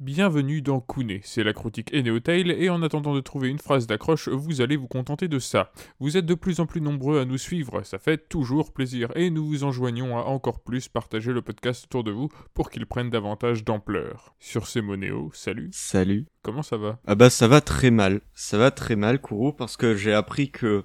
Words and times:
Bienvenue 0.00 0.62
dans 0.62 0.78
Kune, 0.78 1.18
c'est 1.24 1.42
la 1.42 1.52
critique 1.52 1.92
Eneotail 1.92 2.52
et 2.52 2.70
en 2.70 2.84
attendant 2.84 3.16
de 3.16 3.20
trouver 3.20 3.48
une 3.48 3.58
phrase 3.58 3.88
d'accroche, 3.88 4.28
vous 4.28 4.60
allez 4.60 4.76
vous 4.76 4.86
contenter 4.86 5.26
de 5.26 5.40
ça. 5.40 5.72
Vous 5.98 6.16
êtes 6.16 6.24
de 6.24 6.36
plus 6.36 6.60
en 6.60 6.66
plus 6.66 6.80
nombreux 6.80 7.18
à 7.18 7.24
nous 7.24 7.36
suivre, 7.36 7.82
ça 7.82 7.98
fait 7.98 8.28
toujours 8.28 8.72
plaisir 8.72 9.10
et 9.16 9.28
nous 9.28 9.44
vous 9.44 9.64
enjoignons 9.64 10.16
à 10.16 10.22
encore 10.22 10.60
plus 10.60 10.86
partager 10.86 11.32
le 11.32 11.42
podcast 11.42 11.86
autour 11.86 12.04
de 12.04 12.12
vous 12.12 12.28
pour 12.54 12.70
qu'il 12.70 12.86
prenne 12.86 13.10
davantage 13.10 13.64
d'ampleur. 13.64 14.36
Sur 14.38 14.68
ces 14.68 14.82
mots 14.82 14.96
Néo, 14.96 15.32
salut. 15.34 15.68
Salut. 15.72 16.26
Comment 16.42 16.62
ça 16.62 16.76
va? 16.76 17.00
Ah 17.04 17.16
bah 17.16 17.28
ça 17.28 17.48
va 17.48 17.60
très 17.60 17.90
mal. 17.90 18.20
Ça 18.34 18.56
va 18.56 18.70
très 18.70 18.94
mal, 18.94 19.20
Kourou, 19.20 19.52
parce 19.52 19.76
que 19.76 19.96
j'ai 19.96 20.14
appris 20.14 20.52
que 20.52 20.84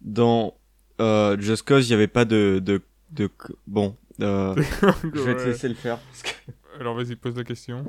dans 0.00 0.56
euh, 1.00 1.36
Just 1.40 1.66
Cause, 1.66 1.88
il 1.88 1.90
n'y 1.90 1.94
avait 1.96 2.06
pas 2.06 2.24
de... 2.24 2.62
de, 2.64 2.82
de 3.10 3.28
bon, 3.66 3.96
euh, 4.20 4.54
je 5.12 5.20
vais 5.22 5.34
te 5.34 5.42
laisser 5.42 5.68
le 5.68 5.74
faire. 5.74 5.98
Parce 5.98 6.22
que... 6.22 6.52
Alors 6.80 6.94
vas-y, 6.96 7.14
pose 7.14 7.36
la 7.36 7.44
question. 7.44 7.84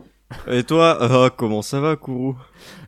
Et 0.47 0.63
toi, 0.63 1.01
euh, 1.01 1.29
comment 1.29 1.61
ça 1.61 1.79
va, 1.79 1.95
Kourou? 1.95 2.37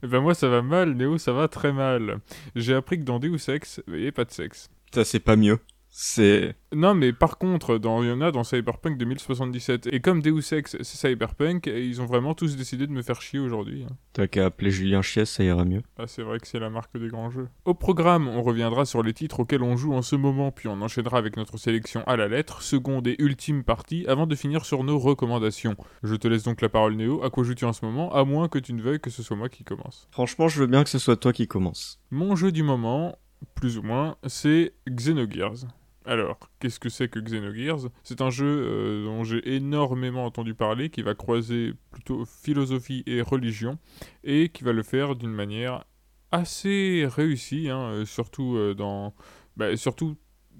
Eh 0.04 0.08
ben 0.08 0.22
moi 0.22 0.36
ça 0.36 0.48
va 0.48 0.62
mal, 0.62 0.94
Néo 0.94 1.18
ça 1.18 1.34
va 1.34 1.48
très 1.48 1.74
mal. 1.74 2.20
J'ai 2.56 2.76
appris 2.76 3.00
que 3.00 3.04
dans 3.04 3.20
Deus 3.20 3.50
Ex, 3.50 3.82
il 3.88 4.02
n'y 4.02 4.08
a 4.08 4.12
pas 4.12 4.26
de 4.26 4.32
sexe. 4.32 4.70
Ça 4.94 5.04
c'est 5.04 5.20
pas 5.20 5.36
mieux. 5.36 5.60
C'est... 6.00 6.56
Non, 6.76 6.94
mais 6.94 7.12
par 7.12 7.40
contre, 7.40 7.80
dans, 7.80 8.04
il 8.04 8.10
y 8.10 8.12
en 8.12 8.22
a 8.22 8.32
dans 8.32 8.44
Cyberpunk 8.44 9.00
2077. 9.00 9.88
Et 9.92 10.00
comme 10.00 10.22
Deus 10.22 10.54
Ex, 10.54 10.78
c'est 10.80 10.84
Cyberpunk, 10.84 11.66
ils 11.66 12.00
ont 12.04 12.06
vraiment 12.06 12.36
tous 12.36 12.56
décidé 12.56 12.86
de 12.86 12.92
me 12.92 13.02
faire 13.02 13.20
chier 13.20 13.40
aujourd'hui. 13.40 13.84
hein. 13.84 13.96
T'as 14.14 14.28
qu'à 14.28 14.46
appeler 14.46 14.70
Julien 14.70 15.02
Chies, 15.02 15.26
ça 15.26 15.44
ira 15.44 15.66
mieux. 15.66 15.82
Ah, 15.98 16.06
c'est 16.06 16.22
vrai 16.22 16.38
que 16.38 16.46
c'est 16.46 16.60
la 16.60 16.70
marque 16.70 16.96
des 17.00 17.08
grands 17.08 17.32
jeux. 17.32 17.48
Au 17.66 17.74
programme, 17.74 18.28
on 18.28 18.44
reviendra 18.44 18.86
sur 18.86 19.02
les 19.02 19.12
titres 19.12 19.40
auxquels 19.40 19.64
on 19.64 19.76
joue 19.76 19.96
en 19.96 20.04
ce 20.04 20.16
moment, 20.16 20.52
puis 20.52 20.68
on 20.68 20.80
enchaînera 20.84 21.18
avec 21.18 21.36
notre 21.36 21.58
sélection 21.58 22.04
à 22.06 22.16
la 22.16 22.28
lettre, 22.28 22.62
seconde 22.62 23.08
et 23.08 23.16
ultime 23.18 23.64
partie, 23.64 24.06
avant 24.08 24.28
de 24.28 24.36
finir 24.36 24.66
sur 24.66 24.84
nos 24.84 25.00
recommandations. 25.00 25.76
Je 26.04 26.14
te 26.14 26.28
laisse 26.28 26.44
donc 26.44 26.62
la 26.62 26.70
parole, 26.70 26.94
Néo. 26.94 27.24
À 27.24 27.32
quoi 27.32 27.44
joues-tu 27.44 27.66
en 27.66 27.74
ce 27.74 27.84
moment, 27.84 28.14
à 28.14 28.24
moins 28.24 28.50
que 28.50 28.60
tu 28.60 28.72
ne 28.74 28.84
veuilles 28.84 29.00
que 29.00 29.10
ce 29.10 29.24
soit 29.24 29.36
moi 29.36 29.50
qui 29.50 29.64
commence? 29.64 30.08
Franchement, 30.12 30.48
je 30.48 30.60
veux 30.60 30.68
bien 30.68 30.84
que 30.84 30.92
ce 30.92 31.00
soit 31.00 31.18
toi 31.18 31.34
qui 31.34 31.48
commence. 31.48 32.00
Mon 32.12 32.36
jeu 32.36 32.52
du 32.52 32.62
moment, 32.62 33.18
plus 33.56 33.80
ou 33.80 33.82
moins, 33.82 34.16
c'est 34.28 34.74
Xenogears. 34.88 35.66
Alors, 36.08 36.40
qu'est-ce 36.60 36.80
que 36.80 36.88
c'est 36.88 37.10
que 37.10 37.20
Xenogears? 37.20 37.90
C'est 38.04 38.22
un 38.22 38.30
jeu 38.30 38.46
euh, 38.48 39.04
dont 39.04 39.26
j'ai 39.26 39.58
énormément 39.58 40.24
entendu 40.24 40.54
parler, 40.54 40.90
qui 40.90 41.02
va 41.02 41.16
croiser 41.16 41.74
plutôt 41.92 42.24
philosophie 42.24 43.04
et 43.06 43.22
religion, 43.22 43.78
et 44.24 44.48
qui 44.48 44.64
va 44.64 44.72
le 44.72 44.84
faire 44.84 45.18
d'une 45.18 45.34
manière 45.34 45.84
assez 46.32 47.06
réussie, 47.10 47.70
hein, 47.70 47.90
euh, 47.90 48.06
surtout 48.06 48.56
euh, 48.56 48.74
dans, 48.74 49.14
bah, 49.58 49.76
surtout 49.76 50.16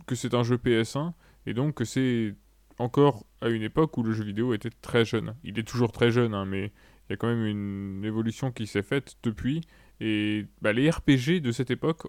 que 0.06 0.16
c'est 0.16 0.34
un 0.34 0.44
jeu 0.44 0.58
PS1, 0.58 1.14
et 1.46 1.54
donc 1.54 1.76
que 1.76 1.86
c'est 1.86 2.36
encore 2.78 3.26
à 3.40 3.48
une 3.48 3.64
époque 3.64 3.98
où 3.98 4.04
le 4.04 4.12
jeu 4.12 4.26
vidéo 4.26 4.54
était 4.54 4.70
très 4.82 5.06
jeune. 5.06 5.34
Il 5.46 5.58
est 5.58 5.68
toujours 5.68 5.94
très 5.94 6.12
jeune, 6.12 6.34
hein, 6.34 6.44
mais 6.44 6.74
il 7.08 7.12
y 7.12 7.14
a 7.14 7.16
quand 7.16 7.28
même 7.28 7.46
une 7.46 8.04
évolution 8.04 8.52
qui 8.52 8.68
s'est 8.68 8.84
faite 8.84 9.16
depuis, 9.24 9.62
et 10.02 10.46
bah, 10.62 10.74
les 10.74 10.90
RPG 10.90 11.40
de 11.40 11.54
cette 11.54 11.72
époque 11.72 12.08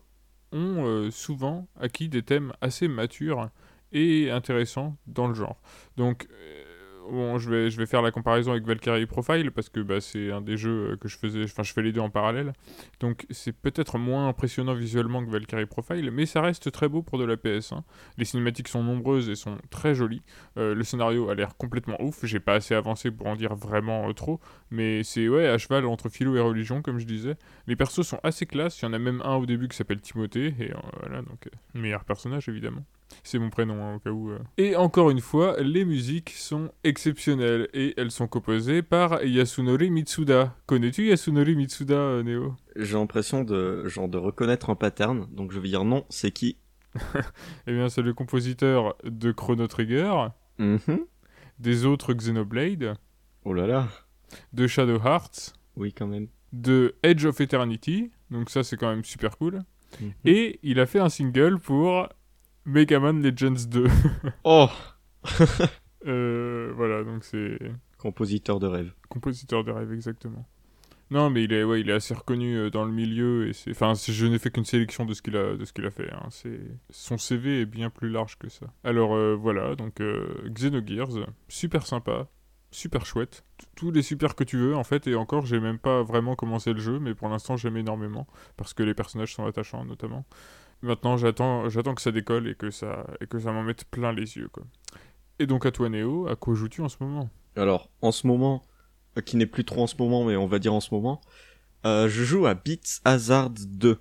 ont 0.52 0.84
euh, 0.86 1.10
souvent 1.10 1.68
acquis 1.78 2.08
des 2.08 2.22
thèmes 2.22 2.52
assez 2.60 2.88
matures 2.88 3.50
et 3.92 4.30
intéressants 4.30 4.96
dans 5.06 5.28
le 5.28 5.34
genre. 5.34 5.60
Donc, 5.96 6.26
euh, 6.30 6.67
bon, 7.10 7.38
je 7.38 7.50
vais, 7.50 7.70
je 7.70 7.76
vais 7.76 7.86
faire 7.86 8.02
la 8.02 8.10
comparaison 8.10 8.52
avec 8.52 8.64
Valkyrie 8.64 9.06
Profile 9.06 9.50
parce 9.50 9.68
que 9.68 9.80
bah, 9.80 10.00
c'est 10.00 10.30
un 10.30 10.40
des 10.40 10.56
jeux 10.56 10.92
euh, 10.92 10.96
que 10.96 11.08
je 11.08 11.16
faisais, 11.18 11.44
enfin, 11.44 11.62
je 11.62 11.72
fais 11.72 11.82
les 11.82 11.92
deux 11.92 12.00
en 12.00 12.10
parallèle. 12.10 12.52
Donc, 13.00 13.26
c'est 13.30 13.52
peut-être 13.52 13.98
moins 13.98 14.28
impressionnant 14.28 14.74
visuellement 14.74 15.24
que 15.24 15.30
Valkyrie 15.30 15.66
Profile, 15.66 16.10
mais 16.10 16.26
ça 16.26 16.40
reste 16.40 16.70
très 16.72 16.88
beau 16.88 17.02
pour 17.02 17.18
de 17.18 17.24
la 17.24 17.36
PS1. 17.36 17.82
Les 18.16 18.24
cinématiques 18.24 18.68
sont 18.68 18.82
nombreuses 18.82 19.28
et 19.28 19.34
sont 19.34 19.58
très 19.70 19.94
jolies. 19.94 20.22
Euh, 20.56 20.74
le 20.74 20.84
scénario 20.84 21.30
a 21.30 21.34
l'air 21.34 21.56
complètement 21.56 22.00
ouf. 22.02 22.24
J'ai 22.24 22.40
pas 22.40 22.54
assez 22.54 22.74
avancé 22.74 23.10
pour 23.10 23.26
en 23.26 23.36
dire 23.36 23.54
vraiment 23.54 24.08
euh, 24.08 24.12
trop, 24.12 24.40
mais 24.70 25.02
c'est 25.04 25.28
ouais 25.28 25.46
à 25.46 25.58
cheval 25.58 25.86
entre 25.86 26.08
philo 26.08 26.36
et 26.36 26.40
religion, 26.40 26.82
comme 26.82 26.98
je 26.98 27.06
disais. 27.06 27.36
Les 27.66 27.76
persos 27.76 28.06
sont 28.06 28.20
assez 28.22 28.46
classe. 28.46 28.80
Il 28.80 28.84
y 28.84 28.88
en 28.88 28.92
a 28.92 28.98
même 28.98 29.22
un 29.24 29.36
au 29.36 29.46
début 29.46 29.68
qui 29.68 29.76
s'appelle 29.76 30.00
Timothée, 30.00 30.54
et 30.58 30.72
euh, 30.72 30.76
voilà, 31.00 31.22
donc 31.22 31.48
meilleur 31.74 32.04
personnage 32.04 32.48
évidemment. 32.48 32.84
C'est 33.22 33.38
mon 33.38 33.50
prénom 33.50 33.82
hein, 33.82 33.94
au 33.96 33.98
cas 33.98 34.10
où. 34.10 34.30
euh. 34.30 34.38
Et 34.58 34.76
encore 34.76 35.10
une 35.10 35.20
fois, 35.20 35.56
les 35.60 35.84
musiques 35.84 36.30
sont 36.30 36.70
exceptionnelles 36.84 37.68
et 37.72 37.94
elles 37.96 38.10
sont 38.10 38.26
composées 38.28 38.82
par 38.82 39.22
Yasunori 39.24 39.90
Mitsuda. 39.90 40.54
Connais-tu 40.66 41.06
Yasunori 41.08 41.56
Mitsuda, 41.56 41.94
euh, 41.94 42.22
Néo 42.22 42.54
J'ai 42.76 42.96
l'impression 42.98 43.44
de, 43.44 43.86
genre, 43.88 44.08
de 44.08 44.18
reconnaître 44.18 44.70
un 44.70 44.74
pattern, 44.74 45.26
donc 45.30 45.52
je 45.52 45.58
vais 45.60 45.68
dire 45.68 45.84
non, 45.84 46.04
c'est 46.10 46.30
qui? 46.30 46.58
Eh 47.66 47.72
bien, 47.72 47.88
c'est 47.88 48.02
le 48.02 48.14
compositeur 48.14 48.96
de 49.04 49.32
Chrono 49.32 49.66
Trigger, 49.66 50.12
Mhm. 50.58 51.00
des 51.58 51.84
autres 51.86 52.12
Xenoblade, 52.14 52.94
Oh 53.44 53.52
là 53.54 53.66
là. 53.66 53.88
de 54.52 54.66
Shadow 54.66 54.98
Hearts, 55.04 55.54
Oui, 55.76 55.92
quand 55.92 56.06
même. 56.06 56.28
de 56.52 56.94
Edge 57.02 57.24
of 57.26 57.40
Eternity, 57.40 58.10
donc 58.30 58.50
ça 58.50 58.62
c'est 58.64 58.76
quand 58.76 58.88
même 58.90 59.04
super 59.04 59.38
cool. 59.38 59.60
Mhm. 60.00 60.12
Et 60.24 60.58
il 60.62 60.80
a 60.80 60.86
fait 60.86 60.98
un 60.98 61.08
single 61.08 61.58
pour 61.58 62.08
Mega 62.68 63.00
Man 63.00 63.22
Legends 63.22 63.66
2. 63.68 63.86
Oh 64.44 64.68
Euh, 66.06 66.72
voilà, 66.76 67.02
donc 67.02 67.24
c'est 67.24 67.58
Compositeur 67.98 68.60
de 68.60 68.66
rêve. 68.68 68.92
compositeur 69.08 69.64
de 69.64 69.72
rêve 69.72 69.92
exactement. 69.92 70.46
Non, 71.10 71.28
mais 71.30 71.42
il 71.44 71.52
est, 71.52 71.64
ouais, 71.64 71.80
il 71.80 71.90
est 71.90 71.94
assez 71.94 72.14
reconnu 72.14 72.56
euh, 72.56 72.70
dans 72.70 72.84
le 72.84 72.92
milieu 72.92 73.48
et 73.48 73.52
c'est, 73.52 73.70
enfin, 73.72 73.94
je 73.94 74.26
n'ai 74.26 74.38
fait 74.38 74.50
qu'une 74.50 74.64
sélection 74.64 75.04
de 75.06 75.12
ce 75.14 75.22
qu'il 75.22 75.36
a, 75.36 75.56
de 75.56 75.64
ce 75.64 75.72
qu'il 75.72 75.84
a 75.86 75.90
fait. 75.90 76.10
hein. 76.12 76.26
C'est, 76.30 76.60
son 76.90 77.18
CV 77.18 77.62
est 77.62 77.66
bien 77.66 77.90
plus 77.90 78.10
large 78.10 78.38
que 78.38 78.48
ça. 78.48 78.66
Alors 78.84 79.14
euh, 79.14 79.34
voilà, 79.34 79.74
donc 79.74 80.00
euh, 80.00 80.28
Xenogears, 80.50 81.26
super 81.48 81.86
sympa, 81.86 82.28
super 82.70 83.04
chouette, 83.04 83.42
tous 83.74 83.90
les 83.90 84.02
super 84.02 84.36
que 84.36 84.44
tu 84.44 84.56
veux 84.58 84.76
en 84.76 84.84
fait. 84.84 85.06
Et 85.08 85.14
encore, 85.16 85.46
j'ai 85.46 85.58
même 85.60 85.78
pas 85.78 86.02
vraiment 86.02 86.36
commencé 86.36 86.72
le 86.74 86.80
jeu, 86.80 87.00
mais 87.00 87.14
pour 87.14 87.28
l'instant 87.28 87.56
j'aime 87.56 87.76
énormément 87.76 88.26
parce 88.56 88.72
que 88.72 88.82
les 88.84 88.94
personnages 88.94 89.34
sont 89.34 89.46
attachants 89.46 89.84
notamment. 89.84 90.24
Maintenant, 90.82 91.16
j'attends, 91.16 91.68
j'attends 91.68 91.94
que 91.94 92.02
ça 92.02 92.12
décolle 92.12 92.48
et 92.48 92.54
que 92.54 92.70
ça, 92.70 93.06
et 93.20 93.26
que 93.26 93.38
ça 93.38 93.52
m'en 93.52 93.62
mette 93.62 93.84
plein 93.84 94.12
les 94.12 94.36
yeux 94.36 94.48
quoi. 94.48 94.64
Et 95.38 95.46
donc 95.46 95.66
à 95.66 95.70
toi 95.70 95.88
Néo, 95.88 96.28
à 96.28 96.36
quoi 96.36 96.54
joues-tu 96.54 96.82
en 96.82 96.88
ce 96.88 96.96
moment? 97.00 97.30
Alors, 97.56 97.90
en 98.02 98.12
ce 98.12 98.26
moment, 98.26 98.62
euh, 99.16 99.20
qui 99.20 99.36
n'est 99.36 99.46
plus 99.46 99.64
trop 99.64 99.82
en 99.82 99.86
ce 99.86 99.96
moment, 99.98 100.24
mais 100.24 100.36
on 100.36 100.46
va 100.46 100.58
dire 100.58 100.74
en 100.74 100.80
ce 100.80 100.94
moment, 100.94 101.20
euh, 101.84 102.08
je 102.08 102.24
joue 102.24 102.46
à 102.46 102.54
Beats 102.54 103.00
Hazard 103.04 103.50
2. 103.50 103.98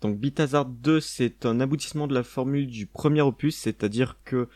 Donc 0.00 0.18
Beats 0.18 0.42
Hazard 0.42 0.66
2, 0.66 1.00
c'est 1.00 1.46
un 1.46 1.60
aboutissement 1.60 2.06
de 2.06 2.14
la 2.14 2.22
formule 2.22 2.66
du 2.66 2.86
premier 2.86 3.22
opus, 3.22 3.56
c'est-à-dire 3.56 4.18
que 4.24 4.48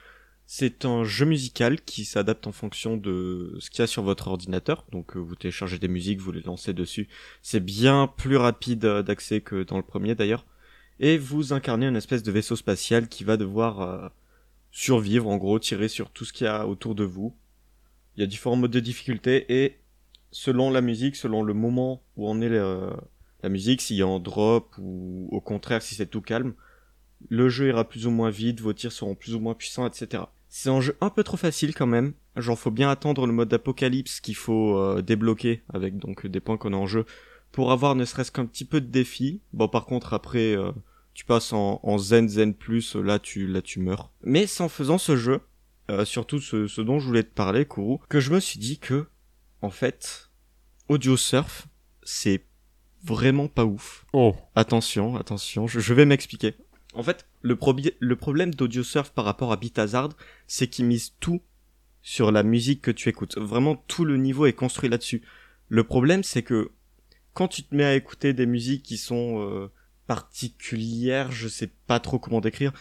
c'est 0.47 0.87
un 0.87 1.05
jeu 1.05 1.27
musical 1.27 1.81
qui 1.81 2.05
s'adapte 2.05 2.47
en 2.47 2.53
fonction 2.53 2.97
de 2.97 3.57
ce 3.61 3.69
qu'il 3.71 3.81
y 3.81 3.83
a 3.83 3.87
sur 3.87 4.03
votre 4.03 4.29
ordinateur. 4.29 4.85
Donc 4.93 5.17
euh, 5.17 5.21
vous 5.21 5.35
téléchargez 5.35 5.79
des 5.79 5.89
musiques, 5.89 6.21
vous 6.21 6.33
les 6.33 6.43
lancez 6.43 6.73
dessus. 6.73 7.09
C'est 7.43 7.61
bien 7.61 8.07
plus 8.07 8.37
rapide 8.37 8.81
d'accès 8.81 9.41
que 9.41 9.63
dans 9.63 9.77
le 9.77 9.83
premier 9.83 10.15
d'ailleurs. 10.15 10.47
Et 11.01 11.19
vous 11.19 11.53
incarnez 11.53 11.87
une 11.87 11.97
espèce 11.97 12.23
de 12.23 12.33
vaisseau 12.33 12.57
spatial 12.57 13.09
qui 13.09 13.25
va 13.25 13.37
devoir 13.37 13.81
euh, 13.81 14.09
survivre, 14.71 15.29
en 15.29 15.37
gros, 15.37 15.59
tirer 15.59 15.89
sur 15.89 16.11
tout 16.11 16.25
ce 16.25 16.33
qu'il 16.33 16.47
y 16.47 16.49
a 16.49 16.67
autour 16.67 16.95
de 16.95 17.05
vous. 17.05 17.37
Il 18.17 18.21
y 18.21 18.25
a 18.25 18.27
différents 18.27 18.57
modes 18.57 18.73
de 18.73 18.81
difficulté 18.81 19.47
et 19.49 19.79
selon 20.31 20.71
la 20.71 20.81
musique, 20.81 21.17
selon 21.17 21.43
le 21.43 21.55
moment 21.55 22.03
où 22.17 22.29
en 22.29 22.41
est 22.41 22.49
la, 22.49 22.97
la 23.43 23.49
musique, 23.49 23.81
s'il 23.81 23.97
y 23.97 24.03
a 24.03 24.07
en 24.07 24.19
drop 24.19 24.75
ou 24.79 25.29
au 25.31 25.41
contraire 25.41 25.83
si 25.83 25.95
c'est 25.95 26.07
tout 26.07 26.21
calme, 26.21 26.55
le 27.29 27.49
jeu 27.49 27.69
ira 27.69 27.89
plus 27.89 28.07
ou 28.07 28.11
moins 28.11 28.31
vite, 28.31 28.61
vos 28.61 28.73
tirs 28.73 28.93
seront 28.93 29.15
plus 29.15 29.35
ou 29.35 29.41
moins 29.41 29.55
puissants, 29.55 29.87
etc. 29.87 30.25
C'est 30.49 30.71
un 30.71 30.81
jeu 30.81 30.97
un 31.01 31.11
peu 31.11 31.23
trop 31.25 31.37
facile 31.37 31.75
quand 31.75 31.87
même. 31.87 32.15
Genre 32.37 32.59
faut 32.59 32.71
bien 32.71 32.91
attendre 32.91 33.27
le 33.27 33.33
mode 33.33 33.53
apocalypse 33.53 34.21
qu'il 34.21 34.37
faut 34.37 34.79
euh, 34.79 35.03
débloquer 35.03 35.63
avec 35.73 35.99
donc 35.99 36.27
des 36.27 36.41
points 36.41 36.57
qu'on 36.57 36.73
a 36.73 36.77
en 36.77 36.87
jeu 36.87 37.05
pour 37.53 37.73
avoir 37.73 37.95
ne 37.95 38.05
serait-ce 38.05 38.33
qu'un 38.33 38.47
petit 38.47 38.65
peu 38.65 38.81
de 38.81 38.87
défi. 38.87 39.41
Bon 39.53 39.69
par 39.69 39.87
contre 39.87 40.15
après 40.15 40.57
euh, 40.57 40.73
tu 41.19 41.25
passes 41.25 41.53
en, 41.53 41.81
en 41.83 41.99
zen 41.99 42.29
zen 42.29 42.55
plus, 42.55 42.95
là 42.95 43.19
tu 43.19 43.49
là 43.49 43.61
tu 43.61 43.81
meurs. 43.81 44.13
Mais 44.23 44.47
c'est 44.47 44.63
en 44.63 44.69
faisant 44.69 44.99
ce 44.99 45.17
jeu, 45.17 45.41
euh, 45.91 46.05
surtout 46.05 46.39
ce, 46.39 46.69
ce 46.69 46.81
dont 46.81 47.01
je 47.01 47.07
voulais 47.09 47.25
te 47.25 47.35
parler, 47.35 47.65
Kourou, 47.65 47.99
que 48.09 48.21
je 48.21 48.33
me 48.33 48.39
suis 48.39 48.61
dit 48.61 48.79
que 48.79 49.09
en 49.61 49.71
fait 49.71 50.31
Audio 50.89 51.17
Surf 51.17 51.67
c'est 52.05 52.45
vraiment 53.03 53.49
pas 53.49 53.65
ouf. 53.65 54.07
Oh, 54.13 54.37
Attention, 54.55 55.17
attention, 55.17 55.67
je, 55.67 55.81
je 55.81 55.93
vais 55.93 56.07
m'expliquer. 56.07 56.55
En 56.95 57.03
fait, 57.03 57.27
le, 57.43 57.59
le 57.99 58.17
problème 58.17 58.55
d'AudioSurf 58.55 59.11
par 59.11 59.25
rapport 59.25 59.51
à 59.51 59.57
Beat 59.57 59.77
Hazard, 59.77 60.11
c'est 60.47 60.69
qu'il 60.69 60.85
mise 60.85 61.15
tout 61.19 61.43
sur 62.01 62.31
la 62.31 62.45
musique 62.45 62.81
que 62.81 62.93
tu 62.93 63.09
écoutes. 63.09 63.37
Vraiment, 63.39 63.75
tout 63.89 64.05
le 64.05 64.19
niveau 64.19 64.47
est 64.47 64.53
construit 64.53 64.89
là-dessus. 64.89 65.23
Le 65.69 65.83
problème, 65.83 66.23
c'est 66.23 66.45
que 66.45 66.71
quand 67.35 67.49
tu 67.49 67.65
te 67.65 67.75
mets 67.75 67.85
à 67.85 67.97
écouter 67.97 68.35
des 68.35 68.47
musiques 68.47 68.85
qui 68.85 68.99
sont 68.99 69.43
euh, 69.43 69.69
particulières, 70.09 71.31
je 71.31 71.47
sais 71.47 71.71
pas 71.87 72.01
trop 72.01 72.19
comment 72.19 72.41
décrire. 72.41 72.73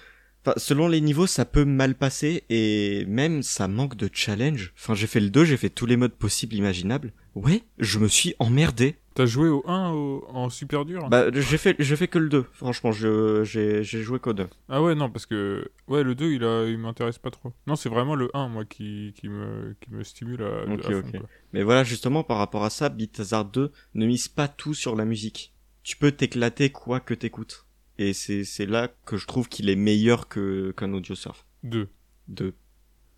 Enfin, 0.43 0.53
selon 0.57 0.87
les 0.87 1.01
niveaux, 1.01 1.27
ça 1.27 1.43
peut 1.43 1.65
mal 1.65 1.93
passer 1.95 2.45
et 2.49 3.05
même 3.05 3.43
ça 3.43 3.67
manque 3.67 3.97
de 3.97 4.09
challenge. 4.11 4.73
Enfin, 4.77 4.95
j'ai 4.95 5.05
fait 5.07 5.19
le 5.19 5.29
2, 5.29 5.43
j'ai 5.43 5.57
fait 5.57 5.69
tous 5.69 5.85
les 5.85 5.97
modes 5.97 6.13
possibles 6.13 6.55
imaginables. 6.55 7.11
Ouais, 7.35 7.63
je 7.79 7.99
me 7.99 8.07
suis 8.07 8.33
emmerdé. 8.39 8.95
T'as 9.13 9.25
joué 9.25 9.49
au 9.49 9.63
1 9.67 9.91
au- 9.91 10.25
en 10.29 10.49
super 10.49 10.85
dur 10.85 11.09
Bah, 11.09 11.25
j'ai 11.33 11.57
fait, 11.57 11.75
j'ai 11.79 11.95
fait 11.95 12.07
que 12.07 12.17
le 12.17 12.29
2. 12.29 12.45
Franchement, 12.53 12.91
j'ai, 12.93 13.83
joué 13.83 14.19
qu'au 14.19 14.33
2. 14.33 14.47
Ah 14.69 14.81
ouais, 14.81 14.95
non, 14.95 15.09
parce 15.09 15.25
que 15.25 15.69
ouais, 15.87 16.03
le 16.03 16.15
2, 16.15 16.31
il, 16.31 16.43
a... 16.45 16.65
il 16.65 16.77
m'intéresse 16.77 17.17
pas 17.17 17.31
trop. 17.31 17.51
Non, 17.65 17.75
c'est 17.75 17.89
vraiment 17.89 18.15
le 18.15 18.29
1, 18.33 18.47
moi, 18.47 18.63
qui, 18.63 19.13
qui, 19.19 19.27
me... 19.27 19.75
qui 19.81 19.91
me 19.91 20.03
stimule 20.03 20.43
à, 20.43 20.71
Ok, 20.71 20.85
à 20.85 21.01
fond. 21.01 21.23
Mais 21.51 21.63
voilà, 21.63 21.83
justement, 21.83 22.23
par 22.23 22.37
rapport 22.37 22.63
à 22.63 22.69
ça, 22.69 22.89
Beat 22.89 23.19
Hazard 23.19 23.45
2 23.45 23.71
ne 23.95 24.05
mise 24.05 24.27
pas 24.29 24.47
tout 24.47 24.73
sur 24.73 24.95
la 24.95 25.03
musique. 25.03 25.53
Tu 25.87 25.95
peux 25.95 26.11
t'éclater 26.11 26.69
quoi 26.69 26.99
que 26.99 27.13
t'écoutes. 27.13 27.65
Et 27.97 28.11
c'est, 28.11 28.43
c'est 28.43 28.65
là 28.65 28.89
que 29.05 29.15
je 29.15 29.25
trouve 29.25 29.47
qu'il 29.47 29.69
est 29.69 29.77
meilleur 29.77 30.27
que, 30.27 30.73
qu'un 30.75 30.91
audio 30.91 31.15
surf. 31.15 31.45
2. 31.63 31.87
2. 32.27 32.53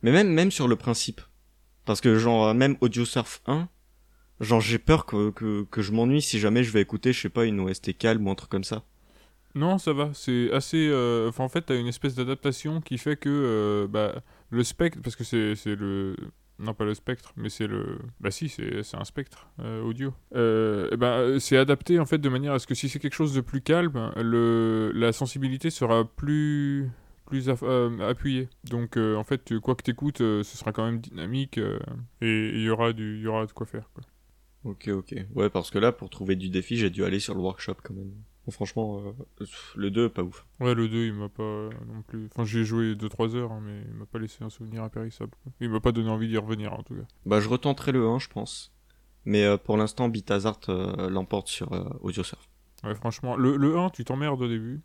Mais 0.03 0.11
même, 0.11 0.31
même 0.31 0.51
sur 0.51 0.67
le 0.67 0.75
principe. 0.75 1.19
Parce 1.85 1.99
que 1.99 2.19
genre, 2.19 2.53
même 2.53 2.77
audio 2.81 3.05
surf 3.05 3.41
1, 3.47 3.67
genre 4.39 4.61
j'ai 4.61 4.77
peur 4.77 5.07
que, 5.07 5.31
que, 5.31 5.63
que 5.63 5.81
je 5.81 5.91
m'ennuie 5.91 6.21
si 6.21 6.37
jamais 6.37 6.63
je 6.63 6.69
vais 6.69 6.81
écouter, 6.81 7.11
je 7.11 7.19
sais 7.19 7.29
pas, 7.29 7.45
une 7.45 7.59
OST 7.59 7.97
calme 7.97 8.27
ou 8.27 8.29
un 8.29 8.35
truc 8.35 8.51
comme 8.51 8.63
ça. 8.63 8.83
Non, 9.55 9.79
ça 9.79 9.91
va, 9.93 10.11
c'est 10.13 10.51
assez... 10.51 10.89
euh, 10.91 11.27
Enfin, 11.29 11.45
en 11.45 11.49
fait, 11.49 11.63
t'as 11.63 11.75
une 11.75 11.87
espèce 11.87 12.13
d'adaptation 12.13 12.81
qui 12.81 12.99
fait 12.99 13.17
que 13.17 13.29
euh, 13.29 13.87
bah, 13.87 14.21
le 14.51 14.63
spectre, 14.63 14.99
parce 15.01 15.15
que 15.15 15.23
c'est 15.23 15.55
c'est 15.55 15.75
le... 15.75 16.15
Non, 16.59 16.73
pas 16.73 16.83
le 16.83 16.93
spectre, 16.93 17.31
mais 17.37 17.47
c'est 17.47 17.67
le... 17.67 17.99
Bah 18.19 18.31
si, 18.31 18.49
c'est 18.49 18.97
un 18.97 19.05
spectre 19.05 19.47
euh, 19.59 19.81
audio. 19.81 20.13
Euh, 20.35 20.89
eh 20.91 20.97
ben, 20.97 21.07
euh, 21.07 21.39
c'est 21.39 21.55
adapté, 21.55 21.99
en 21.99 22.05
fait, 22.05 22.17
de 22.17 22.27
manière 22.27 22.51
à 22.51 22.59
ce 22.59 22.67
que 22.67 22.75
si 22.75 22.89
c'est 22.89 22.99
quelque 22.99 23.13
chose 23.13 23.33
de 23.33 23.39
plus 23.39 23.61
calme, 23.61 24.11
le... 24.17 24.91
la 24.93 25.13
sensibilité 25.13 25.69
sera 25.69 26.03
plus 26.03 26.89
plus 27.25 27.47
euh. 27.47 28.45
Donc, 28.65 28.97
euh, 28.97 29.15
en 29.15 29.23
fait, 29.23 29.57
quoi 29.59 29.75
que 29.75 29.83
t'écoutes, 29.83 30.19
euh, 30.19 30.43
ce 30.43 30.57
sera 30.57 30.73
quand 30.73 30.83
même 30.83 30.99
dynamique 30.99 31.57
et 31.57 32.49
il 32.49 32.61
y 32.61 32.69
aura 32.69 32.91
du... 32.91 33.21
y 33.21 33.27
aura 33.27 33.45
de 33.45 33.51
quoi 33.53 33.65
faire. 33.65 33.89
Ok, 34.65 34.89
ok. 34.89 35.15
Ouais, 35.35 35.49
parce 35.49 35.71
que 35.71 35.79
là, 35.79 35.93
pour 35.93 36.09
trouver 36.09 36.35
du 36.35 36.49
défi, 36.49 36.75
j'ai 36.75 36.89
dû 36.89 37.05
aller 37.05 37.19
sur 37.19 37.35
le 37.35 37.39
workshop 37.39 37.75
quand 37.83 37.93
même. 37.93 38.11
Bon, 38.49 38.51
franchement, 38.51 38.99
euh, 39.05 39.45
le 39.75 39.91
2, 39.91 40.09
pas 40.09 40.23
ouf. 40.23 40.43
Ouais, 40.59 40.73
le 40.73 40.89
2, 40.89 41.05
il 41.05 41.13
m'a 41.13 41.29
pas 41.29 41.43
euh, 41.43 41.69
non 41.85 42.01
plus. 42.01 42.25
Enfin, 42.31 42.45
j'ai 42.45 42.65
joué 42.65 42.95
2-3 42.95 43.35
heures, 43.35 43.51
hein, 43.51 43.61
mais 43.63 43.83
il 43.87 43.93
m'a 43.93 44.07
pas 44.07 44.17
laissé 44.17 44.43
un 44.43 44.49
souvenir 44.49 44.81
impérissable. 44.81 45.29
quoi. 45.43 45.51
Il 45.61 45.69
m'a 45.69 45.79
pas 45.79 45.91
donné 45.91 46.09
envie 46.09 46.27
d'y 46.27 46.37
revenir, 46.37 46.73
en 46.73 46.81
tout 46.81 46.95
cas. 46.95 47.05
Bah, 47.27 47.39
je 47.41 47.47
retenterai 47.47 47.91
le 47.91 48.07
1, 48.07 48.17
je 48.17 48.27
pense. 48.27 48.73
Mais 49.23 49.43
euh, 49.43 49.57
pour 49.57 49.77
l'instant, 49.77 50.09
euh, 50.09 51.09
l'emporte 51.11 51.47
sur 51.47 51.71
euh, 51.73 51.83
Audio 52.01 52.23
Surf. 52.23 52.49
Ouais, 52.83 52.95
franchement, 52.95 53.35
le, 53.35 53.55
le 53.55 53.77
1, 53.77 53.91
tu 53.91 54.03
t'emmerdes 54.03 54.41
au 54.41 54.47
début. 54.47 54.81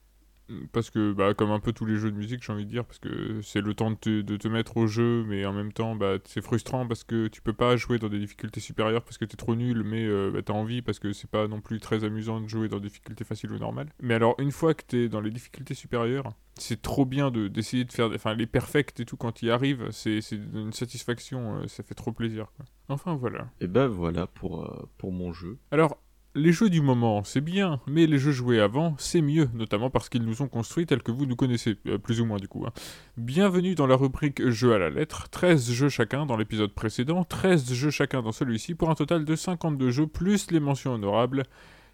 Parce 0.73 0.91
que, 0.91 1.13
bah, 1.13 1.33
comme 1.35 1.51
un 1.51 1.61
peu 1.61 1.73
tous 1.73 1.87
les 1.87 1.97
jeux 1.97 2.11
de 2.11 2.17
musique, 2.17 2.43
j'ai 2.45 2.53
envie 2.53 2.67
de 2.67 2.71
dire, 2.71 2.85
parce 2.85 2.99
que 2.99 3.41
c'est 3.43 3.61
le 3.61 3.75
temps 3.75 3.91
de 3.91 3.97
te, 3.97 4.21
de 4.21 4.37
te 4.37 4.49
mettre 4.49 4.77
au 4.77 4.87
jeu, 4.87 5.25
mais 5.27 5.45
en 5.47 5.53
même 5.53 5.73
temps, 5.73 5.97
bah, 5.97 6.17
c'est 6.25 6.43
frustrant 6.43 6.87
parce 6.87 7.05
que 7.05 7.29
tu 7.29 7.41
peux 7.43 7.53
pas 7.53 7.77
jouer 7.77 7.99
dans 7.99 8.09
des 8.09 8.19
difficultés 8.19 8.61
supérieures 8.61 9.03
parce 9.03 9.19
que 9.19 9.25
t'es 9.25 9.37
trop 9.37 9.55
nul, 9.55 9.83
mais 9.85 10.05
euh, 10.05 10.31
bah, 10.33 10.41
t'as 10.43 10.53
envie 10.53 10.83
parce 10.83 10.99
que 10.99 11.13
c'est 11.13 11.31
pas 11.31 11.49
non 11.49 11.61
plus 11.61 11.81
très 11.81 12.05
amusant 12.05 12.41
de 12.41 12.49
jouer 12.49 12.69
dans 12.69 12.79
des 12.79 12.89
difficultés 12.89 13.25
faciles 13.25 13.53
ou 13.53 13.59
normales. 13.59 13.89
Mais 14.03 14.15
alors, 14.15 14.35
une 14.39 14.53
fois 14.53 14.75
que 14.75 14.83
t'es 14.87 15.09
dans 15.09 15.21
les 15.21 15.31
difficultés 15.31 15.75
supérieures, 15.75 16.33
c'est 16.57 16.81
trop 16.83 17.05
bien 17.05 17.31
de- 17.31 17.49
d'essayer 17.49 17.85
de, 17.85 17.93
faire, 17.93 18.11
enfin, 18.15 18.35
les 18.35 18.47
perfects 18.47 19.01
et 19.01 19.05
tout 19.05 19.17
quand 19.17 19.43
y 19.43 19.51
arrives, 19.51 19.89
c'est 19.91 20.21
c'est 20.21 20.37
une 20.37 20.73
satisfaction, 20.73 21.57
euh, 21.63 21.67
ça 21.69 21.83
fait 21.83 21.95
trop 21.95 22.13
plaisir, 22.13 22.53
quoi. 22.57 22.65
Enfin, 22.89 23.15
voilà. 23.17 23.49
Et 23.61 23.67
ben 23.67 23.87
voilà 23.87 24.27
pour, 24.27 24.63
euh, 24.65 24.89
pour 24.99 25.11
mon 25.11 25.33
jeu. 25.33 25.59
Alors, 25.71 25.99
les 26.37 26.53
jeux 26.53 26.69
du 26.69 26.81
moment, 26.81 27.23
c'est 27.23 27.41
bien, 27.41 27.81
mais 27.87 28.07
les 28.07 28.19
jeux 28.19 28.33
joués 28.33 28.61
avant, 28.61 28.97
c'est 28.99 29.23
mieux, 29.23 29.49
notamment 29.55 29.89
parce 29.89 30.09
qu'ils 30.09 30.25
nous 30.25 30.43
ont 30.43 30.49
construits 30.49 30.85
tels 30.87 31.03
que 31.03 31.13
vous 31.13 31.27
nous 31.27 31.37
connaissez, 31.37 31.77
euh, 31.87 31.97
plus 31.97 32.21
ou 32.21 32.25
moins 32.25 32.39
du 32.39 32.49
coup. 32.49 32.65
hein. 32.67 32.73
Bienvenue 33.17 33.77
dans 33.77 33.87
la 33.87 33.95
rubrique 33.95 34.49
Jeux 34.51 34.75
à 34.75 34.79
la 34.79 34.91
lettre, 34.91 35.29
13 35.29 35.71
jeux 35.71 35.89
chacun 35.89 36.27
dans 36.27 36.37
l'épisode 36.37 36.73
précédent, 36.73 37.23
13 37.25 37.73
jeux 37.73 37.91
chacun 37.91 38.21
dans 38.21 38.33
celui-ci, 38.33 38.75
pour 38.75 38.91
un 38.91 38.97
total 38.97 39.25
de 39.25 39.37
52 39.37 39.91
jeux, 39.91 40.07
plus 40.09 40.51
les 40.51 40.61
mentions 40.61 40.95
honorables. 40.95 41.45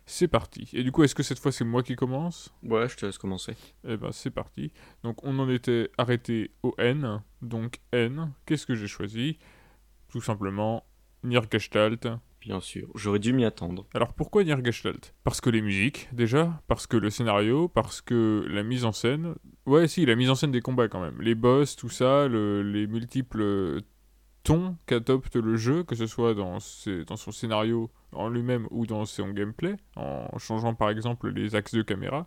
C'est 0.06 0.26
parti. 0.28 0.68
Et 0.72 0.82
du 0.82 0.90
coup, 0.90 1.04
est-ce 1.04 1.14
que 1.14 1.22
cette 1.22 1.38
fois 1.38 1.52
c'est 1.52 1.64
moi 1.64 1.82
qui 1.82 1.94
commence? 1.94 2.52
Ouais, 2.64 2.88
je 2.88 2.96
te 2.96 3.06
laisse 3.06 3.18
commencer. 3.18 3.54
Eh 3.86 3.96
ben, 3.96 4.10
c'est 4.10 4.30
parti. 4.30 4.72
Donc, 5.04 5.22
on 5.22 5.38
en 5.38 5.48
était 5.48 5.90
arrêté 5.98 6.50
au 6.64 6.74
N. 6.78 7.22
Donc, 7.42 7.78
N, 7.92 8.32
qu'est-ce 8.44 8.66
que 8.66 8.74
j'ai 8.74 8.88
choisi? 8.88 9.38
Tout 10.08 10.20
simplement, 10.22 10.84
Nier 11.22 11.42
Gestalt, 11.52 12.08
Bien 12.40 12.60
sûr, 12.60 12.88
j'aurais 12.94 13.18
dû 13.18 13.32
m'y 13.34 13.44
attendre. 13.44 13.86
alors 13.92 14.14
pourquoi 14.14 14.42
Nier 14.44 14.56
Gestalt? 14.64 15.14
Parce 15.24 15.40
que 15.42 15.50
les 15.50 15.60
musiques, 15.60 16.08
déjà, 16.12 16.62
parce 16.68 16.86
que 16.86 16.96
le 16.96 17.10
scénario, 17.10 17.68
parce 17.68 18.00
que 18.00 18.46
la 18.48 18.62
mise 18.62 18.84
en 18.86 18.92
scène? 18.92 19.34
Ouais, 19.66 19.86
si, 19.88 20.06
la 20.06 20.16
mise 20.16 20.30
en 20.30 20.34
scène 20.34 20.50
des 20.50 20.62
combats 20.62 20.88
quand 20.88 21.00
même. 21.02 21.20
Les 21.20 21.34
boss, 21.34 21.76
tout 21.76 21.90
ça, 21.90 22.28
le- 22.28 22.62
les 22.62 22.86
multiples 22.86 23.82
tons 24.42 24.76
qu'adopte 24.86 25.36
le 25.36 25.56
jeu, 25.56 25.84
que 25.84 25.94
ce 25.94 26.06
soit 26.06 26.32
dans 26.34 26.58
son 26.60 27.30
scénario 27.30 27.90
en 28.12 28.30
lui-même 28.30 28.66
ou 28.70 28.86
dans 28.86 29.04
son 29.04 29.28
gameplay, 29.30 29.76
en 29.96 30.38
changeant 30.38 30.74
par 30.74 30.88
exemple 30.88 31.28
les 31.30 31.54
axes 31.54 31.74
de 31.74 31.82
caméra. 31.82 32.26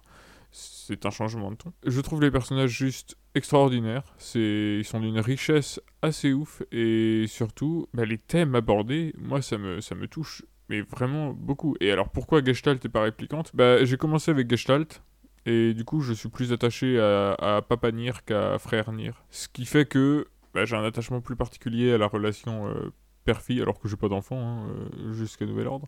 C'est 0.56 1.08
un 1.08 1.10
changement 1.10 1.50
de 1.50 1.56
ton. 1.56 1.74
Je 1.84 2.00
trouve 2.00 2.22
les 2.22 2.30
personnages 2.30 2.70
juste 2.70 3.18
extraordinaires. 3.34 4.04
C'est, 4.20 4.78
ils 4.80 4.86
sont 4.86 5.00
d'une 5.00 5.20
richesse 5.20 5.82
assez 6.04 6.32
ouf 6.32 6.62
et 6.72 7.26
surtout, 7.28 7.88
bah, 7.96 8.06
les 8.06 8.20
thèmes 8.20 8.54
abordés, 8.54 9.16
moi 9.18 9.42
ça 9.42 9.58
me, 9.58 10.06
touche 10.06 10.44
mais 10.70 10.82
vraiment 10.82 11.34
beaucoup. 11.34 11.76
Et 11.82 11.92
alors 11.92 12.10
pourquoi 12.10 12.44
Gestalt 12.44 12.86
est 12.86 12.90
pas 12.90 13.02
réplicante? 13.02 13.50
Bah 13.56 13.84
j'ai 13.84 13.98
commencé 13.98 14.30
avec 14.30 14.48
Gestalt 14.48 15.02
et 15.48 15.74
du 15.74 15.86
coup 15.86 16.02
je 16.02 16.14
suis 16.14 16.30
plus 16.30 16.54
attaché 16.54 17.00
à, 17.00 17.62
Papa 17.68 17.92
Nier 17.92 18.14
qu'à 18.24 18.60
Frère 18.60 18.92
Nier. 18.92 19.14
Ce 19.32 19.48
qui 19.48 19.66
fait 19.66 19.86
que 19.86 20.28
bah, 20.54 20.66
j'ai 20.66 20.76
un 20.76 20.84
attachement 20.84 21.20
plus 21.20 21.36
particulier 21.36 21.94
à 21.94 21.98
la 21.98 22.06
relation 22.06 22.68
euh, 22.68 22.94
père-fille 23.24 23.62
alors 23.62 23.80
que 23.80 23.88
j'ai 23.88 23.96
pas 23.96 24.10
d'enfant 24.10 24.38
hein, 24.38 24.68
euh, 24.70 25.14
jusqu'à 25.14 25.46
nouvel 25.46 25.68
ordre. 25.68 25.88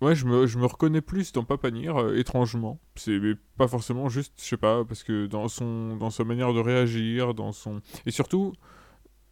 Ouais 0.00 0.14
je 0.14 0.26
me, 0.26 0.46
je 0.46 0.58
me 0.58 0.66
reconnais 0.66 1.00
plus 1.00 1.32
dans 1.32 1.44
Papa 1.44 1.70
Nier 1.70 1.88
euh, 1.88 2.18
étrangement. 2.18 2.80
C'est 2.96 3.18
pas 3.56 3.68
forcément 3.68 4.08
juste 4.08 4.34
je 4.38 4.44
sais 4.44 4.56
pas 4.56 4.84
parce 4.84 5.02
que 5.02 5.26
dans 5.26 5.48
son 5.48 5.96
dans 5.96 6.10
sa 6.10 6.24
manière 6.24 6.52
de 6.52 6.60
réagir, 6.60 7.34
dans 7.34 7.52
son 7.52 7.80
et 8.06 8.10
surtout 8.10 8.52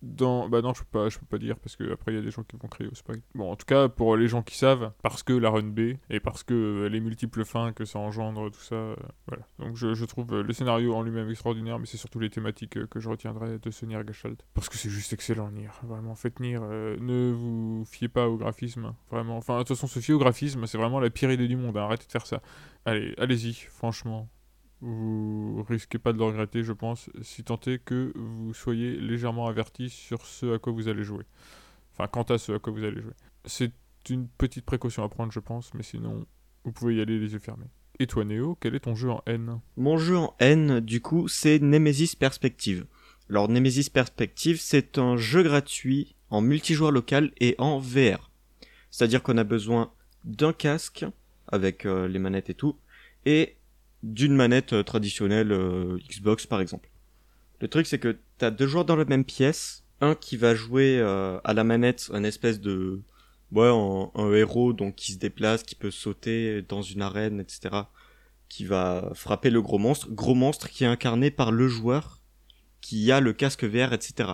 bah 0.02 0.62
non 0.62 0.75
je 0.75 0.81
peux 0.81 0.88
pas 0.90 1.08
je 1.08 1.19
peux 1.19 1.26
pas 1.26 1.38
dire 1.38 1.56
parce 1.58 1.76
que 1.76 1.93
après 1.93 2.12
il 2.12 2.16
y 2.16 2.19
a 2.19 2.22
des 2.22 2.31
gens 2.31 2.43
qui 2.43 2.56
vont 2.56 2.69
crier 2.69 2.90
au 2.90 2.94
spoil 2.94 3.20
bon 3.37 3.50
en 3.52 3.56
tout 3.56 3.66
cas 3.66 3.88
pour 3.88 4.16
les 4.16 4.26
gens 4.26 4.43
qui 4.43 4.56
savent 4.56 4.93
parce 5.02 5.22
que 5.22 5.32
la 5.32 5.49
run 5.49 5.62
B 5.62 5.94
et 6.10 6.19
parce 6.20 6.43
que 6.43 6.54
euh, 6.54 6.88
les 6.88 7.00
multiples 7.00 7.44
fins 7.44 7.72
que 7.72 7.84
ça 7.84 8.00
engendre 8.00 8.50
tout 8.50 8.60
ça 8.60 8.75
euh, 8.75 8.96
voilà. 9.28 9.46
Donc 9.60 9.76
je, 9.76 9.94
je 9.94 10.04
trouve 10.04 10.32
euh, 10.34 10.43
le 10.43 10.52
scénario 10.52 10.94
en 10.94 11.02
lui-même 11.02 11.31
extraordinaire 11.31 11.78
mais 11.78 11.87
c'est 11.87 11.96
surtout 11.96 12.19
les 12.19 12.31
thématiques 12.31 12.87
que 12.87 13.00
je 13.00 13.08
retiendrai 13.08 13.58
de 13.58 13.70
ce 13.70 13.87
Nier 13.87 14.00
parce 14.54 14.69
que 14.69 14.76
c'est 14.76 14.90
juste 14.90 15.12
excellent 15.12 15.50
Nier. 15.50 15.70
Vraiment 15.84 16.16
faites 16.16 16.40
Nier 16.40 16.58
ne 16.58 17.32
vous 17.32 17.84
fiez 17.87 18.08
pas 18.08 18.28
au 18.28 18.37
graphisme. 18.37 18.94
Vraiment 19.10 19.37
enfin 19.37 19.55
de 19.55 19.58
toute 19.60 19.69
façon 19.76 19.87
se 19.87 20.00
fier 20.00 20.14
au 20.14 20.19
graphisme 20.19 20.66
c'est 20.66 20.78
vraiment 20.78 20.98
la 20.98 21.10
pire 21.10 21.31
idée 21.31 21.46
du 21.46 21.56
monde 21.56 21.76
hein, 21.76 21.84
arrêtez 21.84 22.06
de 22.06 22.12
faire 22.12 22.26
ça. 22.26 22.43
Allez 22.84 23.14
allez-y 23.19 23.55
franchement 23.55 24.28
vous 24.82 25.62
risquez 25.69 25.99
pas 25.99 26.12
de 26.12 26.19
le 26.19 26.25
regretter, 26.25 26.64
je 26.64 26.73
pense, 26.73 27.08
si 27.23 27.44
tant 27.44 27.61
est 27.67 27.79
que 27.79 28.12
vous 28.17 28.52
soyez 28.52 28.96
légèrement 28.96 29.46
averti 29.46 29.88
sur 29.88 30.26
ce 30.26 30.55
à 30.55 30.58
quoi 30.58 30.73
vous 30.73 30.88
allez 30.88 31.05
jouer. 31.05 31.25
Enfin, 31.93 32.08
quant 32.08 32.25
à 32.25 32.37
ce 32.37 32.52
à 32.52 32.58
quoi 32.58 32.73
vous 32.73 32.82
allez 32.82 33.00
jouer. 33.00 33.12
C'est 33.44 33.73
une 34.11 34.26
petite 34.26 34.64
précaution 34.64 35.05
à 35.05 35.08
prendre, 35.08 35.31
je 35.31 35.38
pense, 35.38 35.73
mais 35.75 35.84
sinon, 35.84 36.26
vous 36.64 36.73
pouvez 36.73 36.96
y 36.96 37.01
aller 37.01 37.20
les 37.20 37.32
yeux 37.32 37.39
fermés. 37.39 37.70
Et 38.01 38.08
toi, 38.08 38.24
Néo, 38.24 38.56
quel 38.60 38.74
est 38.74 38.81
ton 38.81 38.96
jeu 38.96 39.10
en 39.10 39.22
N? 39.27 39.60
Mon 39.77 39.98
jeu 39.98 40.17
en 40.17 40.34
N, 40.41 40.81
du 40.81 41.01
coup, 41.01 41.29
c'est 41.29 41.60
Nemesis 41.60 42.17
Perspective. 42.19 42.84
Alors, 43.31 43.48
Nemesis 43.48 43.89
Perspective, 43.89 44.58
c'est 44.60 44.98
un 44.98 45.17
jeu 45.17 45.44
gratuit 45.44 46.17
en 46.31 46.41
multijoueur 46.41 46.91
local 46.91 47.31
et 47.39 47.55
en 47.58 47.79
VR. 47.79 48.31
C'est-à-dire 48.91 49.22
qu'on 49.22 49.39
a 49.39 49.44
besoin 49.44 49.93
d'un 50.24 50.53
casque, 50.53 51.05
avec 51.46 51.86
euh, 51.86 52.08
les 52.08 52.19
manettes 52.19 52.51
et 52.51 52.55
tout, 52.55 52.77
et 53.27 53.56
d'une 54.03 54.35
manette 54.35 54.73
euh, 54.73 54.82
traditionnelle 54.82 55.53
euh, 55.53 55.99
Xbox, 56.09 56.47
par 56.47 56.61
exemple. 56.61 56.91
Le 57.61 57.69
truc, 57.69 57.87
c'est 57.87 57.99
que 57.99 58.19
t'as 58.39 58.51
deux 58.51 58.67
joueurs 58.67 58.85
dans 58.85 58.97
la 58.97 59.05
même 59.05 59.25
pièce, 59.25 59.85
un 60.01 60.15
qui 60.15 60.37
va 60.37 60.55
jouer 60.55 60.99
euh, 60.99 61.39
à 61.44 61.55
la 61.55 61.65
manette 61.65 62.11
un 62.13 62.25
espèce 62.25 62.61
de... 62.61 63.01
Ouais, 63.53 63.69
un, 63.69 64.11
un 64.15 64.32
héros 64.32 64.73
donc 64.73 64.94
qui 64.97 65.13
se 65.13 65.19
déplace, 65.19 65.63
qui 65.63 65.75
peut 65.75 65.91
sauter 65.91 66.63
dans 66.63 66.81
une 66.82 67.03
arène, 67.03 67.39
etc 67.39 67.82
qui 68.53 68.67
va 68.67 69.11
frapper 69.15 69.49
le 69.49 69.63
gros 69.63 69.79
monstre. 69.79 70.11
Gros 70.11 70.35
monstre 70.35 70.69
qui 70.69 70.85
est 70.85 70.87
incarné 70.87 71.31
par 71.31 71.53
le 71.53 71.69
joueur 71.69 72.21
qui 72.82 73.11
a 73.11 73.19
le 73.19 73.32
casque 73.32 73.65
VR, 73.65 73.94
etc. 73.94 74.32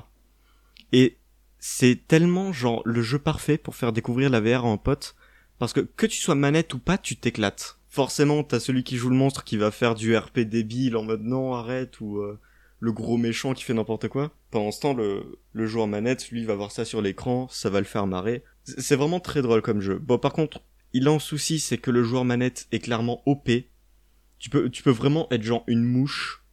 Et 0.90 1.18
c'est 1.60 2.00
tellement 2.08 2.52
genre 2.52 2.82
le 2.84 3.00
jeu 3.00 3.20
parfait 3.20 3.58
pour 3.58 3.76
faire 3.76 3.92
découvrir 3.92 4.28
la 4.28 4.40
VR 4.40 4.66
à 4.66 4.70
un 4.70 4.76
pote. 4.76 5.14
Parce 5.60 5.72
que 5.72 5.78
que 5.78 6.06
tu 6.06 6.16
sois 6.16 6.34
manette 6.34 6.74
ou 6.74 6.80
pas, 6.80 6.98
tu 6.98 7.14
t'éclates. 7.14 7.77
Forcément, 7.88 8.42
t'as 8.42 8.60
celui 8.60 8.84
qui 8.84 8.96
joue 8.96 9.08
le 9.08 9.16
monstre 9.16 9.44
qui 9.44 9.56
va 9.56 9.70
faire 9.70 9.94
du 9.94 10.16
RP 10.16 10.40
débile 10.40 10.96
en 10.96 11.04
mode 11.04 11.22
non, 11.22 11.54
arrête, 11.54 12.00
ou 12.00 12.18
euh, 12.18 12.38
le 12.80 12.92
gros 12.92 13.16
méchant 13.16 13.54
qui 13.54 13.64
fait 13.64 13.74
n'importe 13.74 14.08
quoi. 14.08 14.30
Pendant 14.50 14.70
ce 14.70 14.80
temps, 14.80 14.94
le, 14.94 15.38
le 15.52 15.66
joueur 15.66 15.86
manette, 15.86 16.30
lui, 16.30 16.44
va 16.44 16.54
voir 16.54 16.70
ça 16.70 16.84
sur 16.84 17.00
l'écran, 17.00 17.48
ça 17.50 17.70
va 17.70 17.80
le 17.80 17.86
faire 17.86 18.06
marrer. 18.06 18.44
C'est 18.64 18.96
vraiment 18.96 19.20
très 19.20 19.42
drôle 19.42 19.62
comme 19.62 19.80
jeu. 19.80 19.98
Bon, 19.98 20.18
par 20.18 20.32
contre, 20.32 20.60
il 20.92 21.08
a 21.08 21.12
un 21.12 21.18
souci, 21.18 21.58
c'est 21.58 21.78
que 21.78 21.90
le 21.90 22.02
joueur 22.02 22.24
manette 22.24 22.66
est 22.72 22.80
clairement 22.80 23.22
OP 23.26 23.50
tu 24.38 24.50
peux 24.50 24.70
tu 24.70 24.84
peux 24.84 24.90
vraiment 24.92 25.26
être 25.32 25.42
genre 25.42 25.64
une 25.66 25.82
mouche 25.82 26.44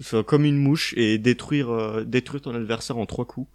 enfin, 0.00 0.22
comme 0.22 0.46
une 0.46 0.56
mouche 0.56 0.94
et 0.96 1.18
détruire 1.18 1.68
euh, 1.68 2.02
détruire 2.02 2.40
ton 2.40 2.54
adversaire 2.54 2.96
en 2.96 3.04
trois 3.04 3.26
coups 3.26 3.46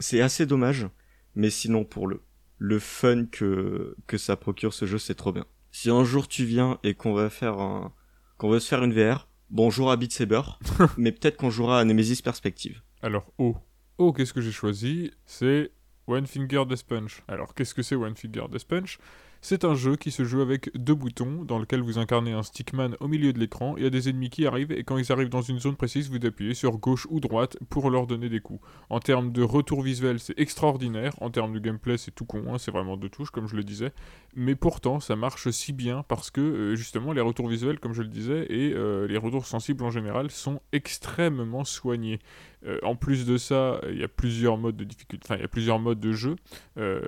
c'est 0.00 0.20
assez 0.20 0.44
dommage 0.44 0.88
mais 1.36 1.50
sinon 1.50 1.84
pour 1.84 2.08
le 2.08 2.20
le 2.60 2.78
fun 2.78 3.24
que, 3.24 3.96
que 4.06 4.18
ça 4.18 4.36
procure 4.36 4.74
ce 4.74 4.84
jeu, 4.84 4.98
c'est 4.98 5.14
trop 5.14 5.32
bien. 5.32 5.46
Si 5.72 5.88
un 5.88 6.04
jour 6.04 6.26
tu 6.28 6.44
viens 6.44 6.78
et 6.82 6.94
qu'on 6.94 7.12
va 7.12 7.30
faire 7.30 7.60
un, 7.60 7.92
qu'on 8.38 8.50
veut 8.50 8.60
se 8.60 8.68
faire 8.68 8.82
une 8.82 8.92
VR, 8.92 9.28
bonjour 9.50 9.90
à 9.90 9.96
Beat 9.96 10.12
Saber, 10.12 10.42
mais 10.96 11.12
peut-être 11.12 11.36
qu'on 11.36 11.50
jouera 11.50 11.78
à 11.80 11.84
Nemesis 11.84 12.22
Perspective. 12.22 12.82
Alors, 13.02 13.32
oh. 13.38 13.56
Oh, 13.98 14.12
qu'est-ce 14.12 14.32
que 14.32 14.40
j'ai 14.40 14.52
choisi? 14.52 15.12
C'est 15.26 15.70
One 16.06 16.26
Finger 16.26 16.64
Death 16.68 16.84
Punch. 16.84 17.22
Alors, 17.28 17.54
qu'est-ce 17.54 17.74
que 17.74 17.82
c'est 17.82 17.94
One 17.94 18.16
Finger 18.16 18.46
Death 18.50 18.66
Punch? 18.66 18.98
C'est 19.42 19.64
un 19.64 19.74
jeu 19.74 19.96
qui 19.96 20.10
se 20.10 20.24
joue 20.24 20.40
avec 20.40 20.70
deux 20.76 20.94
boutons, 20.94 21.44
dans 21.44 21.58
lequel 21.58 21.80
vous 21.80 21.98
incarnez 21.98 22.32
un 22.32 22.42
stickman 22.42 22.96
au 23.00 23.08
milieu 23.08 23.32
de 23.32 23.38
l'écran, 23.38 23.74
il 23.76 23.84
y 23.84 23.86
a 23.86 23.90
des 23.90 24.08
ennemis 24.08 24.30
qui 24.30 24.46
arrivent, 24.46 24.72
et 24.72 24.84
quand 24.84 24.98
ils 24.98 25.10
arrivent 25.12 25.30
dans 25.30 25.42
une 25.42 25.58
zone 25.58 25.76
précise, 25.76 26.10
vous 26.10 26.24
appuyez 26.26 26.54
sur 26.54 26.76
gauche 26.78 27.06
ou 27.10 27.20
droite 27.20 27.56
pour 27.68 27.90
leur 27.90 28.06
donner 28.06 28.28
des 28.28 28.40
coups. 28.40 28.60
En 28.90 29.00
termes 29.00 29.32
de 29.32 29.42
retour 29.42 29.82
visuel, 29.82 30.20
c'est 30.20 30.38
extraordinaire, 30.38 31.12
en 31.20 31.30
termes 31.30 31.54
de 31.54 31.58
gameplay, 31.58 31.96
c'est 31.96 32.10
tout 32.10 32.24
con, 32.24 32.44
hein, 32.52 32.58
c'est 32.58 32.70
vraiment 32.70 32.96
deux 32.96 33.08
touches, 33.08 33.30
comme 33.30 33.48
je 33.48 33.56
le 33.56 33.64
disais, 33.64 33.92
mais 34.34 34.54
pourtant, 34.54 35.00
ça 35.00 35.16
marche 35.16 35.50
si 35.50 35.72
bien 35.72 36.04
parce 36.06 36.30
que, 36.30 36.40
euh, 36.40 36.76
justement, 36.76 37.12
les 37.12 37.20
retours 37.20 37.48
visuels, 37.48 37.80
comme 37.80 37.94
je 37.94 38.02
le 38.02 38.08
disais, 38.08 38.46
et 38.50 38.72
euh, 38.74 39.06
les 39.06 39.18
retours 39.18 39.46
sensibles 39.46 39.84
en 39.84 39.90
général, 39.90 40.30
sont 40.30 40.60
extrêmement 40.72 41.64
soignés. 41.64 42.20
Euh, 42.66 42.78
en 42.82 42.94
plus 42.94 43.26
de 43.26 43.36
ça, 43.36 43.80
il 43.88 43.98
y 43.98 44.04
a 44.04 44.08
plusieurs 44.08 44.58
modes 44.58 44.76
de 44.76 44.84
difficulté, 44.84 45.24
enfin 45.26 45.36
il 45.36 45.40
y 45.40 45.44
a 45.44 45.48
plusieurs 45.48 45.78
modes 45.78 46.00
de 46.00 46.12
jeu. 46.12 46.36
Euh, 46.78 47.00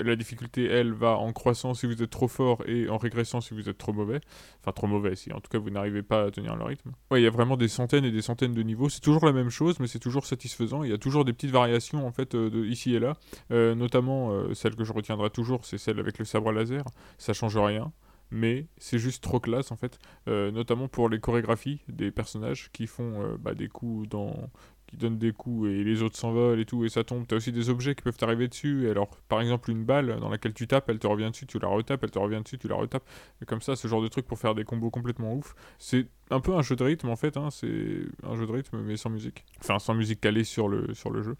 la 0.00 0.16
difficulté, 0.16 0.64
elle, 0.66 0.92
va 0.92 1.16
en 1.18 1.32
croissant 1.32 1.74
si 1.74 1.86
vous 1.86 2.02
êtes 2.02 2.10
trop 2.10 2.28
fort 2.28 2.62
et 2.66 2.88
en 2.88 2.96
régressant 2.96 3.40
si 3.40 3.54
vous 3.54 3.68
êtes 3.68 3.78
trop 3.78 3.92
mauvais. 3.92 4.20
Enfin 4.60 4.72
trop 4.72 4.86
mauvais 4.86 5.14
si 5.16 5.32
en 5.32 5.40
tout 5.40 5.50
cas 5.50 5.58
vous 5.58 5.70
n'arrivez 5.70 6.02
pas 6.02 6.24
à 6.24 6.30
tenir 6.30 6.56
le 6.56 6.64
rythme. 6.64 6.92
Ouais, 7.10 7.20
il 7.20 7.24
y 7.24 7.26
a 7.26 7.30
vraiment 7.30 7.56
des 7.56 7.68
centaines 7.68 8.04
et 8.04 8.10
des 8.10 8.22
centaines 8.22 8.54
de 8.54 8.62
niveaux. 8.62 8.88
C'est 8.88 9.00
toujours 9.00 9.26
la 9.26 9.32
même 9.32 9.50
chose, 9.50 9.78
mais 9.80 9.86
c'est 9.86 9.98
toujours 9.98 10.26
satisfaisant. 10.26 10.82
Il 10.82 10.90
y 10.90 10.94
a 10.94 10.98
toujours 10.98 11.24
des 11.24 11.32
petites 11.32 11.50
variations 11.50 12.06
en 12.06 12.12
fait 12.12 12.34
euh, 12.34 12.66
ici 12.66 12.94
et 12.94 13.00
là. 13.00 13.14
notamment 13.50 14.54
celle 14.54 14.74
que 14.74 14.84
je 14.84 14.92
retiendrai 14.92 15.30
toujours, 15.30 15.64
c'est 15.64 15.78
celle 15.78 15.98
avec 15.98 16.18
le 16.18 16.24
sabre 16.24 16.52
laser. 16.52 16.84
Ça 17.18 17.32
change 17.32 17.56
rien 17.56 17.92
mais 18.30 18.66
c'est 18.78 18.98
juste 18.98 19.22
trop 19.22 19.38
classe 19.38 19.70
en 19.70 19.76
fait, 19.76 19.98
notamment 20.26 20.88
pour 20.88 21.08
les 21.08 21.20
chorégraphies 21.20 21.82
des 21.88 22.10
personnages 22.10 22.70
qui 22.72 22.86
font 22.86 23.36
bah, 23.38 23.54
des 23.54 23.68
coups 23.68 24.08
dans 24.08 24.50
donne 24.96 25.18
des 25.18 25.32
coups 25.32 25.68
et 25.68 25.84
les 25.84 26.02
autres 26.02 26.16
s'envolent 26.16 26.60
et 26.60 26.64
tout 26.64 26.84
et 26.84 26.88
ça 26.88 27.04
tombe. 27.04 27.26
T'as 27.26 27.36
aussi 27.36 27.52
des 27.52 27.70
objets 27.70 27.94
qui 27.94 28.02
peuvent 28.02 28.16
t'arriver 28.16 28.48
dessus. 28.48 28.86
Et 28.86 28.90
alors, 28.90 29.08
par 29.28 29.40
exemple, 29.40 29.70
une 29.70 29.84
balle 29.84 30.18
dans 30.20 30.28
laquelle 30.28 30.54
tu 30.54 30.66
tapes, 30.66 30.88
elle 30.88 30.98
te 30.98 31.06
revient 31.06 31.30
dessus, 31.30 31.46
tu 31.46 31.58
la 31.58 31.68
retapes, 31.68 32.02
elle 32.02 32.10
te 32.10 32.18
revient 32.18 32.40
dessus, 32.42 32.58
tu 32.58 32.68
la 32.68 32.76
retapes. 32.76 33.04
Et 33.42 33.44
comme 33.44 33.60
ça, 33.60 33.76
ce 33.76 33.88
genre 33.88 34.02
de 34.02 34.08
truc 34.08 34.26
pour 34.26 34.38
faire 34.38 34.54
des 34.54 34.64
combos 34.64 34.90
complètement 34.90 35.34
ouf. 35.34 35.54
C'est 35.78 36.06
un 36.30 36.40
peu 36.40 36.54
un 36.54 36.62
jeu 36.62 36.76
de 36.76 36.84
rythme 36.84 37.08
en 37.08 37.16
fait. 37.16 37.36
Hein. 37.36 37.50
C'est 37.50 38.02
un 38.22 38.36
jeu 38.36 38.46
de 38.46 38.52
rythme 38.52 38.80
mais 38.80 38.96
sans 38.96 39.10
musique. 39.10 39.44
Enfin, 39.60 39.78
sans 39.78 39.94
musique 39.94 40.20
calée 40.20 40.44
sur 40.44 40.68
le, 40.68 40.94
sur 40.94 41.10
le 41.10 41.22
jeu. 41.22 41.36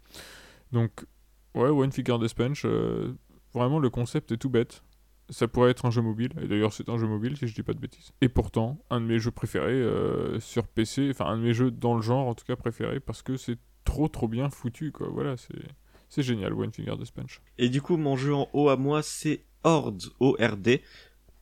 Donc, 0.71 1.05
ouais, 1.53 1.69
One 1.69 1.91
Figure 1.91 2.19
Death 2.19 2.35
Punch, 2.35 2.63
euh, 2.65 3.13
vraiment 3.53 3.79
le 3.79 3.89
concept 3.89 4.31
est 4.31 4.37
tout 4.37 4.49
bête 4.49 4.83
ça 5.29 5.47
pourrait 5.47 5.71
être 5.71 5.85
un 5.85 5.91
jeu 5.91 6.01
mobile, 6.01 6.31
et 6.41 6.47
d'ailleurs 6.47 6.73
c'est 6.73 6.89
un 6.89 6.97
jeu 6.97 7.07
mobile 7.07 7.37
si 7.37 7.47
je 7.47 7.55
dis 7.55 7.63
pas 7.63 7.73
de 7.73 7.79
bêtises. 7.79 8.11
Et 8.21 8.29
pourtant, 8.29 8.79
un 8.89 9.01
de 9.01 9.05
mes 9.05 9.19
jeux 9.19 9.31
préférés 9.31 9.71
euh, 9.71 10.39
sur 10.39 10.67
PC, 10.67 11.09
enfin 11.11 11.25
un 11.25 11.37
de 11.37 11.43
mes 11.43 11.53
jeux 11.53 11.71
dans 11.71 11.95
le 11.95 12.01
genre 12.01 12.27
en 12.27 12.35
tout 12.35 12.45
cas 12.45 12.55
préférés, 12.55 12.99
parce 12.99 13.21
que 13.21 13.37
c'est 13.37 13.57
trop 13.83 14.07
trop 14.07 14.27
bien 14.27 14.49
foutu 14.49 14.91
quoi, 14.91 15.07
voilà, 15.09 15.35
c'est, 15.37 16.23
génial 16.23 16.53
One 16.53 16.71
Finger 16.71 16.95
Punch. 17.13 17.41
Et 17.57 17.69
du 17.69 17.81
coup 17.81 17.97
mon 17.97 18.15
jeu 18.15 18.33
en 18.33 18.47
haut 18.53 18.69
à 18.69 18.77
moi 18.77 19.01
c'est 19.01 19.43
Horde, 19.63 20.03
O-R-D, 20.19 20.81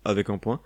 avec 0.05 0.29
un 0.29 0.37
point. 0.37 0.61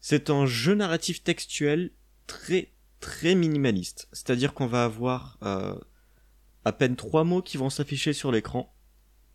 C'est 0.00 0.30
un 0.30 0.46
jeu 0.46 0.74
narratif 0.74 1.24
textuel 1.24 1.90
très 2.26 2.70
très 3.00 3.34
minimaliste, 3.34 4.08
c'est-à-dire 4.12 4.52
qu'on 4.52 4.66
va 4.66 4.84
avoir 4.84 5.38
euh, 5.42 5.74
à 6.64 6.72
peine 6.72 6.96
trois 6.96 7.24
mots 7.24 7.42
qui 7.42 7.56
vont 7.56 7.70
s'afficher 7.70 8.12
sur 8.12 8.30
l'écran. 8.30 8.72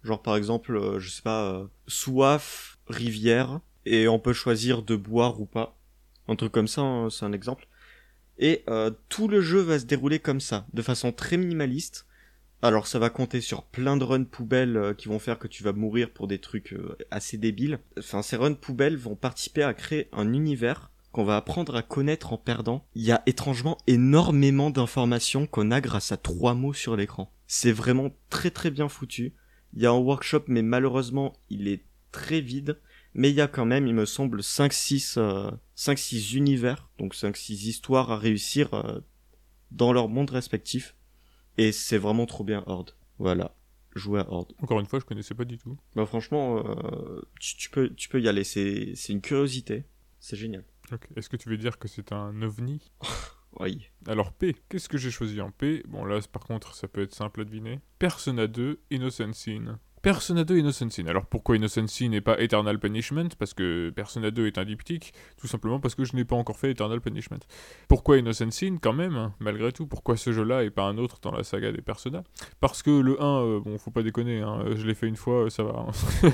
Genre 0.03 0.21
par 0.21 0.35
exemple, 0.35 0.77
euh, 0.77 0.99
je 0.99 1.09
sais 1.09 1.23
pas, 1.23 1.67
soif, 1.87 2.76
rivière 2.89 3.59
et 3.85 4.07
on 4.07 4.19
peut 4.19 4.33
choisir 4.33 4.81
de 4.83 4.95
boire 4.95 5.39
ou 5.39 5.45
pas. 5.45 5.77
Un 6.27 6.35
truc 6.35 6.51
comme 6.51 6.67
ça, 6.67 6.81
hein, 6.81 7.09
c'est 7.09 7.25
un 7.25 7.33
exemple. 7.33 7.67
Et 8.39 8.63
euh, 8.69 8.91
tout 9.09 9.27
le 9.27 9.41
jeu 9.41 9.59
va 9.59 9.79
se 9.79 9.85
dérouler 9.85 10.19
comme 10.19 10.41
ça, 10.41 10.67
de 10.73 10.81
façon 10.81 11.11
très 11.11 11.37
minimaliste. 11.37 12.05
Alors 12.61 12.87
ça 12.87 12.99
va 12.99 13.09
compter 13.09 13.39
sur 13.39 13.63
plein 13.63 13.97
de 13.97 14.03
runs 14.03 14.23
poubelles 14.23 14.77
euh, 14.77 14.93
qui 14.93 15.07
vont 15.07 15.19
faire 15.19 15.37
que 15.37 15.47
tu 15.47 15.63
vas 15.63 15.73
mourir 15.73 16.09
pour 16.09 16.27
des 16.27 16.39
trucs 16.39 16.73
euh, 16.73 16.97
assez 17.11 17.37
débiles. 17.37 17.79
Enfin 17.99 18.23
ces 18.23 18.35
runs 18.35 18.55
poubelles 18.55 18.97
vont 18.97 19.15
participer 19.15 19.63
à 19.63 19.73
créer 19.73 20.09
un 20.11 20.33
univers 20.33 20.91
qu'on 21.11 21.23
va 21.23 21.37
apprendre 21.37 21.75
à 21.75 21.83
connaître 21.83 22.33
en 22.33 22.37
perdant. 22.37 22.85
Il 22.95 23.03
y 23.03 23.11
a 23.11 23.21
étrangement 23.27 23.77
énormément 23.85 24.71
d'informations 24.71 25.45
qu'on 25.45 25.71
a 25.71 25.81
grâce 25.81 26.11
à 26.11 26.17
trois 26.17 26.55
mots 26.55 26.73
sur 26.73 26.95
l'écran. 26.95 27.31
C'est 27.45 27.71
vraiment 27.71 28.09
très 28.29 28.49
très 28.49 28.71
bien 28.71 28.89
foutu. 28.89 29.33
Il 29.75 29.83
y 29.83 29.85
a 29.85 29.91
un 29.91 29.97
workshop 29.97 30.43
mais 30.47 30.63
malheureusement 30.63 31.33
il 31.51 31.67
est 31.67 31.83
très 32.11 32.41
vide, 32.41 32.79
mais 33.13 33.29
il 33.29 33.35
y 33.35 33.41
a 33.41 33.47
quand 33.47 33.65
même, 33.65 33.87
il 33.87 33.93
me 33.93 34.05
semble, 34.05 34.41
5-6 34.41 35.17
euh, 35.17 36.37
univers, 36.37 36.89
donc 36.99 37.15
5-6 37.15 37.51
histoires 37.67 38.11
à 38.11 38.17
réussir 38.17 38.73
euh, 38.73 38.99
dans 39.71 39.93
leur 39.93 40.07
monde 40.07 40.29
respectif. 40.29 40.95
Et 41.57 41.71
c'est 41.71 41.97
vraiment 41.97 42.25
trop 42.25 42.43
bien 42.43 42.63
Horde. 42.67 42.91
Voilà. 43.17 43.55
Jouer 43.95 44.19
à 44.19 44.31
Horde. 44.31 44.53
Encore 44.61 44.79
une 44.79 44.85
fois, 44.85 44.99
je 44.99 45.05
connaissais 45.05 45.33
pas 45.33 45.45
du 45.45 45.57
tout. 45.57 45.75
Bah 45.95 46.05
franchement, 46.05 46.63
euh, 46.63 47.21
tu, 47.39 47.69
peux, 47.71 47.89
tu 47.89 48.09
peux 48.09 48.21
y 48.21 48.27
aller, 48.27 48.43
c'est 48.43 48.93
une 49.09 49.21
curiosité. 49.21 49.85
C'est 50.19 50.35
génial. 50.35 50.63
Est-ce 51.15 51.29
que 51.29 51.37
tu 51.37 51.49
veux 51.49 51.57
dire 51.57 51.79
que 51.79 51.87
c'est 51.87 52.11
un 52.11 52.41
ovni? 52.41 52.91
Oui. 53.59 53.89
Alors 54.05 54.33
P, 54.33 54.55
qu'est-ce 54.69 54.87
que 54.87 54.97
j'ai 54.97 55.09
choisi 55.09 55.41
en 55.41 55.49
P? 55.49 55.83
Bon 55.87 56.05
là 56.05 56.19
par 56.31 56.43
contre 56.43 56.75
ça 56.75 56.87
peut 56.87 57.01
être 57.01 57.15
simple 57.15 57.41
à 57.41 57.43
deviner. 57.43 57.79
Persona 57.97 58.45
2 58.45 58.79
Innocent 58.91 59.33
Sin. 59.33 59.79
Persona 60.01 60.43
2 60.43 60.57
Innocent 60.57 60.89
Sin. 60.89 61.07
Alors 61.07 61.25
pourquoi 61.25 61.55
Innocent 61.55 61.87
Sin 61.87 62.09
n'est 62.09 62.21
pas 62.21 62.39
Eternal 62.39 62.79
Punishment? 62.79 63.29
Parce 63.39 63.53
que 63.53 63.89
Persona 63.89 64.31
2 64.31 64.47
est 64.47 64.57
un 64.57 64.65
diptyque, 64.65 65.13
tout 65.37 65.47
simplement 65.47 65.79
parce 65.79 65.95
que 65.95 66.05
je 66.05 66.15
n'ai 66.15 66.25
pas 66.25 66.35
encore 66.35 66.57
fait 66.57 66.71
Eternal 66.71 67.01
Punishment. 67.01 67.39
Pourquoi 67.87 68.17
Innocent 68.17 68.51
Sin? 68.51 68.77
Quand 68.81 68.93
même, 68.93 69.15
hein, 69.15 69.33
malgré 69.39 69.71
tout 69.71 69.87
Pourquoi 69.87 70.17
ce 70.17 70.31
jeu-là 70.31 70.63
et 70.63 70.69
pas 70.69 70.83
un 70.83 70.97
autre 70.97 71.19
dans 71.21 71.31
la 71.31 71.43
saga 71.43 71.71
des 71.71 71.81
Persona? 71.81 72.23
Parce 72.59 72.83
que 72.83 72.91
le 72.91 73.21
1, 73.21 73.25
euh, 73.25 73.59
bon 73.59 73.77
faut 73.77 73.91
pas 73.91 74.03
déconner, 74.03 74.41
hein, 74.41 74.63
je 74.75 74.85
l'ai 74.85 74.93
fait 74.93 75.07
une 75.07 75.15
fois, 75.15 75.49
ça 75.49 75.63
va. 75.63 75.85
Hein. 75.87 75.91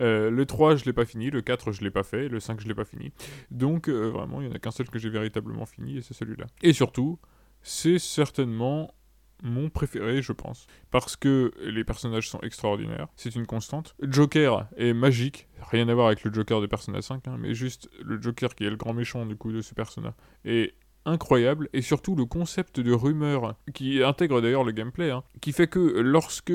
Euh, 0.00 0.30
le 0.30 0.46
3 0.46 0.76
je 0.76 0.84
l'ai 0.84 0.92
pas 0.92 1.04
fini, 1.04 1.30
le 1.30 1.40
4 1.40 1.72
je 1.72 1.82
l'ai 1.82 1.90
pas 1.90 2.02
fait, 2.02 2.28
le 2.28 2.38
5 2.38 2.60
je 2.60 2.68
l'ai 2.68 2.74
pas 2.74 2.84
fini. 2.84 3.12
Donc 3.50 3.88
euh, 3.88 4.10
vraiment 4.10 4.40
il 4.40 4.48
y 4.48 4.50
en 4.50 4.54
a 4.54 4.58
qu'un 4.58 4.70
seul 4.70 4.88
que 4.88 4.98
j'ai 4.98 5.08
véritablement 5.08 5.64
fini 5.64 5.98
et 5.98 6.02
c'est 6.02 6.14
celui-là. 6.14 6.46
Et 6.62 6.72
surtout, 6.72 7.18
c'est 7.62 7.98
certainement 7.98 8.94
mon 9.42 9.70
préféré, 9.70 10.22
je 10.22 10.32
pense. 10.32 10.66
Parce 10.90 11.16
que 11.16 11.52
les 11.64 11.84
personnages 11.84 12.28
sont 12.28 12.40
extraordinaires, 12.40 13.08
c'est 13.16 13.34
une 13.34 13.46
constante. 13.46 13.94
Joker 14.02 14.68
est 14.76 14.92
magique, 14.92 15.48
rien 15.70 15.88
à 15.88 15.94
voir 15.94 16.08
avec 16.08 16.24
le 16.24 16.32
Joker 16.32 16.60
de 16.60 16.66
Persona 16.66 17.02
5, 17.02 17.28
hein, 17.28 17.36
mais 17.38 17.54
juste 17.54 17.88
le 18.02 18.20
Joker 18.20 18.54
qui 18.54 18.64
est 18.64 18.70
le 18.70 18.76
grand 18.76 18.94
méchant 18.94 19.26
du 19.26 19.36
coup 19.36 19.52
de 19.52 19.60
ce 19.60 19.74
Persona 19.74 20.14
est 20.44 20.74
incroyable, 21.04 21.68
et 21.72 21.82
surtout 21.82 22.16
le 22.16 22.24
concept 22.24 22.80
de 22.80 22.92
rumeur, 22.92 23.54
qui 23.72 24.02
intègre 24.02 24.42
d'ailleurs 24.42 24.64
le 24.64 24.72
gameplay, 24.72 25.10
hein, 25.10 25.22
qui 25.40 25.52
fait 25.52 25.68
que 25.68 25.78
lorsque 25.78 26.52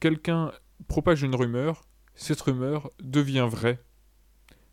quelqu'un 0.00 0.50
propage 0.88 1.22
une 1.22 1.36
rumeur, 1.36 1.84
cette 2.14 2.40
rumeur 2.40 2.90
devient 3.00 3.46
vraie. 3.48 3.80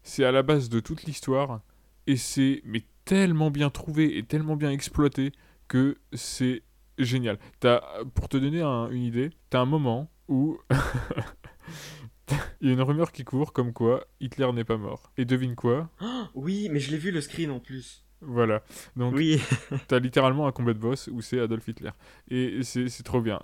C'est 0.02 0.26
à 0.26 0.32
la 0.32 0.42
base 0.42 0.70
de 0.70 0.80
toute 0.80 1.04
l'histoire, 1.04 1.62
et 2.08 2.18
c'est 2.18 2.62
mais 2.66 2.84
tellement 3.06 3.52
bien 3.52 3.70
trouvé 3.70 4.18
et 4.18 4.24
tellement 4.24 4.56
bien 4.56 4.72
exploité 4.72 5.32
que 5.68 5.98
c'est 6.14 6.64
génial. 7.00 7.40
As, 7.64 7.82
pour 8.14 8.30
te 8.30 8.38
donner 8.38 8.62
une 8.62 9.04
idée, 9.04 9.32
t'as 9.50 9.60
un 9.60 9.66
moment 9.66 10.12
où 10.28 10.58
il 12.62 12.68
y 12.68 12.70
a 12.70 12.74
une 12.74 12.82
rumeur 12.82 13.12
qui 13.12 13.24
court 13.24 13.54
comme 13.54 13.74
quoi 13.74 14.06
Hitler 14.20 14.52
n'est 14.54 14.64
pas 14.64 14.78
mort. 14.78 15.12
Et 15.18 15.26
devine 15.26 15.56
quoi? 15.56 15.90
Oui, 16.36 16.70
mais 16.72 16.80
je 16.80 16.92
l'ai 16.92 16.98
vu 16.98 17.12
le 17.12 17.22
screen 17.22 17.50
en 17.50 17.60
plus. 17.60 18.06
Voilà. 18.22 18.64
Donc, 18.96 19.16
oui. 19.16 19.42
t'as 19.88 20.00
littéralement 20.00 20.46
un 20.48 20.52
combat 20.52 20.74
de 20.74 20.80
boss 20.80 21.10
où 21.12 21.22
c'est 21.22 21.40
Adolf 21.40 21.68
Hitler. 21.68 21.92
Et 22.30 22.62
c'est 22.64 23.04
trop 23.04 23.22
bien 23.22 23.40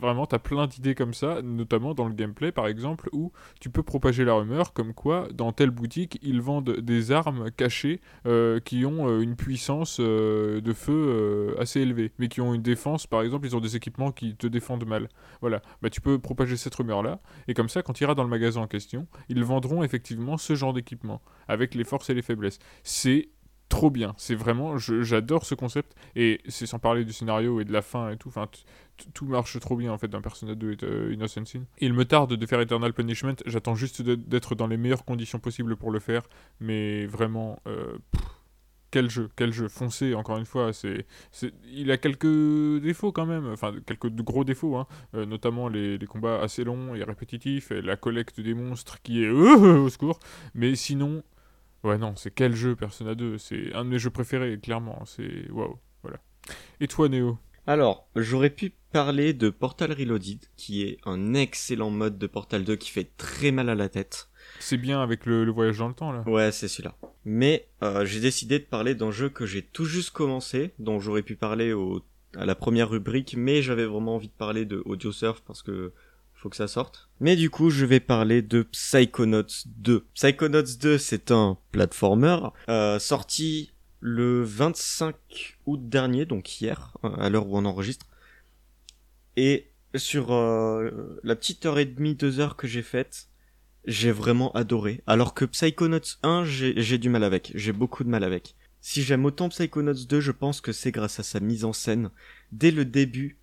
vraiment, 0.00 0.26
t'as 0.26 0.38
plein 0.38 0.66
d'idées 0.66 0.94
comme 0.94 1.14
ça, 1.14 1.42
notamment 1.42 1.94
dans 1.94 2.06
le 2.06 2.14
gameplay 2.14 2.52
par 2.52 2.66
exemple, 2.66 3.08
où 3.12 3.32
tu 3.60 3.70
peux 3.70 3.82
propager 3.82 4.24
la 4.24 4.34
rumeur 4.34 4.72
comme 4.72 4.94
quoi 4.94 5.28
dans 5.32 5.52
telle 5.52 5.70
boutique 5.70 6.18
ils 6.22 6.40
vendent 6.40 6.80
des 6.80 7.12
armes 7.12 7.50
cachées 7.50 8.00
euh, 8.26 8.60
qui 8.60 8.84
ont 8.84 9.08
euh, 9.08 9.20
une 9.20 9.36
puissance 9.36 9.98
euh, 10.00 10.60
de 10.60 10.72
feu 10.72 11.56
assez 11.58 11.80
élevée, 11.80 12.12
mais 12.18 12.28
qui 12.28 12.40
ont 12.40 12.54
une 12.54 12.62
défense, 12.62 13.06
par 13.06 13.22
exemple, 13.22 13.46
ils 13.46 13.56
ont 13.56 13.60
des 13.60 13.76
équipements 13.76 14.12
qui 14.12 14.36
te 14.36 14.46
défendent 14.46 14.86
mal. 14.86 15.08
Voilà, 15.40 15.62
bah 15.82 15.90
tu 15.90 16.00
peux 16.00 16.18
propager 16.18 16.56
cette 16.56 16.74
rumeur 16.74 17.02
là, 17.02 17.20
et 17.48 17.54
comme 17.54 17.68
ça, 17.68 17.82
quand 17.82 17.92
tu 17.92 18.04
iras 18.04 18.14
dans 18.14 18.24
le 18.24 18.30
magasin 18.30 18.62
en 18.62 18.66
question, 18.66 19.06
ils 19.28 19.44
vendront 19.44 19.82
effectivement 19.82 20.36
ce 20.36 20.54
genre 20.54 20.72
d'équipement, 20.72 21.22
avec 21.48 21.74
les 21.74 21.84
forces 21.84 22.10
et 22.10 22.14
les 22.14 22.22
faiblesses. 22.22 22.58
C'est 22.82 23.30
trop 23.68 23.90
bien. 23.90 24.14
C'est 24.16 24.34
vraiment, 24.34 24.78
j'adore 24.78 25.44
ce 25.44 25.54
concept. 25.54 25.94
Et 26.14 26.40
c'est 26.48 26.66
sans 26.66 26.78
parler 26.78 27.04
du 27.04 27.12
scénario 27.12 27.60
et 27.60 27.64
de 27.64 27.72
la 27.72 27.82
fin 27.82 28.10
et 28.10 28.16
tout. 28.16 28.30
Tout 29.14 29.26
marche 29.26 29.58
trop 29.60 29.76
bien 29.76 29.92
en 29.92 29.98
fait 29.98 30.08
dans 30.08 30.20
Persona 30.20 30.54
2 30.54 30.72
et 30.72 30.76
euh, 30.84 31.12
Innocent 31.12 31.44
Sin. 31.44 31.64
Il 31.78 31.92
me 31.92 32.04
tarde 32.04 32.34
de 32.34 32.46
faire 32.46 32.60
Eternal 32.60 32.92
Punishment. 32.92 33.36
J'attends 33.46 33.74
juste 33.74 34.02
d'être 34.02 34.54
dans 34.54 34.66
les 34.66 34.76
meilleures 34.76 35.04
conditions 35.04 35.38
possibles 35.38 35.76
pour 35.76 35.90
le 35.90 36.00
faire. 36.00 36.22
Mais 36.60 37.06
vraiment, 37.06 37.60
euh, 37.66 37.98
quel 38.90 39.10
jeu, 39.10 39.28
quel 39.36 39.52
jeu. 39.52 39.68
Foncé, 39.68 40.14
encore 40.14 40.38
une 40.38 40.46
fois, 40.46 40.72
c'est, 40.72 41.06
il 41.70 41.90
a 41.90 41.98
quelques 41.98 42.80
défauts 42.82 43.12
quand 43.12 43.26
même, 43.26 43.46
enfin 43.52 43.74
quelques 43.84 44.10
gros 44.10 44.44
défauts, 44.44 44.76
hein. 44.76 44.86
Euh, 45.14 45.26
notamment 45.26 45.68
les, 45.68 45.98
les 45.98 46.06
combats 46.06 46.40
assez 46.40 46.64
longs 46.64 46.94
et 46.94 47.04
répétitifs, 47.04 47.70
et 47.72 47.82
la 47.82 47.96
collecte 47.96 48.40
des 48.40 48.54
monstres 48.54 49.02
qui 49.02 49.22
est 49.24 49.28
au 49.30 49.88
secours. 49.88 50.18
Mais 50.54 50.74
sinon, 50.74 51.22
ouais 51.84 51.98
non, 51.98 52.14
c'est 52.16 52.30
quel 52.30 52.54
jeu 52.54 52.76
Persona 52.76 53.14
2, 53.14 53.38
c'est 53.38 53.74
un 53.74 53.84
de 53.84 53.90
mes 53.90 53.98
jeux 53.98 54.10
préférés, 54.10 54.58
clairement. 54.58 55.02
C'est 55.04 55.50
waouh, 55.50 55.78
voilà. 56.02 56.18
Et 56.80 56.88
toi, 56.88 57.08
Néo 57.08 57.38
Alors, 57.66 58.08
j'aurais 58.14 58.50
pu 58.50 58.72
parler 58.92 59.32
de 59.32 59.50
Portal 59.50 59.92
Reloaded, 59.92 60.38
qui 60.56 60.82
est 60.82 60.98
un 61.04 61.34
excellent 61.34 61.90
mode 61.90 62.16
de 62.18 62.26
Portal 62.26 62.64
2 62.64 62.76
qui 62.76 62.90
fait 62.90 63.10
très 63.16 63.50
mal 63.50 63.68
à 63.68 63.74
la 63.74 63.88
tête. 63.88 64.28
C'est 64.60 64.76
bien 64.76 65.02
avec 65.02 65.26
le, 65.26 65.44
le 65.44 65.50
voyage 65.52 65.78
dans 65.78 65.88
le 65.88 65.94
temps 65.94 66.12
là. 66.12 66.22
Ouais, 66.26 66.52
c'est 66.52 66.68
celui-là. 66.68 66.94
Mais 67.24 67.68
euh, 67.82 68.04
j'ai 68.04 68.20
décidé 68.20 68.58
de 68.60 68.64
parler 68.64 68.94
d'un 68.94 69.10
jeu 69.10 69.28
que 69.28 69.44
j'ai 69.46 69.62
tout 69.62 69.84
juste 69.84 70.10
commencé, 70.10 70.72
dont 70.78 71.00
j'aurais 71.00 71.22
pu 71.22 71.34
parler 71.34 71.72
au, 71.72 72.02
à 72.36 72.46
la 72.46 72.54
première 72.54 72.88
rubrique, 72.88 73.34
mais 73.36 73.62
j'avais 73.62 73.84
vraiment 73.84 74.14
envie 74.14 74.28
de 74.28 74.32
parler 74.32 74.64
de 74.64 74.82
Audio 74.86 75.10
Surf 75.10 75.42
parce 75.44 75.62
que 75.62 75.92
faut 76.34 76.48
que 76.48 76.56
ça 76.56 76.68
sorte. 76.68 77.08
Mais 77.18 77.34
du 77.34 77.50
coup, 77.50 77.70
je 77.70 77.84
vais 77.84 77.98
parler 77.98 78.42
de 78.42 78.62
Psychonauts 78.62 79.42
2. 79.66 80.06
Psychonauts 80.14 80.76
2, 80.80 80.98
c'est 80.98 81.30
un 81.32 81.58
platformer 81.72 82.38
euh, 82.68 82.98
sorti 82.98 83.72
le 84.00 84.42
25 84.42 85.58
août 85.66 85.88
dernier, 85.88 86.26
donc 86.26 86.60
hier, 86.60 86.96
euh, 87.04 87.10
à 87.16 87.30
l'heure 87.30 87.48
où 87.48 87.56
on 87.56 87.64
enregistre. 87.64 88.06
Et 89.36 89.70
sur 89.94 90.32
euh, 90.32 91.18
la 91.22 91.36
petite 91.36 91.66
heure 91.66 91.78
et 91.78 91.84
demie, 91.84 92.14
deux 92.14 92.40
heures 92.40 92.56
que 92.56 92.66
j'ai 92.66 92.82
faite, 92.82 93.28
j'ai 93.84 94.10
vraiment 94.10 94.52
adoré. 94.52 95.02
Alors 95.06 95.34
que 95.34 95.44
Psychonauts 95.44 96.18
1, 96.22 96.44
j'ai 96.44 96.80
j'ai 96.80 96.98
du 96.98 97.08
mal 97.08 97.24
avec. 97.24 97.52
J'ai 97.54 97.72
beaucoup 97.72 98.04
de 98.04 98.08
mal 98.08 98.24
avec. 98.24 98.54
Si 98.80 99.02
j'aime 99.02 99.24
autant 99.24 99.48
Psychonauts 99.48 100.06
2, 100.06 100.20
je 100.20 100.32
pense 100.32 100.60
que 100.60 100.72
c'est 100.72 100.92
grâce 100.92 101.18
à 101.20 101.22
sa 101.22 101.40
mise 101.40 101.64
en 101.64 101.72
scène. 101.72 102.10
Dès 102.52 102.70
le 102.70 102.84
début, 102.84 103.38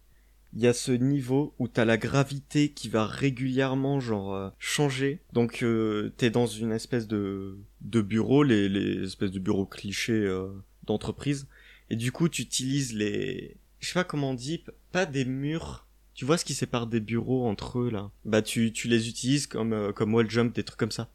il 0.56 0.62
y 0.62 0.68
a 0.68 0.74
ce 0.74 0.92
niveau 0.92 1.54
où 1.60 1.68
t'as 1.68 1.86
la 1.86 1.98
gravité 1.98 2.70
qui 2.70 2.90
va 2.90 3.06
régulièrement 3.06 4.00
genre 4.00 4.34
euh, 4.34 4.50
changer. 4.60 5.20
Donc 5.34 5.64
euh, 5.64 6.14
t'es 6.18 6.30
dans 6.30 6.46
une 6.46 6.72
espèce 6.72 7.08
de 7.08 7.58
de 7.82 8.02
bureau, 8.02 8.44
les 8.44 8.70
les 8.70 9.04
espèces 9.04 9.32
de 9.32 9.40
bureaux 9.40 9.66
clichés 9.66 10.14
euh, 10.14 10.50
d'entreprise. 10.84 11.48
Et 11.90 11.96
du 11.96 12.12
coup, 12.12 12.30
tu 12.30 12.44
utilises 12.44 12.94
les 12.94 13.58
je 13.80 13.88
sais 13.88 13.94
pas 13.94 14.04
comment 14.04 14.32
on 14.32 14.34
dit, 14.34 14.64
pas 14.92 15.06
des 15.06 15.26
murs. 15.26 15.88
Tu 16.14 16.26
vois 16.26 16.38
ce 16.38 16.46
qui 16.46 16.54
sépare 16.54 16.88
des 16.88 17.00
bureaux 17.00 17.48
entre 17.48 17.80
eux 17.80 17.90
là? 17.90 18.12
Bah 18.24 18.42
tu 18.42 18.72
tu 18.72 18.88
les 18.88 19.10
utilises 19.10 19.48
comme 19.48 19.74
euh, 19.74 19.92
comme 19.92 20.14
wall 20.14 20.30
jump, 20.30 20.54
des 20.56 20.64
trucs 20.64 20.80
comme 20.80 20.92
ça. 20.92 21.10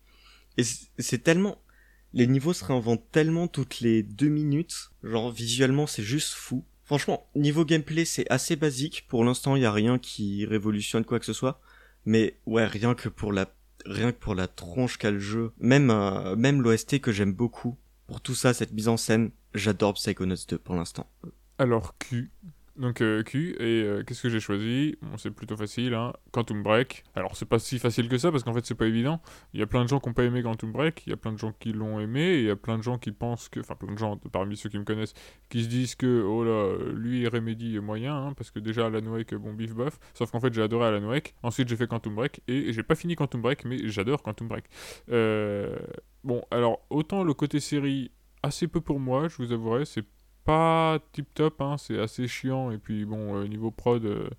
Et 0.57 0.65
c'est 0.99 1.23
tellement 1.23 1.59
les 2.15 2.27
niveaux 2.27 2.53
se 2.53 2.65
réinventent 2.65 3.11
tellement 3.13 3.49
toutes 3.49 3.81
les 3.81 4.03
deux 4.03 4.29
minutes. 4.29 4.91
Genre 5.03 5.31
visuellement, 5.31 5.87
c'est 5.87 6.03
juste 6.03 6.33
fou. 6.33 6.65
Franchement, 6.89 7.29
niveau 7.35 7.67
gameplay, 7.67 8.07
c'est 8.07 8.25
assez 8.31 8.57
basique. 8.57 9.05
Pour 9.09 9.23
l'instant, 9.23 9.57
il 9.57 9.63
y 9.63 9.67
a 9.67 9.73
rien 9.73 9.99
qui 9.99 10.47
révolutionne 10.47 11.05
quoi 11.05 11.19
que 11.19 11.27
ce 11.27 11.35
soit. 11.35 11.61
Mais 12.07 12.39
ouais, 12.47 12.65
rien 12.65 12.95
que 12.95 13.11
pour 13.11 13.31
la 13.31 13.53
rien 13.85 14.11
que 14.11 14.17
pour 14.17 14.35
la 14.35 14.49
tronche 14.49 14.97
qu'a 14.97 15.11
le 15.11 15.19
jeu, 15.19 15.53
même 15.59 15.91
euh, 15.91 16.35
même 16.35 16.63
l'OST 16.63 16.99
que 17.03 17.13
j'aime 17.13 17.35
beaucoup. 17.35 17.77
Pour 18.07 18.23
tout 18.23 18.35
ça, 18.35 18.55
cette 18.55 18.73
mise 18.73 18.89
en 18.89 18.97
scène, 18.97 19.33
j'adore 19.53 19.93
Psychonauts 19.93 20.47
2 20.49 20.57
pour 20.57 20.77
l'instant. 20.77 21.07
Alors 21.59 21.99
Q. 21.99 22.31
Donc 22.79 23.01
euh, 23.01 23.25
Q, 23.25 23.57
et 23.59 23.83
euh, 23.83 24.05
qu'est-ce 24.05 24.23
que 24.23 24.29
j'ai 24.29 24.39
choisi? 24.39 24.97
C'est 25.17 25.33
plutôt 25.33 25.57
facile, 25.57 25.95
hein. 25.95 26.13
Quantum 26.31 26.63
Break. 26.63 27.03
Alors, 27.17 27.37
c'est 27.37 27.45
pas 27.45 27.59
si 27.59 27.81
facile 27.81 28.09
que 28.09 28.19
ça, 28.19 28.31
parce 28.31 28.45
qu'en 28.45 28.55
fait, 28.55 28.65
c'est 28.65 28.77
pas 28.77 28.87
évident. 28.87 29.21
Il 29.53 29.59
y 29.59 29.65
a 29.65 29.67
plein 29.67 29.83
de 29.83 29.89
gens 29.89 29.99
qui 29.99 30.09
ont 30.09 30.13
pas 30.13 30.23
aimé 30.23 30.43
Quantum 30.43 30.71
Break, 30.71 31.03
il 31.07 31.11
y 31.11 31.13
a 31.13 31.17
plein 31.17 31.33
de 31.33 31.39
gens 31.39 31.53
qui 31.59 31.73
l'ont 31.73 31.99
aimé, 31.99 32.21
et 32.21 32.39
il 32.39 32.47
y 32.47 32.51
a 32.51 32.57
plein 32.57 32.79
de 32.79 32.85
gens 32.85 32.97
qui 32.97 33.11
pensent 33.11 33.49
que... 33.49 33.59
Enfin, 33.59 33.75
plein 33.75 33.93
de 33.93 33.99
gens, 33.99 34.17
parmi 34.17 34.57
ceux 34.57 34.69
qui 34.69 34.79
me 34.79 34.85
connaissent, 34.85 35.15
qui 35.49 35.65
se 35.65 35.69
disent 35.69 35.97
que, 35.97 36.23
oh 36.23 36.45
là, 36.45 36.77
lui, 36.95 37.27
Remedy 37.27 37.77
est 37.77 37.81
moyen, 37.81 38.15
hein, 38.15 38.33
parce 38.35 38.53
que 38.53 38.61
déjà, 38.61 38.87
Alan 38.87 39.05
Wake, 39.07 39.35
bon, 39.35 39.55
bif 39.55 39.75
bof. 39.75 39.99
Sauf 40.15 40.31
qu'en 40.31 40.39
fait, 40.39 40.55
j'ai 40.55 40.63
adoré 40.63 40.87
Alan 40.87 41.09
Wake. 41.09 41.35
Ensuite, 41.43 41.69
j'ai 41.69 41.77
fait 41.77 41.89
Quantum 41.89 42.15
Break, 42.15 42.43
et 42.47 42.73
j'ai 42.73 42.85
pas 42.85 42.95
fini 42.95 43.17
Quantum 43.17 43.43
Break, 43.43 43.65
mais 43.65 43.89
j'adore 43.89 44.23
Quantum 44.23 44.47
Break. 44.47 44.67
Euh... 45.11 45.77
Bon, 46.23 46.43
alors, 46.53 46.87
autant 46.91 47.25
le 47.25 47.35
côté 47.35 47.59
série, 47.59 48.13
assez 48.45 48.69
peu 48.69 48.81
pour 48.81 49.01
moi, 49.01 49.27
je 49.29 49.37
vous 49.37 49.53
avouerai, 49.53 49.85
c'est 49.85 50.05
pas 50.49 50.99
tip 51.13 51.27
top, 51.35 51.61
hein, 51.61 51.77
c'est 51.77 52.01
assez 52.01 52.27
chiant. 52.27 52.71
Et 52.71 52.79
puis 52.79 53.05
bon, 53.05 53.37
euh, 53.37 53.47
niveau 53.47 53.71
prod, 53.71 54.03
euh, 54.03 54.31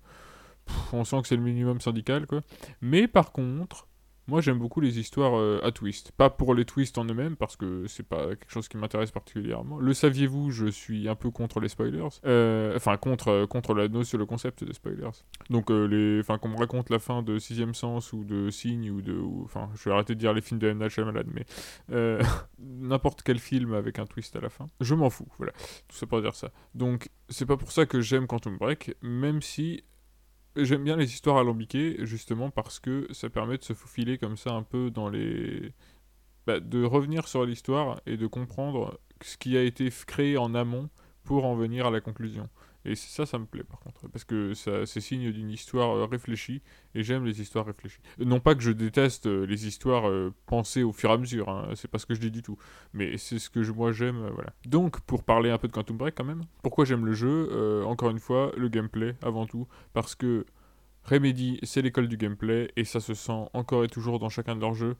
on 0.92 1.04
sent 1.04 1.22
que 1.22 1.28
c'est 1.28 1.36
le 1.36 1.42
minimum 1.42 1.80
syndical, 1.80 2.26
quoi. 2.26 2.40
Mais 2.80 3.06
par 3.06 3.30
contre, 3.30 3.86
moi 4.26 4.40
j'aime 4.40 4.58
beaucoup 4.58 4.80
les 4.80 4.98
histoires 4.98 5.38
euh, 5.38 5.60
à 5.62 5.72
twist. 5.72 6.12
Pas 6.12 6.30
pour 6.30 6.54
les 6.54 6.64
twists 6.64 6.98
en 6.98 7.04
eux-mêmes, 7.04 7.36
parce 7.36 7.56
que 7.56 7.86
c'est 7.86 8.06
pas 8.06 8.28
quelque 8.28 8.50
chose 8.50 8.68
qui 8.68 8.76
m'intéresse 8.76 9.10
particulièrement. 9.10 9.78
Le 9.78 9.92
saviez-vous, 9.94 10.50
je 10.50 10.66
suis 10.66 11.08
un 11.08 11.14
peu 11.14 11.30
contre 11.30 11.60
les 11.60 11.68
spoilers. 11.68 12.08
Euh, 12.24 12.74
Enfin, 12.76 12.96
contre, 12.96 13.28
euh, 13.28 13.46
contre 13.46 13.74
la 13.74 13.88
notion, 13.88 14.18
le 14.18 14.26
concept 14.26 14.64
des 14.64 14.72
spoilers. 14.72 15.10
Donc, 15.50 15.66
qu'on 15.66 15.74
me 16.48 16.56
raconte 16.56 16.90
la 16.90 16.98
fin 16.98 17.22
de 17.22 17.38
Sixième 17.38 17.74
Sens 17.74 18.12
ou 18.12 18.24
de 18.24 18.50
Signe 18.50 18.90
ou 18.90 19.02
de, 19.02 19.20
enfin, 19.44 19.68
je 19.74 19.88
vais 19.88 19.94
arrêter 19.94 20.14
de 20.14 20.20
dire 20.20 20.32
les 20.32 20.40
films 20.40 20.60
de 20.60 20.68
M. 20.68 20.78
Night 20.78 20.90
Shyamalan, 20.90 21.24
mais 21.26 21.44
n'importe 22.58 23.22
quel 23.22 23.38
film 23.38 23.74
avec 23.74 23.98
un 23.98 24.06
twist 24.06 24.36
à 24.36 24.40
la 24.40 24.48
fin, 24.48 24.66
je 24.80 24.94
m'en 24.94 25.10
fous. 25.10 25.28
Voilà, 25.38 25.52
tout 25.88 25.96
ça 25.96 26.06
pour 26.06 26.20
dire 26.22 26.34
ça. 26.34 26.50
Donc, 26.74 27.08
c'est 27.28 27.46
pas 27.46 27.56
pour 27.56 27.72
ça 27.72 27.86
que 27.86 28.00
j'aime 28.00 28.26
Quantum 28.26 28.56
Break, 28.56 28.96
même 29.02 29.42
si 29.42 29.84
j'aime 30.64 30.84
bien 30.84 30.96
les 30.96 31.12
histoires 31.12 31.38
alambiquées, 31.38 31.96
justement 32.06 32.50
parce 32.50 32.80
que 32.80 33.06
ça 33.12 33.30
permet 33.30 33.58
de 33.58 33.64
se 33.64 33.72
faufiler 33.74 34.18
comme 34.18 34.36
ça 34.36 34.50
un 34.52 34.62
peu 34.62 34.90
dans 34.90 35.08
les. 35.08 35.72
bah, 36.46 36.60
de 36.60 36.84
revenir 36.84 37.28
sur 37.28 37.44
l'histoire 37.44 38.00
et 38.06 38.16
de 38.16 38.26
comprendre 38.26 39.00
ce 39.22 39.36
qui 39.36 39.56
a 39.56 39.62
été 39.62 39.90
créé 40.06 40.36
en 40.38 40.54
amont 40.54 40.88
pour 41.24 41.44
en 41.44 41.54
venir 41.54 41.86
à 41.86 41.90
la 41.90 42.00
conclusion. 42.00 42.48
Et 42.84 42.94
ça, 42.94 43.26
ça 43.26 43.38
me 43.38 43.44
plaît 43.44 43.62
par 43.64 43.78
contre, 43.80 44.08
parce 44.08 44.24
que 44.24 44.54
c'est 44.54 45.00
signe 45.00 45.30
d'une 45.32 45.50
histoire 45.50 45.90
euh, 45.96 46.06
réfléchie, 46.06 46.62
et 46.94 47.02
j'aime 47.02 47.24
les 47.24 47.40
histoires 47.40 47.66
réfléchies. 47.66 48.00
Non 48.18 48.40
pas 48.40 48.54
que 48.54 48.62
je 48.62 48.70
déteste 48.70 49.26
euh, 49.26 49.44
les 49.44 49.66
histoires 49.66 50.08
euh, 50.08 50.32
pensées 50.46 50.82
au 50.82 50.92
fur 50.92 51.10
et 51.10 51.12
à 51.12 51.18
mesure, 51.18 51.48
hein, 51.50 51.68
c'est 51.74 51.88
pas 51.90 51.98
ce 51.98 52.06
que 52.06 52.14
je 52.14 52.20
dis 52.20 52.30
du 52.30 52.42
tout, 52.42 52.56
mais 52.94 53.18
c'est 53.18 53.38
ce 53.38 53.50
que 53.50 53.60
moi 53.72 53.92
j'aime, 53.92 54.22
euh, 54.24 54.30
voilà. 54.30 54.52
Donc, 54.66 55.00
pour 55.00 55.24
parler 55.24 55.50
un 55.50 55.58
peu 55.58 55.68
de 55.68 55.72
Quantum 55.72 55.96
Break 55.96 56.14
quand 56.16 56.24
même, 56.24 56.42
pourquoi 56.62 56.84
j'aime 56.84 57.04
le 57.04 57.12
jeu 57.12 57.48
Euh, 57.52 57.84
Encore 57.84 58.10
une 58.10 58.18
fois, 58.18 58.52
le 58.56 58.68
gameplay 58.68 59.14
avant 59.22 59.46
tout, 59.46 59.66
parce 59.92 60.14
que 60.14 60.46
Remedy, 61.04 61.58
c'est 61.62 61.82
l'école 61.82 62.08
du 62.08 62.16
gameplay, 62.16 62.70
et 62.76 62.84
ça 62.84 63.00
se 63.00 63.14
sent 63.14 63.46
encore 63.52 63.84
et 63.84 63.88
toujours 63.88 64.18
dans 64.18 64.28
chacun 64.28 64.54
de 64.56 64.60
leurs 64.60 64.74
jeux. 64.74 64.96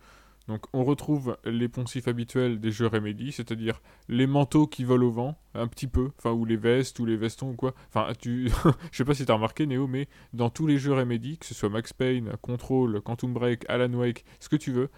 Donc 0.50 0.66
on 0.72 0.82
retrouve 0.82 1.38
les 1.44 1.68
poncifs 1.68 2.08
habituels 2.08 2.58
des 2.58 2.72
jeux 2.72 2.88
Remedy, 2.88 3.30
c'est-à-dire 3.30 3.80
les 4.08 4.26
manteaux 4.26 4.66
qui 4.66 4.82
volent 4.82 5.06
au 5.06 5.10
vent, 5.12 5.38
un 5.54 5.68
petit 5.68 5.86
peu, 5.86 6.10
enfin 6.18 6.32
ou 6.32 6.44
les 6.44 6.56
vestes 6.56 6.98
ou 6.98 7.06
les 7.06 7.16
vestons 7.16 7.50
ou 7.50 7.54
quoi. 7.54 7.72
Enfin, 7.88 8.12
tu, 8.18 8.50
je 8.90 8.96
sais 8.96 9.04
pas 9.04 9.14
si 9.14 9.24
t'as 9.24 9.34
remarqué 9.34 9.64
Néo, 9.64 9.86
mais 9.86 10.08
dans 10.32 10.50
tous 10.50 10.66
les 10.66 10.76
jeux 10.76 10.92
Remedy, 10.92 11.38
que 11.38 11.46
ce 11.46 11.54
soit 11.54 11.68
Max 11.68 11.92
Payne, 11.92 12.32
Control, 12.42 13.00
Quantum 13.00 13.32
Break, 13.32 13.64
Alan 13.68 13.92
Wake, 13.94 14.24
ce 14.40 14.48
que 14.48 14.56
tu 14.56 14.72
veux, 14.72 14.90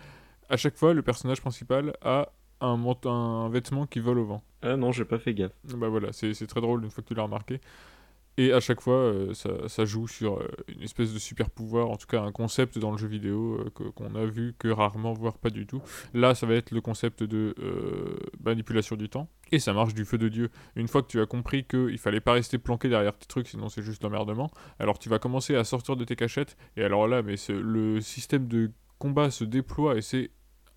à 0.48 0.56
chaque 0.56 0.78
fois 0.78 0.94
le 0.94 1.02
personnage 1.02 1.42
principal 1.42 1.92
a 2.00 2.32
un, 2.62 2.82
un 3.04 3.48
vêtement 3.50 3.86
qui 3.86 4.00
vole 4.00 4.20
au 4.20 4.24
vent. 4.24 4.42
Ah 4.62 4.78
non, 4.78 4.90
j'ai 4.90 5.04
pas 5.04 5.18
fait 5.18 5.34
gaffe. 5.34 5.52
Bah 5.64 5.88
voilà, 5.88 6.12
c'est 6.12 6.32
c'est 6.32 6.46
très 6.46 6.62
drôle 6.62 6.82
une 6.82 6.90
fois 6.90 7.02
que 7.02 7.08
tu 7.08 7.14
l'as 7.14 7.24
remarqué. 7.24 7.60
Et 8.38 8.52
à 8.52 8.60
chaque 8.60 8.80
fois, 8.80 8.94
euh, 8.94 9.34
ça, 9.34 9.68
ça 9.68 9.84
joue 9.84 10.08
sur 10.08 10.38
euh, 10.38 10.48
une 10.68 10.82
espèce 10.82 11.12
de 11.12 11.18
super 11.18 11.50
pouvoir, 11.50 11.90
en 11.90 11.96
tout 11.96 12.06
cas 12.06 12.22
un 12.22 12.32
concept 12.32 12.78
dans 12.78 12.90
le 12.90 12.96
jeu 12.96 13.06
vidéo 13.06 13.60
euh, 13.60 13.90
qu'on 13.94 14.14
a 14.14 14.24
vu 14.24 14.54
que 14.58 14.68
rarement, 14.68 15.12
voire 15.12 15.36
pas 15.36 15.50
du 15.50 15.66
tout. 15.66 15.82
Là, 16.14 16.34
ça 16.34 16.46
va 16.46 16.54
être 16.54 16.70
le 16.70 16.80
concept 16.80 17.22
de 17.22 17.54
euh, 17.58 18.16
manipulation 18.42 18.96
du 18.96 19.08
temps. 19.08 19.28
Et 19.50 19.58
ça 19.58 19.74
marche 19.74 19.92
du 19.92 20.06
feu 20.06 20.16
de 20.16 20.28
Dieu. 20.28 20.50
Une 20.76 20.88
fois 20.88 21.02
que 21.02 21.08
tu 21.08 21.20
as 21.20 21.26
compris 21.26 21.64
qu'il 21.64 21.98
fallait 21.98 22.20
pas 22.20 22.32
rester 22.32 22.56
planqué 22.56 22.88
derrière 22.88 23.16
tes 23.18 23.26
trucs, 23.26 23.48
sinon 23.48 23.68
c'est 23.68 23.82
juste 23.82 24.02
l'emmerdement, 24.02 24.50
alors 24.78 24.98
tu 24.98 25.10
vas 25.10 25.18
commencer 25.18 25.54
à 25.54 25.64
sortir 25.64 25.96
de 25.96 26.04
tes 26.04 26.16
cachettes. 26.16 26.56
Et 26.78 26.82
alors 26.82 27.06
là, 27.06 27.22
mais 27.22 27.34
le 27.50 28.00
système 28.00 28.48
de 28.48 28.70
combat 28.98 29.30
se 29.30 29.44
déploie 29.44 29.96
et 29.96 30.00
c'est 30.00 30.30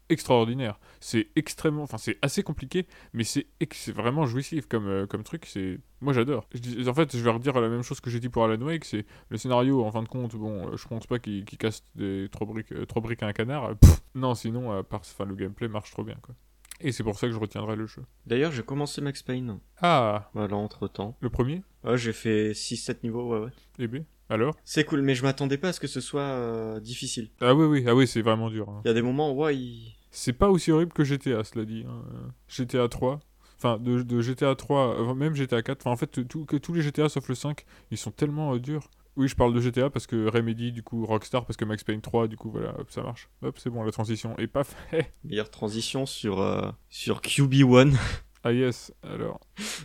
extraordinaire. 0.10 0.80
C'est 1.00 1.28
extrêmement, 1.36 1.84
enfin 1.84 1.98
c'est 1.98 2.18
assez 2.22 2.44
compliqué, 2.44 2.88
mais 3.13 3.24
c'est 3.24 3.46
vraiment 3.94 4.26
jouissif 4.26 4.68
comme, 4.68 4.88
euh, 4.88 5.06
comme 5.08 5.24
truc. 5.24 5.46
C'est 5.46 5.80
moi 6.02 6.13
j'adore. 6.13 6.48
En 6.88 6.94
fait, 6.94 7.15
je 7.15 7.24
vais 7.24 7.32
redire 7.32 7.60
la 7.60 7.70
même 7.70 7.82
chose 7.82 8.00
que 8.00 8.10
j'ai 8.10 8.20
dit 8.20 8.30
pour 8.30 8.44
Alan 8.44 8.62
Wake. 8.62 8.86
C'est 8.86 9.06
le 9.30 9.38
scénario. 9.38 9.84
En 9.84 9.91
fin 9.91 10.04
de 10.04 10.08
compte, 10.08 10.36
bon, 10.36 10.68
euh, 10.70 10.78
je 10.78 10.88
pense 10.88 11.08
pas 11.08 11.20
qu'il 11.20 11.46
qu'il 11.46 11.58
casse 11.58 11.84
des 11.96 12.28
trois 12.32 12.48
briques, 12.48 12.72
euh, 12.72 12.86
trois 12.86 13.02
briques 13.02 13.24
à 13.24 13.28
un 13.28 13.34
canard. 13.34 13.76
Pff, 13.78 14.02
non, 14.15 14.36
sinon, 14.36 14.72
à 14.72 14.84
part, 14.84 15.02
enfin 15.02 15.26
le 15.26 15.36
gameplay 15.36 15.68
marche 15.68 15.91
trop 15.91 16.04
bien 16.04 16.18
quoi. 16.22 16.36
Et 16.82 16.91
c'est 16.91 17.04
pour 17.04 17.18
ça 17.18 17.28
que 17.28 17.34
je 17.34 17.39
retiendrai 17.39 17.78
le 17.78 17.86
jeu. 17.88 18.04
D'ailleurs, 18.26 18.52
j'ai 18.52 18.62
commencé 18.63 19.00
Max 19.00 19.24
Payne. 19.24 19.60
Ah, 19.82 20.30
Voilà, 20.34 20.58
entre 20.58 20.89
temps. 20.89 21.15
le 21.22 21.30
premier? 21.30 21.63
Ouais, 21.86 21.98
j'ai 21.98 22.12
fait 22.12 22.52
6-7 22.52 22.98
niveaux, 23.04 23.32
ouais, 23.32 23.46
ouais. 23.46 23.52
Eh 23.80 23.88
bien, 23.88 24.04
alors 24.30 24.56
C'est 24.64 24.84
cool, 24.86 25.02
mais 25.02 25.16
je 25.16 25.24
m'attendais 25.24 25.58
pas 25.58 25.70
à 25.70 25.74
ce 25.74 25.80
que 25.80 25.88
ce 25.88 26.02
soit 26.02 26.22
euh, 26.22 26.80
difficile. 26.80 27.30
Ah 27.42 27.54
oui, 27.54 27.66
oui, 27.66 27.86
ah 27.88 27.94
oui, 27.96 28.08
c'est 28.08 28.22
vraiment 28.22 28.50
dur. 28.50 28.70
hein. 28.70 28.82
Il 28.86 28.88
y 28.88 28.92
a 28.92 28.94
des 28.94 29.02
moments 29.02 29.32
où, 29.32 29.44
ouais, 29.44 29.56
il... 29.56 29.96
C'est 30.12 30.34
pas 30.34 30.50
aussi 30.50 30.72
horrible 30.72 30.94
que 30.94 31.04
GTA, 31.04 31.44
cela 31.44 31.66
dit. 31.66 31.86
hein. 31.88 32.02
GTA 32.48 32.88
3. 32.88 33.20
Enfin, 33.58 33.78
de, 33.80 34.02
de 34.02 34.22
GTA 34.22 34.56
3, 34.56 35.00
euh, 35.02 35.14
même 35.14 35.36
GTA 35.36 35.62
4. 35.62 35.82
Enfin, 35.82 35.92
en 35.92 35.98
fait, 35.98 36.26
tout, 36.28 36.46
que 36.46 36.58
tous 36.58 36.74
les 36.74 36.82
GTA 36.82 37.10
sauf 37.10 37.28
le 37.30 37.36
5, 37.36 37.66
ils 37.92 37.98
sont 37.98 38.12
tellement 38.12 38.54
euh, 38.56 38.60
durs. 38.60 38.90
Oui, 39.18 39.28
je 39.30 39.36
parle 39.36 39.54
de 39.54 39.62
GTA 39.62 39.90
parce 39.90 40.08
que 40.08 40.28
Remedy, 40.28 40.74
du 40.74 40.84
coup, 40.84 41.06
Rockstar, 41.06 41.46
parce 41.46 41.56
que 41.56 41.64
Max 41.64 41.84
Payne 41.86 42.02
3, 42.02 42.28
du 42.28 42.36
coup, 42.36 42.52
voilà, 42.52 42.78
hop, 42.80 42.92
ça 42.92 43.02
marche. 43.02 43.30
Hop, 43.44 43.58
c'est 43.58 43.70
bon, 43.70 43.84
la 43.84 43.92
transition 43.92 44.38
est 44.38 44.48
pas 44.48 44.64
faite. 44.66 45.14
meilleure 45.24 45.50
transition 45.50 46.06
sur, 46.06 46.42
euh, 46.42 46.70
sur 46.90 47.22
QB1. 47.22 47.96
Ah 48.44 48.52
yes, 48.52 48.94
alors. 49.04 49.40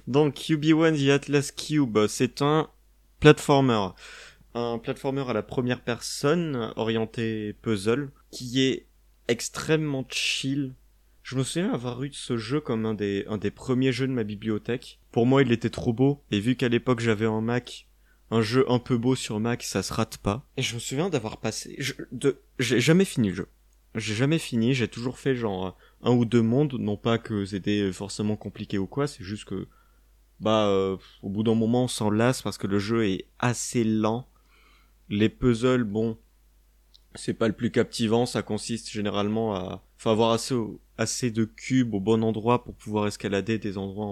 Donc 0.09 0.35
QB1 0.35 0.97
The 1.07 1.11
Atlas 1.11 1.53
Cube, 1.53 1.97
c'est 2.09 2.43
un 2.43 2.69
platformer. 3.21 3.89
Un 4.55 4.79
platformer 4.79 5.25
à 5.29 5.33
la 5.33 5.43
première 5.43 5.81
personne, 5.81 6.73
orienté 6.77 7.55
puzzle, 7.63 8.11
qui 8.31 8.63
est 8.63 8.87
extrêmement 9.29 10.05
chill. 10.09 10.75
Je 11.23 11.37
me 11.37 11.45
souviens 11.45 11.73
avoir 11.73 12.03
eu 12.03 12.11
ce 12.13 12.37
jeu 12.37 12.61
comme 12.61 12.85
un 12.87 12.95
des, 12.95 13.25
premiers 13.55 13.93
jeux 13.93 14.09
de 14.09 14.13
ma 14.13 14.25
bibliothèque. 14.25 14.99
Pour 15.13 15.27
moi, 15.27 15.43
il 15.43 15.53
était 15.53 15.71
trop 15.71 15.93
beau, 15.93 16.23
et 16.31 16.41
vu 16.41 16.57
qu'à 16.57 16.69
l'époque 16.69 17.01
j'avais 17.01 17.27
un 17.27 17.41
Mac, 17.41 17.87
un 18.31 18.43
jeu 18.43 18.65
un 18.69 18.79
peu 18.79 18.97
beau 18.97 19.15
sur 19.15 19.39
Mac, 19.39 19.63
ça 19.63 19.83
se 19.83 19.93
rate 19.93 20.19
pas. 20.19 20.47
Et 20.57 20.63
je 20.63 20.75
me 20.75 20.81
souviens 20.81 21.11
d'avoir 21.11 21.37
passé, 21.37 21.79
de, 22.11 22.41
j'ai 22.59 22.81
jamais 22.81 23.05
fini 23.05 23.29
le 23.29 23.35
jeu. 23.35 23.49
J'ai 23.95 24.15
jamais 24.15 24.39
fini, 24.39 24.75
j'ai 24.75 24.89
toujours 24.89 25.19
fait 25.19 25.35
genre 25.35 25.77
un 26.03 26.13
ou 26.13 26.25
deux 26.25 26.43
mondes, 26.43 26.75
non 26.75 26.97
pas 26.97 27.19
que 27.19 27.45
c'était 27.45 27.93
forcément 27.93 28.37
compliqué 28.37 28.79
ou 28.79 28.87
quoi, 28.87 29.07
c'est 29.07 29.25
juste 29.25 29.45
que 29.45 29.67
bah 30.39 30.67
euh, 30.67 30.97
au 31.23 31.29
bout 31.29 31.43
d'un 31.43 31.55
moment 31.55 31.85
on 31.85 31.89
s'en 31.89 32.11
lasse 32.11 32.41
parce 32.41 32.57
que 32.57 32.67
le 32.67 32.79
jeu 32.79 33.07
est 33.07 33.27
assez 33.39 33.85
lent. 33.85 34.27
Les 35.11 35.29
puzzles, 35.29 35.85
bon, 35.85 36.17
c'est 37.15 37.35
pas 37.35 37.49
le 37.49 37.55
plus 37.55 37.71
captivant, 37.71 38.25
ça 38.25 38.43
consiste 38.43 38.89
généralement 38.91 39.55
à 39.55 39.85
avoir 40.05 40.39
assez 40.97 41.31
de 41.31 41.45
cubes 41.45 41.93
au 41.95 42.01
bon 42.01 42.23
endroit 42.23 42.65
pour 42.65 42.75
pouvoir 42.75 43.07
escalader 43.07 43.59
des 43.59 43.77
endroits 43.77 44.07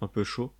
un 0.00 0.08
peu 0.08 0.24
chauds. 0.24 0.52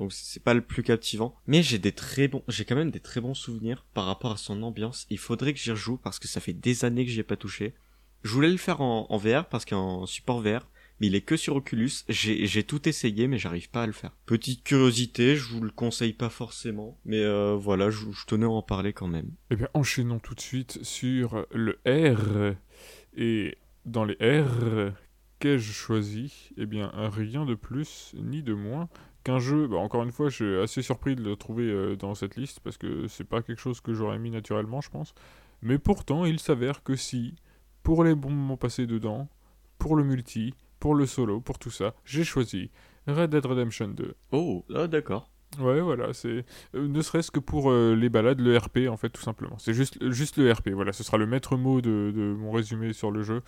Donc 0.00 0.14
c'est 0.14 0.42
pas 0.42 0.54
le 0.54 0.62
plus 0.62 0.82
captivant, 0.82 1.36
mais 1.46 1.62
j'ai 1.62 1.78
quand 1.78 2.74
même 2.74 2.90
des 2.90 3.00
très 3.00 3.20
bons 3.20 3.34
souvenirs 3.34 3.84
par 3.92 4.06
rapport 4.06 4.32
à 4.32 4.38
son 4.38 4.62
ambiance. 4.62 5.06
Il 5.10 5.18
faudrait 5.18 5.52
que 5.52 5.58
j'y 5.58 5.70
rejoue 5.70 5.98
parce 5.98 6.18
que 6.18 6.26
ça 6.26 6.40
fait 6.40 6.54
des 6.54 6.86
années 6.86 7.04
que 7.04 7.10
j'y 7.10 7.20
ai 7.20 7.24
pas 7.24 7.36
touché. 7.36 7.74
Je 8.22 8.32
voulais 8.32 8.48
le 8.50 8.56
faire 8.56 8.80
en, 8.80 9.06
en 9.10 9.16
VR 9.18 9.46
parce 9.46 9.66
qu'en 9.66 10.06
support 10.06 10.40
VR, 10.40 10.66
mais 11.00 11.06
il 11.06 11.14
est 11.14 11.22
que 11.22 11.36
sur 11.36 11.56
Oculus. 11.56 11.90
J'ai 12.08 12.64
tout 12.64 12.88
essayé, 12.88 13.26
mais 13.26 13.38
j'arrive 13.38 13.70
pas 13.70 13.82
à 13.82 13.86
le 13.86 13.92
faire. 13.92 14.12
Petite 14.26 14.62
curiosité, 14.62 15.36
je 15.36 15.48
vous 15.48 15.62
le 15.62 15.70
conseille 15.70 16.12
pas 16.12 16.28
forcément, 16.28 16.98
mais 17.04 17.22
euh, 17.22 17.56
voilà, 17.58 17.90
je, 17.90 18.04
tenais 18.26 18.44
à 18.44 18.50
en 18.50 18.62
parler 18.62 18.92
quand 18.92 19.08
même. 19.08 19.30
Eh 19.50 19.56
bien, 19.56 19.68
enchaînons 19.74 20.18
tout 20.18 20.34
de 20.34 20.40
suite 20.40 20.82
sur 20.82 21.46
le 21.52 21.80
R. 21.86 22.54
Et 23.16 23.56
dans 23.86 24.04
les 24.04 24.14
R, 24.20 24.92
qu'ai-je 25.38 25.72
choisi? 25.72 26.50
Eh 26.56 26.66
bien, 26.66 26.92
rien 26.94 27.46
de 27.46 27.54
plus 27.54 28.14
ni 28.14 28.42
de 28.42 28.54
moins 28.54 28.88
qu'un 29.24 29.38
jeu. 29.38 29.66
Bah, 29.66 29.76
encore 29.76 30.02
une 30.02 30.12
fois, 30.12 30.28
je 30.28 30.34
suis 30.34 30.56
assez 30.58 30.82
surpris 30.82 31.16
de 31.16 31.22
le 31.22 31.36
trouver 31.36 31.64
euh, 31.64 31.96
dans 31.96 32.14
cette 32.14 32.36
liste 32.36 32.60
parce 32.60 32.76
que 32.76 33.06
c'est 33.08 33.24
pas 33.24 33.42
quelque 33.42 33.60
chose 33.60 33.80
que 33.80 33.94
j'aurais 33.94 34.18
mis 34.18 34.30
naturellement, 34.30 34.80
je 34.80 34.90
pense. 34.90 35.14
Mais 35.62 35.78
pourtant, 35.78 36.24
il 36.24 36.40
s'avère 36.40 36.82
que 36.82 36.94
si 36.94 37.34
pour 37.82 38.04
les 38.04 38.14
bons 38.14 38.30
moments 38.30 38.56
passés 38.56 38.86
dedans, 38.86 39.28
pour 39.78 39.96
le 39.96 40.04
multi, 40.04 40.54
pour 40.80 40.94
le 40.94 41.06
solo, 41.06 41.40
pour 41.40 41.58
tout 41.58 41.70
ça, 41.70 41.94
j'ai 42.04 42.24
choisi 42.24 42.70
Red 43.06 43.30
Dead 43.30 43.46
Redemption 43.46 43.88
2. 43.88 44.14
Oh, 44.32 44.64
ah, 44.74 44.88
d'accord. 44.88 45.30
Ouais, 45.58 45.80
voilà, 45.80 46.12
c'est 46.12 46.44
euh, 46.76 46.88
ne 46.88 47.02
serait-ce 47.02 47.30
que 47.30 47.40
pour 47.40 47.70
euh, 47.70 47.94
les 47.96 48.08
balades, 48.08 48.40
le 48.40 48.56
RP 48.56 48.88
en 48.88 48.96
fait, 48.96 49.10
tout 49.10 49.20
simplement. 49.20 49.58
C'est 49.58 49.74
juste, 49.74 49.98
juste 50.10 50.36
le 50.36 50.50
RP, 50.50 50.68
voilà, 50.70 50.92
ce 50.92 51.02
sera 51.02 51.18
le 51.18 51.26
maître 51.26 51.56
mot 51.56 51.80
de, 51.80 52.12
de 52.14 52.34
mon 52.34 52.52
résumé 52.52 52.92
sur 52.92 53.10
le 53.10 53.22
jeu. 53.22 53.42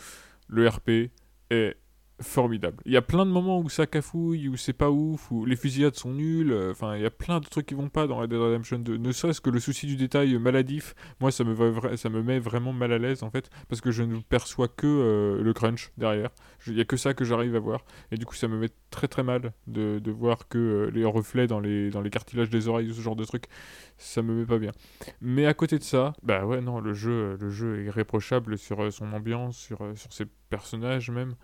Le 0.48 0.68
RP 0.68 1.10
est 1.50 1.76
formidable. 2.22 2.82
Il 2.87 2.92
y 2.92 2.96
a 2.96 3.02
plein 3.02 3.26
de 3.26 3.30
moments 3.30 3.61
où 3.61 3.68
ça 3.68 3.87
cafouille, 3.87 4.48
où 4.48 4.56
c'est 4.56 4.72
pas 4.72 4.90
ouf, 4.90 5.30
où 5.30 5.44
les 5.44 5.56
fusillades 5.56 5.94
sont 5.94 6.12
nulles. 6.12 6.52
euh, 6.52 6.70
Enfin, 6.70 6.96
il 6.96 7.02
y 7.02 7.06
a 7.06 7.11
plein 7.11 7.40
de 7.40 7.46
trucs 7.46 7.66
qui 7.66 7.74
vont 7.74 7.88
pas 7.88 8.06
dans 8.06 8.16
Red 8.16 8.30
Dead 8.30 8.38
Redemption 8.38 8.78
2. 8.78 8.96
Ne 8.96 9.12
serait-ce 9.12 9.40
que 9.40 9.50
le 9.50 9.61
souci 9.61 9.87
du 9.87 9.96
détail 9.96 10.38
maladif, 10.38 10.94
moi 11.20 11.30
ça 11.30 11.44
me, 11.44 11.52
va 11.52 11.96
ça 11.96 12.08
me 12.08 12.22
met 12.22 12.38
vraiment 12.38 12.72
mal 12.72 12.92
à 12.92 12.98
l'aise 12.98 13.22
en 13.22 13.30
fait, 13.30 13.50
parce 13.68 13.80
que 13.80 13.90
je 13.90 14.02
ne 14.02 14.20
perçois 14.20 14.68
que 14.68 14.87
euh, 14.87 15.42
le 15.42 15.52
crunch 15.52 15.92
derrière. 15.98 16.30
Il 16.66 16.74
y 16.74 16.80
a 16.80 16.85
que 16.85 16.96
ça 16.96 17.12
que 17.14 17.24
j'arrive 17.24 17.56
à 17.56 17.58
voir. 17.58 17.85
Et 18.12 18.16
du 18.16 18.24
coup, 18.24 18.35
ça 18.35 18.46
me 18.48 18.56
met 18.56 18.68
très 18.90 19.08
très 19.08 19.22
mal 19.22 19.52
de, 19.66 20.00
voir 20.11 20.48
que 20.48 20.58
euh, 20.58 20.90
les 20.90 21.04
reflets 21.04 21.46
dans 21.46 21.61
les, 21.61 21.90
cartilages 22.11 22.50
des 22.50 22.68
oreilles 22.68 22.90
ou 22.90 22.94
ce 22.94 23.00
genre 23.00 23.16
de 23.16 23.24
trucs, 23.24 23.46
ça 23.98 24.22
me 24.22 24.35
met 24.35 24.46
pas 24.46 24.58
bien. 24.58 24.72
Mais 25.20 25.46
à 25.46 25.54
côté 25.54 25.78
de 25.78 25.82
ça, 25.82 26.12
bah 26.22 26.46
ouais, 26.46 26.61
non, 26.61 26.80
le 26.80 26.92
jeu, 26.92 27.37
le 27.40 27.50
jeu 27.50 27.80
est 27.80 27.85
irréprochable 27.87 28.58
sur 28.58 28.92
son 28.92 29.12
ambiance, 29.12 29.56
sur, 29.56 29.78
sur 29.96 30.12
ses 30.12 30.26
personnages 30.50 31.11
même. 31.11 31.35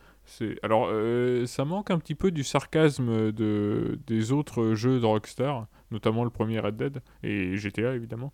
Alors 0.62 0.88
euh, 0.90 1.46
ça 1.46 1.64
manque 1.64 1.90
un 1.90 1.98
petit 1.98 2.14
peu 2.14 2.30
du 2.30 2.44
sarcasme 2.44 3.32
de 3.32 3.98
des 4.06 4.32
autres 4.32 4.74
jeux 4.74 5.00
de 5.00 5.06
Rockstar, 5.06 5.66
notamment 5.90 6.24
le 6.24 6.30
premier 6.30 6.60
Red 6.60 6.76
Dead 6.76 7.02
et 7.22 7.56
GTA 7.56 7.94
évidemment. 7.94 8.32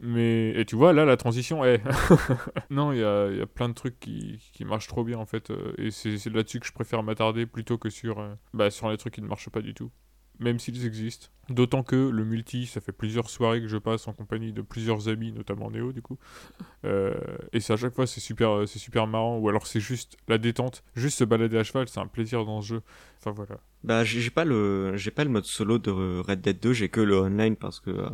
Mais 0.00 0.50
et 0.50 0.64
tu 0.64 0.76
vois 0.76 0.92
là 0.92 1.04
la 1.04 1.16
transition 1.16 1.64
est 1.64 1.82
non 2.70 2.92
il 2.92 2.98
y 3.00 3.04
a, 3.04 3.30
y 3.30 3.40
a 3.40 3.46
plein 3.46 3.68
de 3.68 3.74
trucs 3.74 3.98
qui, 3.98 4.38
qui 4.52 4.64
marchent 4.64 4.86
trop 4.86 5.02
bien 5.02 5.18
en 5.18 5.26
fait 5.26 5.50
euh, 5.50 5.72
et 5.76 5.90
c'est 5.90 6.18
c'est 6.18 6.30
là-dessus 6.30 6.60
que 6.60 6.66
je 6.66 6.72
préfère 6.72 7.02
m'attarder 7.02 7.46
plutôt 7.46 7.78
que 7.78 7.90
sur 7.90 8.20
euh, 8.20 8.34
bah, 8.54 8.70
sur 8.70 8.90
les 8.90 8.96
trucs 8.96 9.14
qui 9.14 9.22
ne 9.22 9.26
marchent 9.26 9.50
pas 9.50 9.60
du 9.60 9.74
tout 9.74 9.90
même 10.40 10.58
s'ils 10.58 10.86
existent. 10.86 11.28
D'autant 11.48 11.82
que 11.82 11.96
le 11.96 12.24
multi, 12.24 12.66
ça 12.66 12.80
fait 12.80 12.92
plusieurs 12.92 13.30
soirées 13.30 13.60
que 13.60 13.68
je 13.68 13.78
passe 13.78 14.06
en 14.06 14.12
compagnie 14.12 14.52
de 14.52 14.60
plusieurs 14.60 15.08
amis, 15.08 15.32
notamment 15.32 15.70
Néo 15.70 15.92
du 15.92 16.02
coup. 16.02 16.18
Euh, 16.84 17.14
et 17.52 17.60
c'est 17.60 17.72
à 17.72 17.76
chaque 17.76 17.94
fois 17.94 18.06
c'est 18.06 18.20
super, 18.20 18.50
euh, 18.50 18.66
c'est 18.66 18.78
super 18.78 19.06
marrant. 19.06 19.38
Ou 19.38 19.48
alors 19.48 19.66
c'est 19.66 19.80
juste 19.80 20.18
la 20.28 20.36
détente, 20.36 20.84
juste 20.94 21.18
se 21.18 21.24
balader 21.24 21.56
à 21.56 21.64
cheval, 21.64 21.88
c'est 21.88 22.00
un 22.00 22.06
plaisir 22.06 22.44
dans 22.44 22.60
ce 22.60 22.68
jeu. 22.68 22.82
Enfin 23.18 23.30
voilà. 23.30 23.60
Bah 23.82 24.04
j'ai 24.04 24.30
pas 24.30 24.44
le 24.44 24.96
j'ai 24.96 25.10
pas 25.10 25.24
le 25.24 25.30
mode 25.30 25.44
solo 25.44 25.78
de 25.78 26.20
Red 26.20 26.42
Dead 26.42 26.60
2, 26.60 26.72
j'ai 26.74 26.88
que 26.90 27.00
le 27.00 27.18
online 27.18 27.56
parce 27.56 27.80
que 27.80 27.90
euh, 27.90 28.10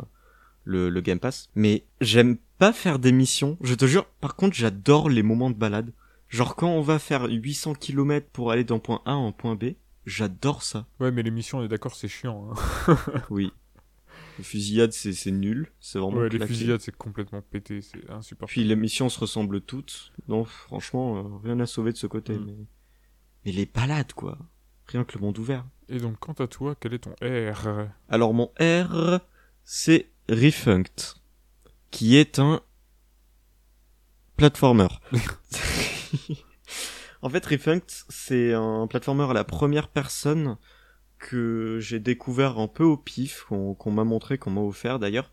le, 0.63 0.89
le 0.89 1.01
Game 1.01 1.19
Pass. 1.19 1.49
Mais 1.55 1.83
j'aime 1.99 2.37
pas 2.57 2.71
faire 2.71 2.99
des 2.99 3.11
missions. 3.11 3.57
Je 3.61 3.75
te 3.75 3.85
jure. 3.85 4.05
Par 4.21 4.35
contre, 4.35 4.55
j'adore 4.55 5.09
les 5.09 5.23
moments 5.23 5.49
de 5.49 5.55
balade. 5.55 5.91
Genre 6.29 6.55
quand 6.55 6.69
on 6.69 6.81
va 6.81 6.99
faire 6.99 7.27
800 7.29 7.75
km 7.75 8.27
pour 8.31 8.51
aller 8.51 8.63
d'un 8.63 8.79
point 8.79 9.01
A 9.05 9.13
en 9.13 9.31
point 9.31 9.55
B, 9.55 9.73
j'adore 10.05 10.63
ça. 10.63 10.87
Ouais, 10.99 11.11
mais 11.11 11.23
les 11.23 11.31
missions, 11.31 11.59
on 11.59 11.63
est 11.63 11.67
d'accord, 11.67 11.95
c'est 11.95 12.07
chiant. 12.07 12.51
hein. 12.87 12.97
Oui. 13.29 13.51
Les 14.37 14.43
fusillades, 14.43 14.91
c'est 14.91 15.31
nul. 15.31 15.71
C'est 15.79 15.97
vraiment 15.97 16.17
Ouais, 16.17 16.29
les 16.29 16.45
fusillades, 16.45 16.81
c'est 16.81 16.95
complètement 16.95 17.41
pété, 17.41 17.81
c'est 17.81 18.09
insupportable. 18.09 18.51
Puis 18.51 18.63
les 18.65 18.75
missions 18.75 19.07
se 19.07 19.19
ressemblent 19.19 19.61
toutes. 19.61 20.11
Donc 20.27 20.47
franchement, 20.47 21.17
euh, 21.17 21.37
rien 21.43 21.59
à 21.61 21.65
sauver 21.65 21.93
de 21.93 21.97
ce 21.97 22.07
côté. 22.07 22.33
Mm. 22.33 22.45
Mais... 22.45 22.55
mais 23.45 23.51
les 23.53 23.65
balades, 23.65 24.11
quoi. 24.13 24.37
Rien 24.87 25.03
que 25.05 25.17
le 25.17 25.21
monde 25.21 25.37
ouvert. 25.39 25.65
Et 25.87 25.99
donc, 25.99 26.19
quant 26.19 26.33
à 26.33 26.47
toi, 26.47 26.75
quel 26.79 26.93
est 26.93 26.99
ton 26.99 27.11
R? 27.21 27.87
Alors 28.09 28.33
mon 28.33 28.51
R, 28.59 29.19
c'est 29.63 30.09
Refunct, 30.29 31.21
qui 31.91 32.15
est 32.17 32.39
un 32.39 32.61
platformer. 34.35 34.87
en 37.25 37.29
fait, 37.29 37.43
Refunct, 37.43 38.05
c'est 38.07 38.53
un 38.53 38.85
platformer 38.85 39.23
à 39.27 39.33
la 39.33 39.43
première 39.43 39.87
personne 39.87 40.57
que 41.17 41.79
j'ai 41.81 41.99
découvert 41.99 42.59
un 42.59 42.67
peu 42.67 42.83
au 42.83 42.97
pif, 42.97 43.45
qu'on 43.49 43.91
m'a 43.91 44.03
montré, 44.03 44.37
qu'on 44.37 44.51
m'a 44.51 44.61
offert 44.61 44.99
d'ailleurs. 44.99 45.31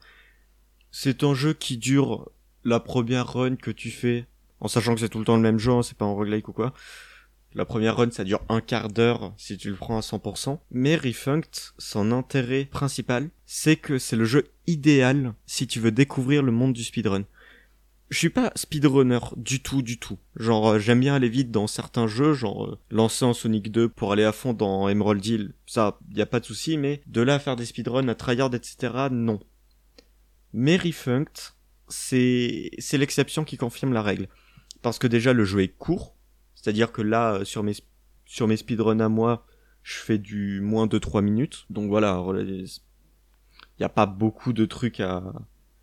C'est 0.91 1.23
un 1.23 1.35
jeu 1.35 1.53
qui 1.53 1.77
dure 1.77 2.31
la 2.65 2.81
première 2.81 3.31
run 3.31 3.57
que 3.57 3.71
tu 3.71 3.91
fais, 3.91 4.27
en 4.61 4.69
sachant 4.69 4.95
que 4.95 5.01
c'est 5.01 5.11
tout 5.11 5.19
le 5.19 5.27
temps 5.27 5.37
le 5.37 5.43
même 5.43 5.59
jeu, 5.59 5.71
hein, 5.71 5.83
c'est 5.83 5.99
pas 5.99 6.07
un 6.07 6.13
roguelike 6.13 6.49
ou 6.49 6.55
quoi. 6.55 6.73
La 7.53 7.67
première 7.67 7.99
run, 7.99 8.11
ça 8.11 8.25
dure 8.25 8.41
un 8.49 8.63
quart 8.63 8.89
d'heure 8.89 9.35
si 9.37 9.59
tu 9.59 9.69
le 9.69 9.77
prends 9.77 9.99
à 9.99 10.01
100%. 10.01 10.61
Mais 10.71 10.97
Refunct, 10.97 11.75
son 11.77 12.11
intérêt 12.11 12.65
principal, 12.65 13.29
c'est 13.45 13.77
que 13.77 13.99
c'est 13.99 14.17
le 14.17 14.25
jeu 14.25 14.49
idéal 14.67 15.35
si 15.45 15.67
tu 15.67 15.79
veux 15.79 15.93
découvrir 15.93 16.43
le 16.43 16.53
monde 16.53 16.73
du 16.73 16.85
speedrun. 16.85 17.25
Je 18.13 18.19
suis 18.19 18.29
pas 18.29 18.53
speedrunner 18.57 19.21
du 19.39 19.63
tout, 19.63 19.81
du 19.81 19.99
tout. 19.99 20.19
Genre, 20.37 20.73
euh, 20.73 20.79
j'aime 20.79 21.01
bien 21.01 21.15
aller 21.15 21.31
vite 21.31 21.51
dans 21.51 21.67
certains 21.67 22.07
jeux, 22.07 22.35
genre 22.35 22.67
euh, 22.67 22.79
lancer 22.91 23.25
en 23.25 23.33
Sonic 23.33 23.73
2 23.73 23.89
pour 23.89 24.13
aller 24.13 24.23
à 24.25 24.33
fond 24.33 24.53
dans 24.53 24.87
Emerald 24.87 25.25
Hill, 25.25 25.55
ça, 25.65 25.99
y 26.15 26.21
a 26.21 26.27
pas 26.27 26.39
de 26.39 26.45
souci, 26.45 26.77
mais 26.77 27.03
de 27.07 27.23
là 27.23 27.37
à 27.37 27.39
faire 27.39 27.57
des 27.57 27.65
speedruns 27.65 28.09
à 28.09 28.15
tryhard, 28.15 28.55
etc., 28.55 29.09
non. 29.11 29.41
Mais 30.53 30.77
Refunct, 30.77 31.57
c'est 31.89 32.69
c'est 32.79 32.99
l'exception 32.99 33.45
qui 33.45 33.57
confirme 33.57 33.95
la 33.95 34.03
règle. 34.03 34.29
Parce 34.83 34.99
que 34.99 35.07
déjà, 35.07 35.33
le 35.33 35.47
jeu 35.47 35.63
est 35.63 35.69
court, 35.69 36.15
c'est-à-dire 36.55 36.93
que 36.93 37.01
là, 37.01 37.37
euh, 37.37 37.45
sur 37.47 37.63
mes, 37.63 37.73
sur 38.27 38.47
mes 38.47 38.59
speedruns 38.59 39.01
à 39.01 39.09
moi, 39.09 39.47
je 39.83 39.97
fais 39.97 40.19
du 40.19 40.61
moins 40.61 40.87
de 40.87 40.99
3 40.99 41.23
minutes. 41.23 41.65
Donc 41.71 41.89
voilà, 41.89 42.23
il 42.37 42.67
n'y 43.81 43.87
a 43.87 43.89
pas 43.89 44.05
beaucoup 44.05 44.53
de 44.53 44.67
trucs 44.67 45.01
à, 45.01 45.23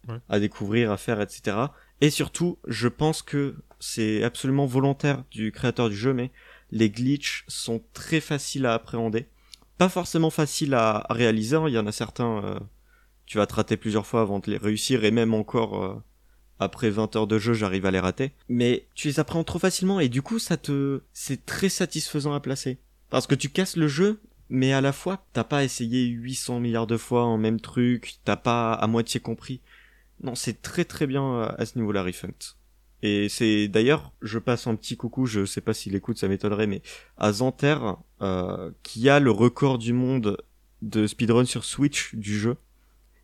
Ouais. 0.07 0.19
à 0.29 0.39
découvrir, 0.39 0.91
à 0.91 0.97
faire, 0.97 1.21
etc. 1.21 1.57
Et 2.01 2.09
surtout, 2.09 2.57
je 2.67 2.87
pense 2.87 3.21
que 3.21 3.55
c'est 3.79 4.23
absolument 4.23 4.65
volontaire 4.65 5.23
du 5.31 5.51
créateur 5.51 5.89
du 5.89 5.95
jeu, 5.95 6.13
mais 6.13 6.31
les 6.71 6.89
glitches 6.89 7.45
sont 7.47 7.81
très 7.93 8.19
faciles 8.19 8.65
à 8.65 8.73
appréhender. 8.73 9.27
Pas 9.77 9.89
forcément 9.89 10.29
faciles 10.29 10.73
à, 10.73 11.05
réaliser, 11.09 11.55
hein. 11.55 11.65
il 11.67 11.73
y 11.73 11.79
en 11.79 11.87
a 11.87 11.91
certains, 11.91 12.43
euh, 12.43 12.59
tu 13.25 13.37
vas 13.37 13.47
te 13.47 13.55
rater 13.55 13.77
plusieurs 13.77 14.05
fois 14.05 14.21
avant 14.21 14.39
de 14.39 14.49
les 14.51 14.57
réussir, 14.57 15.03
et 15.03 15.11
même 15.11 15.33
encore... 15.33 15.83
euh, 15.83 15.95
après 16.59 16.89
20 16.89 17.15
heures 17.15 17.27
de 17.27 17.39
jeu, 17.39 17.53
j'arrive 17.53 17.85
à 17.85 17.91
les 17.91 17.99
rater. 17.99 18.33
Mais 18.49 18.85
tu 18.93 19.07
les 19.07 19.19
appréhendes 19.19 19.45
trop 19.45 19.59
facilement 19.59 19.99
et 19.99 20.09
du 20.09 20.21
coup, 20.21 20.39
ça 20.39 20.57
te, 20.57 21.01
c'est 21.13 21.45
très 21.45 21.69
satisfaisant 21.69 22.33
à 22.33 22.39
placer. 22.39 22.79
Parce 23.09 23.27
que 23.27 23.35
tu 23.35 23.49
casses 23.49 23.77
le 23.77 23.87
jeu, 23.87 24.21
mais 24.49 24.73
à 24.73 24.81
la 24.81 24.91
fois, 24.91 25.25
t'as 25.33 25.43
pas 25.43 25.63
essayé 25.63 26.05
800 26.05 26.59
milliards 26.59 26.87
de 26.87 26.97
fois 26.97 27.23
en 27.23 27.37
même 27.37 27.61
truc, 27.61 28.19
t'as 28.25 28.35
pas 28.35 28.73
à 28.73 28.87
moitié 28.87 29.19
compris. 29.19 29.61
Non, 30.23 30.35
c'est 30.35 30.61
très 30.61 30.85
très 30.85 31.07
bien 31.07 31.23
euh, 31.23 31.51
à 31.57 31.65
ce 31.65 31.77
niveau-là, 31.79 32.03
Refunct. 32.03 32.57
Et 33.01 33.29
c'est 33.29 33.67
d'ailleurs, 33.69 34.11
je 34.21 34.39
passe 34.39 34.67
un 34.67 34.75
petit 34.75 34.97
coucou, 34.97 35.25
je 35.25 35.45
sais 35.45 35.61
pas 35.61 35.73
s'il 35.73 35.95
écoute, 35.95 36.17
ça 36.17 36.27
m'étonnerait, 36.27 36.67
mais 36.67 36.81
à 37.17 37.31
Zanter, 37.31 37.77
euh, 38.21 38.71
qui 38.83 39.07
a 39.07 39.19
le 39.21 39.31
record 39.31 39.77
du 39.77 39.93
monde 39.93 40.37
de 40.81 41.07
speedrun 41.07 41.45
sur 41.45 41.63
Switch 41.63 42.13
du 42.15 42.37
jeu. 42.37 42.57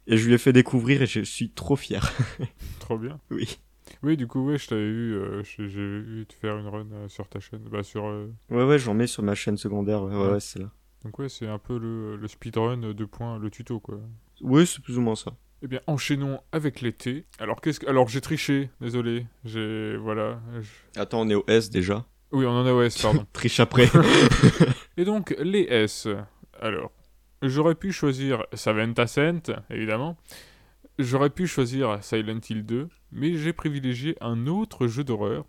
Et 0.07 0.17
je 0.17 0.27
lui 0.27 0.33
ai 0.35 0.37
fait 0.37 0.53
découvrir 0.53 1.01
et 1.01 1.07
je 1.07 1.21
suis 1.21 1.49
trop 1.49 1.75
fier. 1.75 2.13
Trop 2.79 2.97
bien. 2.97 3.19
oui. 3.31 3.57
Oui, 4.03 4.17
du 4.17 4.27
coup, 4.27 4.45
ouais, 4.45 4.57
je 4.57 4.67
t'avais 4.67 4.89
vu, 4.91 5.15
euh, 5.15 5.43
j'ai 5.43 5.65
vu 5.67 6.25
te 6.27 6.33
faire 6.33 6.57
une 6.57 6.67
run 6.67 6.87
euh, 6.91 7.07
sur 7.07 7.27
ta 7.27 7.39
chaîne. 7.39 7.63
Bah, 7.71 7.81
sur, 7.83 8.03
Ouais, 8.49 8.63
ouais, 8.63 8.79
j'en 8.79 8.93
mets 8.93 9.07
sur 9.07 9.23
ma 9.23 9.35
chaîne 9.35 9.57
secondaire, 9.57 10.03
ouais, 10.03 10.15
ouais, 10.15 10.25
Ouais. 10.25 10.31
ouais, 10.33 10.39
c'est 10.39 10.59
là. 10.59 10.71
Donc, 11.03 11.17
ouais, 11.19 11.29
c'est 11.29 11.47
un 11.47 11.57
peu 11.59 11.77
le, 11.77 12.15
le 12.15 12.27
speedrun 12.27 12.77
de 12.77 13.05
points, 13.05 13.39
le 13.39 13.49
tuto, 13.49 13.79
quoi. 13.79 13.99
Oui, 14.41 14.65
c'est 14.67 14.81
plus 14.81 14.97
ou 14.97 15.01
moins 15.01 15.15
ça. 15.15 15.35
Eh 15.65 15.67
bien, 15.67 15.79
enchaînons 15.87 16.39
avec 16.51 16.81
l'été. 16.81 17.25
Alors, 17.39 17.59
qu'est-ce 17.59 17.79
que. 17.79 17.87
Alors, 17.89 18.07
j'ai 18.07 18.21
triché, 18.21 18.69
désolé. 18.81 19.25
J'ai. 19.45 19.97
Voilà. 19.97 20.39
je- 20.61 20.99
Attends, 21.01 21.21
on 21.21 21.29
est 21.29 21.33
au 21.33 21.43
S 21.47 21.71
déjà. 21.71 22.05
Oui, 22.31 22.45
on 22.45 22.51
en 22.51 22.65
a 22.67 22.71
OS, 22.71 23.01
pardon. 23.01 23.25
Triche 23.33 23.59
après. 23.59 23.87
Et 24.97 25.05
donc, 25.05 25.35
les 25.39 25.61
S. 25.63 26.07
Alors, 26.61 26.91
j'aurais 27.41 27.73
pu 27.73 27.91
choisir 27.91 28.45
Saventa 28.53 29.07
Cent, 29.07 29.51
évidemment. 29.71 30.17
J'aurais 30.99 31.31
pu 31.31 31.47
choisir 31.47 31.97
Silent 32.03 32.39
Hill 32.47 32.63
2, 32.65 32.87
mais 33.11 33.35
j'ai 33.35 33.51
privilégié 33.51 34.15
un 34.21 34.45
autre 34.47 34.85
jeu 34.87 35.03
d'horreur. 35.03 35.45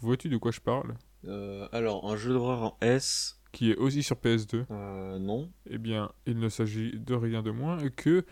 Vois-tu 0.00 0.28
de 0.30 0.38
quoi 0.38 0.52
je 0.52 0.60
parle? 0.60 0.94
Euh, 1.28 1.68
alors, 1.72 2.10
un 2.10 2.16
jeu 2.16 2.32
d'horreur 2.32 2.62
en 2.62 2.76
S, 2.80 3.38
Qui 3.52 3.72
est 3.72 3.76
aussi 3.76 4.02
sur 4.02 4.16
PS2. 4.16 4.64
euh, 4.70 5.18
non. 5.18 5.50
Eh 5.68 5.76
bien, 5.78 6.10
il 6.26 6.38
ne 6.38 6.48
s'agit 6.48 6.98
de 6.98 7.14
rien 7.14 7.42
de 7.42 7.50
moins 7.50 7.76
que 7.90 8.24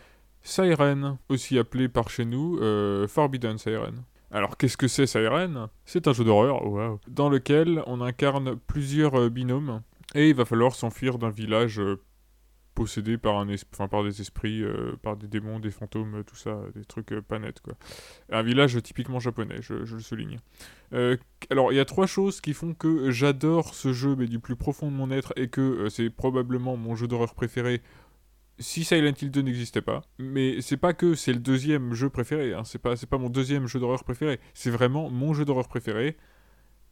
Siren, 0.49 1.19
aussi 1.29 1.59
appelé 1.59 1.91
par 1.91 2.09
chez 2.09 2.25
nous 2.25 2.59
euh, 2.63 3.07
Forbidden 3.07 3.59
Siren. 3.59 4.03
Alors, 4.31 4.57
qu'est-ce 4.57 4.79
que 4.79 4.89
c'est 4.89 5.07
Siren? 5.07 5.69
C'est 5.85 6.09
un 6.09 6.15
jeu 6.15 6.25
d'horreur, 6.25 6.67
waouh, 6.67 6.99
dans 7.07 7.29
lequel 7.29 7.83
on 7.87 8.01
incarne 8.01 8.57
plusieurs 8.57 9.15
euh, 9.15 9.29
binômes 9.29 9.83
et 10.15 10.31
il 10.31 10.35
va 10.35 10.47
falloir 10.47 10.75
s'enfuir 10.75 11.19
d'un 11.19 11.29
village 11.29 11.79
euh, 11.81 12.01
possédé 12.75 13.19
par, 13.19 13.45
des 13.45 14.21
esprits, 14.23 14.63
par 15.03 15.17
des 15.17 15.27
démons, 15.27 15.59
des 15.59 15.73
fantômes, 15.73 16.23
tout 16.25 16.37
ça, 16.37 16.61
des 16.77 16.85
trucs 16.85 17.13
pas 17.27 17.41
nets, 17.41 17.61
quoi. 17.61 17.75
Un 18.31 18.43
village 18.43 18.81
typiquement 18.85 19.19
japonais, 19.19 19.57
je, 19.61 19.75
le 19.75 20.01
souligne. 20.01 20.39
Alors, 21.51 21.73
il 21.73 21.75
y 21.75 21.81
a 21.81 21.85
trois 21.85 22.07
choses 22.07 22.41
qui 22.41 22.55
font 22.55 22.75
que 22.75 23.11
j'adore 23.11 23.75
ce 23.75 23.93
jeu, 23.93 24.15
mais 24.17 24.27
du 24.27 24.39
plus 24.39 24.55
profond 24.55 24.93
de 24.93 24.97
mon 24.97 25.11
être, 25.11 25.33
et 25.35 25.49
que 25.49 25.89
c'est 25.89 26.09
probablement 26.09 26.77
mon 26.77 26.95
jeu 26.95 27.09
d'horreur 27.09 27.35
préféré 27.35 27.83
si 28.59 28.85
Silent 28.85 29.15
Hill 29.21 29.31
2 29.31 29.43
n'existait 29.43 29.83
pas. 29.83 30.03
Mais 30.19 30.61
c'est 30.61 30.77
pas 30.77 30.93
que 30.93 31.15
c'est 31.15 31.33
le 31.33 31.39
deuxième 31.39 31.95
jeu 31.95 32.11
préféré, 32.11 32.55
hein, 32.55 32.63
c'est 32.65 32.81
pas, 32.81 32.95
pas 32.97 33.19
mon 33.19 33.31
deuxième 33.31 33.67
jeu 33.67 33.81
d'horreur 33.81 34.05
préféré, 34.05 34.41
c'est 34.55 34.71
vraiment 34.71 35.11
mon 35.11 35.35
jeu 35.35 35.45
d'horreur 35.45 35.69
préféré. 35.69 36.17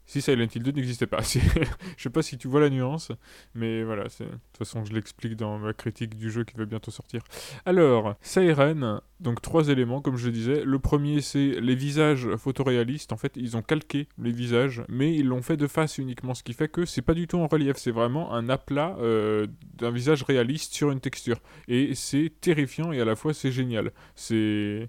Si 0.07 0.23
Silent 0.23 0.47
Hill 0.55 0.63
2 0.63 0.71
n'existait 0.73 1.07
pas. 1.07 1.21
Je 1.23 2.03
sais 2.03 2.11
pas 2.11 2.23
si 2.23 2.39
tu 2.39 2.49
vois 2.49 2.61
la 2.61 2.71
nuance, 2.71 3.13
mais 3.55 3.83
voilà, 3.83 4.05
de 4.05 4.09
toute 4.09 4.57
façon 4.59 4.85
je 4.85 4.93
l'explique 4.93 5.37
dans 5.37 5.59
ma 5.59 5.73
critique 5.73 6.17
du 6.17 6.31
jeu 6.31 6.45
qui 6.45 6.57
va 6.57 6.65
bientôt 6.65 6.91
sortir. 6.91 7.23
Alors, 7.65 8.15
Siren, 8.21 9.01
donc 9.21 9.43
trois 9.43 9.69
éléments 9.69 10.01
comme 10.01 10.17
je 10.17 10.27
le 10.27 10.33
disais. 10.33 10.65
Le 10.65 10.79
premier 10.79 11.21
c'est 11.21 11.61
les 11.61 11.75
visages 11.75 12.29
photoréalistes, 12.37 13.13
en 13.13 13.17
fait 13.17 13.33
ils 13.37 13.57
ont 13.57 13.63
calqué 13.63 14.09
les 14.23 14.33
visages, 14.33 14.83
mais 14.89 15.15
ils 15.15 15.27
l'ont 15.27 15.43
fait 15.43 15.57
de 15.57 15.67
face 15.67 15.99
uniquement, 15.99 16.35
ce 16.35 16.43
qui 16.43 16.53
fait 16.53 16.69
que 16.69 16.85
c'est 16.85 17.03
pas 17.03 17.15
du 17.15 17.27
tout 17.27 17.39
en 17.39 17.47
relief, 17.47 17.77
c'est 17.77 17.91
vraiment 17.91 18.33
un 18.33 18.49
aplat 18.49 18.97
euh, 19.01 19.47
d'un 19.75 19.91
visage 19.91 20.23
réaliste 20.23 20.75
sur 20.75 20.91
une 20.91 21.01
texture. 21.01 21.41
Et 21.69 21.95
c'est 21.95 22.33
terrifiant 22.41 22.93
et 22.93 23.01
à 23.01 23.05
la 23.05 23.17
fois 23.17 23.35
c'est 23.35 23.51
génial. 23.53 23.93
C'est... 24.15 24.89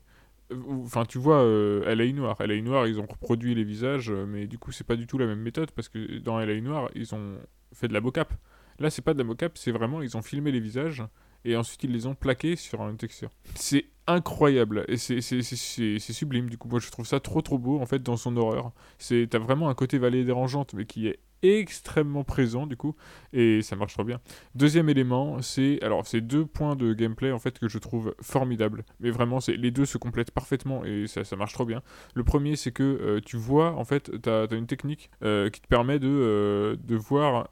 Enfin, 0.52 1.06
tu 1.06 1.18
vois, 1.18 1.42
euh, 1.42 1.94
LA 1.94 2.14
Noir. 2.14 2.38
LA 2.40 2.62
Noir, 2.62 2.88
ils 2.88 3.00
ont 3.00 3.06
reproduit 3.06 3.54
les 3.54 3.64
visages, 3.64 4.10
euh, 4.10 4.26
mais 4.26 4.48
du 4.48 4.58
coup, 4.58 4.72
c'est 4.72 4.86
pas 4.86 4.96
du 4.96 5.08
tout 5.08 5.18
la 5.18 5.26
même 5.26 5.42
méthode 5.42 5.72
parce 5.72 5.90
que 5.90 6.20
dans 6.20 6.40
LA 6.40 6.62
Noir, 6.62 6.90
ils 6.96 7.14
ont 7.16 7.38
fait 7.74 7.88
de 7.88 7.94
la 7.94 8.02
mocap. 8.02 8.34
Là, 8.80 8.90
c'est 8.90 9.02
pas 9.02 9.14
de 9.14 9.18
la 9.18 9.24
mocap, 9.24 9.58
c'est 9.58 9.72
vraiment, 9.72 10.02
ils 10.02 10.16
ont 10.16 10.22
filmé 10.22 10.52
les 10.52 10.60
visages 10.60 11.04
et 11.44 11.56
ensuite 11.56 11.84
ils 11.84 11.92
les 11.92 12.06
ont 12.06 12.16
plaqués 12.16 12.56
sur 12.56 12.82
une 12.88 12.98
texture. 12.98 13.30
C'est 13.56 13.86
incroyable 14.06 14.86
et 14.88 14.98
c'est 14.98 16.00
sublime. 16.00 16.50
Du 16.50 16.58
coup, 16.58 16.68
moi, 16.70 16.80
je 16.80 16.90
trouve 16.92 17.06
ça 17.06 17.20
trop 17.20 17.42
trop 17.42 17.58
beau 17.58 17.80
en 17.80 17.86
fait 17.86 18.02
dans 18.02 18.18
son 18.18 18.38
horreur. 18.38 18.72
T'as 19.00 19.40
vraiment 19.40 19.70
un 19.70 19.74
côté 19.74 19.98
vallée 19.98 20.24
dérangeante, 20.24 20.74
mais 20.74 20.86
qui 20.86 21.08
est 21.08 21.20
extrêmement 21.44 22.24
présent 22.24 22.68
du 22.68 22.78
coup 22.78 22.96
et 23.34 23.62
ça 23.62 23.76
marche 23.76 23.94
trop 23.94 24.04
bien. 24.04 24.20
Deuxième 24.56 24.90
élément, 24.90 25.42
c'est 25.42 25.82
alors 25.84 26.06
c'est 26.08 26.22
deux 26.22 26.46
points 26.46 26.76
de 26.76 26.94
gameplay 26.94 27.32
en 27.32 27.40
fait 27.40 27.60
que 27.60 27.68
je 27.68 27.78
trouve 27.78 28.16
formidables. 28.22 28.86
Mais 29.00 29.12
vraiment, 29.12 29.40
c'est 29.40 29.56
les 29.56 29.72
deux 29.72 29.86
se 29.86 29.98
complètent 29.98 30.32
parfaitement 30.32 30.86
et 30.86 31.08
ça, 31.08 31.24
ça 31.24 31.36
marche 31.36 31.54
trop 31.54 31.66
bien. 31.66 31.82
Le 32.16 32.24
premier, 32.24 32.56
c'est 32.56 32.72
que 32.72 32.84
euh, 32.84 33.22
tu 33.26 33.38
vois 33.38 33.74
en 33.76 33.86
fait, 33.86 34.12
t'as 34.22 34.48
as 34.48 34.56
une 34.56 34.68
technique 34.68 35.10
euh, 35.24 35.50
qui 35.50 35.62
te 35.62 35.68
permet 35.68 36.00
de 36.00 36.08
euh, 36.08 36.76
de 36.80 36.96
voir 36.96 37.50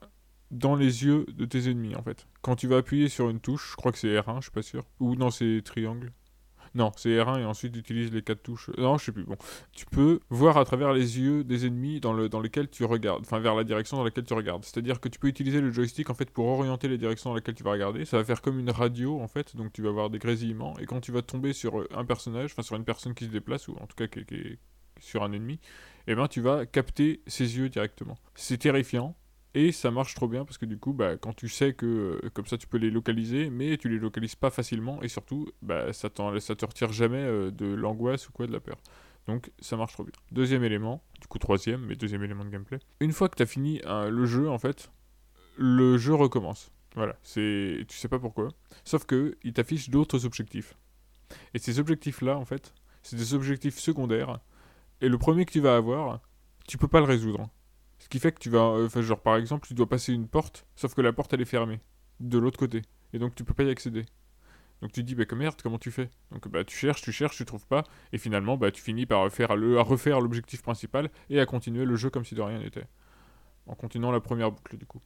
dans 0.52 0.76
les 0.76 1.04
yeux 1.04 1.26
de 1.34 1.46
tes 1.46 1.70
ennemis 1.70 1.96
en 1.96 2.04
fait. 2.04 2.28
Quand 2.42 2.56
tu 2.56 2.68
vas 2.68 2.78
appuyer 2.78 3.10
sur 3.10 3.30
une 3.30 3.40
touche, 3.40 3.72
je 3.72 3.76
crois 3.76 3.92
que 3.92 3.98
c'est 3.98 4.16
R1, 4.16 4.38
je 4.38 4.44
suis 4.44 4.52
pas 4.52 4.62
sûr, 4.62 4.84
ou 5.00 5.16
non 5.16 5.32
c'est 5.32 5.62
triangle. 5.64 6.12
Non, 6.76 6.92
c'est 6.98 7.10
R1 7.10 7.40
et 7.40 7.46
ensuite 7.46 7.72
tu 7.72 7.80
utilises 7.80 8.12
les 8.12 8.22
quatre 8.22 8.44
touches. 8.44 8.70
Non, 8.78 8.98
je 8.98 9.06
sais 9.06 9.12
plus. 9.14 9.24
Bon, 9.24 9.38
tu 9.72 9.86
peux 9.86 10.20
voir 10.30 10.58
à 10.58 10.66
travers 10.66 10.92
les 10.92 11.18
yeux 11.20 11.46
des 11.46 11.66
ennemis 11.66 12.02
dans, 12.02 12.12
le, 12.12 12.28
dans 12.28 12.42
lesquels 12.42 12.70
tu 12.70 12.84
regardes, 12.84 13.22
enfin 13.22 13.40
vers 13.40 13.56
la 13.56 13.64
direction 13.64 13.96
dans 13.96 14.04
laquelle 14.04 14.26
tu 14.26 14.34
regardes. 14.34 14.66
C'est-à-dire 14.66 15.00
que 15.00 15.08
tu 15.08 15.18
peux 15.18 15.30
utiliser 15.30 15.62
le 15.62 15.72
joystick 15.72 16.10
en 16.10 16.14
fait 16.14 16.30
pour 16.30 16.46
orienter 16.48 16.90
les 16.90 16.98
directions 16.98 17.30
dans 17.30 17.36
lesquelles 17.36 17.56
tu 17.56 17.64
vas 17.64 17.72
regarder. 17.72 18.04
Ça 18.04 18.18
va 18.18 18.26
faire 18.26 18.42
comme 18.42 18.60
une 18.60 18.70
radio 18.70 19.22
en 19.22 19.28
fait, 19.30 19.56
donc 19.56 19.72
tu 19.72 19.82
vas 19.82 19.90
avoir 19.90 20.10
des 20.10 20.20
grésillements. 20.20 20.78
Et 20.80 20.86
quand 20.86 21.00
tu 21.00 21.14
vas 21.14 21.22
tomber 21.22 21.54
sur 21.54 21.80
euh, 21.80 21.88
un 21.96 22.04
personnage, 22.04 22.52
enfin 22.52 22.62
sur 22.62 22.76
une 22.76 22.86
personne 22.86 23.14
qui 23.14 23.26
se 23.26 23.32
déplace, 23.32 23.70
ou 23.70 23.76
en 23.80 23.88
tout 23.88 23.96
cas 23.96 24.08
qui, 24.08 24.26
qui 24.26 24.60
sur 25.00 25.24
un 25.24 25.32
ennemi, 25.32 25.60
eh 26.08 26.16
ben 26.16 26.28
tu 26.28 26.42
vas 26.42 26.66
capter 26.66 27.22
ses 27.28 27.58
yeux 27.58 27.70
directement. 27.70 28.18
C'est 28.36 28.58
terrifiant. 28.58 29.16
Et 29.56 29.72
ça 29.72 29.90
marche 29.90 30.14
trop 30.16 30.28
bien 30.28 30.44
parce 30.44 30.58
que 30.58 30.66
du 30.66 30.78
coup, 30.78 30.92
bah, 30.92 31.16
quand 31.16 31.34
tu 31.34 31.48
sais 31.48 31.74
que 31.74 31.86
euh, 32.22 32.30
comme 32.34 32.46
ça 32.46 32.58
tu 32.58 32.68
peux 32.68 32.78
les 32.78 32.92
localiser, 32.92 33.50
mais 33.50 33.78
tu 33.78 33.88
les 33.88 33.98
localises 33.98 34.36
pas 34.36 34.50
facilement 34.50 35.02
et 35.02 35.08
surtout, 35.08 35.48
bah, 35.62 35.94
ça, 35.94 36.10
ça 36.40 36.56
te 36.56 36.66
retire 36.66 36.92
jamais 36.92 37.24
euh, 37.24 37.52
de 37.52 37.66
l'angoisse 37.66 38.28
ou 38.28 38.34
quoi, 38.34 38.48
de 38.48 38.52
la 38.52 38.60
peur. 38.60 38.76
Donc 39.28 39.54
ça 39.60 39.78
marche 39.78 39.94
trop 39.94 40.04
bien. 40.04 40.12
Deuxième 40.34 40.66
élément, 40.66 41.02
du 41.22 41.28
coup 41.28 41.40
troisième, 41.40 41.86
mais 41.86 41.96
deuxième 41.96 42.22
élément 42.22 42.44
de 42.44 42.50
gameplay. 42.50 42.80
Une 43.00 43.14
fois 43.14 43.30
que 43.30 43.38
tu 43.38 43.44
as 43.44 43.46
fini 43.46 43.82
euh, 43.86 44.10
le 44.10 44.26
jeu, 44.26 44.50
en 44.50 44.60
fait, 44.60 44.92
le 45.58 45.98
jeu 45.98 46.14
recommence. 46.14 46.74
Voilà, 46.96 47.16
c'est 47.24 47.86
tu 47.88 47.98
sais 47.98 48.10
pas 48.10 48.20
pourquoi. 48.20 48.50
Sauf 48.84 49.06
que 49.06 49.38
il 49.44 49.54
t'affiche 49.54 49.90
d'autres 49.90 50.26
objectifs. 50.26 50.76
Et 51.54 51.60
ces 51.60 51.80
objectifs-là, 51.80 52.38
en 52.38 52.46
fait, 52.46 52.74
c'est 53.04 53.16
des 53.16 53.34
objectifs 53.34 53.80
secondaires. 53.80 54.40
Et 55.00 55.08
le 55.08 55.18
premier 55.18 55.46
que 55.46 55.54
tu 55.54 55.62
vas 55.62 55.78
avoir, 55.78 56.20
tu 56.68 56.78
peux 56.78 56.90
pas 56.90 57.00
le 57.00 57.06
résoudre. 57.06 57.50
Ce 58.06 58.08
qui 58.08 58.20
fait 58.20 58.32
que 58.32 58.38
tu 58.38 58.52
vas, 58.52 58.60
euh, 58.60 59.02
genre 59.02 59.20
par 59.20 59.36
exemple, 59.36 59.68
tu 59.68 59.74
dois 59.74 59.90
passer 59.90 60.14
une 60.14 60.28
porte, 60.28 60.68
sauf 60.76 60.94
que 60.94 61.02
la 61.02 61.12
porte 61.12 61.34
elle 61.34 61.42
est 61.42 61.46
fermée 61.46 61.80
de 62.20 62.38
l'autre 62.38 62.60
côté, 62.60 62.84
et 63.14 63.18
donc 63.18 63.34
tu 63.34 63.44
peux 63.44 63.56
pas 63.56 63.64
y 63.64 63.70
accéder. 63.72 64.06
Donc 64.84 64.92
tu 64.92 65.02
te 65.02 65.08
dis 65.08 65.16
bah 65.16 65.26
que 65.26 65.34
merde, 65.34 65.60
comment 65.64 65.80
tu 65.80 65.90
fais? 65.90 66.12
Donc 66.30 66.48
bah 66.48 66.64
tu 66.64 66.78
cherches, 66.78 67.02
tu 67.02 67.12
cherches, 67.12 67.36
tu 67.36 67.46
trouves 67.46 67.66
pas, 67.66 67.84
et 68.14 68.20
finalement 68.20 68.58
bah 68.58 68.70
tu 68.70 68.80
finis 68.80 69.08
par 69.08 69.28
faire 69.32 69.56
le, 69.56 69.80
à 69.80 69.82
refaire 69.82 70.22
l'objectif 70.22 70.62
principal 70.62 71.10
et 71.32 71.40
à 71.40 71.48
continuer 71.48 71.84
le 71.84 71.96
jeu 71.96 72.12
comme 72.12 72.24
si 72.24 72.36
de 72.36 72.44
rien 72.44 72.60
n'était, 72.60 72.86
en 73.66 73.74
continuant 73.74 74.12
la 74.12 74.20
première 74.20 74.52
boucle 74.52 74.78
du 74.78 74.86
coup. 74.86 75.02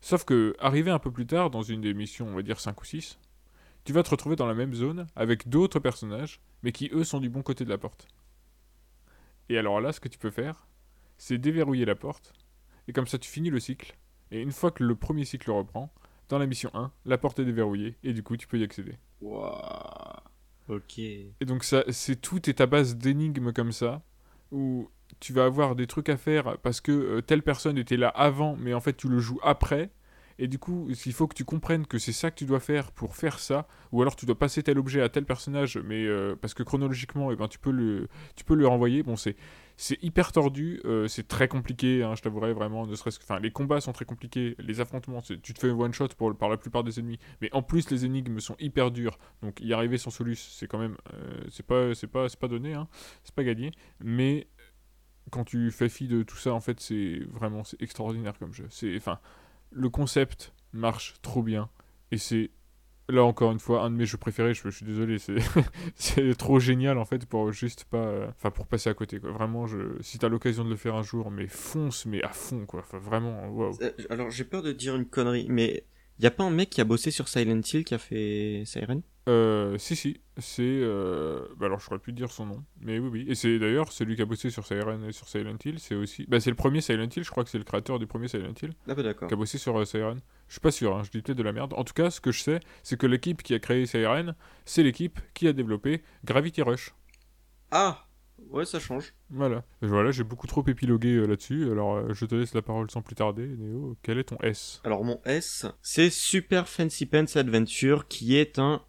Sauf 0.00 0.24
que 0.24 0.56
arrivé 0.60 0.90
un 0.90 0.98
peu 0.98 1.10
plus 1.10 1.26
tard 1.26 1.50
dans 1.50 1.60
une 1.60 1.82
des 1.82 1.92
missions, 1.92 2.26
on 2.26 2.34
va 2.34 2.40
dire 2.40 2.58
5 2.58 2.80
ou 2.80 2.86
6, 2.86 3.18
tu 3.84 3.92
vas 3.92 4.02
te 4.02 4.08
retrouver 4.08 4.36
dans 4.36 4.46
la 4.46 4.54
même 4.54 4.72
zone 4.72 5.08
avec 5.14 5.46
d'autres 5.50 5.78
personnages, 5.78 6.40
mais 6.62 6.72
qui 6.72 6.88
eux 6.94 7.04
sont 7.04 7.20
du 7.20 7.28
bon 7.28 7.42
côté 7.42 7.66
de 7.66 7.70
la 7.70 7.76
porte. 7.76 8.08
Et 9.50 9.58
alors 9.58 9.78
là, 9.82 9.92
ce 9.92 10.00
que 10.00 10.08
tu 10.08 10.18
peux 10.18 10.30
faire, 10.30 10.66
c'est 11.22 11.38
déverrouiller 11.38 11.84
la 11.84 11.94
porte, 11.94 12.32
et 12.88 12.92
comme 12.92 13.06
ça 13.06 13.16
tu 13.16 13.30
finis 13.30 13.50
le 13.50 13.60
cycle, 13.60 13.96
et 14.32 14.40
une 14.40 14.50
fois 14.50 14.72
que 14.72 14.82
le 14.82 14.96
premier 14.96 15.24
cycle 15.24 15.52
reprend, 15.52 15.94
dans 16.28 16.38
la 16.40 16.46
mission 16.46 16.68
1, 16.74 16.90
la 17.04 17.16
porte 17.16 17.38
est 17.38 17.44
déverrouillée, 17.44 17.96
et 18.02 18.12
du 18.12 18.24
coup 18.24 18.36
tu 18.36 18.48
peux 18.48 18.58
y 18.58 18.64
accéder. 18.64 18.96
Waouh. 19.20 19.52
Ok. 20.68 20.98
Et 20.98 21.32
donc 21.42 21.62
ça, 21.62 21.84
c'est 21.90 22.20
tout 22.20 22.50
est 22.50 22.60
à 22.60 22.66
base 22.66 22.96
d'énigmes 22.96 23.52
comme 23.52 23.70
ça, 23.70 24.02
où 24.50 24.90
tu 25.20 25.32
vas 25.32 25.44
avoir 25.44 25.76
des 25.76 25.86
trucs 25.86 26.08
à 26.08 26.16
faire 26.16 26.58
parce 26.58 26.80
que 26.80 26.90
euh, 26.90 27.22
telle 27.22 27.44
personne 27.44 27.78
était 27.78 27.96
là 27.96 28.08
avant, 28.08 28.56
mais 28.56 28.74
en 28.74 28.80
fait 28.80 28.96
tu 28.96 29.08
le 29.08 29.20
joues 29.20 29.40
après. 29.44 29.90
Et 30.42 30.48
du 30.48 30.58
coup, 30.58 30.88
il 30.88 31.12
faut 31.12 31.28
que 31.28 31.36
tu 31.36 31.44
comprennes 31.44 31.86
que 31.86 31.98
c'est 31.98 32.10
ça 32.10 32.32
que 32.32 32.34
tu 32.34 32.46
dois 32.46 32.58
faire 32.58 32.90
pour 32.90 33.14
faire 33.14 33.38
ça, 33.38 33.68
ou 33.92 34.02
alors 34.02 34.16
tu 34.16 34.26
dois 34.26 34.36
passer 34.36 34.60
tel 34.64 34.76
objet 34.76 35.00
à 35.00 35.08
tel 35.08 35.24
personnage, 35.24 35.78
mais 35.84 36.04
euh, 36.04 36.34
parce 36.34 36.52
que 36.52 36.64
chronologiquement, 36.64 37.30
eh 37.30 37.36
ben, 37.36 37.46
tu 37.46 37.60
peux 37.60 37.70
le, 37.70 38.08
tu 38.34 38.42
peux 38.42 38.56
le 38.56 38.66
renvoyer. 38.66 39.04
Bon, 39.04 39.14
c'est, 39.14 39.36
hyper 40.02 40.32
tordu, 40.32 40.80
euh, 40.84 41.06
c'est 41.06 41.28
très 41.28 41.46
compliqué, 41.46 42.02
hein, 42.02 42.16
je 42.16 42.22
t'avouerai 42.22 42.54
vraiment. 42.54 42.88
Ne 42.88 42.96
serait-ce 42.96 43.20
que, 43.20 43.24
enfin, 43.24 43.38
les 43.38 43.52
combats 43.52 43.80
sont 43.80 43.92
très 43.92 44.04
compliqués, 44.04 44.56
les 44.58 44.80
affrontements, 44.80 45.22
tu 45.22 45.38
te 45.38 45.60
fais 45.60 45.70
one 45.70 45.94
shot 45.94 46.08
pour, 46.18 46.36
par 46.36 46.48
la 46.48 46.56
plupart 46.56 46.82
des 46.82 46.98
ennemis, 46.98 47.20
mais 47.40 47.48
en 47.52 47.62
plus 47.62 47.88
les 47.92 48.04
énigmes 48.04 48.40
sont 48.40 48.56
hyper 48.58 48.90
dures. 48.90 49.20
Donc 49.44 49.60
y 49.60 49.72
arriver 49.72 49.96
sans 49.96 50.10
solus, 50.10 50.34
c'est 50.34 50.66
quand 50.66 50.78
même, 50.78 50.96
euh, 51.14 51.44
c'est 51.50 51.64
pas, 51.64 51.92
pas, 52.12 52.26
pas 52.28 52.48
donné, 52.48 52.74
hein, 52.74 52.88
c'est 53.22 53.34
pas 53.36 53.44
gagné. 53.44 53.70
Mais 54.00 54.48
quand 55.30 55.44
tu 55.44 55.70
fais 55.70 55.88
fi 55.88 56.08
de 56.08 56.22
tout 56.22 56.36
ça, 56.36 56.52
en 56.52 56.60
fait, 56.60 56.80
c'est 56.80 57.20
vraiment, 57.30 57.62
extraordinaire 57.80 58.38
comme 58.38 58.52
jeu. 58.52 58.66
C'est, 58.70 58.96
enfin, 58.96 59.20
le 59.72 59.88
concept 59.88 60.52
marche 60.72 61.14
trop 61.22 61.42
bien 61.42 61.68
et 62.10 62.18
c'est 62.18 62.50
là 63.08 63.24
encore 63.24 63.52
une 63.52 63.58
fois, 63.58 63.82
un 63.82 63.90
de 63.90 63.96
mes 63.96 64.06
jeux 64.06 64.18
préférés, 64.18 64.54
je, 64.54 64.68
suis 64.68 64.84
désolé, 64.84 65.18
c'est 65.94 66.34
trop 66.36 66.58
génial 66.58 66.98
en 66.98 67.04
fait 67.04 67.26
pour 67.26 67.52
juste 67.52 67.84
pas. 67.84 68.28
Enfin, 68.28 68.50
pour 68.50 68.66
passer 68.66 68.90
à 68.90 68.94
côté. 68.94 69.18
Vraiment, 69.18 69.66
je, 69.66 70.00
si 70.00 70.18
t'as 70.18 70.28
l'occasion 70.28 70.64
de 70.64 70.70
le 70.70 70.76
faire 70.76 70.94
un 70.94 71.02
jour, 71.02 71.30
mais 71.30 71.46
fonce, 71.46 72.06
mais 72.06 72.22
à 72.22 72.30
fond 72.30 72.66
quoi. 72.66 72.80
Enfin, 72.80 72.98
vraiment, 72.98 73.48
waouh. 73.48 73.76
Euh, 73.82 73.90
Alors 74.10 74.30
j'ai 74.30 74.44
peur 74.44 74.62
de 74.62 74.72
dire 74.72 74.96
une 74.96 75.06
connerie, 75.06 75.46
mais 75.48 75.84
y 76.18 76.26
a 76.26 76.30
pas 76.30 76.44
un 76.44 76.50
mec 76.50 76.70
qui 76.70 76.80
a 76.80 76.84
bossé 76.84 77.10
sur 77.10 77.28
Silent 77.28 77.60
Hill 77.72 77.84
qui 77.84 77.94
a 77.94 77.98
fait 77.98 78.62
Siren? 78.64 79.02
Euh, 79.28 79.78
si, 79.78 79.94
si, 79.94 80.20
c'est. 80.38 80.62
Euh... 80.62 81.46
Bah 81.56 81.66
alors, 81.66 81.78
je 81.78 81.84
saurais 81.84 82.00
plus 82.00 82.12
dire 82.12 82.30
son 82.30 82.46
nom, 82.46 82.64
mais 82.80 82.98
oui, 82.98 83.08
oui. 83.08 83.24
Et 83.28 83.34
c'est 83.34 83.58
d'ailleurs 83.58 83.92
celui 83.92 84.16
qui 84.16 84.22
a 84.22 84.24
bossé 84.24 84.50
sur 84.50 84.66
Siren 84.66 85.04
et 85.04 85.12
sur 85.12 85.28
Silent 85.28 85.56
Hill, 85.64 85.78
c'est 85.78 85.94
aussi. 85.94 86.26
Bah, 86.28 86.40
c'est 86.40 86.50
le 86.50 86.56
premier 86.56 86.80
Silent 86.80 87.08
Hill, 87.14 87.22
je 87.22 87.30
crois 87.30 87.44
que 87.44 87.50
c'est 87.50 87.58
le 87.58 87.64
créateur 87.64 87.98
du 87.98 88.06
premier 88.06 88.26
Silent 88.26 88.54
Hill. 88.60 88.72
Ah 88.88 88.94
bah 88.94 89.02
d'accord. 89.02 89.28
qui 89.28 89.34
a 89.34 89.36
bossé 89.36 89.58
sur 89.58 89.78
euh, 89.78 89.84
Siren. 89.84 90.20
Je 90.48 90.54
suis 90.54 90.60
pas 90.60 90.72
sûr, 90.72 90.96
hein, 90.96 91.02
je 91.04 91.10
dis 91.10 91.22
peut-être 91.22 91.38
de 91.38 91.42
la 91.42 91.52
merde. 91.52 91.72
En 91.74 91.84
tout 91.84 91.94
cas, 91.94 92.10
ce 92.10 92.20
que 92.20 92.32
je 92.32 92.42
sais, 92.42 92.60
c'est 92.82 92.98
que 92.98 93.06
l'équipe 93.06 93.42
qui 93.42 93.54
a 93.54 93.60
créé 93.60 93.86
Siren, 93.86 94.34
c'est 94.64 94.82
l'équipe 94.82 95.20
qui 95.34 95.46
a 95.46 95.52
développé 95.52 96.02
Gravity 96.24 96.62
Rush. 96.62 96.92
Ah 97.70 98.06
Ouais, 98.50 98.64
ça 98.64 98.80
change. 98.80 99.14
Voilà. 99.30 99.64
Voilà, 99.80 100.10
j'ai 100.10 100.24
beaucoup 100.24 100.46
trop 100.46 100.64
épilogué 100.66 101.14
euh, 101.14 101.26
là-dessus. 101.26 101.70
Alors, 101.70 101.94
euh, 101.94 102.12
je 102.12 102.26
te 102.26 102.34
laisse 102.34 102.54
la 102.54 102.62
parole 102.62 102.90
sans 102.90 103.02
plus 103.02 103.14
tarder. 103.14 103.46
Néo, 103.46 103.96
quel 104.02 104.18
est 104.18 104.24
ton 104.24 104.36
S? 104.42 104.80
Alors 104.84 105.04
mon 105.04 105.20
S, 105.24 105.66
c'est 105.80 106.10
Super 106.10 106.68
Fancy 106.68 107.06
Pants 107.06 107.24
Adventure, 107.36 108.08
qui 108.08 108.36
est 108.36 108.58
un 108.58 108.82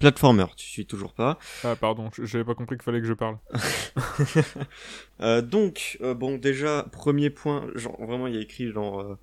platformer. 0.00 0.46
Tu 0.56 0.66
suis 0.66 0.86
toujours 0.86 1.12
pas. 1.14 1.38
Ah, 1.62 1.76
pardon, 1.76 2.10
j'avais 2.22 2.44
pas 2.44 2.54
compris 2.56 2.76
qu'il 2.76 2.82
fallait 2.84 3.00
que 3.00 3.06
je 3.06 3.12
parle. 3.14 3.38
Euh, 5.20 5.42
donc, 5.42 5.98
euh, 6.00 6.14
bon, 6.14 6.38
déjà, 6.38 6.86
premier 6.92 7.28
point, 7.30 7.66
genre, 7.74 7.96
vraiment, 8.02 8.26
il 8.26 8.34
y 8.34 8.38
a 8.38 8.40
écrit, 8.40 8.72
genre, 8.72 9.00
euh, 9.00 9.18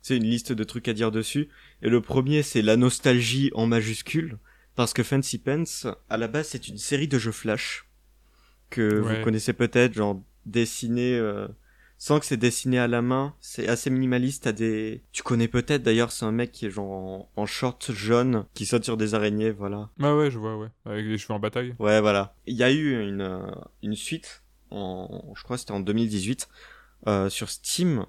c'est 0.00 0.16
une 0.16 0.24
liste 0.24 0.52
de 0.52 0.64
trucs 0.64 0.88
à 0.88 0.94
dire 0.94 1.10
dessus. 1.10 1.50
Et 1.82 1.90
le 1.90 2.00
premier, 2.00 2.42
c'est 2.42 2.62
la 2.62 2.76
nostalgie 2.76 3.50
en 3.54 3.66
majuscule. 3.66 4.38
Parce 4.76 4.94
que 4.94 5.02
Fancy 5.02 5.36
Pants, 5.36 5.64
à 6.08 6.16
la 6.16 6.28
base, 6.28 6.48
c'est 6.48 6.68
une 6.68 6.78
série 6.78 7.06
de 7.08 7.18
jeux 7.18 7.32
Flash. 7.32 7.84
Que 8.70 9.00
Ouais. 9.02 9.18
vous 9.18 9.24
connaissez 9.24 9.52
peut-être, 9.52 9.92
genre, 9.92 10.22
dessiné, 10.46 11.14
euh, 11.18 11.46
sans 12.02 12.18
que 12.18 12.26
c'est 12.26 12.36
dessiné 12.36 12.80
à 12.80 12.88
la 12.88 13.00
main. 13.00 13.32
C'est 13.40 13.68
assez 13.68 13.88
minimaliste, 13.88 14.48
à 14.48 14.52
des... 14.52 15.04
Tu 15.12 15.22
connais 15.22 15.46
peut-être, 15.46 15.84
d'ailleurs, 15.84 16.10
c'est 16.10 16.24
un 16.24 16.32
mec 16.32 16.50
qui 16.50 16.66
est 16.66 16.70
genre 16.70 16.90
en, 16.90 17.30
en 17.36 17.46
short 17.46 17.92
jaune, 17.92 18.44
qui 18.54 18.66
saute 18.66 18.82
sur 18.82 18.96
des 18.96 19.14
araignées, 19.14 19.52
voilà. 19.52 19.88
Ah 20.00 20.16
ouais, 20.16 20.28
je 20.28 20.36
vois, 20.36 20.58
ouais. 20.58 20.66
Avec 20.84 21.06
les 21.06 21.16
cheveux 21.16 21.34
en 21.34 21.38
bataille. 21.38 21.76
Ouais, 21.78 22.00
voilà. 22.00 22.34
Il 22.48 22.56
y 22.56 22.64
a 22.64 22.72
eu 22.72 23.08
une, 23.08 23.20
euh, 23.20 23.46
une 23.84 23.94
suite, 23.94 24.42
en, 24.72 25.32
je 25.36 25.44
crois 25.44 25.56
c'était 25.58 25.70
en 25.70 25.78
2018, 25.78 26.48
euh, 27.06 27.28
sur 27.28 27.48
Steam, 27.48 28.04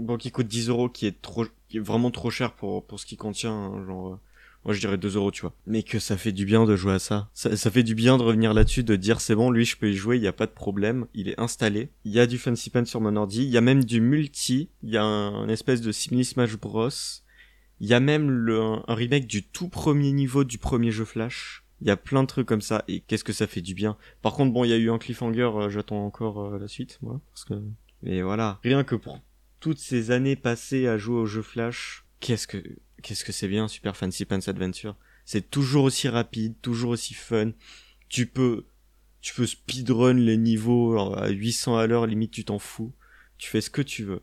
bon, 0.00 0.16
qui 0.16 0.32
coûte 0.32 0.48
10 0.48 0.68
euros, 0.68 0.88
qui 0.88 1.06
est 1.06 1.22
trop, 1.22 1.46
qui 1.68 1.76
est 1.76 1.80
vraiment 1.80 2.10
trop 2.10 2.30
cher 2.30 2.52
pour, 2.52 2.84
pour 2.84 2.98
ce 2.98 3.06
qu'il 3.06 3.16
contient, 3.16 3.52
hein, 3.52 3.86
genre, 3.86 4.14
euh, 4.14 4.20
moi 4.66 4.74
je 4.74 4.80
dirais 4.80 4.98
2 4.98 5.14
euros, 5.14 5.30
tu 5.30 5.42
vois. 5.42 5.54
Mais 5.66 5.84
que 5.84 6.00
ça 6.00 6.16
fait 6.16 6.32
du 6.32 6.44
bien 6.44 6.64
de 6.64 6.74
jouer 6.74 6.94
à 6.94 6.98
ça. 6.98 7.30
Ça, 7.34 7.56
ça 7.56 7.70
fait 7.70 7.84
du 7.84 7.94
bien 7.94 8.18
de 8.18 8.24
revenir 8.24 8.52
là-dessus, 8.52 8.82
de 8.82 8.96
dire 8.96 9.20
c'est 9.20 9.36
bon, 9.36 9.52
lui 9.52 9.64
je 9.64 9.76
peux 9.76 9.90
y 9.90 9.94
jouer, 9.94 10.16
il 10.16 10.20
n'y 10.20 10.26
a 10.26 10.32
pas 10.32 10.46
de 10.46 10.50
problème, 10.50 11.06
il 11.14 11.28
est 11.28 11.38
installé. 11.38 11.90
Il 12.04 12.10
y 12.10 12.18
a 12.18 12.26
du 12.26 12.36
Fancy 12.36 12.68
Pen 12.70 12.84
sur 12.84 13.00
mon 13.00 13.14
ordi, 13.14 13.44
il 13.44 13.48
y 13.48 13.56
a 13.56 13.60
même 13.60 13.84
du 13.84 14.00
multi, 14.00 14.68
il 14.82 14.90
y 14.90 14.96
a 14.96 15.04
un, 15.04 15.48
espèce 15.48 15.80
de 15.80 15.92
simili 15.92 16.24
Smash 16.24 16.56
Bros. 16.56 16.88
Il 17.78 17.86
y 17.86 17.94
a 17.94 18.00
même 18.00 18.28
le, 18.28 18.60
un 18.60 18.94
remake 18.94 19.28
du 19.28 19.44
tout 19.44 19.68
premier 19.68 20.10
niveau 20.10 20.42
du 20.42 20.58
premier 20.58 20.90
jeu 20.90 21.04
Flash. 21.04 21.62
Il 21.80 21.86
y 21.86 21.90
a 21.90 21.96
plein 21.96 22.22
de 22.22 22.26
trucs 22.26 22.48
comme 22.48 22.62
ça 22.62 22.82
et 22.88 23.00
qu'est-ce 23.00 23.22
que 23.22 23.34
ça 23.34 23.46
fait 23.46 23.60
du 23.60 23.74
bien. 23.74 23.96
Par 24.20 24.32
contre, 24.32 24.52
bon, 24.52 24.64
il 24.64 24.70
y 24.70 24.72
a 24.72 24.78
eu 24.78 24.90
un 24.90 24.98
cliffhanger, 24.98 25.50
euh, 25.54 25.68
j'attends 25.68 26.04
encore 26.04 26.40
euh, 26.40 26.58
la 26.58 26.66
suite, 26.66 26.98
moi, 27.02 27.20
parce 27.32 27.44
que. 27.44 27.54
Mais 28.02 28.20
voilà, 28.20 28.58
rien 28.64 28.82
que 28.82 28.96
pour 28.96 29.20
toutes 29.60 29.78
ces 29.78 30.10
années 30.10 30.36
passées 30.36 30.88
à 30.88 30.98
jouer 30.98 31.20
au 31.20 31.26
jeu 31.26 31.42
Flash, 31.42 32.04
qu'est-ce 32.18 32.48
que 32.48 32.62
qu'est-ce 33.02 33.24
que 33.24 33.32
c'est 33.32 33.48
bien 33.48 33.68
Super 33.68 33.96
Fancy 33.96 34.24
Pants 34.24 34.38
Adventure. 34.46 34.96
C'est 35.24 35.50
toujours 35.50 35.84
aussi 35.84 36.08
rapide, 36.08 36.54
toujours 36.62 36.90
aussi 36.90 37.14
fun. 37.14 37.50
Tu 38.08 38.26
peux 38.26 38.66
tu 39.20 39.34
peux 39.34 39.46
speedrun 39.46 40.14
les 40.14 40.36
niveaux 40.36 40.96
à 41.16 41.28
800 41.28 41.76
à 41.76 41.86
l'heure, 41.86 42.06
limite 42.06 42.30
tu 42.30 42.44
t'en 42.44 42.60
fous. 42.60 42.92
Tu 43.38 43.50
fais 43.50 43.60
ce 43.60 43.70
que 43.70 43.82
tu 43.82 44.04
veux 44.04 44.22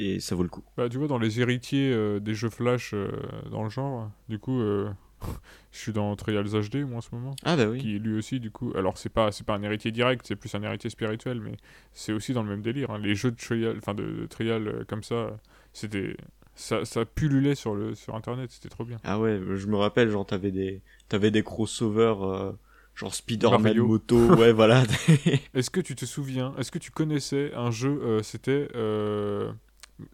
et 0.00 0.18
ça 0.18 0.34
vaut 0.34 0.42
le 0.42 0.48
coup. 0.48 0.64
Bah, 0.76 0.88
tu 0.88 0.96
vois, 0.96 1.08
dans 1.08 1.18
les 1.18 1.40
héritiers 1.40 1.92
euh, 1.92 2.20
des 2.20 2.34
jeux 2.34 2.48
Flash 2.48 2.92
euh, 2.94 3.10
dans 3.50 3.62
le 3.62 3.68
genre, 3.68 4.10
du 4.28 4.38
coup, 4.38 4.58
euh, 4.58 4.90
je 5.72 5.78
suis 5.78 5.92
dans 5.92 6.16
Trials 6.16 6.46
HD, 6.46 6.76
moi, 6.76 6.98
en 6.98 7.00
ce 7.02 7.10
moment. 7.12 7.36
Ah 7.44 7.56
bah 7.56 7.66
oui. 7.66 7.80
qui 7.80 7.98
lui 7.98 8.16
aussi 8.16 8.40
du 8.40 8.50
coup 8.50 8.72
alors 8.74 8.96
c'est 8.96 9.10
pas 9.10 9.30
c'est 9.30 9.44
pas 9.44 9.54
un 9.54 9.62
héritier 9.62 9.92
direct 9.92 10.24
c'est 10.26 10.36
plus 10.36 10.54
un 10.54 10.62
héritier 10.62 10.88
spirituel 10.88 11.40
mais 11.40 11.56
c'est 11.92 12.12
aussi 12.12 12.32
dans 12.32 12.42
le 12.42 12.48
même 12.48 12.62
délire 12.62 12.90
hein. 12.90 12.98
les 12.98 13.14
jeux 13.14 13.30
de 13.30 13.36
trial 13.36 13.76
enfin 13.76 13.94
de, 13.94 14.02
de 14.02 14.26
trial 14.26 14.84
comme 14.88 15.02
ça 15.02 15.38
c'était 15.72 16.16
ça, 16.60 16.84
ça 16.84 17.04
pullulait 17.04 17.54
sur 17.54 17.74
le 17.74 17.94
sur 17.94 18.14
internet 18.14 18.50
c'était 18.50 18.68
trop 18.68 18.84
bien 18.84 18.98
Ah 19.04 19.18
ouais, 19.18 19.40
je 19.56 19.66
me 19.66 19.76
rappelle, 19.76 20.10
genre 20.10 20.26
t'avais 20.26 20.50
des 20.50 20.82
t'avais 21.08 21.30
des 21.30 21.42
crossovers 21.42 22.22
euh, 22.22 22.52
genre 22.94 23.14
Spider-Man 23.14 23.78
moto, 23.78 24.16
ouais 24.36 24.52
voilà. 24.52 24.84
est-ce 25.54 25.70
que 25.70 25.80
tu 25.80 25.94
te 25.94 26.04
souviens 26.04 26.54
est-ce 26.58 26.70
que 26.70 26.78
tu 26.78 26.90
connaissais 26.90 27.52
un 27.54 27.70
jeu 27.70 28.00
euh, 28.02 28.22
c'était 28.22 28.68
euh, 28.74 29.52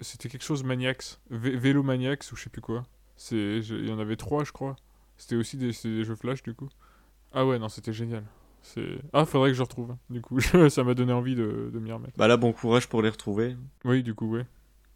c'était 0.00 0.28
quelque 0.28 0.44
chose 0.44 0.62
Maniacs 0.64 1.18
Vé- 1.32 1.56
Vélo 1.56 1.82
Maniacs 1.82 2.24
ou 2.32 2.36
je 2.36 2.44
sais 2.44 2.50
plus 2.50 2.62
quoi? 2.62 2.84
C'est 3.16 3.58
il 3.58 3.88
y 3.88 3.92
en 3.92 3.98
avait 3.98 4.16
trois 4.16 4.44
je 4.44 4.52
crois 4.52 4.76
c'était 5.16 5.36
aussi 5.36 5.56
des, 5.56 5.72
des 5.84 6.04
jeux 6.04 6.16
flash 6.16 6.42
du 6.42 6.54
coup 6.54 6.68
ah 7.32 7.44
ouais 7.46 7.58
non 7.58 7.68
c'était 7.68 7.92
génial 7.92 8.22
c'est 8.62 8.98
ah 9.12 9.24
faudrait 9.24 9.50
que 9.50 9.56
je 9.56 9.62
retrouve 9.62 9.92
hein. 9.92 9.98
du 10.10 10.20
coup 10.20 10.40
ça 10.70 10.84
m'a 10.84 10.94
donné 10.94 11.12
envie 11.12 11.34
de, 11.34 11.70
de 11.72 11.78
m'y 11.78 11.92
remettre 11.92 12.14
bah 12.18 12.28
là 12.28 12.36
bon 12.36 12.52
courage 12.52 12.88
pour 12.88 13.00
les 13.02 13.08
retrouver. 13.10 13.56
Oui, 13.84 14.02
du 14.02 14.14
coup, 14.14 14.28
ouais. 14.34 14.44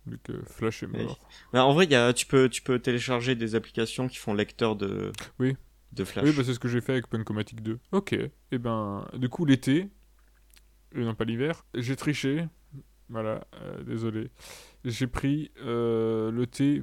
Vu 0.07 0.19
que 0.23 0.33
Flash 0.47 0.83
est 0.83 0.87
Oui. 0.87 1.05
mort. 1.05 1.19
Mais 1.53 1.59
en 1.61 1.73
vrai, 1.73 1.87
y 1.87 1.95
a 1.95 2.13
tu 2.13 2.27
peux 2.27 2.49
tu 2.49 2.63
peux 2.63 2.79
télécharger 2.79 3.35
des 3.35 3.55
applications 3.55 4.09
qui 4.09 4.17
font 4.17 4.33
lecteur 4.35 4.75
de 4.77 5.13
Oui. 5.39 5.57
de 5.93 6.05
Flash. 6.05 6.25
Oui, 6.25 6.33
bah, 6.37 6.43
c'est 6.45 6.55
ce 6.55 6.59
que 6.59 6.69
j'ai 6.69 6.81
fait 6.81 6.93
avec 6.93 7.07
Punkomatic 7.09 7.63
2. 7.63 7.79
Ok. 7.93 8.13
Et 8.15 8.59
ben, 8.59 9.07
du 9.15 9.29
coup, 9.29 9.45
l'été, 9.45 9.89
et 10.95 11.01
non 11.05 11.15
pas 11.15 11.25
l'hiver, 11.25 11.65
j'ai 11.75 11.97
triché. 11.97 12.47
Voilà, 13.09 13.45
euh, 13.63 13.83
désolé. 13.83 14.31
J'ai 14.85 15.07
pris 15.09 15.51
euh, 15.65 16.31
le 16.31 16.47
T 16.47 16.83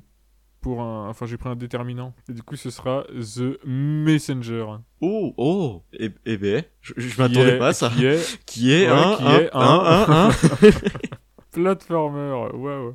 pour 0.61 0.81
un. 0.81 1.07
Enfin, 1.09 1.25
j'ai 1.25 1.37
pris 1.37 1.47
un 1.49 1.55
déterminant. 1.55 2.13
Et 2.29 2.33
du 2.33 2.43
coup, 2.43 2.55
ce 2.57 2.69
sera 2.69 3.05
The 3.09 3.57
Messenger. 3.65 4.65
Oh 5.01 5.33
oh 5.37 5.83
et, 5.93 6.11
et 6.25 6.37
ben 6.37 6.63
je, 6.81 6.93
m'attendais 7.17 7.57
pas 7.57 7.69
à 7.69 7.73
ça. 7.73 7.89
Qui 7.95 8.05
est 8.05 8.45
Qui 8.45 8.71
est 8.73 8.91
Ouais, 8.91 8.95
un 8.97 9.15
qui 9.15 9.23
un 9.23 9.39
est 9.39 9.49
un 9.53 9.59
un- 9.61 10.09
un 10.09 10.29
un. 10.29 10.31
platformer. 11.57 12.49
Waouh. 12.53 12.93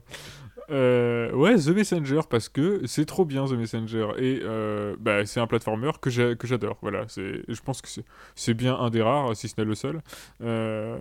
Euh, 0.70 1.32
ouais, 1.32 1.56
The 1.56 1.68
Messenger 1.68 2.20
parce 2.28 2.48
que 2.48 2.86
c'est 2.86 3.04
trop 3.04 3.24
bien 3.24 3.44
The 3.44 3.52
Messenger 3.52 4.08
et 4.16 4.40
euh, 4.42 4.96
bah, 4.98 5.26
c'est 5.26 5.40
un 5.40 5.46
platformer 5.46 5.90
que 6.00 6.10
j'adore. 6.10 6.78
Voilà, 6.82 7.04
je 7.08 7.60
pense 7.62 7.82
que 7.82 7.88
c'est, 8.34 8.54
bien 8.54 8.76
un 8.76 8.90
des 8.90 9.02
rares, 9.02 9.36
si 9.36 9.48
ce 9.48 9.54
n'est 9.58 9.66
le 9.66 9.74
seul, 9.74 10.00
euh, 10.42 10.98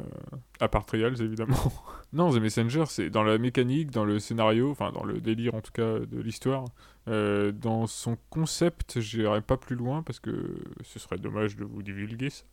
à 0.60 0.68
part 0.68 0.86
Trials 0.86 1.22
évidemment. 1.22 1.58
non, 2.14 2.32
The 2.32 2.42
Messenger, 2.42 2.84
c'est 2.88 3.10
dans 3.10 3.24
la 3.24 3.38
mécanique, 3.38 3.92
dans 3.92 4.06
le 4.06 4.20
scénario, 4.20 4.72
enfin 4.72 4.92
dans 4.92 5.06
le 5.06 5.22
délire 5.22 5.56
en 5.56 5.62
tout 5.62 5.72
cas 5.72 6.00
de 6.00 6.20
l'histoire, 6.20 6.66
dans 7.08 7.88
son 7.88 8.18
concept, 8.30 9.00
j'irai 9.00 9.42
pas 9.42 9.58
plus 9.58 9.76
loin 9.76 10.04
parce 10.04 10.20
que 10.20 10.58
ce 10.84 11.00
serait 11.00 11.18
dommage 11.18 11.56
de 11.56 11.64
vous 11.64 11.82
divulguer 11.82 12.30
ça. 12.30 12.44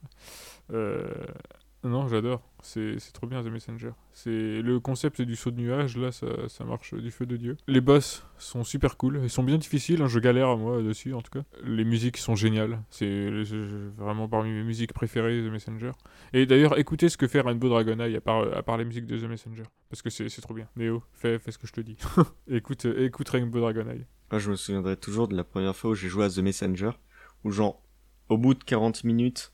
Non, 1.84 2.08
j'adore. 2.08 2.42
C'est 2.60 2.98
trop 3.12 3.26
bien 3.26 3.42
The 3.42 3.46
Messenger. 3.46 3.92
C'est 4.12 4.62
le 4.62 4.80
concept 4.80 5.22
du 5.22 5.36
saut 5.36 5.52
de 5.52 5.60
nuage, 5.60 5.96
là, 5.96 6.10
ça, 6.10 6.26
ça 6.48 6.64
marche 6.64 6.92
du 6.94 7.10
feu 7.10 7.24
de 7.24 7.36
Dieu. 7.36 7.56
Les 7.68 7.80
boss 7.80 8.24
sont 8.36 8.64
super 8.64 8.96
cool. 8.96 9.20
Ils 9.22 9.30
sont 9.30 9.44
bien 9.44 9.58
difficiles, 9.58 10.02
hein, 10.02 10.08
je 10.08 10.18
galère 10.18 10.56
moi 10.56 10.82
dessus 10.82 11.14
en 11.14 11.22
tout 11.22 11.30
cas. 11.30 11.44
Les 11.62 11.84
musiques 11.84 12.16
sont 12.16 12.34
géniales. 12.34 12.82
C'est 12.90 13.30
vraiment 13.96 14.28
parmi 14.28 14.50
mes 14.50 14.64
musiques 14.64 14.92
préférées 14.92 15.40
The 15.40 15.52
Messenger. 15.52 15.92
Et 16.32 16.46
d'ailleurs, 16.46 16.78
écoutez 16.78 17.08
ce 17.08 17.16
que 17.16 17.28
fait 17.28 17.40
Rainbow 17.40 17.68
Dragon 17.68 17.98
Eye 18.00 18.16
à 18.16 18.20
part, 18.20 18.52
à 18.56 18.62
part 18.62 18.76
les 18.76 18.84
musiques 18.84 19.06
de 19.06 19.16
The 19.16 19.28
Messenger. 19.28 19.64
Parce 19.88 20.02
que 20.02 20.10
c'est 20.10 20.28
trop 20.40 20.54
bien. 20.54 20.68
Néo, 20.76 21.02
fais, 21.12 21.38
fais 21.38 21.52
ce 21.52 21.58
que 21.58 21.66
je 21.68 21.72
te 21.72 21.80
dis. 21.80 21.96
écoute, 22.48 22.86
écoute 22.86 23.28
Rainbow 23.28 23.60
Dragon 23.60 23.88
Eye. 23.88 24.04
Moi, 24.30 24.40
je 24.40 24.50
me 24.50 24.56
souviendrai 24.56 24.96
toujours 24.96 25.28
de 25.28 25.36
la 25.36 25.44
première 25.44 25.76
fois 25.76 25.92
où 25.92 25.94
j'ai 25.94 26.08
joué 26.08 26.24
à 26.24 26.28
The 26.28 26.38
Messenger, 26.38 26.90
où 27.44 27.50
genre, 27.50 27.80
au 28.28 28.36
bout 28.36 28.54
de 28.54 28.64
40 28.64 29.04
minutes, 29.04 29.52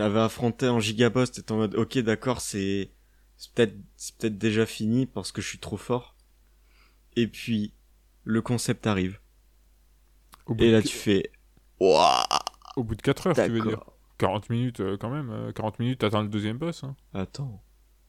t'avais 0.00 0.20
affronté 0.20 0.66
un 0.66 0.80
gigaboss, 0.80 1.30
t'étais 1.32 1.52
en 1.52 1.56
mode, 1.58 1.74
ok, 1.74 1.98
d'accord, 1.98 2.40
c'est, 2.40 2.90
c'est 3.36 3.52
peut-être, 3.52 3.74
c'est 3.96 4.16
peut-être 4.16 4.38
déjà 4.38 4.66
fini 4.66 5.06
parce 5.06 5.30
que 5.32 5.42
je 5.42 5.48
suis 5.48 5.58
trop 5.58 5.76
fort. 5.76 6.16
Et 7.16 7.26
puis, 7.26 7.74
le 8.24 8.40
concept 8.42 8.86
arrive. 8.86 9.20
Et 10.58 10.66
de, 10.66 10.72
là, 10.72 10.82
tu 10.82 10.88
fais, 10.96 11.30
waouh, 11.78 12.24
au 12.76 12.84
bout 12.84 12.94
de 12.94 13.02
4 13.02 13.26
heures, 13.28 13.34
tu 13.34 13.50
veux 13.50 13.60
dire. 13.60 13.70
d'accord. 13.70 13.96
40 14.18 14.50
minutes 14.50 14.80
euh, 14.80 14.96
quand 14.98 15.10
même. 15.10 15.30
euh, 15.30 15.52
40 15.52 15.78
minutes, 15.78 15.98
t'atteins 16.00 16.22
le 16.22 16.28
deuxième 16.28 16.58
boss. 16.58 16.84
hein. 16.84 16.94
Attends. 17.14 17.62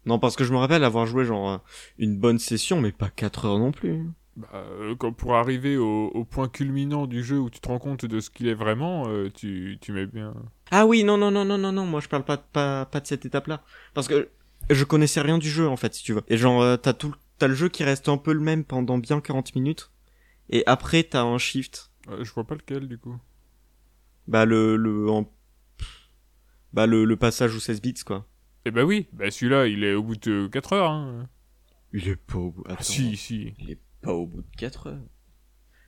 Non, 0.05 0.17
parce 0.19 0.35
que 0.35 0.43
je 0.43 0.51
me 0.51 0.57
rappelle 0.57 0.83
avoir 0.83 1.05
joué 1.05 1.25
genre 1.25 1.49
euh, 1.49 1.57
une 1.97 2.17
bonne 2.17 2.39
session, 2.39 2.81
mais 2.81 2.91
pas 2.91 3.09
4 3.09 3.45
heures 3.45 3.59
non 3.59 3.71
plus. 3.71 4.09
Bah, 4.37 4.47
euh, 4.53 4.95
quand- 4.95 5.11
pour 5.11 5.35
arriver 5.35 5.75
au, 5.77 6.07
au 6.07 6.23
point 6.23 6.47
culminant 6.47 7.05
du 7.05 7.23
jeu 7.23 7.37
où 7.39 7.49
tu 7.49 7.59
te 7.59 7.67
rends 7.67 7.79
compte 7.79 8.05
de 8.05 8.19
ce 8.21 8.29
qu'il 8.29 8.47
est 8.47 8.53
vraiment, 8.53 9.07
euh, 9.07 9.29
tu, 9.29 9.77
tu 9.81 9.91
mets 9.91 10.05
bien. 10.05 10.33
Ah 10.71 10.85
oui, 10.85 11.03
non, 11.03 11.17
non, 11.17 11.31
non, 11.31 11.43
non, 11.43 11.57
non, 11.57 11.71
non, 11.73 11.85
moi 11.85 11.99
je 11.99 12.07
parle 12.07 12.23
pas, 12.23 12.37
pas, 12.37 12.85
pas 12.85 12.99
de 13.01 13.07
cette 13.07 13.25
étape-là. 13.25 13.61
Parce 13.93 14.07
que 14.07 14.29
je 14.69 14.83
connaissais 14.85 15.19
rien 15.21 15.37
du 15.37 15.49
jeu 15.49 15.67
en 15.67 15.75
fait, 15.75 15.93
si 15.93 16.03
tu 16.03 16.13
veux. 16.13 16.21
Et 16.29 16.37
genre, 16.37 16.61
euh, 16.61 16.77
t'as 16.77 16.93
tout, 16.93 17.13
t'as 17.39 17.47
le 17.47 17.55
jeu 17.55 17.67
qui 17.67 17.83
reste 17.83 18.07
un 18.07 18.17
peu 18.17 18.31
le 18.31 18.39
même 18.39 18.63
pendant 18.63 18.97
bien 18.97 19.19
40 19.19 19.53
minutes. 19.55 19.91
Et 20.49 20.63
après, 20.65 21.03
t'as 21.03 21.23
un 21.23 21.37
shift. 21.37 21.91
Euh, 22.09 22.23
je 22.23 22.31
vois 22.31 22.45
pas 22.45 22.55
lequel 22.55 22.87
du 22.87 22.97
coup. 22.97 23.15
Bah 24.27 24.45
le 24.45 24.77
le 24.77 25.09
en- 25.09 25.29
bah 26.73 26.87
le, 26.87 27.03
le 27.05 27.15
passage 27.17 27.55
aux 27.55 27.59
16 27.59 27.81
bits 27.81 27.93
quoi. 28.05 28.25
Eh 28.65 28.71
bah 28.71 28.83
oui, 28.85 29.07
bah 29.11 29.29
celui-là 29.29 29.67
il 29.67 29.83
est 29.83 29.93
au 29.93 30.03
bout 30.03 30.15
de 30.15 30.47
4 30.47 30.73
heures. 30.73 30.89
Hein. 30.91 31.27
Il 31.93 32.07
est 32.07 32.15
pas 32.15 32.37
au 32.37 32.51
bout. 32.51 32.63
Ah, 32.69 32.77
si, 32.79 33.17
si. 33.17 33.53
Il 33.59 33.71
est 33.71 33.79
pas 34.01 34.13
au 34.13 34.25
bout 34.27 34.41
de 34.41 34.55
4 34.57 34.87
heures. 34.87 34.99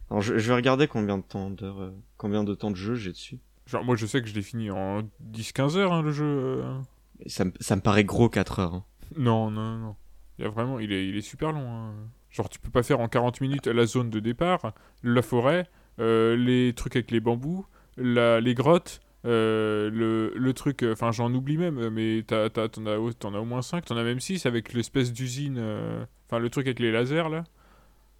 Alors 0.10 0.22
je, 0.22 0.38
je 0.38 0.48
vais 0.50 0.56
regarder 0.56 0.88
combien 0.88 1.18
de 1.18 1.24
temps 1.24 1.50
d'heures 1.50 1.82
euh, 1.82 1.92
combien 2.18 2.44
de 2.44 2.54
temps 2.54 2.72
de 2.72 2.76
jeu 2.76 2.96
j'ai 2.96 3.12
dessus. 3.12 3.40
Genre 3.66 3.84
moi 3.84 3.96
je 3.96 4.06
sais 4.06 4.22
que 4.22 4.28
je 4.28 4.34
l'ai 4.36 4.42
fini 4.42 4.70
en 4.70 5.02
10-15 5.32 5.78
heures 5.78 5.94
hein, 5.94 6.02
le 6.02 6.12
jeu. 6.12 6.26
euh. 6.26 6.80
Ça, 7.28 7.46
me- 7.46 7.54
ça 7.60 7.76
me 7.76 7.82
paraît 7.82 8.04
gros 8.04 8.30
4 8.30 8.60
heures. 8.60 8.74
hein. 8.76 8.86
Non, 9.18 9.50
non, 9.52 9.78
non. 9.78 9.96
Il 10.38 10.44
y 10.44 10.48
a 10.48 10.50
vraiment, 10.50 10.80
il 10.80 10.92
est, 10.92 11.08
il 11.08 11.16
est 11.16 11.22
super 11.22 11.52
long. 11.52 11.68
hein. 11.72 11.94
Genre, 12.32 12.50
tu 12.50 12.60
peux 12.60 12.72
pas 12.72 12.82
faire 12.84 13.00
en 13.00 13.08
40 13.08 13.40
minutes 13.42 13.68
la 13.68 13.86
zone 13.86 14.10
de 14.10 14.20
départ, 14.20 14.74
la 15.04 15.22
forêt, 15.22 15.70
euh, 16.00 16.36
les 16.36 16.74
trucs 16.74 16.96
avec 16.96 17.12
les 17.12 17.20
bambous, 17.20 17.66
la, 17.98 18.42
les 18.42 18.56
grottes, 18.56 19.00
euh, 19.26 19.92
le, 19.92 20.34
le 20.36 20.54
truc. 20.54 20.84
Enfin, 20.92 21.12
j'en 21.12 21.32
oublie 21.34 21.58
même, 21.58 21.90
mais 21.90 22.24
t'as, 22.26 22.50
t'as- 22.50 22.68
t'en, 22.70 22.86
as, 22.88 22.98
au- 22.98 23.14
t'en 23.14 23.36
as 23.36 23.40
au 23.40 23.46
moins 23.46 23.62
5, 23.62 23.86
t'en 23.86 23.96
as 23.98 24.04
même 24.04 24.20
6 24.20 24.48
avec 24.48 24.74
l'espèce 24.74 25.14
d'usine. 25.14 25.58
euh, 25.60 26.04
Enfin, 26.28 26.40
le 26.40 26.50
truc 26.50 26.66
avec 26.66 26.80
les 26.80 26.92
lasers 26.92 27.30
là. 27.30 27.44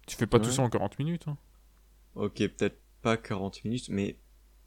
Tu 0.06 0.16
fais 0.16 0.26
pas 0.26 0.38
tout 0.40 0.50
ça 0.50 0.62
en 0.62 0.68
40 0.70 0.98
minutes. 0.98 1.24
hein. 1.28 1.36
Ok, 2.14 2.36
peut-être 2.38 2.80
pas 3.02 3.16
40 3.16 3.64
minutes, 3.64 3.88
mais 3.88 4.18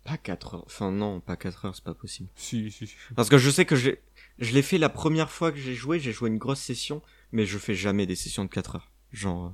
pas 0.04 0.18
4 0.18 0.56
heures. 0.56 0.64
Enfin 0.66 0.92
non, 0.92 1.20
pas 1.20 1.36
4 1.36 1.66
heures, 1.66 1.76
c'est 1.76 1.84
pas 1.84 1.94
possible. 1.94 2.30
Si, 2.36 2.72
si, 2.72 2.88
si. 2.88 2.96
Parce 3.16 3.30
que 3.30 3.38
je 3.38 3.50
sais 3.50 3.66
que 3.66 3.76
j'ai, 3.76 4.02
je 4.40 4.54
l'ai 4.54 4.62
fait 4.62 4.78
la 4.78 4.90
première 4.90 5.30
fois 5.32 5.52
que 5.52 5.58
j'ai 5.58 5.74
joué, 5.76 6.00
j'ai 6.00 6.12
joué 6.12 6.30
une 6.30 6.38
grosse 6.38 6.60
session, 6.62 7.02
mais 7.32 7.46
je 7.46 7.58
fais 7.58 7.76
jamais 7.76 8.06
des 8.06 8.16
sessions 8.16 8.46
de 8.46 8.50
4 8.50 8.76
heures. 8.78 8.92
Genre, 9.12 9.46
euh, 9.48 9.50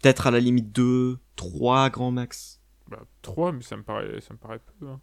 peut-être 0.00 0.26
à 0.26 0.30
la 0.30 0.40
limite 0.40 0.72
2, 0.72 1.18
3 1.36 1.90
grand 1.90 2.10
max. 2.10 2.60
Bah, 2.88 3.02
3, 3.22 3.52
mais 3.52 3.62
ça 3.62 3.76
me 3.76 3.82
paraît, 3.82 4.20
ça 4.20 4.32
me 4.34 4.38
paraît 4.38 4.60
peu. 4.78 4.88
hein. 4.88 5.00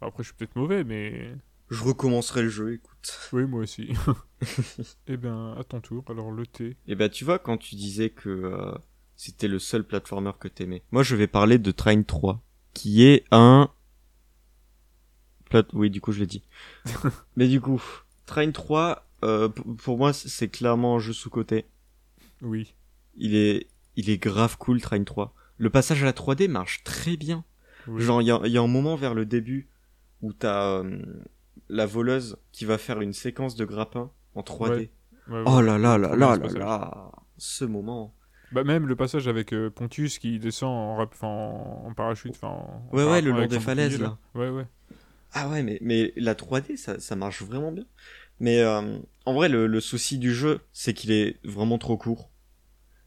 Après, 0.00 0.22
je 0.22 0.28
suis 0.28 0.36
peut-être 0.36 0.56
mauvais, 0.56 0.84
mais. 0.84 1.34
Je 1.70 1.82
recommencerai 1.84 2.42
le 2.42 2.48
jeu, 2.48 2.72
écoute. 2.74 3.28
Oui, 3.32 3.44
moi 3.44 3.60
aussi. 3.60 3.92
eh 5.06 5.16
bien, 5.18 5.52
à 5.52 5.64
ton 5.64 5.80
tour. 5.82 6.02
Alors, 6.08 6.30
le 6.30 6.46
thé. 6.46 6.76
Et 6.86 6.94
bah 6.94 7.08
tu 7.10 7.24
vois, 7.26 7.38
quand 7.38 7.58
tu 7.58 7.74
disais 7.74 8.08
que 8.08 8.28
euh, 8.30 8.72
c'était 9.20 9.48
le 9.48 9.58
seul 9.58 9.82
platformer 9.84 10.30
que 10.38 10.46
t'aimais, 10.48 10.82
moi 10.92 11.02
je 11.02 11.14
vais 11.16 11.26
parler 11.26 11.58
de 11.58 11.70
Train 11.72 12.02
3, 12.02 12.40
qui 12.72 13.04
est 13.04 13.24
un... 13.32 13.68
Plat... 15.50 15.64
Oui, 15.72 15.90
du 15.90 16.00
coup 16.00 16.12
je 16.12 16.20
l'ai 16.20 16.26
dit. 16.26 16.42
Mais 17.36 17.48
du 17.48 17.60
coup, 17.60 17.82
Train 18.26 18.50
3, 18.50 19.06
euh, 19.24 19.48
pour 19.48 19.98
moi 19.98 20.12
c'est- 20.12 20.48
clairement 20.48 20.96
un 20.96 20.98
jeu 20.98 21.12
sous-côté. 21.12 21.66
Oui. 22.42 22.74
Il 23.16 23.34
est, 23.34 23.66
il 23.96 24.10
est 24.10 24.18
grave 24.18 24.56
cool 24.58 24.80
Train 24.80 25.02
3. 25.04 25.34
Le 25.56 25.70
passage 25.70 26.02
à 26.02 26.06
la 26.06 26.12
3D 26.12 26.48
marche 26.48 26.84
très 26.84 27.16
bien. 27.16 27.44
oui. 27.88 28.02
Genre, 28.02 28.22
il 28.22 28.26
y 28.26 28.30
a, 28.30 28.40
il 28.44 28.52
y 28.52 28.58
a 28.58 28.62
un 28.62 28.66
moment 28.68 28.94
vers 28.94 29.14
le 29.14 29.26
début 29.26 29.68
où 30.22 30.32
t'as 30.32 30.82
euh, 30.82 31.02
la 31.68 31.86
voleuse 31.86 32.36
qui 32.52 32.64
va 32.64 32.78
faire 32.78 33.00
une 33.00 33.12
séquence 33.12 33.56
de 33.56 33.64
grappin 33.64 34.10
en 34.36 34.42
3D. 34.42 34.70
Ouais. 34.70 34.90
Ouais, 35.28 35.42
Oh 35.46 35.60
là 35.60 35.76
là 35.78 35.98
là 35.98 36.14
là 36.14 36.36
là 36.36 36.38
passage. 36.38 36.58
là 36.58 37.12
Ce 37.38 37.64
moment. 37.64 38.14
Bah 38.52 38.64
même 38.64 38.86
le 38.86 38.96
passage 38.96 39.28
avec 39.28 39.52
euh, 39.52 39.70
Pontius 39.70 40.18
qui 40.18 40.38
descend 40.38 40.70
en, 40.70 40.96
rap- 40.96 41.22
en, 41.22 41.84
en 41.86 41.94
parachute, 41.94 42.42
en- 42.42 42.82
Ouais, 42.92 43.04
ouais, 43.04 43.20
le 43.20 43.30
long 43.30 43.46
des 43.46 43.60
falaises, 43.60 43.98
bouclier, 43.98 44.12
Ouais, 44.34 44.48
ouais. 44.50 44.66
Ah 45.32 45.48
ouais, 45.48 45.62
mais, 45.62 45.78
mais 45.82 46.12
la 46.16 46.34
3D, 46.34 46.76
ça, 46.76 46.98
ça 47.00 47.14
marche 47.16 47.42
vraiment 47.42 47.70
bien. 47.72 47.84
Mais 48.40 48.60
euh, 48.60 48.98
en 49.26 49.34
vrai, 49.34 49.48
le, 49.48 49.66
le 49.66 49.80
souci 49.80 50.18
du 50.18 50.34
jeu, 50.34 50.60
c'est 50.72 50.94
qu'il 50.94 51.10
est 51.12 51.36
vraiment 51.44 51.76
trop 51.78 51.96
court. 51.98 52.30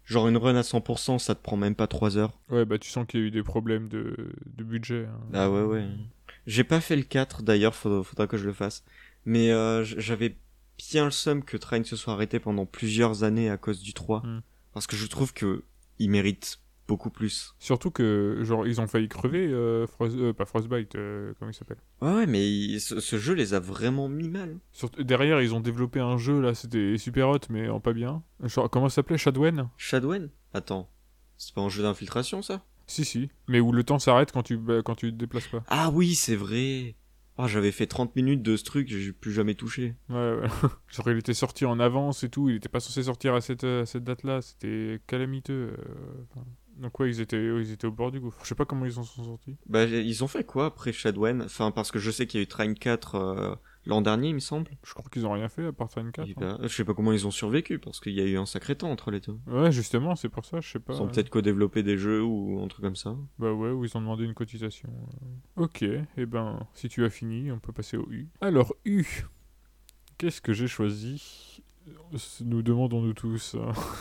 Genre 0.06 0.28
une 0.28 0.38
run 0.38 0.56
à 0.56 0.62
100%, 0.64 1.20
ça 1.20 1.36
te 1.36 1.42
prend 1.42 1.58
même 1.58 1.74
pas 1.76 1.88
3 1.88 2.18
heures. 2.18 2.40
Ouais, 2.50 2.66
bah 2.66 2.78
tu 2.78 2.90
sens 2.90 3.08
qu'il 3.08 3.20
y 3.20 3.24
a 3.24 3.26
eu 3.28 3.32
des 3.32 3.44
problèmes 3.44 3.88
de, 3.88 4.16
de 4.46 4.64
budget. 4.64 5.06
hein. 5.06 5.20
Ah 5.34 5.50
ouais, 5.50 5.64
ouais. 5.64 5.86
J'ai 6.48 6.64
pas 6.64 6.82
fait 6.82 6.96
le 6.96 7.04
4 7.04 7.44
d'ailleurs, 7.44 7.76
faudra, 7.76 8.04
faudra 8.04 8.28
que 8.28 8.38
je 8.38 8.46
le 8.46 8.54
fasse. 8.54 8.84
Mais 9.26 9.52
euh, 9.52 9.84
j'avais 9.84 10.36
bien 10.92 11.06
le 11.06 11.12
seum 11.12 11.44
que 11.44 11.56
Train 11.58 11.84
se 11.84 11.96
soit 11.96 12.14
arrêté 12.14 12.40
pendant 12.40 12.66
plusieurs 12.66 13.24
années 13.24 13.50
à 13.50 13.58
cause 13.58 13.82
du 13.82 13.94
3. 13.94 14.22
Hmm. 14.22 14.40
Parce 14.74 14.88
que 14.88 14.96
je 14.96 15.06
trouve 15.08 15.34
que 15.34 15.64
il 16.00 16.10
mérite 16.10 16.60
beaucoup 16.88 17.10
plus. 17.10 17.56
Surtout 17.60 17.90
que, 17.92 18.40
genre, 18.42 18.68
ils 18.68 18.82
ont 18.82 18.88
failli 18.88 19.08
crever, 19.08 19.48
euh, 19.48 19.86
Frost- 19.88 20.18
euh, 20.18 20.34
pas 20.34 20.46
Frostbite, 20.46 20.96
euh, 20.96 21.34
comment 21.40 21.50
il 21.52 21.54
s'appelle? 21.54 21.78
Ouais, 22.02 22.14
ouais, 22.14 22.28
mais 22.28 22.50
il- 22.50 22.82
ce, 22.82 23.00
ce 23.00 23.18
jeu 23.18 23.34
les 23.34 23.54
a 23.54 23.60
vraiment 23.62 24.10
mis 24.10 24.28
mal. 24.28 24.58
Surtout- 24.74 25.04
Derrière, 25.04 25.42
ils 25.42 25.54
ont 25.56 25.62
développé 25.62 26.00
un 26.02 26.18
jeu, 26.18 26.42
là, 26.42 26.54
c'était 26.54 26.98
super 26.98 27.30
hot, 27.30 27.40
mais 27.50 27.70
en 27.70 27.80
pas 27.80 27.94
bien. 27.94 28.24
Genre, 28.44 28.70
comment 28.70 28.90
ça 28.90 28.96
s'appelait? 28.96 29.18
Shadwen? 29.18 29.70
Shadwen? 29.78 30.30
Attends, 30.54 30.90
c'est 31.38 31.54
pas 31.54 31.62
un 31.62 31.70
jeu 31.70 31.84
d'infiltration 31.84 32.42
ça? 32.42 32.66
Si, 32.88 33.06
si. 33.06 33.30
Mais 33.48 33.62
où 33.62 33.72
le 33.72 33.86
temps 33.86 34.00
s'arrête 34.00 34.34
quand 34.34 34.44
tu, 34.44 34.58
bah, 34.58 34.82
quand 34.84 34.96
tu 34.96 35.12
te 35.12 35.18
déplaces 35.18 35.48
pas. 35.48 35.64
Ah 35.68 35.92
oui, 35.94 36.14
c'est 36.16 36.36
vrai. 36.36 36.96
Ah, 37.38 37.48
j'avais 37.48 37.72
fait 37.72 37.88
30 37.88 38.16
minutes 38.16 38.44
de 38.44 38.56
ce 38.56 38.64
truc, 38.64 38.88
j'ai 38.88 39.14
plus 39.14 39.32
jamais 39.32 39.56
touché. 39.56 39.96
Ouais, 40.10 40.36
ouais. 40.36 40.48
Genre, 40.90 41.10
il 41.10 41.18
était 41.18 41.34
sorti 41.34 41.66
en 41.66 41.80
avance 41.80 42.24
et 42.24 42.30
tout, 42.30 42.50
il 42.50 42.58
était 42.58 42.70
pas 42.70 42.80
censé 42.80 43.04
sortir 43.04 43.34
à 43.34 43.42
cette, 43.42 43.64
à 43.64 43.86
cette 43.86 44.04
date-là, 44.04 44.42
c'était 44.42 45.00
calamiteux. 45.08 45.74
euh. 45.78 46.42
Donc, 46.78 47.00
ouais, 47.00 47.10
ils 47.10 47.22
étaient, 47.22 47.44
ils 47.44 47.72
étaient 47.72 47.88
au 47.88 47.92
bord 47.92 48.12
du 48.12 48.20
gouffre. 48.20 48.40
Je 48.44 48.48
sais 48.50 48.56
pas 48.56 48.66
comment 48.66 48.86
ils 48.86 48.98
en 48.98 49.04
sont 49.04 49.24
sortis. 49.24 49.58
Bah, 49.68 49.86
ils 49.86 50.24
ont 50.24 50.28
fait 50.28 50.44
quoi 50.44 50.68
après 50.68 50.92
Shadwen? 50.94 51.44
Enfin, 51.44 51.72
parce 51.72 51.92
que 51.92 52.00
je 52.00 52.12
sais 52.12 52.28
qu'il 52.28 52.40
y 52.40 52.42
a 52.42 52.44
eu 52.44 52.48
Train 52.48 52.74
4 52.74 53.16
euh, 53.16 53.56
l'an 53.86 54.02
dernier, 54.02 54.30
il 54.30 54.36
me 54.36 54.40
semble. 54.40 54.72
Je 54.84 54.94
crois 54.94 55.10
qu'ils 55.12 55.26
ont 55.26 55.32
rien 55.32 55.50
fait 55.50 55.66
à 55.66 55.72
part 55.72 55.90
Train 55.90 56.10
4. 56.10 56.28
Et 56.28 56.32
hein. 56.32 56.36
bah, 56.38 56.58
je 56.62 56.68
sais 56.68 56.86
pas 56.86 56.94
comment 56.94 57.12
ils 57.12 57.28
ont 57.28 57.32
survécu, 57.32 57.80
parce 57.80 58.00
qu'il 58.00 58.14
y 58.14 58.22
a 58.22 58.26
eu 58.26 58.38
un 58.38 58.46
sacré 58.46 58.76
temps 58.76 58.92
entre 58.92 59.12
les 59.12 59.20
deux. 59.20 59.38
Ouais, 59.48 59.72
justement, 59.72 60.16
c'est 60.16 60.30
pour 60.30 60.46
ça, 60.46 60.60
je 60.62 60.70
sais 60.72 60.80
pas. 60.80 60.94
Ils 60.94 61.02
ont 61.02 61.08
peut-être 61.08 61.30
co-développé 61.30 61.84
des 61.84 61.98
jeux 61.98 62.24
ou 62.24 62.62
un 62.64 62.68
truc 62.68 62.84
comme 62.84 62.96
ça. 62.96 63.16
Bah 63.40 63.52
ouais, 63.52 63.72
où 63.72 63.86
ils 63.86 63.98
ont 63.98 64.02
demandé 64.02 64.26
une 64.26 64.34
cotisation. 64.34 64.90
euh. 65.58 65.64
Ok, 65.64 65.84
et 65.84 66.26
ben, 66.26 66.68
si 66.74 66.90
tu 66.90 67.04
as 67.06 67.10
fini, 67.10 67.52
on 67.52 67.60
peut 67.60 67.74
passer 67.74 67.98
au 67.98 68.08
U. 68.10 68.30
Alors, 68.42 68.74
U. 68.86 69.06
Qu'est-ce 70.18 70.42
que 70.42 70.54
j'ai 70.54 70.68
choisi? 70.68 71.64
Nous 72.42 72.62
demandons-nous 72.62 73.14
tous. 73.14 73.56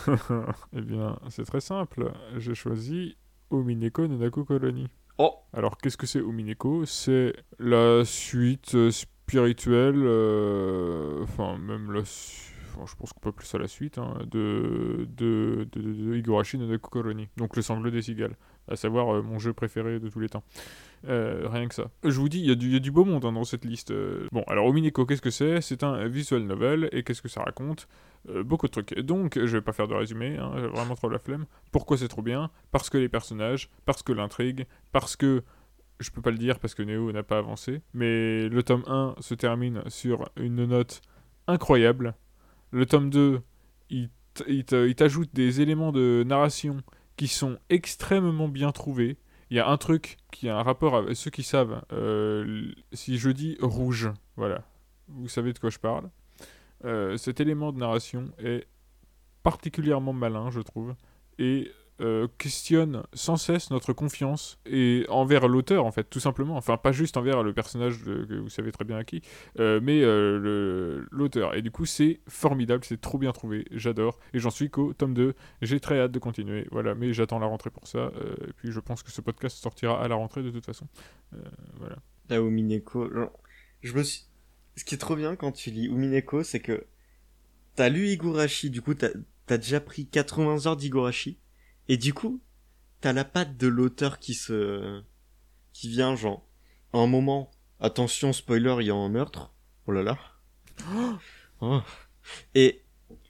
eh 0.73 0.81
bien, 0.81 1.17
c'est 1.29 1.45
très 1.45 1.61
simple. 1.61 2.11
J'ai 2.37 2.53
choisi 2.53 3.17
Omineko 3.49 4.07
Nanako 4.07 4.45
Colony. 4.45 4.87
Oh 5.17 5.33
Alors, 5.53 5.77
qu'est-ce 5.77 5.97
que 5.97 6.05
c'est 6.07 6.21
Omineko? 6.21 6.85
C'est 6.85 7.33
la 7.59 8.05
suite 8.05 8.75
euh, 8.75 8.91
spirituelle, 9.31 9.95
euh, 9.95 11.23
enfin, 11.23 11.57
même 11.57 11.91
la. 11.91 12.01
enfin, 12.01 12.85
je 12.85 12.95
pense 12.95 13.13
qu'on 13.13 13.21
peut 13.21 13.31
plus 13.31 13.53
à 13.55 13.57
la 13.57 13.67
suite, 13.69 13.97
hein, 13.97 14.17
de, 14.29 15.07
de, 15.15 15.67
de, 15.71 15.81
de. 15.81 17.27
Donc, 17.37 17.55
le 17.55 17.61
sangle 17.61 17.91
des 17.91 18.01
cigales. 18.01 18.35
À 18.67 18.75
savoir 18.75 19.15
euh, 19.15 19.21
mon 19.21 19.39
jeu 19.39 19.53
préféré 19.53 19.99
de 19.99 20.09
tous 20.09 20.19
les 20.19 20.29
temps. 20.29 20.43
Euh, 21.07 21.47
rien 21.49 21.67
que 21.67 21.73
ça. 21.73 21.89
Je 22.03 22.19
vous 22.19 22.29
dis, 22.29 22.39
il 22.39 22.45
y, 22.45 22.51
a 22.51 22.79
du- 22.79 22.91
beau 22.91 23.05
monde 23.05 23.25
hein, 23.25 23.31
dans 23.31 23.43
cette 23.43 23.65
liste. 23.65 23.93
Bon, 24.31 24.43
alors 24.47 24.65
Omineko, 24.65 25.05
qu'est-ce 25.05 25.21
que 25.21 25.31
c'est? 25.31 25.61
C'est 25.61 25.83
un 25.83 26.07
visual 26.07 26.43
novel, 26.43 26.89
et 26.91 27.03
qu'est-ce 27.03 27.21
que 27.21 27.29
ça 27.29 27.41
raconte? 27.41 27.87
Beaucoup 28.43 28.67
de 28.67 28.71
trucs. 28.71 28.93
Donc, 28.99 29.39
je 29.39 29.57
vais 29.57 29.61
pas 29.61 29.71
faire 29.71 29.87
de 29.87 29.95
résumé, 29.95 30.37
hein, 30.37 30.51
vraiment 30.73 30.95
trop 30.95 31.09
la 31.09 31.17
flemme. 31.19 31.45
Pourquoi 31.71 31.97
c'est 31.97 32.07
trop 32.07 32.21
bien? 32.21 32.51
Parce 32.71 32.89
que 32.89 32.97
les 32.99 33.09
personnages, 33.09 33.69
parce 33.85 34.03
que 34.03 34.11
l'intrigue, 34.13 34.67
parce 34.91 35.15
que 35.15 35.43
je 36.01 36.11
peux 36.11 36.21
pas 36.21 36.31
le 36.31 36.37
dire 36.37 36.59
parce 36.59 36.75
que 36.75 36.83
Neo 36.83 37.11
n'a 37.11 37.23
pas 37.23 37.37
avancé, 37.37 37.81
mais 37.93 38.47
le 38.49 38.63
tome 38.63 38.83
1 38.87 39.15
se 39.19 39.33
termine 39.33 39.83
sur 39.87 40.29
une 40.35 40.65
note 40.65 41.01
incroyable. 41.47 42.15
Le 42.71 42.85
tome 42.85 43.09
2, 43.09 43.41
il 43.89 44.95
t'ajoute 44.95 45.29
des 45.33 45.61
éléments 45.61 45.91
de 45.91 46.23
narration 46.25 46.81
qui 47.17 47.27
sont 47.27 47.57
extrêmement 47.69 48.47
bien 48.47 48.71
trouvés. 48.71 49.17
Il 49.49 49.57
y 49.57 49.59
a 49.59 49.67
un 49.67 49.77
truc 49.77 50.17
qui 50.31 50.47
a 50.49 50.57
un 50.57 50.63
rapport 50.63 50.95
avec 50.95 51.15
ceux 51.15 51.29
qui 51.29 51.43
savent. 51.43 51.83
euh, 51.91 52.71
si 52.93 53.17
je 53.17 53.29
dis 53.29 53.57
rouge, 53.61 54.09
voilà, 54.37 54.63
vous 55.09 55.27
savez 55.27 55.53
de 55.53 55.59
quoi 55.59 55.69
je 55.69 55.79
parle. 55.79 56.09
Euh, 56.85 57.17
cet 57.17 57.39
élément 57.39 57.71
de 57.71 57.77
narration 57.77 58.31
est 58.39 58.65
particulièrement 59.43 60.13
malin, 60.13 60.49
je 60.51 60.61
trouve, 60.61 60.95
et 61.37 61.71
euh, 62.01 62.27
questionne 62.37 63.03
sans 63.13 63.37
cesse 63.37 63.69
notre 63.69 63.93
confiance 63.93 64.59
et 64.65 65.05
envers 65.09 65.47
l'auteur 65.47 65.85
en 65.85 65.91
fait 65.91 66.05
tout 66.05 66.19
simplement. 66.19 66.55
Enfin 66.57 66.77
pas 66.77 66.91
juste 66.91 67.15
envers 67.15 67.43
le 67.43 67.53
personnage 67.53 68.03
que 68.03 68.39
vous 68.39 68.49
savez 68.49 68.71
très 68.71 68.85
bien 68.85 68.97
à 68.97 69.03
qui 69.03 69.21
euh, 69.59 69.79
mais 69.83 70.01
euh, 70.01 71.05
l'auteur. 71.11 71.55
Et 71.55 71.61
du 71.61 71.69
coup 71.69 71.85
c'est 71.85 72.21
formidable 72.27 72.83
c'est 72.85 72.99
trop 72.99 73.17
bien 73.17 73.31
trouvé 73.31 73.65
j'adore. 73.71 74.19
Et 74.33 74.39
j'en 74.39 74.49
suis 74.49 74.69
qu'au 74.69 74.93
tome 74.93 75.13
2 75.13 75.35
j'ai 75.61 75.79
très 75.79 75.99
hâte 75.99 76.11
de 76.11 76.19
continuer. 76.19 76.67
Voilà 76.71 76.95
mais 76.95 77.13
j'attends 77.13 77.39
la 77.39 77.45
rentrée 77.45 77.69
pour 77.69 77.87
ça 77.87 78.11
et 78.47 78.53
puis 78.57 78.71
je 78.71 78.79
pense 78.79 79.03
que 79.03 79.11
ce 79.11 79.21
podcast 79.21 79.57
sortira 79.57 80.03
à 80.03 80.07
la 80.07 80.15
rentrée 80.15 80.41
de 80.41 80.49
toute 80.49 80.65
façon. 80.65 80.87
Voilà. 81.77 81.97
La 82.29 82.37
Umineko, 82.37 83.09
je 83.81 83.93
me 83.93 84.03
suis... 84.03 84.25
Ce 84.75 84.85
qui 84.85 84.95
est 84.95 84.99
trop 84.99 85.15
bien 85.15 85.35
quand 85.35 85.51
tu 85.51 85.69
lis 85.69 85.85
Umineko, 85.85 86.43
c'est 86.43 86.61
que 86.61 86.85
t'as 87.75 87.89
lu 87.89 88.07
Higurashi, 88.07 88.69
du 88.69 88.81
coup 88.81 88.95
t'as 88.95 89.09
as 89.49 89.57
déjà 89.57 89.81
pris 89.81 90.07
80 90.07 90.65
heures 90.65 90.77
d'Higurashi, 90.77 91.37
et 91.87 91.97
du 91.97 92.13
coup, 92.13 92.41
t'as 93.01 93.13
la 93.13 93.25
patte 93.25 93.57
de 93.57 93.67
l'auteur 93.67 94.19
qui 94.19 94.33
se... 94.33 95.01
qui 95.73 95.89
vient, 95.89 96.15
genre, 96.15 96.45
à 96.93 96.99
un 96.99 97.07
moment, 97.07 97.51
attention, 97.79 98.33
spoiler, 98.33 98.77
il 98.81 98.87
y 98.87 98.91
a 98.91 98.95
un 98.95 99.09
meurtre, 99.09 99.53
oh 99.87 99.91
là 99.91 100.03
là, 100.03 100.17
Oh. 101.61 101.81
et 102.55 102.81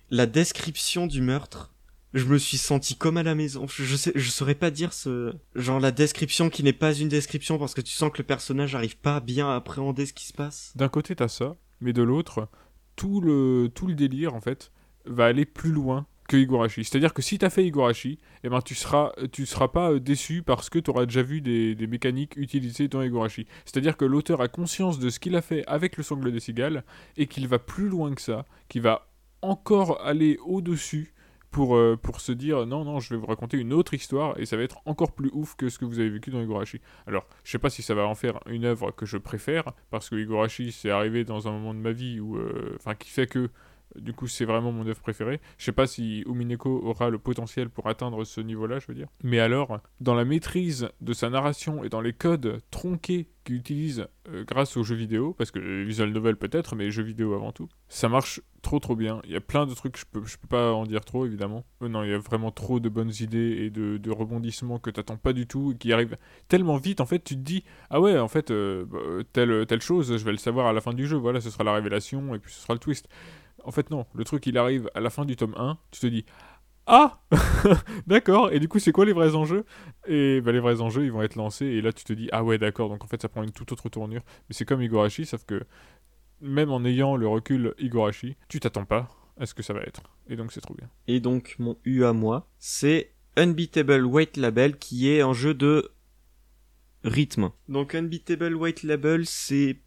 la 0.10 0.26
description 0.26 1.06
du 1.06 1.22
meurtre 1.22 1.72
je 2.14 2.26
me 2.26 2.38
suis 2.38 2.58
senti 2.58 2.96
comme 2.96 3.18
à 3.18 3.24
la 3.24 3.36
maison. 3.36 3.68
Je 3.68 3.96
sais, 3.96 4.12
je 4.16 4.30
saurais 4.30 4.56
pas 4.56 4.72
dire 4.72 4.94
ce, 4.94 5.34
genre 5.56 5.80
la 5.80 5.92
description 5.92 6.50
qui 6.50 6.64
n'est 6.64 6.74
pas 6.74 6.94
une 6.94 7.08
description 7.08 7.58
parce 7.58 7.74
que 7.74 7.82
tu 7.82 7.94
sens 7.94 8.12
que 8.12 8.18
le 8.18 8.26
personnage 8.26 8.76
arrive 8.76 8.98
pas 8.98 9.20
bien 9.20 9.50
à 9.50 9.56
appréhender 9.56 10.06
ce 10.06 10.14
qui 10.14 10.26
se 10.26 10.34
passe. 10.34 10.74
D'un 10.76 10.90
côté, 10.90 11.16
t'as 11.16 11.30
ça, 11.30 11.56
mais 11.80 11.94
de 11.94 12.04
l'autre, 12.04 12.50
tout 12.96 13.22
le, 13.22 13.72
tout 13.74 13.88
le 13.88 13.94
délire, 13.94 14.34
en 14.34 14.42
fait, 14.42 14.72
va 15.06 15.26
aller 15.26 15.46
plus 15.46 15.72
loin 15.72 16.06
que. 16.32 16.84
C'est-à-dire 16.84 17.14
que 17.14 17.22
si 17.22 17.38
t'as 17.38 17.50
fait 17.50 17.66
Higurashi, 17.66 18.20
eh 18.44 18.50
ben, 18.50 18.62
tu 18.62 18.76
seras, 18.76 19.12
tu 19.32 19.46
seras 19.46 19.68
pas 19.68 19.92
euh, 19.92 20.00
déçu 20.00 20.44
parce 20.44 20.70
que 20.70 20.80
tu 20.80 20.90
auras 20.90 21.06
déjà 21.06 21.24
vu 21.24 21.42
des, 21.42 21.76
mécaniques 21.88 22.36
utilisées 22.38 22.88
dans 22.88 23.02
Higurashi. 23.02 23.46
C'est-à-dire 23.66 23.98
que 23.98 24.06
l'auteur 24.06 24.42
a 24.42 24.48
conscience 24.48 25.00
de 25.00 25.10
ce 25.10 25.20
qu'il 25.20 25.36
a 25.36 25.42
fait 25.42 25.64
avec 25.68 25.98
le 25.98 26.04
sangle 26.04 26.32
des 26.32 26.40
cigales 26.40 26.84
et 27.18 27.28
qu'il 27.28 27.48
va 27.48 27.60
plus 27.60 27.90
loin 27.90 28.14
que 28.14 28.22
ça, 28.22 28.46
qu'il 28.70 28.82
va 28.82 29.08
encore 29.42 30.06
aller 30.06 30.38
au-dessus 30.46 31.14
pour, 31.50 31.76
euh, 31.76 31.98
pour 32.02 32.22
se 32.22 32.32
dire 32.32 32.66
non, 32.66 32.86
non, 32.86 33.02
je 33.02 33.14
vais 33.14 33.20
vous 33.20 33.26
raconter 33.26 33.58
une 33.58 33.74
autre 33.74 33.94
histoire 33.94 34.40
et 34.40 34.46
ça 34.46 34.56
va 34.56 34.64
être 34.64 34.82
encore 34.86 35.12
plus 35.12 35.30
ouf 35.34 35.56
que 35.56 35.68
ce 35.68 35.78
que 35.78 35.86
vous 35.86 36.00
avez 36.00 36.10
vécu 36.10 36.32
dans 36.32 36.42
Higurashi. 36.42 36.80
Alors, 37.08 37.28
je 37.44 37.52
sais 37.52 37.60
pas 37.60 37.70
si 37.70 37.82
ça 37.82 37.94
va 37.94 38.08
en 38.08 38.16
faire 38.16 38.40
une 38.46 38.64
œuvre 38.64 38.92
que 38.92 39.06
je 39.06 39.18
préfère 39.18 39.66
parce 39.90 40.10
que 40.10 40.16
Higurashi, 40.16 40.72
c'est 40.72 40.92
arrivé 40.92 41.26
dans 41.26 41.50
un 41.50 41.52
moment 41.52 41.74
de 41.74 41.80
ma 41.80 41.92
vie 41.92 42.22
où, 42.22 42.38
euh, 42.38 42.78
enfin, 42.78 42.96
qui 42.96 43.10
fait 43.10 43.28
que 43.28 43.50
du 43.96 44.14
coup, 44.14 44.28
c'est 44.28 44.46
vraiment 44.46 44.72
mon 44.72 44.86
œuvre 44.88 45.02
préférée. 45.02 45.40
Je 45.58 45.66
sais 45.66 45.72
pas 45.72 45.88
si 45.88 46.24
Umineko 46.28 46.82
aura 46.84 47.10
le 47.10 47.20
potentiel 47.20 47.70
pour 47.70 47.88
atteindre 47.88 48.24
ce 48.24 48.42
niveau-là, 48.42 48.80
je 48.80 48.88
veux 48.88 48.94
dire. 48.94 49.08
Mais 49.24 49.40
alors, 49.40 49.80
dans 50.00 50.16
la 50.16 50.26
maîtrise 50.26 50.90
de 51.02 51.14
sa 51.14 51.30
narration 51.30 51.84
et 51.84 51.90
dans 51.90 52.02
les 52.02 52.14
codes 52.14 52.62
tronqués 52.72 53.28
qu'il 53.44 53.56
utilise 53.56 54.08
euh, 54.30 54.44
grâce 54.46 54.78
aux 54.78 54.84
jeux 54.84 54.96
vidéo, 54.96 55.34
parce 55.38 55.52
que 55.52 55.84
visual 55.84 56.12
novel 56.12 56.36
peut-être, 56.36 56.76
mais 56.76 56.92
jeux 56.92 57.04
vidéo 57.04 57.34
avant 57.34 57.52
tout, 57.52 57.70
ça 57.90 58.08
marche 58.08 58.42
trop 58.62 58.80
trop 58.80 58.96
bien. 58.96 59.22
Il 59.26 59.32
y 59.32 59.36
a 59.36 59.42
plein 59.42 59.66
de 59.66 59.74
trucs, 59.74 59.98
je 59.98 60.06
peux, 60.06 60.24
je 60.26 60.38
peux 60.38 60.48
pas 60.48 60.72
en 60.74 60.86
dire 60.86 61.04
trop 61.04 61.26
évidemment. 61.26 61.66
Euh, 61.82 61.90
non, 61.90 62.04
il 62.04 62.12
y 62.12 62.14
a 62.14 62.20
vraiment 62.20 62.52
trop 62.52 62.80
de 62.80 62.90
bonnes 62.90 63.12
idées 63.20 63.58
et 63.64 63.70
de, 63.70 63.98
de 63.98 64.12
rebondissements 64.12 64.80
que 64.80 64.90
t'attends 64.90 65.18
pas 65.18 65.34
du 65.34 65.48
tout 65.48 65.72
et 65.72 65.76
qui 65.76 65.92
arrivent 65.92 66.18
tellement 66.48 66.78
vite. 66.78 67.02
En 67.02 67.06
fait, 67.06 67.24
tu 67.24 67.36
te 67.36 67.42
dis, 67.42 67.64
ah 67.90 68.00
ouais, 68.00 68.18
en 68.20 68.28
fait, 68.28 68.52
euh, 68.52 68.86
bah, 68.86 69.00
telle, 69.34 69.66
telle 69.66 69.82
chose, 69.82 70.18
je 70.18 70.24
vais 70.24 70.32
le 70.32 70.38
savoir 70.38 70.68
à 70.68 70.74
la 70.74 70.82
fin 70.82 70.94
du 70.94 71.08
jeu. 71.08 71.18
Voilà, 71.18 71.42
ce 71.42 71.50
sera 71.50 71.64
la 71.64 71.74
révélation 71.74 72.36
et 72.36 72.40
puis 72.40 72.54
ce 72.54 72.62
sera 72.62 72.74
le 72.74 72.80
twist. 72.80 73.08
En 73.64 73.72
fait, 73.72 73.90
non, 73.90 74.06
le 74.14 74.24
truc 74.24 74.46
il 74.48 74.58
arrive 74.58 74.90
à 74.94 75.00
la 75.00 75.10
fin 75.10 75.26
du 75.26 75.36
tome 75.36 75.56
1, 75.58 75.78
tu 75.92 76.00
te 76.00 76.08
dis 76.08 76.26
Ah 76.88 77.22
D'accord, 78.08 78.52
et 78.52 78.60
du 78.60 78.68
coup, 78.68 78.80
c'est 78.80 78.92
quoi 78.92 79.06
les 79.06 79.14
vrais 79.14 79.36
enjeux? 79.36 79.66
Et 80.08 80.42
bah, 80.42 80.52
les 80.52 80.60
vrais 80.60 80.82
enjeux, 80.82 81.06
ils 81.06 81.12
vont 81.12 81.22
être 81.22 81.36
lancés, 81.36 81.66
et 81.66 81.82
là, 81.82 81.94
tu 81.94 82.04
te 82.04 82.14
dis 82.14 82.30
Ah 82.32 82.44
ouais, 82.44 82.58
d'accord, 82.58 82.90
donc 82.90 83.04
en 83.04 83.08
fait, 83.08 83.22
ça 83.22 83.30
prend 83.30 83.44
une 83.44 83.52
toute 83.52 83.72
autre 83.72 83.90
tournure. 83.90 84.22
Mais 84.50 84.54
c'est 84.54 84.66
comme 84.66 84.82
Igorashi, 84.82 85.26
sauf 85.26 85.46
que 85.46 85.64
même 86.42 86.72
en 86.72 86.84
ayant 86.86 87.16
le 87.16 87.28
recul 87.28 87.74
Igorashi, 87.80 88.36
tu 88.50 88.60
t'attends 88.60 88.86
pas 88.86 89.10
à 89.40 89.46
ce 89.46 89.54
que 89.54 89.64
ça 89.64 89.74
va 89.74 89.82
être. 89.82 90.02
Et 90.28 90.36
donc, 90.36 90.52
c'est 90.52 90.62
trop 90.62 90.74
bien. 90.74 90.90
Et 91.08 91.20
donc, 91.20 91.56
mon 91.60 91.78
U 91.86 92.04
à 92.04 92.14
moi, 92.14 92.48
c'est 92.60 93.14
Unbeatable 93.38 94.06
White 94.06 94.38
Label 94.38 94.78
qui 94.78 95.10
est 95.10 95.22
un 95.22 95.34
jeu 95.34 95.54
de 95.54 95.92
rythme. 97.04 97.52
Donc, 97.70 97.96
Unbeatable 97.96 98.56
White 98.56 98.84
Label, 98.84 99.26
c'est 99.26 99.78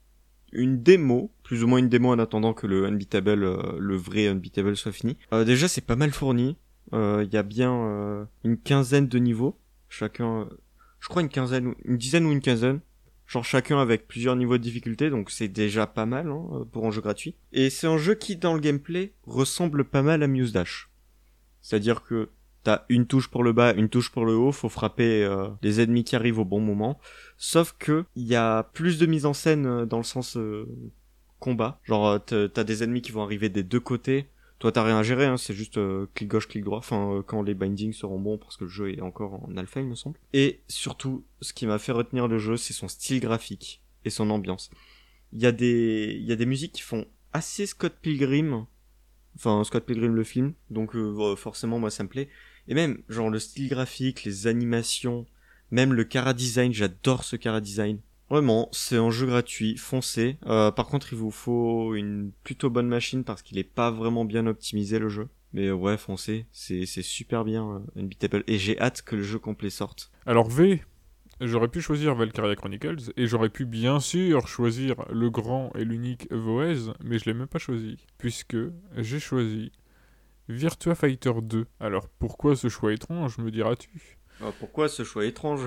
une 0.55 0.82
démo, 0.82 1.32
plus 1.42 1.62
ou 1.62 1.66
moins 1.66 1.78
une 1.78 1.88
démo 1.88 2.11
en 2.11 2.18
attendant 2.18 2.55
que 2.55 2.66
le 2.66 2.86
Unbeatable, 2.86 3.44
euh, 3.44 3.76
le 3.78 3.96
vrai 3.96 4.28
Unbeatable 4.28 4.76
soit 4.76 4.92
fini. 4.92 5.16
Euh, 5.32 5.44
déjà, 5.44 5.68
c'est 5.68 5.80
pas 5.80 5.96
mal 5.96 6.11
fourni. 6.11 6.57
Il 6.92 7.28
y 7.32 7.36
a 7.36 7.42
bien 7.42 7.74
euh, 7.74 8.24
une 8.44 8.57
quinzaine 8.57 9.09
de 9.09 9.18
niveaux. 9.18 9.59
Chacun, 9.88 10.42
euh, 10.42 10.44
je 11.00 11.09
crois 11.09 11.22
une 11.22 11.28
quinzaine, 11.28 11.74
une 11.84 11.96
dizaine 11.96 12.26
ou 12.26 12.32
une 12.32 12.40
quinzaine. 12.40 12.80
Genre 13.26 13.44
chacun 13.44 13.78
avec 13.78 14.07
plusieurs 14.07 14.36
niveaux 14.36 14.59
de 14.59 14.62
difficulté, 14.62 15.09
donc 15.09 15.30
c'est 15.30 15.48
déjà 15.48 15.86
pas 15.86 16.05
mal 16.05 16.28
hein, 16.28 16.66
pour 16.70 16.86
un 16.86 16.90
jeu 16.90 17.00
gratuit. 17.00 17.34
Et 17.52 17.70
c'est 17.70 17.86
un 17.86 17.96
jeu 17.96 18.14
qui, 18.14 18.36
dans 18.36 18.52
le 18.52 18.61
gameplay, 18.61 19.14
ressemble 19.24 19.84
pas 19.84 20.02
mal 20.02 20.22
à 20.22 20.26
Muse 20.26 20.52
Dash. 20.52 20.90
C'est-à-dire 21.62 22.02
que 22.02 22.28
t'as 22.64 22.84
une 22.88 23.06
touche 23.06 23.28
pour 23.28 23.44
le 23.44 23.52
bas, 23.52 23.72
une 23.74 23.88
touche 23.88 24.10
pour 24.10 24.24
le 24.24 24.34
haut, 24.34 24.50
faut 24.52 24.68
frapper 24.68 25.22
euh, 25.22 25.48
les 25.62 25.80
ennemis 25.80 26.02
qui 26.04 26.16
arrivent 26.16 26.40
au 26.40 26.44
bon 26.44 26.60
moment. 26.60 26.98
Sauf 27.36 27.74
que 27.78 28.04
il 28.16 28.24
y 28.24 28.34
a 28.34 28.64
plus 28.72 28.98
de 28.98 29.06
mise 29.06 29.26
en 29.26 29.34
scène 29.34 29.66
euh, 29.66 29.86
dans 29.86 29.98
le 29.98 30.04
sens 30.04 30.36
euh, 30.36 30.66
combat. 31.38 31.78
Genre 31.84 32.20
euh, 32.32 32.48
t'as- 32.48 32.64
des 32.64 32.82
ennemis 32.82 33.02
qui 33.02 33.12
vont 33.12 33.22
arriver 33.22 33.48
des 33.48 33.62
deux 33.62 33.80
côtés. 33.80 34.28
Toi 34.60 34.72
t'as 34.72 34.82
rien 34.82 34.98
à 34.98 35.02
gérer, 35.02 35.26
hein, 35.26 35.36
c'est 35.36 35.52
juste 35.54 35.76
euh, 35.78 36.06
clic 36.14 36.28
gauche, 36.28 36.48
clic 36.48 36.64
droit. 36.64 36.78
Enfin 36.78 37.16
euh, 37.18 37.22
quand 37.22 37.42
les 37.42 37.54
bindings 37.54 37.92
seront 37.92 38.18
bons 38.18 38.38
parce 38.38 38.56
que 38.56 38.64
le 38.64 38.70
jeu 38.70 38.92
est 38.92 39.00
encore 39.02 39.34
en 39.44 39.56
alpha 39.56 39.80
il 39.80 39.86
me 39.86 39.94
semble. 39.94 40.18
Et 40.32 40.60
surtout, 40.68 41.24
ce 41.42 41.52
qui 41.52 41.66
m'a 41.66 41.78
fait 41.78 41.92
retenir 41.92 42.28
le 42.28 42.38
jeu, 42.38 42.56
c'est 42.56 42.72
son 42.72 42.88
style 42.88 43.20
graphique 43.20 43.82
et 44.06 44.10
son 44.10 44.30
ambiance. 44.30 44.70
Il 45.32 45.42
y 45.42 45.46
a 45.46 45.52
des 45.52 46.16
il 46.18 46.24
y 46.24 46.32
a 46.32 46.36
des 46.36 46.46
musiques 46.46 46.72
qui 46.72 46.82
font 46.82 47.04
assez 47.32 47.66
Scott 47.66 47.94
Pilgrim. 48.00 48.66
Enfin 49.36 49.64
Scott 49.64 49.84
Pilgrim 49.84 50.14
le 50.14 50.24
film. 50.24 50.54
Donc 50.70 50.96
forcément 51.36 51.78
moi 51.78 51.90
ça 51.90 52.04
me 52.04 52.08
plaît. 52.08 52.28
Et 52.68 52.74
même 52.74 53.02
genre 53.08 53.30
le 53.30 53.38
style 53.38 53.68
graphique, 53.68 54.24
les 54.24 54.46
animations, 54.46 55.26
même 55.70 55.92
le 55.92 56.04
cara 56.04 56.34
design, 56.34 56.72
j'adore 56.72 57.24
ce 57.24 57.36
cara 57.36 57.60
design. 57.60 57.98
Vraiment, 58.30 58.68
c'est 58.72 58.96
un 58.96 59.10
jeu 59.10 59.26
gratuit, 59.26 59.76
foncez. 59.76 60.38
Euh, 60.46 60.70
par 60.70 60.86
contre, 60.86 61.12
il 61.12 61.18
vous 61.18 61.30
faut 61.30 61.94
une 61.94 62.32
plutôt 62.42 62.70
bonne 62.70 62.88
machine 62.88 63.22
parce 63.22 63.42
qu'il 63.42 63.58
est 63.58 63.64
pas 63.64 63.90
vraiment 63.90 64.24
bien 64.24 64.46
optimisé 64.46 64.98
le 64.98 65.08
jeu. 65.08 65.28
Mais 65.52 65.70
ouais, 65.70 65.96
foncez, 65.96 66.46
c'est 66.50 66.84
c'est 66.84 67.02
super 67.02 67.44
bien 67.44 67.84
euh, 67.96 68.00
Unbeatable 68.00 68.42
et 68.48 68.58
j'ai 68.58 68.78
hâte 68.80 69.02
que 69.02 69.14
le 69.14 69.22
jeu 69.22 69.38
complet 69.38 69.70
sorte. 69.70 70.10
Alors 70.26 70.48
V, 70.48 70.82
j'aurais 71.40 71.68
pu 71.68 71.80
choisir 71.80 72.14
Valkyria 72.16 72.56
Chronicles 72.56 73.12
et 73.16 73.26
j'aurais 73.26 73.50
pu 73.50 73.64
bien 73.64 74.00
sûr 74.00 74.48
choisir 74.48 75.04
le 75.12 75.30
grand 75.30 75.70
et 75.76 75.84
l'unique 75.84 76.26
Voez, 76.32 76.92
mais 77.04 77.20
je 77.20 77.26
l'ai 77.26 77.34
même 77.34 77.46
pas 77.46 77.60
choisi 77.60 77.98
puisque 78.18 78.56
j'ai 78.96 79.20
choisi 79.20 79.70
Virtua 80.49 80.95
Fighter 80.95 81.32
2. 81.42 81.66
Alors 81.80 82.09
pourquoi 82.09 82.57
ce 82.57 82.68
choix 82.68 82.92
étrange, 82.92 83.38
me 83.38 83.51
diras-tu 83.51 84.18
Ah, 84.42 84.51
pourquoi 84.59 84.88
ce 84.88 85.05
choix 85.05 85.24
étrange? 85.24 85.62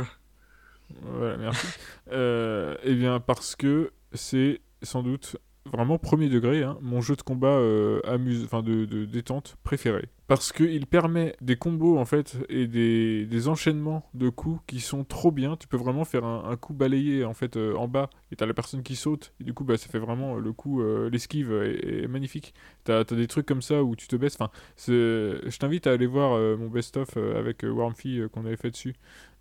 Voilà, 1.02 1.38
merci. 1.38 1.68
Euh, 2.12 2.78
eh 2.84 2.94
bien 2.96 3.20
parce 3.20 3.56
que 3.56 3.92
c'est 4.14 4.62
sans 4.82 5.04
doute 5.04 5.36
vraiment 5.72 5.98
premier 5.98 6.30
degré 6.30 6.64
hein, 6.64 6.78
mon 6.82 7.02
jeu 7.02 7.16
de 7.16 7.22
combat 7.22 7.48
euh, 7.48 8.00
amuse, 8.06 8.44
enfin 8.44 8.62
de, 8.62 8.86
détente 9.06 9.58
préféré. 9.64 10.10
Parce 10.28 10.52
qu'il 10.52 10.88
permet 10.88 11.36
des 11.40 11.56
combos 11.56 11.98
en 11.98 12.04
fait 12.04 12.38
et 12.50 12.68
des, 12.68 13.26
des 13.26 13.48
enchaînements 13.48 14.04
de 14.14 14.28
coups 14.28 14.60
qui 14.68 14.82
sont 14.82 15.06
trop 15.06 15.32
bien. 15.32 15.56
Tu 15.56 15.70
peux 15.70 15.78
vraiment 15.78 16.04
faire 16.04 16.26
un, 16.26 16.58
coup 16.58 16.74
balayé 16.74 17.24
en 17.24 17.34
fait 17.34 17.56
euh, 17.56 17.76
en 17.76 17.88
bas 17.88 18.10
et 18.32 18.36
t'as 18.36 18.46
la 18.46 18.54
personne 18.54 18.84
qui 18.84 18.98
saute 18.98 19.32
et 19.40 19.46
du 19.46 19.54
coup 19.54 19.64
bah, 19.64 19.78
ça 19.78 19.88
fait 19.88 20.00
vraiment 20.00 20.36
euh, 20.36 20.40
le 20.40 20.52
coup, 20.52 20.82
euh, 20.82 21.10
l'esquive 21.10 21.52
est, 21.52 22.08
magnifique. 22.08 22.54
T'as 22.84 23.00
as 23.00 23.04
des 23.04 23.28
trucs 23.28 23.46
comme 23.46 23.62
ça 23.62 23.84
où 23.84 23.96
tu 23.96 24.08
te 24.08 24.16
baisses. 24.16 24.36
Enfin, 24.40 24.52
je 24.78 25.58
t'invite 25.58 25.88
à 25.88 25.92
aller 25.92 26.08
voir 26.08 26.38
mon 26.58 26.68
best-of 26.68 27.16
avec 27.18 27.64
euh, 27.64 28.28
qu'on 28.30 28.46
avait 28.46 28.58
fait 28.58 28.72
dessus. 28.72 28.96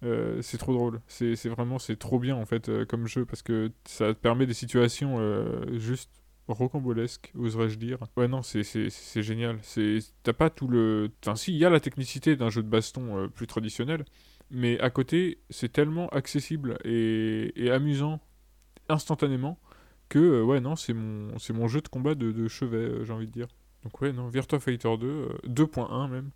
Euh, 0.06 0.40
c'est 0.40 0.58
trop 0.58 0.72
drôle. 0.72 1.00
C'est 1.08 1.48
vraiment 1.48 1.78
c'est 1.78 1.96
trop 1.96 2.18
bien 2.18 2.36
en 2.36 2.46
fait 2.46 2.68
euh, 2.68 2.84
comme 2.84 3.06
jeu 3.06 3.24
parce 3.24 3.42
que 3.42 3.72
ça 3.84 4.14
te 4.14 4.18
permet 4.18 4.46
des 4.46 4.54
situations 4.54 5.16
euh, 5.18 5.78
juste 5.78 6.10
rocambolesques, 6.48 7.32
oserais-je 7.36 7.76
dire. 7.76 7.98
Ouais 8.16 8.28
non, 8.28 8.42
c'est 8.42 8.62
génial. 9.22 9.58
T'as 10.22 10.32
pas 10.32 10.48
tout 10.50 10.68
le 10.68 11.10
enfin 11.24 11.34
si 11.34 11.52
il 11.52 11.58
y 11.58 11.64
a 11.64 11.70
la 11.70 11.80
technicité 11.80 12.36
d'un 12.36 12.50
jeu 12.50 12.62
de 12.62 12.68
baston 12.68 13.28
plus 13.34 13.48
traditionnel, 13.48 14.04
mais 14.50 14.78
à 14.78 14.90
côté, 14.90 15.40
c'est 15.50 15.72
tellement 15.72 16.08
accessible 16.10 16.78
et, 16.84 17.70
amusant 17.70 18.20
instantanément 18.88 19.58
que 20.08 20.40
ouais 20.42 20.60
non, 20.60 20.76
c'est 20.76 20.94
mon 20.94 21.34
mon 21.50 21.66
jeu 21.66 21.80
de 21.80 21.88
combat 21.88 22.14
de, 22.14 22.30
de 22.30 22.46
chevet, 22.46 23.04
j'ai 23.04 23.12
envie 23.12 23.26
de 23.26 23.32
dire. 23.32 23.48
Donc 23.82 24.00
ouais 24.00 24.12
non, 24.12 24.28
Virtua 24.28 24.60
Fighter 24.60 24.96
2 24.98 25.06
euh, 25.06 25.28
2.1 25.48 26.08
même 26.08 26.30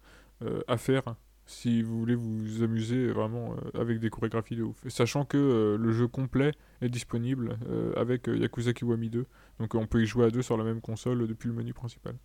à 0.66 0.78
faire 0.78 1.14
si 1.51 1.82
vous 1.82 1.98
voulez 1.98 2.14
vous 2.14 2.62
amuser 2.62 3.09
vraiment 3.09 3.55
euh, 3.57 3.80
avec 3.80 3.98
des 3.98 4.09
chorégraphies 4.09 4.57
de 4.57 4.62
ouf. 4.62 4.76
Sachant 4.88 5.24
que 5.24 5.36
euh, 5.36 5.76
le 5.76 5.92
jeu 5.92 6.07
complet 6.07 6.53
est 6.80 6.88
disponible 6.88 7.59
euh, 7.68 7.92
avec 7.96 8.28
Yakuza 8.28 8.72
Kiwami 8.72 9.11
2. 9.11 9.26
Donc 9.59 9.74
on 9.74 9.86
peut 9.86 10.03
y 10.03 10.07
jouer 10.07 10.26
à 10.26 10.30
deux 10.30 10.42
sur 10.42 10.57
la 10.57 10.64
même 10.64 10.80
console 10.80 11.26
depuis 11.26 11.48
le 11.48 11.55
menu 11.55 11.74
principal. 11.74 12.16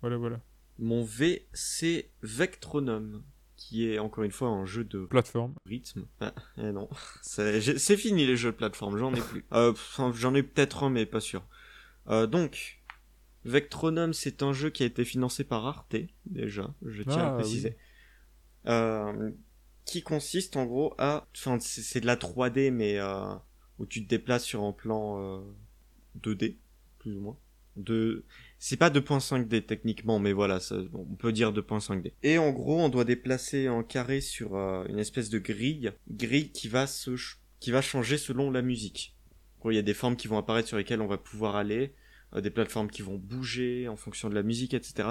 Voilà, 0.00 0.16
voilà. 0.16 0.40
Mon 0.78 1.04
V, 1.04 1.46
c'est 1.52 2.10
Vectronome, 2.22 3.22
qui 3.56 3.88
est 3.88 3.98
encore 3.98 4.24
une 4.24 4.30
fois 4.32 4.48
un 4.48 4.64
jeu 4.64 4.84
de 4.84 5.04
Plateforme. 5.04 5.54
rythme. 5.66 6.06
Ah, 6.20 6.32
eh 6.58 6.72
non, 6.72 6.88
c'est 7.22 7.96
fini 7.96 8.26
les 8.26 8.36
jeux 8.36 8.52
de 8.52 8.56
plateforme, 8.56 8.96
j'en 8.96 9.14
ai 9.14 9.20
plus. 9.20 9.44
Euh, 9.52 9.72
enfin, 9.72 10.12
j'en 10.14 10.34
ai 10.34 10.42
peut-être 10.42 10.84
un, 10.84 10.90
mais 10.90 11.06
pas 11.06 11.20
sûr. 11.20 11.44
Euh, 12.08 12.26
donc, 12.26 12.80
Vectronome, 13.44 14.12
c'est 14.12 14.42
un 14.42 14.52
jeu 14.52 14.70
qui 14.70 14.82
a 14.82 14.86
été 14.86 15.04
financé 15.04 15.44
par 15.44 15.66
Arte, 15.66 15.96
déjà, 16.26 16.72
je 16.84 17.02
tiens 17.02 17.18
Ah, 17.18 17.34
à 17.34 17.34
préciser. 17.34 17.76
Qui 19.84 20.02
consiste 20.02 20.56
en 20.56 20.66
gros 20.66 20.94
à... 20.98 21.26
Enfin, 21.36 21.58
c'est 21.60 22.00
de 22.00 22.06
la 22.06 22.16
3D, 22.16 22.70
mais 22.70 22.98
euh, 22.98 23.34
où 23.78 23.86
tu 23.86 24.04
te 24.04 24.08
déplaces 24.08 24.44
sur 24.44 24.62
un 24.62 24.72
plan 24.72 25.20
euh, 25.20 25.40
2D, 26.20 26.56
plus 26.98 27.16
ou 27.16 27.20
moins. 27.20 27.38
De... 27.76 28.24
C'est 28.58 28.76
pas 28.76 28.90
2.5D 28.90 29.64
techniquement, 29.64 30.18
mais 30.18 30.32
voilà, 30.32 30.60
ça, 30.60 30.76
on 30.92 31.14
peut 31.16 31.32
dire 31.32 31.52
2.5D. 31.52 32.12
Et 32.22 32.38
en 32.38 32.50
gros, 32.52 32.80
on 32.80 32.88
doit 32.88 33.04
déplacer 33.04 33.66
un 33.66 33.82
carré 33.82 34.20
sur 34.20 34.56
euh, 34.56 34.84
une 34.88 34.98
espèce 34.98 35.30
de 35.30 35.38
grille, 35.38 35.92
grille 36.10 36.50
qui 36.50 36.68
va 36.68 36.86
se, 36.86 37.16
qui 37.60 37.70
va 37.70 37.82
changer 37.82 38.18
selon 38.18 38.50
la 38.50 38.62
musique. 38.62 39.16
En 39.64 39.70
il 39.70 39.76
y 39.76 39.78
a 39.78 39.82
des 39.82 39.94
formes 39.94 40.16
qui 40.16 40.28
vont 40.28 40.38
apparaître 40.38 40.68
sur 40.68 40.76
lesquelles 40.76 41.00
on 41.00 41.06
va 41.06 41.18
pouvoir 41.18 41.56
aller, 41.56 41.94
euh, 42.34 42.40
des 42.40 42.50
plateformes 42.50 42.90
qui 42.90 43.02
vont 43.02 43.16
bouger 43.16 43.88
en 43.88 43.96
fonction 43.96 44.28
de 44.28 44.34
la 44.34 44.42
musique, 44.42 44.74
etc. 44.74 45.08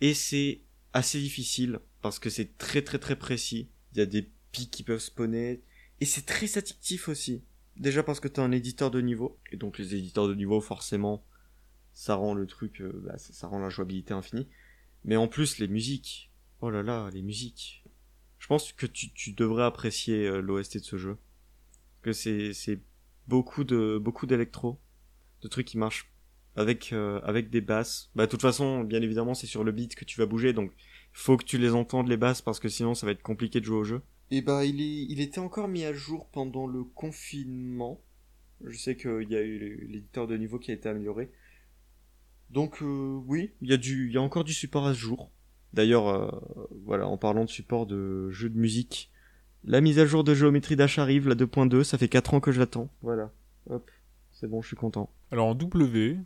Et 0.00 0.14
c'est 0.14 0.62
assez 0.92 1.20
difficile 1.20 1.80
parce 2.02 2.18
que 2.18 2.30
c'est 2.30 2.56
très 2.58 2.82
très 2.82 2.98
très 2.98 3.16
précis. 3.16 3.68
Il 3.92 3.98
y 3.98 4.02
a 4.02 4.06
des 4.06 4.30
pics 4.52 4.70
qui 4.70 4.82
peuvent 4.82 5.00
spawner 5.00 5.62
et 6.00 6.04
c'est 6.04 6.26
très 6.26 6.58
addictif 6.58 7.08
aussi. 7.08 7.42
Déjà 7.76 8.02
parce 8.02 8.20
que 8.20 8.28
t'as 8.28 8.42
un 8.42 8.52
éditeur 8.52 8.90
de 8.90 9.00
niveau 9.00 9.38
et 9.52 9.56
donc 9.56 9.78
les 9.78 9.94
éditeurs 9.94 10.28
de 10.28 10.34
niveau 10.34 10.60
forcément 10.60 11.24
ça 11.92 12.14
rend 12.14 12.34
le 12.34 12.46
truc, 12.46 12.80
euh, 12.80 12.92
bah, 13.04 13.18
ça, 13.18 13.46
rend 13.46 13.58
la 13.58 13.68
jouabilité 13.68 14.14
infinie. 14.14 14.48
Mais 15.04 15.16
en 15.16 15.28
plus 15.28 15.58
les 15.58 15.68
musiques, 15.68 16.30
oh 16.60 16.70
là 16.70 16.82
là, 16.82 17.10
les 17.12 17.22
musiques. 17.22 17.84
Je 18.38 18.46
pense 18.46 18.72
que 18.72 18.86
tu, 18.86 19.12
tu 19.12 19.32
devrais 19.32 19.64
apprécier 19.64 20.26
euh, 20.26 20.40
l'OST 20.40 20.78
de 20.78 20.82
ce 20.82 20.96
jeu. 20.96 21.18
Que 22.02 22.12
c'est 22.12 22.54
c'est 22.54 22.80
beaucoup 23.28 23.64
de 23.64 23.98
beaucoup 24.00 24.26
d'électro, 24.26 24.80
de 25.42 25.48
trucs 25.48 25.66
qui 25.66 25.76
marchent 25.78 26.10
avec 26.56 26.92
euh, 26.92 27.20
avec 27.22 27.50
des 27.50 27.60
basses. 27.60 28.10
Bah 28.14 28.26
de 28.26 28.30
toute 28.30 28.42
façon, 28.42 28.84
bien 28.84 29.02
évidemment, 29.02 29.34
c'est 29.34 29.46
sur 29.46 29.64
le 29.64 29.72
beat 29.72 29.94
que 29.94 30.04
tu 30.04 30.18
vas 30.18 30.26
bouger, 30.26 30.52
donc 30.52 30.72
faut 31.12 31.36
que 31.36 31.44
tu 31.44 31.58
les 31.58 31.74
entendes 31.74 32.08
les 32.08 32.16
basses 32.16 32.42
parce 32.42 32.60
que 32.60 32.68
sinon 32.68 32.94
ça 32.94 33.06
va 33.06 33.12
être 33.12 33.22
compliqué 33.22 33.60
de 33.60 33.64
jouer 33.64 33.78
au 33.78 33.84
jeu. 33.84 34.02
Et 34.30 34.42
bah 34.42 34.64
il 34.64 34.80
est 34.80 35.06
il 35.10 35.20
était 35.20 35.40
encore 35.40 35.68
mis 35.68 35.84
à 35.84 35.92
jour 35.92 36.28
pendant 36.32 36.66
le 36.66 36.84
confinement. 36.84 38.00
Je 38.64 38.76
sais 38.76 38.96
qu'il 38.96 39.28
y 39.30 39.36
a 39.36 39.42
eu 39.42 39.86
l'éditeur 39.88 40.26
de 40.26 40.36
niveau 40.36 40.58
qui 40.58 40.70
a 40.70 40.74
été 40.74 40.88
amélioré. 40.88 41.30
Donc 42.50 42.82
euh, 42.82 43.20
oui, 43.26 43.52
il 43.62 43.70
y 43.70 43.72
a 43.72 43.76
du 43.76 44.08
il 44.08 44.14
y 44.14 44.18
a 44.18 44.22
encore 44.22 44.44
du 44.44 44.52
support 44.52 44.86
à 44.86 44.94
ce 44.94 44.98
jour. 44.98 45.30
D'ailleurs, 45.72 46.08
euh, 46.08 46.30
voilà, 46.84 47.06
en 47.06 47.16
parlant 47.16 47.44
de 47.44 47.50
support 47.50 47.86
de 47.86 48.28
jeux 48.30 48.50
de 48.50 48.58
musique, 48.58 49.10
la 49.64 49.80
mise 49.80 49.98
à 49.98 50.06
jour 50.06 50.24
de 50.24 50.34
géométrie 50.34 50.74
Dash 50.74 50.98
arrive, 50.98 51.28
la 51.28 51.36
2.2, 51.36 51.84
ça 51.84 51.96
fait 51.96 52.08
4 52.08 52.34
ans 52.34 52.40
que 52.40 52.50
je 52.50 52.58
l'attends. 52.58 52.90
Voilà. 53.02 53.30
Hop, 53.68 53.88
c'est 54.32 54.48
bon, 54.48 54.62
je 54.62 54.68
suis 54.68 54.76
content. 54.76 55.10
Alors 55.30 55.46
en 55.46 55.54
W, 55.54 56.18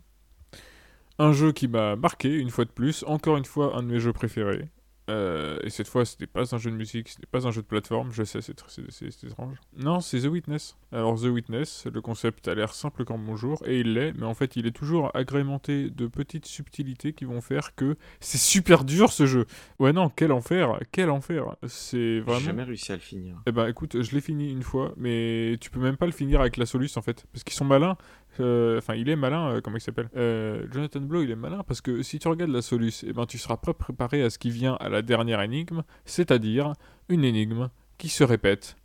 un 1.19 1.31
jeu 1.33 1.51
qui 1.51 1.67
m'a 1.67 1.95
marqué 1.95 2.33
une 2.33 2.49
fois 2.49 2.65
de 2.65 2.71
plus, 2.71 3.03
encore 3.07 3.37
une 3.37 3.45
fois 3.45 3.75
un 3.77 3.83
de 3.83 3.87
mes 3.87 3.99
jeux 3.99 4.13
préférés. 4.13 4.69
Euh, 5.07 5.59
et 5.61 5.69
cette 5.69 5.87
fois, 5.87 6.03
c'était 6.03 6.25
pas 6.25 6.55
un 6.55 6.57
jeu 6.57 6.71
de 6.71 6.75
musique, 6.75 7.09
c'était 7.09 7.27
pas 7.27 7.45
un 7.47 7.51
jeu 7.51 7.61
de 7.61 7.67
plateforme, 7.67 8.11
je 8.11 8.23
sais, 8.23 8.41
c'est 8.41 8.57
tr- 8.59 8.65
c'est- 8.69 8.89
c'est- 8.89 9.11
c'est 9.11 9.27
étrange. 9.27 9.55
Non, 9.77 9.99
c'est 9.99 10.19
The 10.21 10.25
Witness. 10.25 10.77
Alors, 10.91 11.21
The 11.21 11.25
Witness, 11.25 11.85
le 11.93 12.01
concept 12.01 12.47
a 12.47 12.55
l'air 12.55 12.73
simple 12.73 13.05
comme 13.05 13.23
bonjour, 13.23 13.61
et 13.67 13.81
il 13.81 13.93
l'est, 13.93 14.13
mais 14.13 14.25
en 14.25 14.33
fait, 14.33 14.55
il 14.55 14.65
est 14.65 14.71
toujours 14.75 15.11
agrémenté 15.15 15.91
de 15.91 16.07
petites 16.07 16.47
subtilités 16.47 17.13
qui 17.13 17.25
vont 17.25 17.39
faire 17.41 17.75
que 17.75 17.97
c'est 18.19 18.39
super 18.39 18.83
dur 18.83 19.11
ce 19.11 19.27
jeu. 19.27 19.45
Ouais, 19.77 19.93
non, 19.93 20.09
quel 20.09 20.31
enfer, 20.31 20.79
quel 20.91 21.11
enfer. 21.11 21.55
C'est 21.67 21.97
J'ai 22.15 22.19
vraiment. 22.21 22.39
jamais 22.39 22.63
réussi 22.63 22.91
à 22.91 22.95
le 22.95 23.01
finir. 23.01 23.35
Eh 23.45 23.51
ben 23.51 23.67
écoute, 23.67 24.01
je 24.01 24.11
l'ai 24.15 24.21
fini 24.21 24.49
une 24.51 24.63
fois, 24.63 24.91
mais 24.97 25.55
tu 25.61 25.69
peux 25.69 25.79
même 25.79 25.97
pas 25.97 26.07
le 26.07 26.13
finir 26.13 26.41
avec 26.41 26.57
la 26.57 26.65
Solus 26.65 26.89
en 26.97 27.03
fait, 27.03 27.25
parce 27.31 27.43
qu'ils 27.43 27.53
sont 27.55 27.63
malins. 27.65 27.95
Euh, 28.39 28.77
Enfin, 28.77 28.95
il 28.95 29.09
est 29.09 29.15
malin, 29.15 29.49
euh, 29.49 29.61
comment 29.61 29.77
il 29.77 29.81
s'appelle 29.81 30.09
Euh, 30.15 30.65
Jonathan 30.71 31.01
Blow, 31.01 31.23
il 31.23 31.31
est 31.31 31.35
malin 31.35 31.63
parce 31.67 31.81
que 31.81 32.01
si 32.03 32.19
tu 32.19 32.27
regardes 32.27 32.51
la 32.51 32.61
Solus, 32.61 33.03
eh 33.07 33.13
ben 33.13 33.25
tu 33.25 33.37
seras 33.37 33.57
pas 33.57 33.73
préparé 33.73 34.21
à 34.23 34.29
ce 34.29 34.37
qui 34.37 34.49
vient 34.49 34.75
à 34.75 34.89
la 34.89 35.01
dernière 35.01 35.41
énigme, 35.41 35.83
c'est-à-dire 36.05 36.73
une 37.09 37.23
énigme 37.23 37.69
qui 37.97 38.09
se 38.09 38.23
répète 38.23 38.75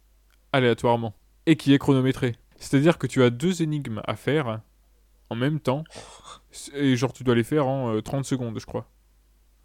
aléatoirement 0.52 1.14
et 1.46 1.56
qui 1.56 1.72
est 1.74 1.78
chronométrée. 1.78 2.36
C'est-à-dire 2.56 2.98
que 2.98 3.06
tu 3.06 3.22
as 3.22 3.30
deux 3.30 3.62
énigmes 3.62 4.02
à 4.06 4.16
faire 4.16 4.60
en 5.30 5.36
même 5.36 5.60
temps, 5.60 5.84
et 6.74 6.96
genre 6.96 7.12
tu 7.12 7.24
dois 7.24 7.34
les 7.34 7.44
faire 7.44 7.66
en 7.66 7.94
euh, 7.94 8.00
30 8.02 8.24
secondes, 8.24 8.58
je 8.58 8.66
crois. 8.66 8.90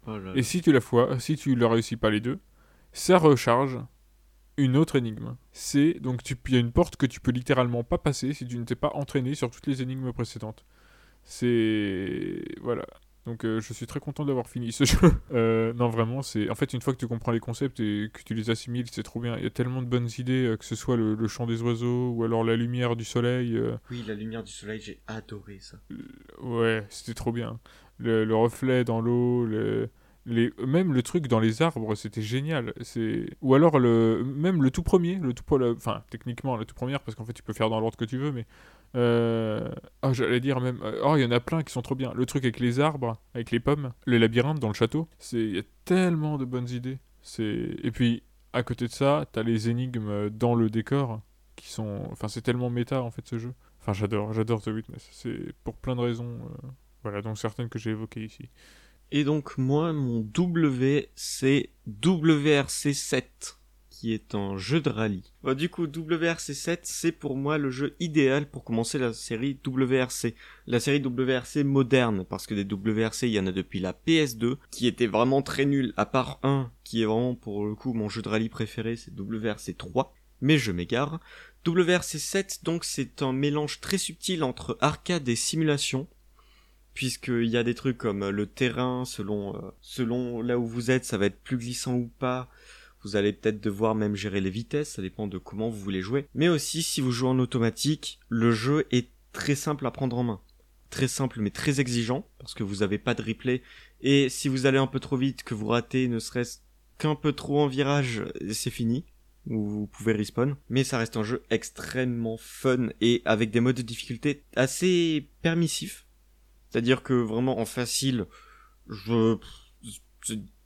Oh 0.06 0.16
là 0.16 0.18
là. 0.26 0.32
Et 0.36 0.42
si 0.42 0.62
tu 0.62 0.72
la 0.72 0.80
fois, 0.80 1.18
si 1.18 1.36
tu 1.36 1.56
ne 1.56 1.64
réussis 1.64 1.96
pas 1.96 2.10
les 2.10 2.20
deux, 2.20 2.38
ça 2.92 3.18
recharge 3.18 3.78
une 4.56 4.76
autre 4.76 4.96
énigme. 4.96 5.36
C'est 5.52 5.94
donc 6.00 6.20
il 6.30 6.54
y 6.54 6.56
a 6.56 6.60
une 6.60 6.72
porte 6.72 6.96
que 6.96 7.06
tu 7.06 7.20
peux 7.20 7.30
littéralement 7.30 7.84
pas 7.84 7.98
passer 7.98 8.32
si 8.32 8.46
tu 8.46 8.58
ne 8.58 8.64
t'es 8.64 8.74
pas 8.74 8.90
entraîné 8.94 9.34
sur 9.34 9.50
toutes 9.50 9.66
les 9.66 9.82
énigmes 9.82 10.12
précédentes. 10.12 10.64
C'est 11.24 12.44
voilà. 12.60 12.86
Donc 13.26 13.44
euh, 13.44 13.60
je 13.60 13.72
suis 13.72 13.86
très 13.86 13.98
content 13.98 14.24
d'avoir 14.24 14.48
fini 14.48 14.70
ce 14.70 14.84
jeu. 14.84 15.12
Euh, 15.32 15.72
non 15.74 15.88
vraiment, 15.88 16.22
c'est 16.22 16.48
en 16.48 16.54
fait 16.54 16.72
une 16.72 16.80
fois 16.80 16.92
que 16.92 16.98
tu 16.98 17.08
comprends 17.08 17.32
les 17.32 17.40
concepts 17.40 17.80
et 17.80 18.08
que 18.12 18.22
tu 18.22 18.34
les 18.34 18.50
assimiles, 18.50 18.86
c'est 18.90 19.02
trop 19.02 19.20
bien. 19.20 19.36
Il 19.36 19.42
y 19.42 19.46
a 19.46 19.50
tellement 19.50 19.82
de 19.82 19.88
bonnes 19.88 20.08
idées, 20.18 20.46
euh, 20.46 20.56
que 20.56 20.64
ce 20.64 20.76
soit 20.76 20.96
le, 20.96 21.14
le 21.14 21.28
chant 21.28 21.46
des 21.46 21.60
oiseaux 21.60 22.10
ou 22.10 22.22
alors 22.22 22.44
la 22.44 22.54
lumière 22.54 22.94
du 22.94 23.04
soleil. 23.04 23.60
Oui, 23.90 24.04
la 24.06 24.14
lumière 24.14 24.44
du 24.44 24.52
soleil, 24.52 24.80
j'ai 24.80 25.00
adoré 25.08 25.58
ça. 25.60 25.78
Ouais, 26.40 26.86
c'était 26.88 27.14
trop 27.14 27.32
bien. 27.32 27.58
Le, 27.98 28.24
le 28.24 28.36
reflet 28.36 28.84
dans 28.84 29.00
l'eau, 29.00 29.44
le, 29.44 29.90
même 30.26 30.92
le 30.92 31.02
truc 31.02 31.28
dans 31.28 31.38
les 31.40 31.62
arbres, 31.62 31.94
c'était 31.94 32.22
génial. 32.22 32.72
C'est 32.80 33.26
ou 33.42 33.54
alors 33.54 33.78
le 33.78 34.24
même 34.24 34.62
le 34.62 34.70
tout 34.70 34.82
premier, 34.82 35.16
le 35.16 35.32
tout 35.32 35.44
enfin 35.76 36.02
techniquement 36.10 36.56
la 36.56 36.64
toute 36.64 36.76
première 36.76 37.00
parce 37.00 37.14
qu'en 37.14 37.24
fait 37.24 37.32
tu 37.32 37.42
peux 37.42 37.52
faire 37.52 37.70
dans 37.70 37.80
l'ordre 37.80 37.96
que 37.96 38.04
tu 38.04 38.18
veux, 38.18 38.32
mais 38.32 38.44
euh... 38.96 39.68
ah 40.02 40.12
j'allais 40.12 40.40
dire 40.40 40.60
même 40.60 40.80
oh 41.04 41.14
il 41.16 41.22
y 41.22 41.24
en 41.24 41.30
a 41.30 41.40
plein 41.40 41.62
qui 41.62 41.72
sont 41.72 41.82
trop 41.82 41.94
bien. 41.94 42.12
Le 42.14 42.26
truc 42.26 42.44
avec 42.44 42.58
les 42.60 42.80
arbres, 42.80 43.20
avec 43.34 43.50
les 43.50 43.60
pommes, 43.60 43.92
les 44.06 44.18
labyrinthes 44.18 44.58
dans 44.60 44.68
le 44.68 44.74
château, 44.74 45.08
c'est 45.18 45.38
il 45.38 45.56
y 45.56 45.58
a 45.58 45.62
tellement 45.84 46.38
de 46.38 46.44
bonnes 46.44 46.68
idées. 46.70 46.98
C'est 47.22 47.76
et 47.82 47.90
puis 47.90 48.22
à 48.52 48.62
côté 48.62 48.86
de 48.86 48.92
ça, 48.92 49.26
t'as 49.30 49.42
les 49.42 49.68
énigmes 49.68 50.30
dans 50.30 50.54
le 50.54 50.70
décor 50.70 51.20
qui 51.56 51.68
sont, 51.68 52.02
enfin 52.10 52.28
c'est 52.28 52.42
tellement 52.42 52.70
méta 52.70 53.02
en 53.02 53.10
fait 53.10 53.26
ce 53.26 53.38
jeu. 53.38 53.52
Enfin 53.80 53.92
j'adore, 53.92 54.32
j'adore 54.32 54.60
The 54.62 54.68
Witness. 54.68 55.08
C'est 55.12 55.52
pour 55.64 55.76
plein 55.76 55.94
de 55.94 56.00
raisons. 56.00 56.26
euh, 56.64 56.68
Voilà, 57.02 57.22
donc 57.22 57.38
certaines 57.38 57.68
que 57.68 57.78
j'ai 57.78 57.90
évoquées 57.90 58.24
ici. 58.24 58.48
Et 59.12 59.24
donc 59.24 59.56
moi, 59.56 59.92
mon 59.92 60.20
W, 60.20 61.10
c'est 61.14 61.70
WRC7, 61.88 63.24
qui 63.88 64.12
est 64.12 64.34
un 64.34 64.58
jeu 64.58 64.80
de 64.80 64.90
rallye. 64.90 65.32
Bah, 65.42 65.54
du 65.54 65.68
coup, 65.68 65.86
WRC7, 65.86 66.80
c'est 66.82 67.12
pour 67.12 67.36
moi 67.36 67.56
le 67.56 67.70
jeu 67.70 67.94
idéal 68.00 68.50
pour 68.50 68.64
commencer 68.64 68.98
la 68.98 69.12
série 69.12 69.58
WRC. 69.64 70.34
La 70.66 70.80
série 70.80 71.00
WRC 71.00 71.64
moderne, 71.64 72.24
parce 72.28 72.46
que 72.46 72.54
des 72.54 72.64
WRC, 72.64 73.22
il 73.22 73.30
y 73.30 73.40
en 73.40 73.46
a 73.46 73.52
depuis 73.52 73.80
la 73.80 73.92
PS2, 73.92 74.56
qui 74.70 74.86
était 74.86 75.06
vraiment 75.06 75.40
très 75.40 75.64
nul, 75.64 75.94
à 75.96 76.04
part 76.04 76.40
un, 76.42 76.70
qui 76.82 77.02
est 77.02 77.06
vraiment 77.06 77.34
pour 77.34 77.64
le 77.64 77.74
coup 77.74 77.94
mon 77.94 78.08
jeu 78.08 78.22
de 78.22 78.28
rallye 78.28 78.48
préféré, 78.48 78.96
c'est 78.96 79.14
WRC3. 79.14 80.08
Mais 80.40 80.58
je 80.58 80.72
m'égare. 80.72 81.20
WRC7, 81.64 82.64
donc, 82.64 82.84
c'est 82.84 83.22
un 83.22 83.32
mélange 83.32 83.80
très 83.80 83.98
subtil 83.98 84.44
entre 84.44 84.76
arcade 84.80 85.28
et 85.28 85.36
simulation 85.36 86.06
puisqu'il 86.96 87.44
y 87.44 87.58
a 87.58 87.62
des 87.62 87.74
trucs 87.74 87.98
comme 87.98 88.24
euh, 88.24 88.30
le 88.30 88.46
terrain, 88.46 89.04
selon, 89.04 89.54
euh, 89.54 89.70
selon 89.82 90.40
là 90.40 90.58
où 90.58 90.66
vous 90.66 90.90
êtes, 90.90 91.04
ça 91.04 91.18
va 91.18 91.26
être 91.26 91.40
plus 91.42 91.58
glissant 91.58 91.94
ou 91.94 92.10
pas. 92.18 92.48
Vous 93.04 93.16
allez 93.16 93.34
peut-être 93.34 93.60
devoir 93.60 93.94
même 93.94 94.16
gérer 94.16 94.40
les 94.40 94.50
vitesses, 94.50 94.94
ça 94.94 95.02
dépend 95.02 95.28
de 95.28 95.36
comment 95.36 95.68
vous 95.68 95.78
voulez 95.78 96.00
jouer. 96.00 96.26
Mais 96.34 96.48
aussi, 96.48 96.82
si 96.82 97.02
vous 97.02 97.12
jouez 97.12 97.28
en 97.28 97.38
automatique, 97.38 98.18
le 98.30 98.50
jeu 98.50 98.86
est 98.90 99.10
très 99.32 99.54
simple 99.54 99.86
à 99.86 99.90
prendre 99.90 100.16
en 100.16 100.24
main. 100.24 100.40
Très 100.88 101.06
simple 101.06 101.40
mais 101.40 101.50
très 101.50 101.80
exigeant, 101.80 102.26
parce 102.38 102.54
que 102.54 102.64
vous 102.64 102.76
n'avez 102.76 102.98
pas 102.98 103.14
de 103.14 103.22
replay. 103.22 103.62
Et 104.00 104.30
si 104.30 104.48
vous 104.48 104.64
allez 104.64 104.78
un 104.78 104.86
peu 104.86 104.98
trop 104.98 105.18
vite, 105.18 105.42
que 105.42 105.54
vous 105.54 105.66
ratez 105.66 106.08
ne 106.08 106.18
serait-ce 106.18 106.60
qu'un 106.98 107.14
peu 107.14 107.32
trop 107.32 107.60
en 107.60 107.66
virage, 107.66 108.24
c'est 108.52 108.70
fini. 108.70 109.04
Ou 109.48 109.68
vous 109.68 109.86
pouvez 109.86 110.14
respawn. 110.14 110.56
Mais 110.70 110.82
ça 110.82 110.98
reste 110.98 111.18
un 111.18 111.22
jeu 111.22 111.42
extrêmement 111.50 112.38
fun 112.38 112.88
et 113.02 113.20
avec 113.26 113.50
des 113.50 113.60
modes 113.60 113.76
de 113.76 113.82
difficulté 113.82 114.42
assez 114.56 115.28
permissifs. 115.42 116.05
C'est-à-dire 116.76 117.02
que 117.02 117.14
vraiment 117.14 117.58
en 117.58 117.64
facile, 117.64 118.26
je 118.86 119.38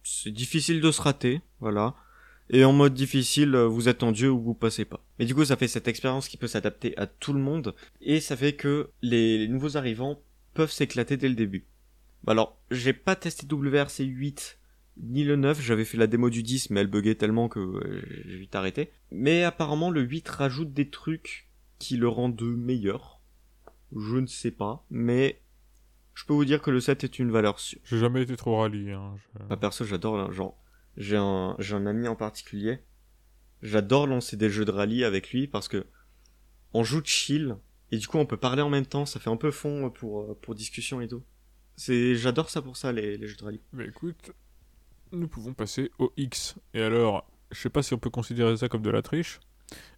c'est- 0.03 0.33
difficile 0.33 0.81
de 0.81 0.91
se 0.91 1.01
rater, 1.01 1.41
voilà. 1.61 1.95
Et 2.49 2.65
en 2.65 2.73
mode 2.73 2.95
difficile, 2.95 3.55
euh, 3.55 3.69
vous 3.69 3.89
êtes 3.89 4.03
en 4.03 4.11
dieu 4.11 4.29
ou 4.29 4.41
vous 4.41 4.55
passez 4.55 4.85
pas. 4.85 5.05
Mais 5.21 5.25
du 5.25 5.37
coup, 5.37 5.45
ça 5.45 5.57
fait 5.57 5.69
cette 5.69 5.87
expérience 5.87 6.27
qui 6.27 6.37
peut 6.37 6.49
s'adapter 6.49 6.99
à 6.99 7.07
tout 7.07 7.33
le 7.33 7.39
monde 7.39 7.77
et 8.01 8.19
ça 8.19 8.37
fait 8.37 8.55
que 8.55 8.91
les, 9.03 9.39
les 9.39 9.47
nouveaux 9.47 9.77
arrivants 9.77 10.21
peuvent 10.53 10.73
s'éclater 10.73 11.17
dès 11.17 11.29
le 11.29 11.37
début. 11.37 11.69
Bah 12.25 12.33
alors, 12.33 12.59
j'ai 12.73 12.93
pas 12.93 13.15
testé 13.15 13.47
WRC 13.47 14.05
8 14.05 14.59
ni 15.01 15.23
le 15.23 15.37
9, 15.37 15.61
j'avais 15.63 15.85
fait 15.85 15.97
la 15.97 16.09
démo 16.09 16.29
du 16.29 16.43
10 16.43 16.71
mais 16.71 16.81
elle 16.81 16.89
buguait 16.89 17.15
tellement 17.15 17.49
que 17.49 17.61
euh, 17.61 18.03
j'ai 18.27 18.37
vite 18.39 18.57
arrêté. 18.57 18.91
Mais 19.13 19.45
apparemment 19.45 19.91
le 19.91 20.01
8 20.01 20.29
rajoute 20.29 20.73
des 20.73 20.91
trucs 20.91 21.49
qui 21.79 21.97
le 21.97 22.09
rendent 22.09 22.43
meilleur. 22.43 23.21
Je 23.95 24.17
ne 24.17 24.27
sais 24.27 24.51
pas, 24.51 24.85
mais 24.91 25.41
je 26.21 26.27
peux 26.27 26.35
vous 26.35 26.45
dire 26.45 26.61
que 26.61 26.71
le 26.71 26.81
7 26.81 27.03
est 27.05 27.19
une 27.19 27.31
valeur 27.31 27.59
sûre. 27.59 27.81
J'ai 27.85 27.99
jamais 27.99 28.21
été 28.23 28.37
trop 28.37 28.59
rallye. 28.61 28.91
Hein. 28.91 29.15
je- 29.39 29.47
Bah, 29.47 29.57
perso, 29.57 29.85
j'adore, 29.87 30.31
genre, 30.33 30.55
j'ai 30.99 31.17
un, 31.17 31.57
j'ai 31.59 31.75
un 31.75 31.87
ami 31.87 32.09
en 32.09 32.15
particulier. 32.17 32.81
J'adore 33.63 34.07
lancer 34.07 34.37
des 34.37 34.51
jeux 34.51 34.67
de 34.67 34.71
rallye 34.71 35.03
avec 35.05 35.31
lui 35.33 35.47
parce 35.47 35.67
que 35.69 35.87
on 36.75 36.85
joue 36.85 37.01
chill 37.05 37.57
et 37.91 37.97
du 37.99 38.07
coup 38.07 38.19
on 38.19 38.27
peut 38.27 38.37
parler 38.37 38.63
en 38.63 38.69
même 38.71 38.87
temps, 38.87 39.07
ça 39.07 39.19
fait 39.19 39.31
un 39.31 39.37
peu 39.37 39.51
fond 39.51 39.91
pour, 39.91 40.39
pour 40.41 40.55
discussion 40.55 41.01
et 41.01 41.09
tout. 41.09 41.23
C'est, 41.77 42.15
j'adore 42.17 42.51
ça 42.51 42.61
pour 42.61 42.77
ça, 42.77 42.93
les, 42.93 43.17
les 43.17 43.27
jeux 43.27 43.37
de 43.37 43.45
rallye. 43.45 43.61
Mais 43.73 43.87
écoute, 43.87 44.33
nous 45.13 45.27
pouvons 45.29 45.55
passer 45.55 45.91
au 45.99 46.13
X. 46.19 46.57
Et 46.75 46.83
alors, 46.83 47.27
je 47.51 47.59
sais 47.59 47.71
pas 47.71 47.83
si 47.83 47.95
on 47.95 47.99
peut 47.99 48.11
considérer 48.11 48.57
ça 48.59 48.69
comme 48.69 48.83
de 48.83 48.91
la 48.91 49.01
triche, 49.03 49.41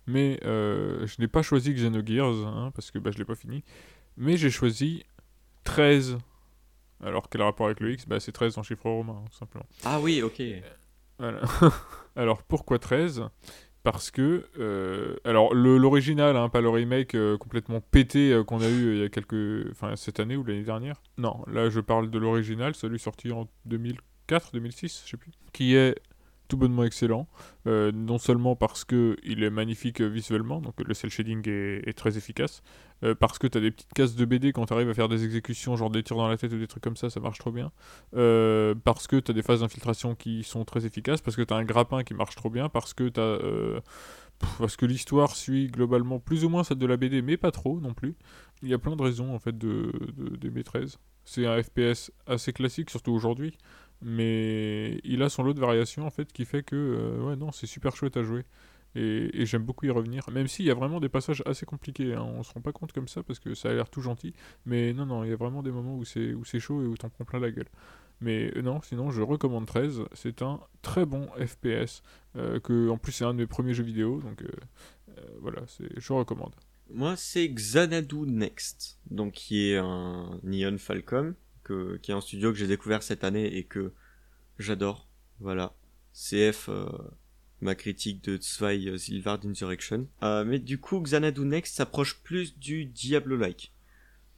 mais 0.07 0.39
euh, 0.45 1.05
je 1.07 1.17
n'ai 1.21 1.27
pas 1.29 1.43
choisi 1.43 1.73
Xenogears, 1.75 2.47
hein, 2.47 2.71
parce 2.75 2.91
que 2.93 2.99
bah, 3.01 3.11
je 3.13 3.19
l'ai 3.19 3.25
pas 3.25 3.35
fini. 3.35 3.65
Mais 4.17 4.37
j'ai 4.37 4.51
choisi 4.51 5.05
13. 5.65 6.19
Alors, 7.05 7.29
quel 7.29 7.43
rapport 7.43 7.67
avec 7.67 7.81
le 7.81 7.93
X? 7.93 8.07
Bah, 8.07 8.21
C'est 8.21 8.33
13 8.33 8.59
en 8.59 8.63
chiffre 8.63 8.85
romain, 8.89 9.23
tout 9.31 9.37
simplement. 9.37 9.67
Ah 9.85 10.01
oui, 10.01 10.23
ok. 10.23 10.41
Voilà. 11.19 11.41
alors, 12.17 12.43
pourquoi 12.45 12.79
13 12.79 13.25
Parce 13.83 14.11
que, 14.11 14.47
euh, 14.59 15.17
alors, 15.25 15.53
le- 15.55 15.79
l'original, 15.79 16.37
hein, 16.37 16.49
pas 16.49 16.61
le 16.61 16.69
remake 16.69 17.15
euh, 17.15 17.37
complètement 17.39 17.81
pété 17.81 18.33
euh, 18.33 18.45
qu'on 18.45 18.61
a 18.61 18.69
eu 18.69 18.87
euh, 18.87 18.95
il 18.95 19.01
y 19.01 19.05
a 19.05 19.09
quelques. 19.09 19.69
Enfin, 19.73 19.97
cette 19.97 20.21
année 20.21 20.37
ou 20.37 20.45
l'année 20.45 20.63
dernière. 20.63 21.03
Non, 21.19 21.45
là, 21.49 21.69
je 21.71 21.81
parle 21.81 22.11
de 22.11 22.19
l'original, 22.19 22.75
celui 22.75 22.99
sorti 23.01 23.33
en 23.33 23.49
2004, 23.65 24.53
2006, 24.53 25.03
je 25.05 25.11
sais 25.11 25.17
plus. 25.17 25.33
Qui 25.53 25.75
est 25.75 25.97
tout 26.53 26.59
bonnement 26.59 26.85
excellent. 26.85 27.27
Euh, 27.67 27.93
non 27.93 28.19
seulement 28.19 28.57
parce 28.57 28.85
que 28.85 29.17
il 29.25 29.43
est 29.43 29.49
magnifique 29.49 30.03
euh, 30.03 30.07
visuellement, 30.07 30.61
donc 30.61 30.75
le 30.87 30.93
cel 30.93 31.09
shading 31.09 31.43
est, 31.49 31.97
très 31.97 32.19
efficace, 32.19 32.63
euh, 33.05 33.15
parce 33.15 33.39
que 33.39 33.47
tu 33.47 33.57
as 33.57 33.61
des 33.63 33.71
petites 33.71 33.95
cases 33.95 34.15
de 34.15 34.25
BD 34.27 34.53
quand 34.53 34.67
tu 34.67 34.75
arrives 34.75 34.91
à 34.91 34.95
faire 34.95 35.09
des 35.09 35.25
exécutions, 35.25 35.77
genre 35.77 35.89
des 35.89 36.03
tirs 36.03 36.19
dans 36.19 36.29
la 36.29 36.37
tête 36.37 36.53
ou 36.53 36.59
des 36.59 36.67
trucs 36.67 36.83
comme 36.83 36.97
ça, 36.97 37.09
ça 37.09 37.21
marche 37.21 37.39
trop 37.39 37.53
bien. 37.53 37.73
parce 38.85 39.07
que 39.07 39.19
tu 39.19 39.31
as 39.31 39.35
des 39.35 39.43
phases 39.43 39.61
d'infiltration 39.61 40.15
qui 40.15 40.43
sont 40.43 40.67
très 40.67 40.85
efficaces, 40.85 41.23
parce 41.23 41.37
que 41.37 41.43
tu 41.43 41.55
as 41.55 41.57
un 41.57 41.65
grappin 41.65 42.03
qui 42.03 42.13
marche 42.13 42.35
trop 42.35 42.51
bien, 42.51 42.69
parce 42.69 42.93
que 42.93 43.09
tu 43.09 43.83
parce 44.59 44.77
que 44.77 44.85
l'histoire 44.85 45.37
suit 45.37 45.69
globalement 45.69 46.19
plus 46.19 46.45
ou 46.45 46.51
moins 46.51 46.65
celle 46.65 46.79
de 46.79 46.87
la 46.87 46.99
BD, 46.99 47.23
mais 47.23 47.39
pas 47.39 47.53
trop 47.53 47.81
non 47.81 47.95
plus. 47.95 48.17
Il 48.63 48.69
y 48.69 48.75
a 48.75 48.79
plein 48.79 48.97
de 48.97 49.03
raisons 49.03 49.35
en 49.35 49.39
fait 49.39 49.57
de, 49.57 49.93
de 50.17 50.37
d'aimer 50.37 50.65
13. 50.65 50.99
C'est 51.25 51.47
un 51.47 51.63
FPS 51.63 52.11
assez 52.27 52.53
classique, 52.53 52.91
surtout 52.91 53.13
aujourd'hui 53.13 53.57
mais 54.03 55.01
il 55.05 55.23
a 55.23 55.29
son 55.29 55.45
lot 55.45 55.55
de 55.55 55.61
variations 55.61 56.05
en 56.05 56.11
fait 56.11 56.33
qui 56.33 56.45
fait 56.45 56.63
que 56.63 56.77
euh, 56.77 57.23
ouais 57.25 57.37
non 57.37 57.53
c'est 57.53 57.67
super 57.67 57.97
chouette 57.97 58.17
à 58.17 58.23
jouer. 58.23 58.45
Et, 58.95 59.47
j'aime 59.47 59.63
beaucoup 59.63 59.87
y 59.87 59.91
revenir. 59.91 60.29
Même 60.31 60.49
s'il 60.49 60.67
y 60.67 60.71
a 60.71 60.75
vraiment 60.75 61.01
des 61.01 61.09
passages 61.09 61.43
assez 61.47 61.65
compliqués 61.65 62.13
hein. 62.13 62.23
on 62.23 62.43
se 62.43 62.53
rend 62.53 62.61
pas 62.61 62.73
compte 62.73 62.93
comme 62.93 63.09
ça 63.09 63.23
parce 63.23 63.39
que 63.39 63.55
ça 63.55 63.71
a 63.71 63.73
l'air 63.73 63.89
tout 63.89 64.03
gentil. 64.03 64.35
Mais 64.67 64.93
non 64.93 65.07
non 65.07 65.25
il 65.25 65.31
y 65.31 65.33
a 65.33 65.37
vraiment 65.37 65.63
des 65.63 65.71
moments 65.71 65.97
où 65.97 66.05
c'est 66.05 66.35
où 66.35 66.45
c'est 66.45 66.61
chaud 66.61 66.83
et 66.83 66.87
où 66.87 66.97
t'en 66.97 67.09
prends 67.09 67.25
plein 67.25 67.41
la 67.41 67.51
gueule. 67.51 67.69
Mais 68.21 68.53
euh, 68.57 68.63
non 68.63 68.83
sinon 68.83 69.11
je 69.11 69.23
recommande 69.23 69.67
13 69.67 70.03
c'est 70.13 70.43
un 70.43 70.61
très 70.83 71.07
bon 71.07 71.29
FPS 71.39 72.03
euh, 72.37 72.61
que 72.61 72.91
en 72.91 72.99
plus 72.99 73.13
c'est 73.13 73.25
un 73.25 73.35
de 73.35 73.39
mes 73.39 73.47
premiers 73.47 73.75
jeux 73.75 73.85
vidéo. 73.85 74.21
Donc 74.21 74.45
voilà 75.41 75.63
c'est 75.69 75.89
je 75.97 76.13
recommande. 76.13 76.55
Moi 76.91 77.15
c'est 77.17 77.49
Xanadu 77.49 78.27
Next 78.27 78.99
donc 79.11 79.33
qui 79.35 79.71
est 79.71 79.79
un 79.79 80.41
Neon 80.43 80.77
Falcom 80.77 81.35
qui 81.65 82.11
est 82.11 82.15
un 82.15 82.21
studio 82.21 82.53
que 82.53 82.59
j'ai 82.59 82.67
découvert 82.67 83.03
cette 83.03 83.25
année 83.25 83.57
et 83.57 83.65
que 83.65 83.93
j'adore. 84.59 85.09
Voilà. 85.41 85.75
CF, 86.15 86.69
euh, 86.69 86.89
ma 87.61 87.75
critique 87.75 88.23
de 88.25 88.39
Zwei 88.41 88.99
Silvard 88.99 89.41
Insurrection. 89.45 90.07
Euh, 90.23 90.45
mais 90.45 90.59
du 90.59 90.79
coup, 90.79 91.01
Xanadu 91.01 91.43
Next 91.43 91.77
s'approche 91.77 92.21
plus 92.23 92.59
du 92.59 92.85
Diablo-like. 92.85 93.73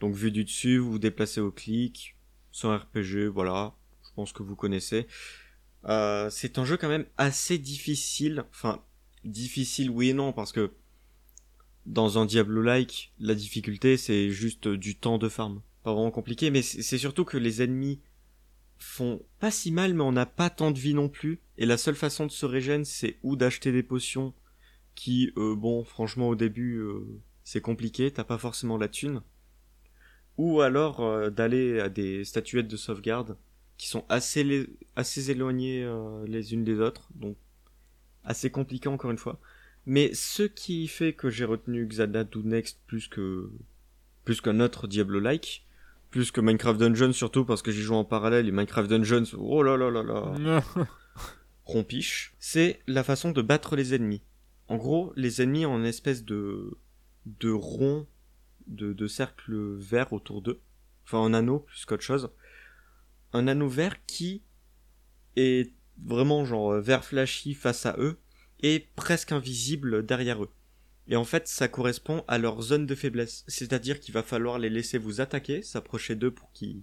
Donc 0.01 0.15
vu 0.15 0.31
du 0.31 0.45
dessus, 0.45 0.79
vous 0.79 0.93
vous 0.93 0.99
déplacez 0.99 1.41
au 1.41 1.51
clic, 1.51 2.17
sans 2.53 2.77
RPG, 2.77 3.27
voilà. 3.27 3.75
Je 4.05 4.11
pense 4.15 4.33
que 4.33 4.43
vous 4.43 4.57
connaissez. 4.57 5.07
Euh, 5.87 6.31
c'est 6.31 6.59
un 6.59 6.65
jeu 6.65 6.77
quand 6.77 6.89
même 6.89 7.07
assez 7.17 7.59
difficile. 7.59 8.45
Enfin, 8.51 8.83
difficile 9.25 9.91
oui 9.91 10.11
et 10.11 10.15
non, 10.15 10.33
parce 10.33 10.53
que 10.53 10.73
dans 11.87 12.19
un 12.19 12.27
Diablo-like, 12.27 13.13
la 13.19 13.35
difficulté 13.35 13.97
c'est 13.97 14.31
juste 14.31 14.69
du 14.69 14.97
temps 14.97 15.19
de 15.19 15.29
farm 15.29 15.61
pas 15.85 15.93
vraiment 15.93 16.11
compliqué, 16.11 16.51
mais 16.51 16.63
c'est 16.63 16.99
surtout 16.99 17.25
que 17.25 17.37
les 17.37 17.63
ennemis 17.63 18.01
font 18.79 19.23
pas 19.39 19.51
si 19.51 19.71
mal, 19.71 19.95
mais 19.95 20.03
on 20.03 20.13
n'a 20.13 20.27
pas 20.27 20.51
tant 20.51 20.71
de 20.71 20.79
vie 20.79 20.95
non 20.95 21.09
plus. 21.09 21.41
Et 21.59 21.67
la 21.67 21.77
seule 21.77 21.95
façon 21.95 22.27
de 22.27 22.33
se 22.33 22.47
régénérer, 22.47 22.85
c'est 22.85 23.19
ou 23.23 23.37
d'acheter 23.37 23.71
des 23.71 23.83
potions 23.83 24.35
qui, 24.95 25.33
euh, 25.37 25.55
bon, 25.55 25.85
franchement, 25.85 26.29
au 26.29 26.35
début, 26.35 26.79
euh, 26.79 27.01
c'est 27.45 27.61
compliqué, 27.61 28.11
t'as 28.11 28.25
pas 28.25 28.39
forcément 28.39 28.79
la 28.79 28.89
thune. 28.89 29.21
Ou 30.39 30.63
alors 30.63 31.01
euh, 31.01 31.31
d'aller 31.31 31.79
à 31.81 31.89
des 31.89 32.25
statuettes 32.25 32.67
de 32.67 32.77
sauvegarde 32.77 33.37
qui 33.77 33.89
sont 33.89 34.05
assez, 34.09 34.67
assez 34.97 35.31
éloignées 35.31 35.85
les 36.27 36.55
unes 36.55 36.63
des 36.63 36.79
autres, 36.79 37.09
donc 37.17 37.37
assez 38.23 38.49
compliqué 38.49 38.89
encore 38.89 39.11
une 39.11 39.19
fois. 39.19 39.41
Mais 39.85 40.15
ce 40.15 40.45
qui 40.45 40.87
fait 40.87 41.13
que 41.13 41.29
j'ai 41.29 41.45
retenu 41.45 41.85
Xanadu 41.87 42.39
Next 42.45 42.81
plus 42.87 43.09
que 43.09 43.51
plus 44.25 44.41
qu'un 44.41 44.61
autre 44.61 44.87
Diablo-like, 44.87 45.67
plus 46.15 46.31
que 46.31 46.41
Minecraft 46.41 46.79
Dungeons 46.79 47.13
surtout 47.13 47.45
parce 47.45 47.61
que 47.61 47.73
j'y 47.73 47.83
joue 47.83 47.97
en 47.97 48.05
parallèle 48.05 48.47
et 48.47 48.53
Minecraft 48.53 48.89
Dungeons, 48.89 49.37
oh 49.37 49.65
là 49.65 49.77
là 49.77 49.91
là 49.91 50.05
là, 50.05 50.63
rompiche, 51.65 52.37
c'est 52.39 52.79
la 52.87 53.03
façon 53.03 53.33
de 53.33 53.43
battre 53.43 53.75
les 53.75 53.95
ennemis. 53.97 54.23
En 54.69 54.77
gros, 54.77 55.13
les 55.17 55.43
ennemis 55.43 55.67
ont 55.67 55.77
une 55.77 55.87
espèce 55.87 56.25
de 56.25 56.79
de 57.27 57.51
rond, 57.51 58.07
de, 58.69 58.93
de 58.93 59.07
cercle 59.09 59.57
vert 59.75 60.13
autour 60.13 60.41
d'eux, 60.41 60.61
enfin 61.05 61.19
un 61.19 61.35
anneau 61.35 61.59
plus 61.59 61.85
qu'autre 61.85 62.05
chose, 62.05 62.31
un 63.33 63.49
anneau 63.49 63.67
vert 63.67 63.97
qui 64.07 64.45
est 65.35 65.73
vraiment 66.01 66.45
genre 66.45 66.75
vert 66.75 67.05
flashy 67.05 67.55
face 67.55 67.87
à 67.87 67.97
eux 67.99 68.21
et 68.61 68.87
presque 68.95 69.33
invisible 69.33 70.07
derrière 70.07 70.45
eux. 70.45 70.51
Et 71.09 71.17
en 71.17 71.25
fait, 71.25 71.49
ça 71.49 71.69
correspond 71.69 72.25
à 72.29 72.39
leur 72.39 72.63
zone 72.63 72.87
de 72.87 72.95
faiblesse. 72.95 73.45
C'est-à-dire 73.47 74.01
qu'il 74.01 74.15
va 74.15 74.23
falloir 74.23 74.59
les 74.59 74.71
laisser 74.71 74.99
vous 74.99 75.21
attaquer, 75.21 75.63
s'approcher 75.63 76.15
d'eux 76.15 76.31
pour 76.31 76.51
qu'ils 76.53 76.83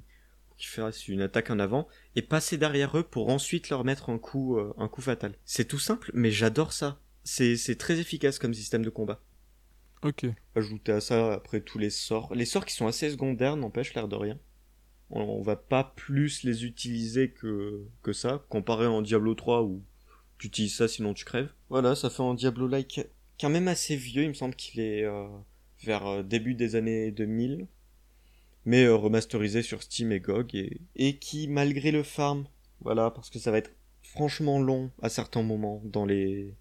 fassent 0.58 1.08
une 1.08 1.22
attaque 1.22 1.50
en 1.50 1.60
avant, 1.60 1.88
et 2.16 2.22
passer 2.22 2.58
derrière 2.58 2.98
eux 2.98 3.04
pour 3.04 3.30
ensuite 3.30 3.70
leur 3.70 3.84
mettre 3.84 4.10
un 4.10 4.20
coup, 4.20 4.58
euh, 4.58 4.74
un 4.78 4.88
coup 4.88 5.02
fatal. 5.02 5.34
C'est 5.46 5.68
tout 5.68 5.80
simple, 5.80 6.12
mais 6.14 6.32
j'adore 6.32 6.74
ça. 6.74 7.00
C'est 7.24 7.78
très 7.78 8.00
efficace 8.00 8.40
comme 8.40 8.54
système 8.54 8.84
de 8.84 8.90
combat. 8.90 9.22
Ok. 10.04 10.26
Ajouter 10.56 10.92
à 10.92 11.02
ça 11.02 11.34
après 11.34 11.62
tous 11.62 11.78
les 11.78 11.92
sorts. 11.92 12.34
Les 12.34 12.46
sorts 12.46 12.66
qui 12.66 12.74
sont 12.74 12.88
assez 12.88 13.10
secondaires 13.12 13.58
n'empêchent 13.58 13.94
l'air 13.94 14.08
de 14.08 14.16
rien. 14.16 14.40
On, 15.12 15.22
on, 15.22 15.42
va 15.42 15.56
pas 15.56 15.94
plus 15.96 16.44
les 16.44 16.66
utiliser 16.66 17.32
que, 17.32 17.84
que 18.02 18.14
ça, 18.14 18.44
comparé 18.50 18.88
en 18.88 19.02
Diablo 19.02 19.36
3 19.36 19.64
où 19.64 19.84
tu 20.38 20.48
utilises 20.48 20.76
ça 20.76 20.88
sinon 20.88 21.14
tu 21.14 21.26
crèves. 21.26 21.52
Voilà, 21.70 21.96
ça 21.96 22.10
fait 22.10 22.24
un 22.24 22.34
Diablo-like 22.34 23.02
quand 23.42 23.50
même 23.50 23.68
assez 23.68 23.96
vieux, 23.96 24.24
il 24.24 24.30
me 24.30 24.34
semble 24.36 24.56
qu'il 24.56 24.80
est 24.80 25.04
euh, 25.04 25.28
vers 25.84 26.06
euh, 26.06 26.24
début 26.24 26.54
des 26.54 26.76
années 26.76 27.12
2000, 27.12 27.68
mais 28.66 28.84
euh, 28.84 28.96
remasterisé 28.96 29.64
sur 29.64 29.82
Steam 29.82 30.12
et 30.12 30.20
GOG, 30.20 30.56
et, 30.56 30.82
et 30.96 31.18
qui, 31.18 31.48
malgré 31.48 31.92
le 31.92 32.04
farm, 32.04 32.46
voilà, 32.82 33.10
parce 33.10 33.32
que 33.32 33.40
ça 33.40 33.50
va 33.50 33.58
être 33.58 33.74
franchement 34.04 34.62
long 34.62 34.92
à 35.02 35.10
certains 35.10 35.42
moments, 35.42 35.82
dans 35.86 36.06
les... 36.06 36.56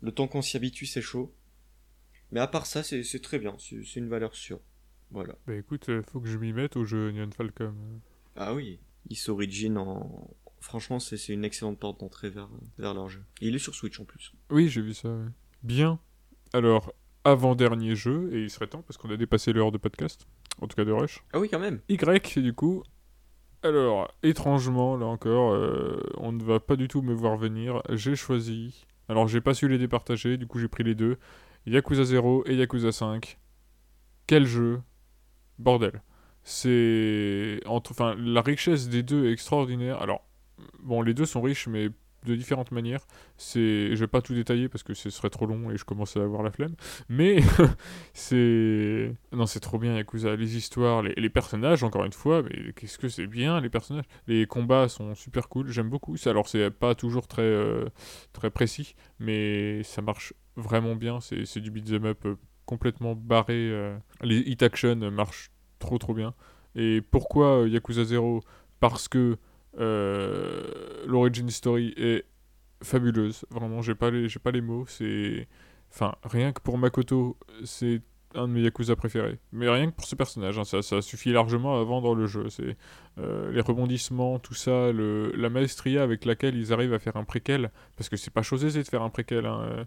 Le 0.00 0.10
temps 0.10 0.26
qu'on 0.26 0.42
s'y 0.42 0.56
habitue, 0.56 0.86
c'est 0.86 1.02
chaud. 1.02 1.32
Mais 2.32 2.40
à 2.40 2.46
part 2.46 2.66
ça, 2.66 2.82
c'est 2.82 3.22
très 3.22 3.38
bien, 3.38 3.54
c'est 3.58 3.96
une 3.96 4.08
valeur 4.08 4.34
sûre. 4.34 4.60
Voilà. 5.10 5.36
Bah 5.46 5.54
écoute, 5.54 5.90
faut 6.10 6.20
que 6.20 6.28
je 6.28 6.38
m'y 6.38 6.54
mette 6.54 6.76
au 6.76 6.84
jeu 6.84 7.12
Neon 7.12 7.30
Falcom. 7.30 7.76
Ah 8.34 8.54
oui, 8.54 8.80
Is 9.10 9.28
Origin 9.28 9.76
en... 9.76 10.30
Franchement, 10.60 10.98
c'est 10.98 11.28
une 11.28 11.44
excellente 11.44 11.78
porte 11.78 12.00
d'entrée 12.00 12.30
vers, 12.30 12.48
vers 12.78 12.94
leur 12.94 13.08
jeu. 13.08 13.22
Et 13.42 13.48
il 13.48 13.54
est 13.54 13.58
sur 13.58 13.74
Switch 13.74 14.00
en 14.00 14.04
plus. 14.04 14.32
Oui, 14.50 14.68
j'ai 14.68 14.80
vu 14.80 14.94
ça, 14.94 15.08
ouais. 15.08 15.28
Bien. 15.62 15.98
Alors, 16.52 16.92
avant-dernier 17.24 17.94
jeu, 17.94 18.30
et 18.32 18.42
il 18.42 18.50
serait 18.50 18.66
temps 18.66 18.82
parce 18.82 18.96
qu'on 18.96 19.10
a 19.10 19.16
dépassé 19.16 19.52
l'heure 19.52 19.72
de 19.72 19.78
podcast, 19.78 20.26
en 20.60 20.66
tout 20.66 20.76
cas 20.76 20.84
de 20.84 20.92
Rush. 20.92 21.22
Ah 21.32 21.38
oui, 21.38 21.48
quand 21.48 21.60
même. 21.60 21.80
Y, 21.88 22.40
du 22.40 22.52
coup. 22.52 22.82
Alors, 23.62 24.12
étrangement, 24.24 24.96
là 24.96 25.06
encore, 25.06 25.52
euh, 25.52 26.00
on 26.16 26.32
ne 26.32 26.42
va 26.42 26.58
pas 26.58 26.74
du 26.74 26.88
tout 26.88 27.00
me 27.00 27.14
voir 27.14 27.36
venir. 27.36 27.80
J'ai 27.90 28.16
choisi. 28.16 28.86
Alors, 29.08 29.28
j'ai 29.28 29.40
pas 29.40 29.54
su 29.54 29.68
les 29.68 29.78
départager, 29.78 30.36
du 30.36 30.46
coup, 30.46 30.58
j'ai 30.58 30.68
pris 30.68 30.82
les 30.82 30.96
deux 30.96 31.16
Yakuza 31.66 32.04
0 32.04 32.44
et 32.46 32.56
Yakuza 32.56 32.90
5. 32.90 33.38
Quel 34.26 34.46
jeu? 34.46 34.80
Bordel. 35.58 36.02
C'est. 36.42 37.60
Enfin, 37.66 38.16
la 38.18 38.42
richesse 38.42 38.88
des 38.88 39.04
deux 39.04 39.26
est 39.26 39.32
extraordinaire. 39.32 40.02
Alors, 40.02 40.26
bon, 40.80 41.02
les 41.02 41.14
deux 41.14 41.26
sont 41.26 41.40
riches, 41.40 41.68
mais 41.68 41.90
de 42.24 42.34
différentes 42.34 42.70
manières. 42.70 43.06
C'est, 43.36 43.94
je 43.94 44.00
vais 44.00 44.06
pas 44.06 44.22
tout 44.22 44.34
détailler 44.34 44.68
parce 44.68 44.82
que 44.82 44.94
ce 44.94 45.10
serait 45.10 45.30
trop 45.30 45.46
long 45.46 45.70
et 45.70 45.76
je 45.76 45.84
commence 45.84 46.16
à 46.16 46.22
avoir 46.22 46.42
la 46.42 46.50
flemme. 46.50 46.74
Mais 47.08 47.40
c'est, 48.14 49.12
non, 49.32 49.46
c'est 49.46 49.60
trop 49.60 49.78
bien 49.78 49.96
Yakuza. 49.96 50.36
Les 50.36 50.56
histoires, 50.56 51.02
les, 51.02 51.30
personnages, 51.30 51.82
encore 51.82 52.04
une 52.04 52.12
fois, 52.12 52.42
mais 52.42 52.72
qu'est-ce 52.72 52.98
que 52.98 53.08
c'est 53.08 53.26
bien 53.26 53.60
les 53.60 53.70
personnages. 53.70 54.04
Les 54.26 54.46
combats 54.46 54.88
sont 54.88 55.14
super 55.14 55.48
cool. 55.48 55.68
J'aime 55.70 55.88
beaucoup. 55.88 56.16
Alors 56.26 56.48
c'est 56.48 56.70
pas 56.70 56.94
toujours 56.94 57.26
très 57.26 57.42
euh, 57.42 57.86
très 58.32 58.50
précis, 58.50 58.94
mais 59.18 59.82
ça 59.82 60.02
marche 60.02 60.34
vraiment 60.56 60.94
bien. 60.94 61.20
C'est, 61.20 61.60
du 61.60 61.70
beat'em 61.70 62.04
up 62.06 62.24
euh, 62.26 62.36
complètement 62.66 63.14
barré. 63.14 63.54
Euh. 63.70 63.96
Les 64.22 64.38
hit 64.38 64.62
action 64.62 64.96
marchent 65.10 65.50
trop 65.78 65.98
trop 65.98 66.14
bien. 66.14 66.34
Et 66.74 67.02
pourquoi 67.02 67.66
Yakuza 67.68 68.04
0 68.04 68.40
Parce 68.80 69.08
que 69.08 69.18
euh, 69.18 69.36
l'origin 69.78 71.48
story 71.48 71.94
est 71.96 72.24
fabuleuse. 72.82 73.44
Vraiment, 73.50 73.82
j'ai 73.82 73.94
pas 73.94 74.10
les, 74.10 74.28
j'ai 74.28 74.38
pas 74.38 74.50
les 74.50 74.60
mots. 74.60 74.84
C'est, 74.86 75.48
enfin, 75.90 76.14
rien 76.24 76.52
que 76.52 76.60
pour 76.60 76.78
Makoto, 76.78 77.36
c'est 77.64 78.02
un 78.34 78.48
de 78.48 78.52
mes 78.52 78.62
Yakuza 78.62 78.96
préférés. 78.96 79.38
Mais 79.52 79.68
rien 79.68 79.90
que 79.90 79.96
pour 79.96 80.06
ce 80.06 80.14
personnage, 80.14 80.58
hein, 80.58 80.64
ça, 80.64 81.02
suffit 81.02 81.32
largement 81.32 81.80
à 81.80 81.84
vendre 81.84 82.14
le 82.14 82.26
jeu. 82.26 82.48
C'est 82.48 82.76
euh, 83.18 83.52
les 83.52 83.60
rebondissements, 83.60 84.38
tout 84.38 84.54
ça, 84.54 84.92
la 84.92 85.50
maestria 85.50 86.02
avec 86.02 86.24
laquelle 86.24 86.56
ils 86.56 86.72
arrivent 86.72 86.94
à 86.94 86.98
faire 86.98 87.16
un 87.16 87.24
préquel, 87.24 87.70
parce 87.96 88.08
que 88.08 88.16
c'est 88.16 88.32
pas 88.32 88.42
chose 88.42 88.64
aisée 88.64 88.82
de 88.82 88.88
faire 88.88 89.02
un 89.02 89.10
préquel. 89.10 89.46
Hein, 89.46 89.86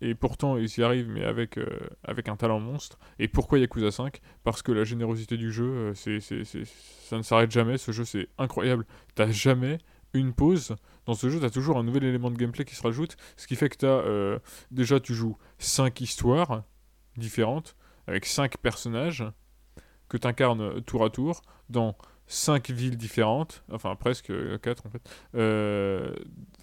et 0.00 0.14
pourtant, 0.14 0.56
ils 0.56 0.78
y 0.78 0.82
arrivent, 0.82 1.08
mais 1.08 1.24
avec, 1.24 1.58
euh, 1.58 1.66
un 2.06 2.36
talent 2.36 2.60
monstre. 2.60 2.98
Et 3.18 3.28
pourquoi 3.28 3.58
Yakuza 3.58 3.90
5 3.90 4.20
Parce 4.44 4.62
que 4.62 4.72
la 4.72 4.84
générosité 4.84 5.36
du 5.36 5.52
jeu, 5.52 5.94
euh, 5.94 5.94
ça 5.94 7.16
ne 7.16 7.22
s'arrête 7.22 7.50
jamais. 7.50 7.76
Ce 7.78 7.92
jeu, 7.92 8.04
c'est 8.04 8.28
incroyable. 8.38 8.86
T'as 9.14 9.30
jamais 9.30 9.78
une 10.14 10.32
pause. 10.32 10.76
Dans 11.06 11.14
ce 11.14 11.28
jeu, 11.28 11.40
t'as 11.40 11.50
toujours 11.50 11.78
un 11.78 11.82
nouvel 11.82 12.04
élément 12.04 12.30
de 12.30 12.36
gameplay 12.36 12.64
qui 12.64 12.74
se 12.74 12.82
rajoute. 12.82 13.16
Ce 13.36 13.46
qui 13.46 13.56
fait 13.56 13.68
que 13.68 13.76
t'as. 13.76 13.86
Euh, 13.88 14.38
déjà, 14.70 15.00
tu 15.00 15.14
joues 15.14 15.36
5 15.58 16.00
histoires 16.00 16.62
différentes, 17.16 17.76
avec 18.10 18.26
5 18.26 18.58
personnages, 18.58 19.24
que 20.08 20.16
t'incarnes 20.16 20.82
tour 20.82 21.04
à 21.04 21.10
tour, 21.10 21.42
dans 21.68 21.96
cinq 22.30 22.70
villes 22.70 22.96
différentes, 22.96 23.64
enfin 23.72 23.96
presque 23.96 24.30
euh, 24.30 24.56
quatre 24.56 24.86
en 24.86 24.90
fait, 24.90 25.02
euh, 25.34 26.14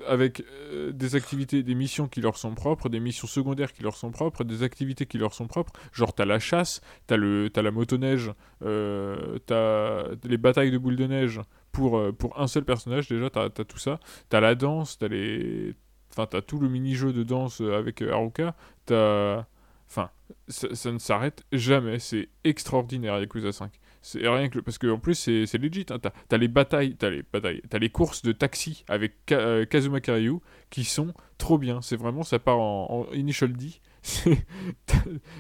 avec 0.07 0.41
euh, 0.41 0.93
des 0.93 1.15
activités, 1.15 1.61
des 1.61 1.75
missions 1.75 2.07
qui 2.07 2.21
leur 2.21 2.37
sont 2.37 2.55
propres, 2.55 2.87
des 2.87 3.01
missions 3.01 3.27
secondaires 3.27 3.73
qui 3.73 3.83
leur 3.83 3.97
sont 3.97 4.09
propres, 4.09 4.45
des 4.45 4.63
activités 4.63 5.05
qui 5.05 5.17
leur 5.17 5.33
sont 5.33 5.45
propres. 5.45 5.73
Genre 5.91 6.13
t'as 6.13 6.23
la 6.23 6.39
chasse, 6.39 6.79
t'as 7.05 7.17
le, 7.17 7.49
t'as 7.49 7.61
la 7.63 7.71
motoneige, 7.71 8.31
euh, 8.63 9.39
t'as 9.45 10.03
les 10.23 10.37
batailles 10.37 10.71
de 10.71 10.77
boules 10.77 10.95
de 10.95 11.05
neige 11.05 11.41
pour 11.73 12.01
pour 12.15 12.39
un 12.39 12.47
seul 12.47 12.63
personnage 12.63 13.09
déjà, 13.09 13.29
t'as 13.29 13.45
as 13.45 13.49
tout 13.49 13.77
ça. 13.77 13.99
T'as 14.29 14.39
la 14.39 14.55
danse, 14.55 14.97
t'as 14.97 15.09
les, 15.09 15.75
enfin 16.11 16.27
t'as 16.27 16.41
tout 16.41 16.59
le 16.59 16.69
mini-jeu 16.69 17.11
de 17.11 17.23
danse 17.23 17.59
avec 17.59 18.01
Haruka, 18.01 18.55
t'as, 18.85 19.45
enfin 19.89 20.09
ça, 20.47 20.73
ça 20.75 20.91
ne 20.91 20.97
s'arrête 20.99 21.43
jamais, 21.51 21.99
c'est 21.99 22.29
extraordinaire 22.43 23.19
Yakuza 23.19 23.51
5. 23.51 23.71
C'est 24.01 24.27
rien 24.27 24.47
que 24.49 24.59
parce 24.59 24.77
que 24.77 24.88
en 24.88 24.99
plus 24.99 25.15
c'est 25.15 25.57
legit. 25.57 25.85
Hein. 25.89 25.99
T'as 25.99 26.11
as 26.31 26.38
les 26.38 26.47
batailles, 26.47 26.95
t'as 26.95 27.09
les 27.09 27.23
batailles, 27.23 27.61
t'as 27.69 27.79
les 27.79 27.89
courses 27.89 28.21
de 28.21 28.31
taxi 28.31 28.85
avec 28.88 29.25
Ka- 29.25 29.39
euh, 29.39 29.65
Kazuma 29.65 29.99
Kiryu 29.99 30.39
qui 30.69 30.83
sont 30.85 31.13
trop 31.38 31.57
bien. 31.57 31.81
C'est 31.81 31.97
vraiment 31.97 32.23
ça 32.23 32.39
part 32.39 32.59
en, 32.59 33.07
en 33.09 33.13
initial 33.13 33.53
D. 33.53 33.71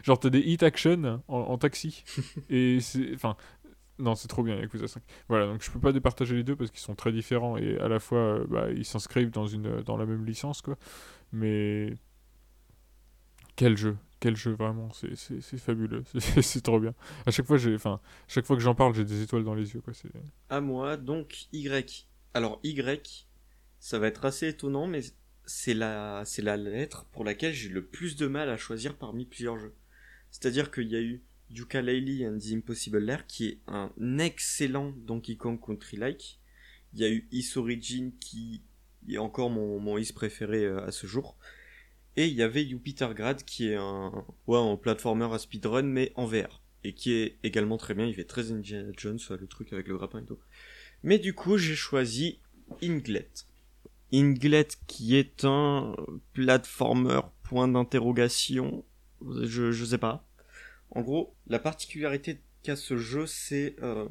Genre 0.03 0.19
t'as 0.19 0.29
des 0.29 0.39
hit 0.39 0.63
action 0.63 1.21
en, 1.27 1.37
en 1.37 1.57
taxi 1.57 2.03
et 2.49 2.79
c'est 2.81 3.13
enfin 3.13 3.37
non 3.99 4.15
c'est 4.15 4.27
trop 4.27 4.43
bien 4.43 4.55
Yakuza 4.57 4.87
5. 4.87 5.01
Voilà 5.29 5.45
donc 5.47 5.63
je 5.63 5.71
peux 5.71 5.79
pas 5.79 5.91
départager 5.93 6.35
les 6.35 6.43
deux 6.43 6.55
parce 6.55 6.71
qu'ils 6.71 6.81
sont 6.81 6.95
très 6.95 7.11
différents 7.11 7.57
et 7.57 7.77
à 7.79 7.87
la 7.87 7.99
fois 7.99 8.19
euh, 8.19 8.45
bah, 8.49 8.67
ils 8.71 8.85
s'inscrivent 8.85 9.31
dans 9.31 9.47
une 9.47 9.81
dans 9.83 9.95
la 9.97 10.05
même 10.05 10.25
licence 10.25 10.61
quoi. 10.61 10.77
Mais 11.31 11.93
quel 13.55 13.77
jeu, 13.77 13.97
quel 14.19 14.35
jeu 14.35 14.51
vraiment, 14.51 14.89
c'est 14.91 15.57
fabuleux, 15.57 16.03
c'est 16.41 16.61
trop 16.61 16.79
bien. 16.79 16.93
À 17.25 17.31
chaque 17.31 17.45
fois, 17.45 17.57
j'ai, 17.57 17.75
enfin, 17.75 17.99
chaque 18.27 18.45
fois 18.45 18.55
que 18.55 18.61
j'en 18.61 18.75
parle, 18.75 18.93
j'ai 18.95 19.05
des 19.05 19.21
étoiles 19.21 19.43
dans 19.43 19.55
les 19.55 19.73
yeux, 19.73 19.81
quoi. 19.81 19.93
C'est 19.93 20.09
À 20.49 20.61
moi, 20.61 20.97
donc 20.97 21.47
Y. 21.53 22.07
Alors 22.33 22.59
Y, 22.63 23.27
ça 23.79 23.99
va 23.99 24.07
être 24.07 24.25
assez 24.25 24.47
étonnant, 24.47 24.87
mais 24.87 25.01
c'est 25.45 25.73
la, 25.73 26.23
c'est 26.25 26.41
la 26.41 26.57
lettre 26.57 27.05
pour 27.11 27.23
laquelle 27.23 27.53
j'ai 27.53 27.69
le 27.69 27.85
plus 27.85 28.15
de 28.15 28.27
mal 28.27 28.49
à 28.49 28.57
choisir 28.57 28.95
parmi 28.95 29.25
plusieurs 29.25 29.57
jeux. 29.57 29.75
C'est-à-dire 30.31 30.71
qu'il 30.71 30.87
y 30.87 30.95
a 30.95 31.01
eu 31.01 31.23
Yooka-Laylee 31.51 32.27
and 32.27 32.39
the 32.39 32.53
Impossible 32.53 32.99
Lair, 32.99 33.25
qui 33.27 33.47
est 33.47 33.59
un 33.67 33.91
excellent 34.19 34.93
Donkey 34.97 35.37
Kong 35.37 35.59
Country-like. 35.63 36.39
Il 36.93 36.99
y 36.99 37.05
a 37.05 37.09
eu 37.09 37.27
Is 37.31 37.53
Origin, 37.55 38.11
qui 38.19 38.61
est 39.07 39.17
encore 39.17 39.49
mon, 39.49 39.79
mon 39.79 39.97
Is 39.97 40.11
préféré 40.13 40.65
euh, 40.65 40.85
à 40.85 40.91
ce 40.91 41.07
jour. 41.07 41.37
Et 42.17 42.25
il 42.25 42.33
y 42.33 42.41
avait 42.41 42.67
Jupiter 42.67 43.13
Grad, 43.13 43.43
qui 43.43 43.69
est 43.69 43.75
un, 43.75 44.11
ouais, 44.47 44.57
un 44.57 44.75
platformer 44.75 45.31
à 45.31 45.37
speedrun, 45.37 45.83
mais 45.83 46.11
en 46.15 46.25
VR. 46.25 46.61
Et 46.83 46.93
qui 46.93 47.13
est 47.13 47.37
également 47.43 47.77
très 47.77 47.93
bien, 47.93 48.07
il 48.07 48.13
fait 48.15 48.23
très 48.23 48.51
Indiana 48.51 48.91
Jones, 48.97 49.19
le 49.29 49.47
truc 49.47 49.71
avec 49.71 49.87
le 49.87 49.97
grappin 49.97 50.19
et 50.19 50.25
tout. 50.25 50.39
Mais 51.03 51.19
du 51.19 51.33
coup, 51.35 51.57
j'ai 51.57 51.75
choisi 51.75 52.39
Inglet. 52.81 53.29
Inglet 54.11 54.67
qui 54.87 55.15
est 55.15 55.45
un 55.45 55.95
platformer 56.33 57.21
point 57.43 57.67
d'interrogation. 57.67 58.83
Je, 59.21 59.85
sais 59.85 59.97
pas. 59.99 60.27
En 60.89 61.01
gros, 61.01 61.35
la 61.47 61.59
particularité 61.59 62.41
qu'a 62.63 62.75
ce 62.75 62.97
jeu, 62.97 63.27
c'est... 63.27 63.75
euh, 63.83 64.07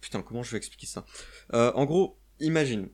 Putain, 0.00 0.22
comment 0.22 0.42
je 0.42 0.52
vais 0.52 0.56
expliquer 0.56 0.86
ça? 0.86 1.04
Euh, 1.52 1.70
En 1.74 1.84
gros, 1.84 2.18
imagine. 2.40 2.88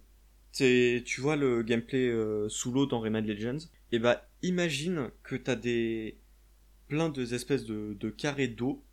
Tu 0.53 1.03
vois 1.19 1.37
le 1.37 1.63
gameplay 1.63 2.09
euh, 2.09 2.49
sous 2.49 2.73
l'eau 2.73 2.87
dans 2.87 3.01
Rayman 3.01 3.25
Legends? 3.25 3.69
Et 3.93 3.99
bah, 3.99 4.27
imagine 4.43 5.11
que 5.23 5.37
t'as 5.37 5.57
des... 5.57 6.19
plein 6.89 7.09
de 7.09 7.35
espèces 7.35 7.65
de, 7.65 7.97
de 7.99 8.11
carrés 8.11 8.49
d'eau 8.49 8.85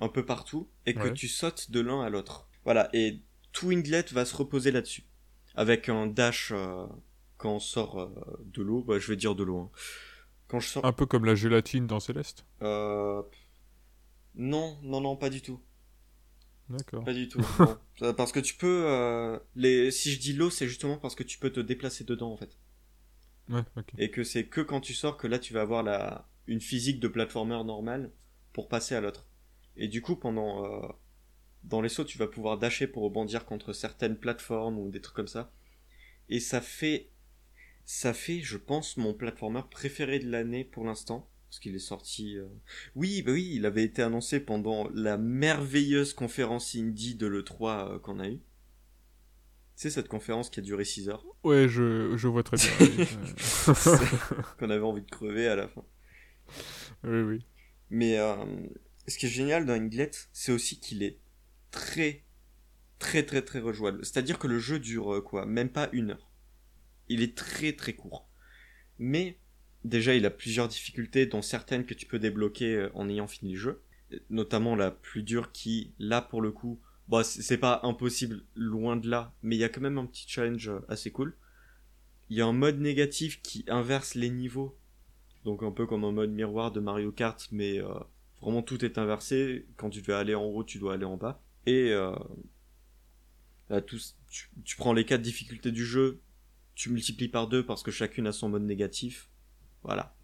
un 0.00 0.08
peu 0.08 0.24
partout 0.24 0.68
et 0.86 0.94
que 0.94 1.00
Ouais. 1.00 1.12
tu 1.12 1.28
sautes 1.28 1.70
de 1.70 1.80
l'un 1.80 2.02
à 2.02 2.08
l'autre. 2.10 2.48
Voilà, 2.64 2.88
et 2.92 3.20
tout 3.52 3.70
Inglet 3.70 4.04
va 4.12 4.24
se 4.24 4.34
reposer 4.36 4.70
là-dessus. 4.70 5.04
Avec 5.54 5.88
un 5.88 6.06
dash 6.06 6.52
euh, 6.54 6.86
quand 7.36 7.56
on 7.56 7.60
sort 7.60 8.00
euh, 8.00 8.08
de 8.46 8.62
l'eau, 8.62 8.82
bah, 8.82 8.98
je 8.98 9.08
vais 9.08 9.16
dire 9.16 9.34
de 9.34 9.42
l'eau. 9.44 9.58
hein. 9.58 9.70
Quand 10.48 10.60
je 10.60 10.68
sors... 10.68 10.84
un 10.84 10.92
peu 10.92 11.06
comme 11.06 11.24
la 11.24 11.34
gélatine 11.34 11.86
dans 11.86 12.00
Céleste. 12.00 12.44
Euh... 12.62 13.22
Non, 14.34 14.78
non, 14.82 15.00
non, 15.00 15.16
pas 15.16 15.28
du 15.30 15.42
tout. 15.42 15.60
D'accord. 16.68 17.04
Pas 17.04 17.12
du 17.12 17.28
tout. 17.28 17.40
Parce 18.16 18.32
que 18.32 18.40
tu 18.40 18.54
peux... 18.54 19.38
les... 19.56 19.90
Si 19.90 20.12
je 20.12 20.20
dis 20.20 20.32
l'eau, 20.32 20.50
c'est 20.50 20.68
justement 20.68 20.96
parce 20.98 21.14
que 21.16 21.24
tu 21.24 21.38
peux 21.38 21.50
te 21.50 21.60
déplacer 21.60 22.04
dedans, 22.04 22.32
en 22.32 22.36
fait. 22.36 22.56
Et 23.98 24.10
que 24.10 24.24
c'est 24.24 24.46
que 24.46 24.60
quand 24.60 24.80
tu 24.80 24.94
sors 24.94 25.16
que 25.16 25.26
là, 25.26 25.38
tu 25.38 25.52
vas 25.52 25.62
avoir 25.62 25.82
la... 25.82 26.28
une 26.46 26.60
physique 26.60 27.00
de 27.00 27.08
platformer 27.08 27.62
normale 27.64 28.10
pour 28.52 28.68
passer 28.68 28.94
à 28.94 29.00
l'autre. 29.00 29.26
Et 29.76 29.88
du 29.88 30.02
coup, 30.02 30.16
pendant... 30.16 30.64
euh, 30.64 30.88
Dans 31.64 31.82
les 31.82 31.88
sauts, 31.90 32.04
tu 32.04 32.18
vas 32.18 32.28
pouvoir 32.28 32.58
dasher 32.58 32.86
pour 32.88 33.04
rebondir 33.04 33.44
contre 33.46 33.72
certaines 33.72 34.16
plateformes 34.18 34.78
ou 34.78 34.90
des 34.90 35.00
trucs 35.00 35.16
comme 35.16 35.28
ça. 35.28 35.52
Et 36.30 36.40
ça 36.40 36.60
fait... 36.60 37.10
Ça 37.84 38.14
fait, 38.14 38.40
je 38.42 38.56
pense, 38.58 38.96
mon 38.98 39.14
platformer 39.14 39.62
préféré 39.70 40.18
de 40.20 40.30
l'année 40.30 40.64
pour 40.64 40.84
l'instant. 40.84 41.28
Parce 41.50 41.60
qu'il 41.60 41.74
est 41.76 41.78
sorti... 41.80 42.36
euh, 42.38 42.46
Oui, 42.96 43.22
bah 43.22 43.32
oui, 43.32 43.50
il 43.54 43.66
avait 43.66 43.84
été 43.84 44.02
annoncé 44.02 44.40
pendant 44.40 44.88
la 44.94 45.18
merveilleuse 45.18 46.14
conférence 46.14 46.74
indie 46.76 47.16
de 47.16 47.26
l'E3 47.28 47.94
euh, 47.96 47.98
qu'on 48.00 48.20
a 48.20 48.28
eu. 48.28 48.40
C'est 49.80 49.88
cette 49.88 50.08
conférence 50.08 50.50
qui 50.50 50.60
a 50.60 50.62
duré 50.62 50.84
6 50.84 51.08
heures. 51.08 51.24
Ouais, 51.42 51.66
je, 51.66 52.14
je 52.14 52.28
vois 52.28 52.42
très 52.42 52.58
bien. 52.58 53.06
qu'on 54.58 54.68
avait 54.68 54.84
envie 54.84 55.00
de 55.00 55.10
crever 55.10 55.48
à 55.48 55.56
la 55.56 55.68
fin. 55.68 55.82
oui, 57.02 57.22
oui. 57.22 57.46
Mais 57.88 58.18
euh, 58.18 58.36
ce 59.08 59.16
qui 59.16 59.24
est 59.24 59.30
génial 59.30 59.64
dans 59.64 59.72
Inglet, 59.72 60.10
c'est 60.34 60.52
aussi 60.52 60.78
qu'il 60.80 61.02
est 61.02 61.18
très, 61.70 62.26
très, 62.98 63.22
très, 63.22 63.40
très 63.40 63.60
rejouable. 63.60 64.04
C'est-à-dire 64.04 64.38
que 64.38 64.48
le 64.48 64.58
jeu 64.58 64.78
dure 64.78 65.14
euh, 65.14 65.22
quoi 65.22 65.46
Même 65.46 65.70
pas 65.70 65.88
une 65.92 66.10
heure. 66.10 66.30
Il 67.08 67.22
est 67.22 67.34
très, 67.34 67.72
très 67.72 67.94
court. 67.94 68.28
Mais 68.98 69.38
déjà, 69.84 70.14
il 70.14 70.26
a 70.26 70.30
plusieurs 70.30 70.68
difficultés, 70.68 71.24
dont 71.24 71.40
certaines 71.40 71.86
que 71.86 71.94
tu 71.94 72.04
peux 72.04 72.18
débloquer 72.18 72.76
euh, 72.76 72.90
en 72.92 73.08
ayant 73.08 73.28
fini 73.28 73.52
le 73.52 73.58
jeu. 73.58 73.82
Notamment 74.28 74.76
la 74.76 74.90
plus 74.90 75.22
dure 75.22 75.52
qui, 75.52 75.94
là, 75.98 76.20
pour 76.20 76.42
le 76.42 76.52
coup, 76.52 76.82
bon, 77.10 77.22
c'est 77.22 77.58
pas 77.58 77.80
impossible, 77.82 78.42
loin 78.54 78.96
de 78.96 79.08
là, 79.08 79.34
mais 79.42 79.56
il 79.56 79.58
y 79.58 79.64
a 79.64 79.68
quand 79.68 79.82
même 79.82 79.98
un 79.98 80.06
petit 80.06 80.26
challenge 80.28 80.68
euh, 80.68 80.80
assez 80.88 81.10
cool. 81.10 81.36
Il 82.30 82.38
y 82.38 82.40
a 82.40 82.46
un 82.46 82.52
mode 82.52 82.80
négatif 82.80 83.42
qui 83.42 83.64
inverse 83.68 84.14
les 84.14 84.30
niveaux 84.30 84.80
donc 85.44 85.62
un 85.62 85.70
peu 85.70 85.86
comme 85.86 86.04
un 86.04 86.12
mode 86.12 86.30
miroir 86.30 86.72
de 86.72 86.80
Mario 86.80 87.12
Kart, 87.12 87.48
mais 87.52 87.80
euh, 87.80 87.88
vraiment 88.40 88.62
tout 88.62 88.84
est 88.84 88.98
inversé. 88.98 89.66
Quand 89.76 89.90
tu 89.90 90.00
veux 90.00 90.14
aller 90.14 90.34
en 90.34 90.44
haut, 90.44 90.64
tu 90.64 90.78
dois 90.78 90.94
aller 90.94 91.04
en 91.04 91.16
bas. 91.16 91.42
Et 91.66 91.92
euh, 91.92 92.14
tu, 93.86 93.98
tu 94.64 94.76
prends 94.76 94.92
les 94.92 95.04
quatre 95.04 95.22
difficultés 95.22 95.72
du 95.72 95.84
jeu, 95.84 96.20
tu 96.74 96.90
multiplies 96.90 97.28
par 97.28 97.48
deux 97.48 97.64
parce 97.64 97.82
que 97.82 97.90
chacune 97.90 98.26
a 98.26 98.32
son 98.32 98.48
mode 98.48 98.64
négatif. 98.64 99.28
Voilà. 99.82 100.14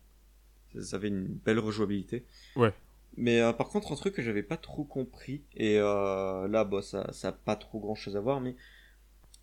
Ça, 0.75 0.83
ça 0.83 1.01
fait 1.01 1.09
une 1.09 1.27
belle 1.27 1.59
rejouabilité. 1.59 2.27
Ouais. 2.57 2.75
Mais 3.17 3.41
euh, 3.41 3.53
par 3.53 3.69
contre, 3.69 3.93
un 3.93 3.97
truc 3.97 4.15
que 4.15 4.23
j'avais 4.23 4.43
pas 4.43 4.57
trop 4.57 4.85
compris, 4.85 5.45
et 5.55 5.79
euh, 5.79 6.49
là, 6.49 6.65
bah, 6.65 6.83
ça, 6.83 7.11
ça 7.13 7.29
a 7.29 7.33
pas 7.33 7.57
trop 7.57 7.81
grand 7.81 7.95
chose 7.95 8.17
à 8.17 8.21
voir, 8.21 8.41
mais 8.41 8.57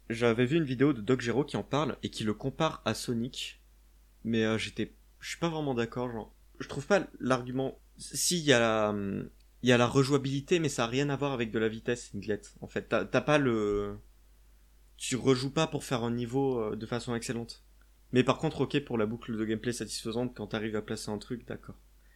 j'avais 0.09 0.45
vu 0.45 0.57
une 0.57 0.63
vidéo 0.63 0.93
de 0.93 1.01
Doc 1.01 1.21
Gero 1.21 1.43
qui 1.43 1.57
en 1.57 1.63
parle 1.63 1.97
et 2.03 2.09
qui 2.09 2.23
le 2.23 2.33
compare 2.33 2.81
à 2.85 2.93
Sonic. 2.93 3.61
Mais 4.23 4.43
euh, 4.43 4.57
j'étais 4.57 4.93
je 5.23 5.29
suis 5.29 5.39
pas 5.39 5.49
vraiment 5.49 5.73
d'accord, 5.73 6.11
genre. 6.11 6.35
Je 6.59 6.67
trouve 6.67 6.85
pas 6.85 7.07
l'argument. 7.21 7.79
Si, 7.97 8.37
il 8.39 8.43
y 8.43 8.51
a 8.51 8.59
la. 8.59 8.93
y 9.63 9.71
a 9.71 9.77
la 9.77 9.87
rejouabilité, 9.87 10.59
mais 10.59 10.67
ça 10.67 10.83
a 10.83 10.87
rien 10.87 11.09
à 11.09 11.15
voir 11.15 11.31
avec 11.31 11.49
de 11.49 11.59
la 11.59 11.69
vitesse, 11.69 12.11
Inglet. 12.13 12.41
En 12.59 12.67
fait, 12.67 12.89
t'as 12.89 13.05
t'as 13.05 13.21
pas 13.21 13.37
le. 13.37 13.97
Tu 14.97 15.15
rejoues 15.15 15.51
pas 15.51 15.65
pour 15.65 15.85
faire 15.85 16.03
un 16.03 16.11
niveau 16.11 16.59
euh, 16.59 16.75
de 16.75 16.85
façon 16.85 17.15
excellente. 17.15 17.63
Mais 18.11 18.23
par 18.23 18.37
contre, 18.37 18.61
ok, 18.61 18.83
pour 18.83 18.97
la 18.97 19.05
boucle 19.05 19.37
de 19.37 19.45
gameplay 19.45 19.71
satisfaisante, 19.71 20.35
quand 20.35 20.47
t'arrives 20.47 20.75
à 20.75 20.81
placer 20.81 21.09
un 21.09 21.17
truc, 21.17 21.47
d'accord. 21.47 21.75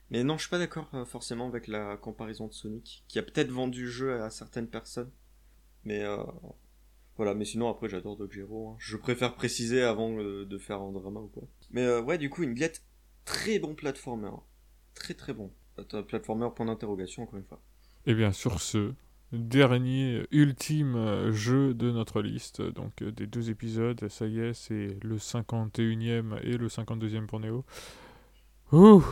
Mais 0.09 0.23
non, 0.23 0.37
je 0.37 0.43
suis 0.43 0.49
pas 0.49 0.59
d'accord 0.59 0.89
euh, 0.93 1.05
forcément 1.05 1.47
avec 1.47 1.67
la 1.67 1.97
comparaison 1.97 2.47
de 2.47 2.53
Sonic, 2.53 3.03
qui 3.07 3.19
a 3.19 3.23
peut-être 3.23 3.51
vendu 3.51 3.83
le 3.83 3.89
jeu 3.89 4.21
à 4.21 4.29
certaines 4.29 4.67
personnes. 4.67 5.11
Mais 5.83 6.03
euh, 6.03 6.23
voilà, 7.17 7.33
mais 7.33 7.45
sinon 7.45 7.69
après 7.69 7.89
j'adore 7.89 8.15
Doc 8.17 8.31
Gero. 8.31 8.69
hein. 8.69 8.75
Je 8.79 8.95
préfère 8.95 9.35
préciser 9.35 9.81
avant 9.83 10.17
euh, 10.17 10.45
de 10.45 10.57
faire 10.57 10.81
un 10.81 10.91
drama 10.91 11.19
ou 11.19 11.27
quoi. 11.27 11.43
Mais 11.71 11.99
ouais, 11.99 12.17
du 12.17 12.29
coup, 12.29 12.43
Inglet, 12.43 12.71
très 13.25 13.59
bon 13.59 13.75
platformer. 13.75 14.31
Très 14.93 15.13
très 15.13 15.33
bon. 15.33 15.51
Attends, 15.77 16.03
platformer 16.03 16.49
point 16.55 16.65
d'interrogation 16.65 17.23
encore 17.23 17.37
une 17.39 17.45
fois. 17.45 17.61
Et 18.05 18.15
bien, 18.15 18.31
sur 18.31 18.61
ce, 18.61 18.93
dernier, 19.33 20.25
ultime 20.31 21.29
jeu 21.31 21.73
de 21.73 21.91
notre 21.91 22.21
liste, 22.21 22.61
donc 22.61 23.03
des 23.03 23.27
deux 23.27 23.49
épisodes, 23.49 24.07
ça 24.07 24.25
y 24.25 24.39
est, 24.39 24.53
c'est 24.53 24.97
le 25.03 25.17
51e 25.17 26.39
et 26.41 26.57
le 26.57 26.67
52e 26.67 27.25
pour 27.25 27.41
Neo. 27.41 27.65
Ouh 28.71 29.03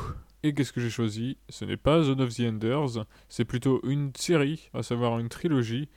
Et 0.45 0.53
qu'est-ce 0.53 0.71
que 0.71 0.79
j'ai 0.79 0.91
choisi? 0.91 1.39
Ce 1.49 1.65
n'est 1.65 1.75
pas 1.75 2.03
Zone 2.03 2.21
of 2.21 2.31
the 2.35 2.41
Enders, 2.41 3.03
c'est 3.29 3.45
plutôt 3.45 3.81
une 3.83 4.11
série, 4.15 4.69
à 4.75 4.83
savoir 4.83 5.17
une 5.17 5.27
trilogie, 5.27 5.89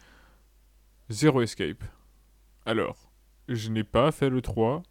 Zero 1.10 1.42
Escape. 1.42 1.84
Alors, 2.64 3.12
je 3.48 3.68
n'ai 3.68 3.84
pas 3.84 4.10
fait 4.10 4.30
le 4.30 4.40
3, 4.40 4.82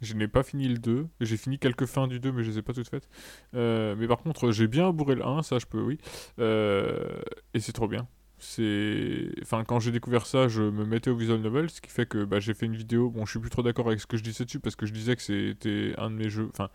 je 0.00 0.14
n'ai 0.14 0.26
pas 0.26 0.42
fini 0.42 0.66
le 0.66 0.78
2, 0.78 1.06
j'ai 1.20 1.36
fini 1.36 1.60
quelques 1.60 1.86
fins 1.86 2.08
du 2.08 2.18
2 2.18 2.32
mais 2.32 2.42
je 2.42 2.50
les 2.50 2.58
ai 2.58 2.62
pas 2.62 2.72
toutes 2.72 2.88
faites. 2.88 3.08
Euh, 3.54 3.94
mais 3.96 4.08
par 4.08 4.18
contre, 4.18 4.50
j'ai 4.50 4.66
bien 4.66 4.90
bourré 4.92 5.14
le 5.14 5.24
1, 5.24 5.44
ça 5.44 5.60
je 5.60 5.66
peux, 5.66 5.80
oui. 5.80 5.98
Euh, 6.40 7.22
et 7.54 7.60
c'est 7.60 7.72
trop 7.72 7.86
bien. 7.86 8.08
c'est 8.38 9.28
enfin 9.42 9.62
quand 9.62 9.78
j'ai 9.78 9.92
découvert 9.92 10.26
ça 10.26 10.48
je 10.48 10.62
me 10.62 10.84
mettais 10.84 11.10
au 11.10 11.16
visual 11.16 11.40
novel 11.40 11.70
ce 11.70 11.80
qui 11.80 11.88
fait 11.90 12.06
que 12.06 12.24
bah, 12.24 12.40
j'ai 12.40 12.52
fait 12.52 12.66
une 12.66 12.74
vidéo 12.76 13.10
bon 13.10 13.24
je 13.24 13.30
suis 13.30 13.38
plus 13.40 13.48
trop 13.50 13.62
d'accord 13.62 13.86
avec 13.86 14.00
ce 14.00 14.08
que 14.08 14.16
je 14.16 14.24
disais 14.24 14.44
dessus 14.44 14.58
parce 14.58 14.74
que 14.74 14.86
je 14.86 14.92
disais 14.92 15.14
que 15.14 15.22
c'était 15.22 15.94
un 15.98 16.10
de 16.10 16.16
mes 16.16 16.28
jeux 16.28 16.48
enfin 16.52 16.68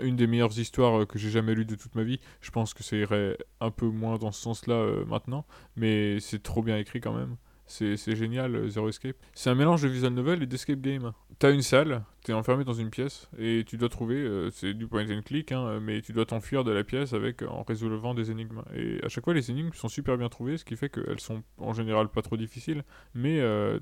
une 0.00 0.16
des 0.16 0.26
meilleures 0.26 0.58
histoires 0.58 1.02
euh, 1.02 1.06
que 1.06 1.18
j'ai 1.18 1.30
jamais 1.30 1.54
lues 1.54 1.64
de 1.64 1.74
toute 1.74 1.94
ma 1.94 2.02
vie 2.02 2.20
je 2.40 2.50
pense 2.50 2.74
que 2.74 2.82
ça 2.82 2.96
irait 2.96 3.36
un 3.60 3.70
peu 3.70 3.86
moins 3.86 4.18
dans 4.18 4.32
ce 4.32 4.40
sens 4.40 4.66
là 4.66 4.74
euh, 4.74 5.04
maintenant 5.06 5.44
mais 5.76 6.20
c'est 6.20 6.42
trop 6.42 6.62
bien 6.62 6.78
écrit 6.78 7.00
quand 7.00 7.14
même 7.14 7.36
c'est 7.66 8.16
génial, 8.16 8.54
euh, 8.54 8.68
Zero 8.68 8.88
Escape. 8.88 9.16
C'est 9.34 9.50
un 9.50 9.54
mélange 9.54 9.82
de 9.82 9.88
visual 9.88 10.12
novel 10.12 10.42
et 10.42 10.46
d'escape 10.46 10.80
game. 10.80 11.12
T'as 11.38 11.52
une 11.52 11.62
salle, 11.62 12.04
t'es 12.22 12.32
enfermé 12.32 12.64
dans 12.64 12.74
une 12.74 12.90
pièce, 12.90 13.28
et 13.38 13.64
tu 13.66 13.78
dois 13.78 13.88
trouver, 13.88 14.16
euh, 14.16 14.50
c'est 14.50 14.74
du 14.74 14.86
point 14.86 15.08
and 15.10 15.22
click, 15.22 15.52
hein, 15.52 15.80
mais 15.80 16.02
tu 16.02 16.12
dois 16.12 16.26
t'enfuir 16.26 16.64
de 16.64 16.70
la 16.70 16.84
pièce 16.84 17.14
avec, 17.14 17.42
en 17.42 17.62
résolvant 17.62 18.14
des 18.14 18.30
énigmes. 18.30 18.62
Et 18.74 19.00
à 19.02 19.08
chaque 19.08 19.24
fois, 19.24 19.34
les 19.34 19.50
énigmes 19.50 19.72
sont 19.72 19.88
super 19.88 20.18
bien 20.18 20.28
trouvées, 20.28 20.58
ce 20.58 20.64
qui 20.64 20.76
fait 20.76 20.90
qu'elles 20.90 21.20
sont 21.20 21.42
en 21.58 21.72
général 21.72 22.08
pas 22.08 22.22
trop 22.22 22.36
difficiles, 22.36 22.84
mais 23.14 23.40
euh, 23.40 23.80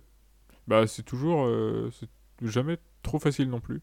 bah, 0.69 0.87
c'est 0.87 1.03
toujours, 1.03 1.49
c'est 1.93 2.09
jamais 2.43 2.79
trop 3.03 3.19
facile 3.19 3.51
non 3.51 3.61
plus. 3.61 3.83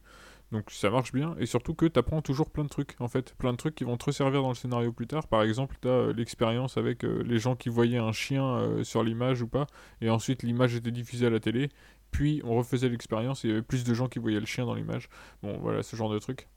Donc 0.52 0.72
ça 0.72 0.90
marche 0.90 1.12
bien, 1.12 1.36
et 1.40 1.46
surtout 1.46 1.74
que 1.74 1.86
tu 1.86 2.00
apprends 2.00 2.22
toujours 2.22 2.50
plein 2.50 2.64
de 2.64 2.70
trucs, 2.70 2.96
en 3.00 3.08
fait. 3.08 3.36
Plein 3.36 3.52
de 3.52 3.58
trucs 3.58 3.76
qui 3.76 3.84
vont 3.84 3.98
te 3.98 4.06
resservir 4.06 4.42
dans 4.42 4.50
le 4.50 4.56
scénario 4.56 4.94
plus 4.94 5.08
tard. 5.08 5.28
Par 5.28 5.44
exemple, 5.44 5.78
tu 5.82 5.90
as 5.90 5.92
euh, 5.92 6.14
l'expérience 6.14 6.78
avec 6.78 7.04
euh, 7.04 7.22
les 7.26 7.38
gens 7.38 7.56
qui 7.56 7.70
voyaient 7.70 7.98
un 7.98 8.14
chien 8.14 8.46
euh, 8.46 8.84
sur 8.84 9.04
l'image 9.04 9.42
ou 9.42 9.48
pas, 9.48 9.68
et 10.02 10.10
ensuite 10.10 10.44
l'image 10.44 10.76
était 10.76 10.92
diffusée 10.92 11.28
à 11.28 11.30
la 11.30 11.42
télé, 11.42 11.70
puis 12.12 12.42
on 12.46 12.56
refaisait 12.56 12.90
l'expérience 12.90 13.44
et 13.44 13.50
il 13.50 13.52
y 13.52 13.54
avait 13.54 13.62
plus 13.62 13.84
de 13.84 13.94
gens 13.94 14.08
qui 14.08 14.20
voyaient 14.20 14.40
le 14.40 14.46
chien 14.46 14.66
dans 14.66 14.76
l'image. 14.76 15.10
Bon, 15.44 15.58
voilà, 15.60 15.84
ce 15.84 15.96
genre 15.96 16.10
de 16.10 16.20
trucs. 16.20 16.48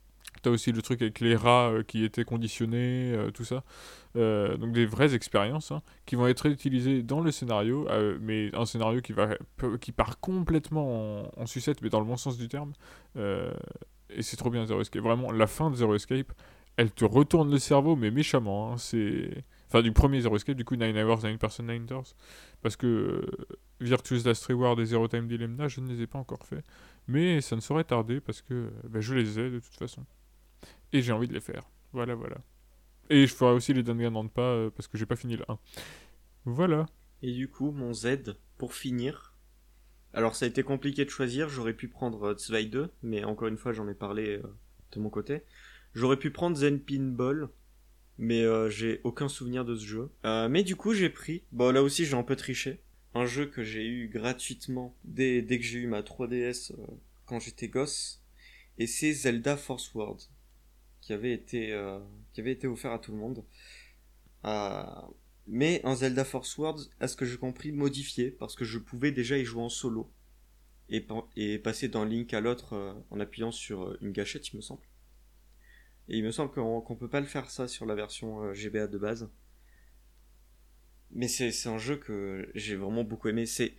T'as 0.41 0.49
aussi 0.49 0.71
le 0.71 0.81
truc 0.81 1.01
avec 1.01 1.19
les 1.19 1.35
rats 1.35 1.69
euh, 1.69 1.83
qui 1.83 2.03
étaient 2.03 2.23
conditionnés, 2.23 3.13
euh, 3.13 3.29
tout 3.31 3.43
ça. 3.43 3.63
Euh, 4.15 4.57
donc 4.57 4.71
des 4.71 4.85
vraies 4.85 5.13
expériences 5.13 5.71
hein, 5.71 5.81
qui 6.05 6.15
vont 6.15 6.27
être 6.27 6.47
utilisées 6.47 7.03
dans 7.03 7.21
le 7.21 7.31
scénario, 7.31 7.87
mais 8.19 8.53
un 8.55 8.65
scénario 8.65 9.01
qui, 9.01 9.13
va, 9.13 9.29
qui 9.79 9.91
part 9.91 10.19
complètement 10.19 11.29
en, 11.39 11.45
sucette, 11.45 11.81
mais 11.81 11.89
dans 11.89 11.99
le 11.99 12.05
bon 12.05 12.17
sens 12.17 12.37
du 12.37 12.47
terme. 12.47 12.73
et 13.15 14.21
c'est 14.21 14.37
trop 14.37 14.49
bien 14.49 14.65
Zero 14.65 14.81
Escape. 14.81 15.03
Vraiment, 15.03 15.31
la 15.31 15.47
fin 15.47 15.69
de 15.69 15.75
Zero 15.75 15.95
Escape, 15.95 16.33
elle 16.77 16.91
te 16.91 17.05
retourne 17.05 17.51
le 17.51 17.59
cerveau, 17.59 17.95
mais 17.95 18.11
méchamment. 18.11 18.73
Hein. 18.73 18.77
c'est... 18.77 19.43
Enfin, 19.67 19.81
du 19.81 19.93
premier 19.93 20.19
Zero 20.19 20.35
Escape, 20.35 20.57
du 20.57 20.65
coup, 20.65 20.75
9 20.75 20.93
Hours, 21.07 21.23
9 21.23 21.37
Person, 21.37 21.65
9 21.65 21.85
Doors. 21.85 22.13
Parce 22.61 22.75
que 22.75 23.25
Virtuous 23.79 24.23
Last 24.25 24.45
Reward 24.47 24.77
et 24.81 24.85
Zero 24.85 25.07
Time 25.07 25.27
Dilemma, 25.27 25.69
je 25.69 25.79
ne 25.79 25.87
les 25.87 26.01
ai 26.01 26.07
pas 26.07 26.19
encore 26.19 26.45
fait. 26.45 26.61
Mais 27.07 27.41
ça 27.41 27.55
ne 27.55 27.61
saurait 27.61 27.83
tarder 27.83 28.21
parce 28.21 28.41
que 28.41 28.71
bah, 28.87 28.99
je 28.99 29.13
les 29.13 29.39
ai 29.39 29.49
de 29.49 29.59
toute 29.59 29.75
façon. 29.75 30.05
Et 30.93 31.01
j'ai 31.01 31.11
envie 31.11 31.27
de 31.27 31.33
les 31.33 31.41
faire. 31.41 31.63
Voilà, 31.93 32.15
voilà. 32.15 32.37
Et 33.09 33.27
je 33.27 33.33
ferai 33.33 33.51
aussi 33.51 33.73
les 33.73 33.83
Danganronpa 33.83 34.33
pas 34.33 34.41
euh, 34.41 34.69
parce 34.69 34.87
que 34.87 34.97
j'ai 34.97 35.05
pas 35.05 35.15
fini 35.15 35.35
le 35.35 35.43
1. 35.47 35.59
Voilà. 36.45 36.85
Et 37.21 37.33
du 37.33 37.49
coup, 37.49 37.71
mon 37.71 37.93
Z, 37.93 38.37
pour 38.57 38.73
finir. 38.73 39.35
Alors, 40.13 40.35
ça 40.35 40.45
a 40.45 40.47
été 40.47 40.63
compliqué 40.63 41.03
de 41.05 41.09
choisir. 41.09 41.49
J'aurais 41.49 41.73
pu 41.73 41.87
prendre 41.87 42.35
Zwei 42.37 42.65
2, 42.65 42.89
mais 43.03 43.23
encore 43.23 43.47
une 43.47 43.57
fois, 43.57 43.73
j'en 43.73 43.87
ai 43.87 43.93
parlé 43.93 44.37
euh, 44.37 44.43
de 44.93 44.99
mon 44.99 45.09
côté. 45.09 45.43
J'aurais 45.93 46.17
pu 46.17 46.31
prendre 46.31 46.55
Zen 46.55 46.79
Pinball, 46.79 47.49
mais 48.17 48.43
euh, 48.43 48.69
j'ai 48.69 49.01
aucun 49.03 49.27
souvenir 49.27 49.65
de 49.65 49.75
ce 49.75 49.85
jeu. 49.85 50.09
mais 50.49 50.63
du 50.63 50.75
coup, 50.75 50.93
j'ai 50.93 51.09
pris. 51.09 51.43
Bon, 51.51 51.71
là 51.71 51.83
aussi, 51.83 52.05
j'ai 52.05 52.15
un 52.15 52.23
peu 52.23 52.35
triché. 52.35 52.81
Un 53.13 53.25
jeu 53.25 53.45
que 53.45 53.63
j'ai 53.63 53.85
eu 53.85 54.07
gratuitement 54.07 54.95
dès, 55.03 55.41
dès 55.41 55.59
que 55.59 55.65
j'ai 55.65 55.79
eu 55.79 55.87
ma 55.87 56.01
3DS 56.01 56.73
quand 57.25 57.39
j'étais 57.39 57.67
gosse. 57.67 58.21
Et 58.77 58.87
c'est 58.87 59.13
Zelda 59.13 59.57
Force 59.57 59.93
World 59.93 60.21
qui 61.01 61.13
avait 61.13 61.33
été 61.33 61.73
euh, 61.73 61.99
qui 62.33 62.41
avait 62.41 62.51
été 62.51 62.67
offert 62.67 62.91
à 62.91 62.99
tout 62.99 63.11
le 63.11 63.17
monde. 63.17 63.43
Euh, 64.45 64.83
mais 65.47 65.81
un 65.83 65.95
Zelda 65.95 66.23
Force 66.23 66.57
Words, 66.57 66.89
à 66.99 67.07
ce 67.07 67.15
que 67.15 67.25
j'ai 67.25 67.37
compris, 67.37 67.71
modifié 67.71 68.31
parce 68.31 68.55
que 68.55 68.63
je 68.63 68.77
pouvais 68.77 69.11
déjà 69.11 69.37
y 69.37 69.43
jouer 69.43 69.63
en 69.63 69.69
solo 69.69 70.11
et, 70.89 71.05
et 71.35 71.59
passer 71.59 71.87
d'un 71.89 72.05
link 72.05 72.33
à 72.33 72.39
l'autre 72.39 72.73
euh, 72.73 72.93
en 73.09 73.19
appuyant 73.19 73.51
sur 73.51 73.97
une 74.01 74.11
gâchette, 74.11 74.49
il 74.49 74.57
me 74.57 74.61
semble. 74.61 74.83
Et 76.07 76.17
il 76.17 76.23
me 76.23 76.31
semble 76.31 76.51
qu'on 76.51 76.85
ne 76.87 76.95
peut 76.95 77.09
pas 77.09 77.19
le 77.19 77.25
faire 77.25 77.49
ça 77.49 77.67
sur 77.67 77.85
la 77.85 77.95
version 77.95 78.53
GBA 78.53 78.87
de 78.87 78.97
base. 78.97 79.29
Mais 81.13 81.27
c'est 81.27 81.67
un 81.67 81.77
jeu 81.77 81.97
que 81.97 82.49
j'ai 82.55 82.75
vraiment 82.75 83.03
beaucoup 83.03 83.27
aimé. 83.27 83.45
C'est 83.45 83.75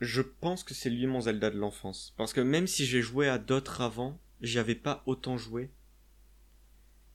je 0.00 0.22
pense 0.22 0.64
que 0.64 0.72
c'est 0.74 0.90
lui 0.90 1.06
mon 1.06 1.20
Zelda 1.20 1.50
de 1.50 1.58
l'enfance. 1.58 2.14
Parce 2.16 2.32
que 2.32 2.40
même 2.40 2.66
si 2.66 2.86
j'ai 2.86 3.02
joué 3.02 3.28
à 3.28 3.38
d'autres 3.38 3.82
avant, 3.82 4.18
j'y 4.40 4.58
avais 4.58 4.74
pas 4.74 5.02
autant 5.06 5.36
joué. 5.36 5.70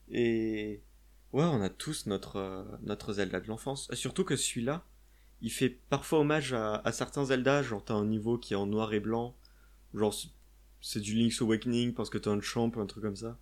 Et 0.08 0.80
ouais, 1.32 1.44
on 1.44 1.60
a 1.60 1.68
tous 1.68 2.06
notre, 2.06 2.36
euh, 2.36 2.64
notre 2.82 3.14
Zelda 3.14 3.40
de 3.40 3.48
l'enfance. 3.48 3.92
Surtout 3.92 4.24
que 4.24 4.36
celui-là, 4.36 4.84
il 5.40 5.50
fait 5.50 5.70
parfois 5.90 6.20
hommage 6.20 6.52
à, 6.52 6.76
à 6.76 6.92
certains 6.92 7.24
Zelda, 7.24 7.62
genre 7.62 7.84
t'as 7.84 7.94
un 7.94 8.06
niveau 8.06 8.38
qui 8.38 8.54
est 8.54 8.56
en 8.56 8.66
noir 8.66 8.94
et 8.94 9.00
blanc, 9.00 9.36
genre 9.94 10.14
c'est 10.80 11.00
du 11.00 11.14
Link's 11.14 11.42
Awakening 11.42 11.92
parce 11.92 12.10
que 12.10 12.18
t'as 12.18 12.30
un 12.30 12.40
champ 12.40 12.70
un 12.76 12.86
truc 12.86 13.02
comme 13.02 13.16
ça. 13.16 13.38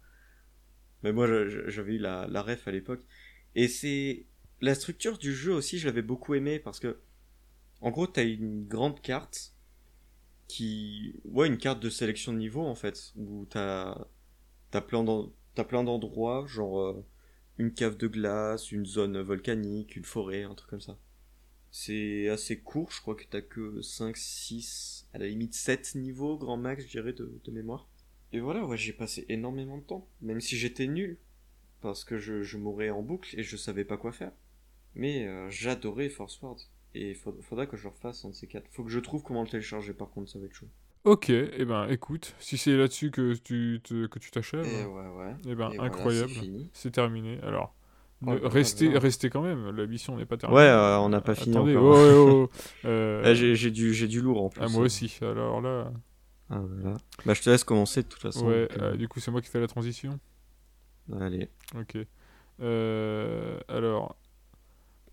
Mais 1.03 1.13
moi 1.13 1.27
j'avais 1.69 1.95
eu 1.95 1.99
la, 1.99 2.27
la 2.29 2.43
ref 2.43 2.67
à 2.67 2.73
l'époque. 2.73 3.03
Et 3.55 3.69
c'est... 3.69 4.25
La 4.65 4.75
structure 4.75 5.19
du 5.19 5.35
jeu 5.35 5.53
aussi, 5.53 5.79
je 5.79 5.85
l'avais 5.87 6.01
beaucoup 6.01 6.33
aimé 6.33 6.59
parce 6.59 6.81
que... 6.81 6.99
En 7.83 7.91
gros, 7.91 8.07
t'as 8.07 8.25
une 8.25 8.67
grande 8.67 8.99
carte 9.03 9.53
qui... 10.49 11.21
Ouais, 11.27 11.49
une 11.49 11.59
carte 11.59 11.81
de 11.81 11.91
sélection 11.91 12.33
de 12.33 12.39
niveau 12.39 12.63
en 12.63 12.75
fait, 12.75 13.13
où 13.17 13.45
t'as... 13.45 14.07
Plein 14.73 15.05
d'endroits, 15.85 16.47
genre 16.47 16.81
euh, 16.81 17.05
une 17.59 17.75
cave 17.75 17.99
de 17.99 18.07
glace, 18.07 18.73
une 18.73 18.87
zone 18.87 19.21
volcanique, 19.21 19.97
une 19.97 20.05
forêt, 20.05 20.45
un 20.45 20.55
truc 20.55 20.71
comme 20.71 20.81
ça. 20.81 20.99
C'est 21.71 22.31
assez 22.31 22.59
court, 22.59 22.91
je 22.91 23.03
crois 23.03 23.17
que 23.17 23.25
t'as 23.29 23.43
que 23.43 23.83
5, 23.83 24.17
6, 24.17 25.11
à 25.13 25.19
la 25.19 25.27
limite 25.27 25.53
7 25.53 25.95
niveaux, 25.97 26.39
grand 26.39 26.57
max, 26.57 26.85
je 26.85 26.89
dirais, 26.89 27.13
de, 27.13 27.39
mémoire. 27.49 27.91
Et 28.33 28.41
voilà, 28.41 28.65
ouais, 28.65 28.79
j'ai 28.79 28.95
passé 28.95 29.27
énormément 29.29 29.77
de 29.77 29.85
temps, 29.85 30.09
même 30.23 30.41
si 30.41 30.57
j'étais 30.57 30.87
nul, 30.87 31.19
parce 31.83 32.03
que 32.03 32.17
je, 32.17 32.43
je 32.43 32.57
mourais 32.57 32.89
en 32.89 33.03
boucle 33.03 33.39
et 33.39 33.43
je 33.43 33.59
savais 33.59 33.85
pas 33.85 33.99
quoi 33.99 34.11
faire. 34.11 34.33
Mais 34.95 35.27
euh, 35.27 35.51
j'adorais 35.51 36.09
Force 36.09 36.41
Wars, 36.43 36.57
et 36.95 37.11
il 37.11 37.17
faudra 37.17 37.67
que 37.67 37.77
je 37.77 37.89
refasse 37.89 38.25
un 38.25 38.31
de 38.31 38.35
ces 38.35 38.47
quatre. 38.47 38.67
Faut 38.71 38.85
que 38.85 38.91
je 38.91 39.01
trouve 39.01 39.23
comment 39.23 39.43
le 39.43 39.49
télécharger 39.49 39.93
par 39.93 40.11
contre, 40.11 40.31
ça 40.31 40.39
va 40.39 40.47
être 40.47 40.55
chaud. 40.55 40.69
Ok, 41.05 41.29
et 41.29 41.51
eh 41.59 41.65
ben 41.67 41.87
écoute, 41.89 42.35
si 42.39 42.57
c'est 42.57 42.75
là-dessus 42.79 43.11
que 43.11 43.35
tu 43.35 43.81
que 43.85 44.19
tu 44.19 44.31
t'achèves, 44.31 44.65
et 44.65 44.87
ouais, 44.87 45.09
ouais. 45.09 45.35
Eh 45.47 45.55
ben 45.55 45.71
incroyable, 45.79 46.33
c'est 46.73 46.93
terminé. 46.93 47.39
Alors, 47.43 47.75
oh, 48.27 48.33
restez, 48.45 48.97
restez 48.97 49.29
quand 49.29 49.43
même, 49.43 49.69
la 49.77 49.87
mission 49.87 50.17
n'est 50.17 50.25
pas 50.25 50.39
terminée. 50.39 50.63
Ouais, 50.63 50.67
euh, 50.67 50.99
on 51.01 51.11
n'a 51.11 51.21
pas 51.21 51.35
fini 51.35 51.59
encore. 51.59 51.85
Oh, 51.85 52.49
oh, 52.49 52.51
euh, 52.87 53.23
eh, 53.23 53.35
j'ai 53.35 53.71
du 53.71 53.93
j'ai 53.93 54.09
du 54.09 54.23
lourd 54.23 54.45
en 54.45 54.49
plus. 54.49 54.63
Ah, 54.65 54.69
moi 54.69 54.83
aussi. 54.83 55.19
Alors 55.21 55.61
là. 55.61 55.93
Ah, 56.49 56.61
voilà. 56.61 56.97
Bah 57.27 57.35
je 57.35 57.43
te 57.43 57.51
laisse 57.51 57.65
commencer 57.65 58.03
de 58.03 58.09
toute 58.09 58.23
façon. 58.23 58.47
Ouais, 58.47 58.69
euh, 58.81 58.97
du 58.97 59.07
coup 59.07 59.21
c'est 59.21 59.31
moi 59.31 59.43
qui 59.43 59.51
fais 59.51 59.61
la 59.61 59.67
transition. 59.67 60.19
Allez. 61.21 61.51
Ok. 61.77 61.99
alors, 63.69 64.17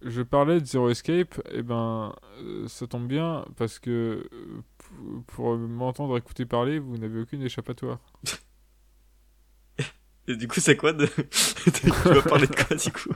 je 0.03 0.21
parlais 0.21 0.59
de 0.59 0.65
Zero 0.65 0.89
Escape, 0.89 1.37
et 1.51 1.57
eh 1.57 1.61
ben 1.61 2.13
euh, 2.41 2.67
ça 2.67 2.87
tombe 2.87 3.07
bien 3.07 3.45
parce 3.57 3.79
que 3.79 4.27
euh, 4.31 5.21
pour 5.27 5.57
m'entendre 5.57 6.17
écouter 6.17 6.45
parler, 6.45 6.79
vous 6.79 6.97
n'avez 6.97 7.21
aucune 7.21 7.43
échappatoire. 7.43 7.99
Et 10.27 10.35
du 10.35 10.47
coup, 10.47 10.59
c'est 10.59 10.77
quoi 10.77 10.93
de. 10.93 11.05
tu 11.73 11.89
vas 11.89 12.21
parler 12.21 12.45
de 12.47 12.55
quoi 12.55 12.75
du 12.75 12.91
coup? 12.91 13.09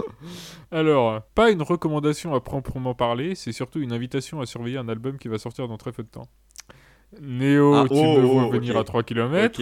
Alors, 0.70 1.22
pas 1.34 1.50
une 1.50 1.62
recommandation 1.62 2.34
à 2.34 2.40
proprement 2.40 2.94
parler, 2.94 3.34
c'est 3.34 3.52
surtout 3.52 3.80
une 3.80 3.92
invitation 3.92 4.40
à 4.40 4.46
surveiller 4.46 4.78
un 4.78 4.88
album 4.88 5.18
qui 5.18 5.28
va 5.28 5.38
sortir 5.38 5.68
dans 5.68 5.76
très 5.76 5.92
peu 5.92 6.02
de 6.02 6.08
temps. 6.08 6.28
Néo, 7.20 7.74
ah, 7.74 7.86
tu 7.88 7.94
me 7.94 8.24
oh, 8.24 8.40
vois 8.40 8.48
venir 8.48 8.76
à 8.76 8.82
3 8.82 9.04
km. 9.04 9.60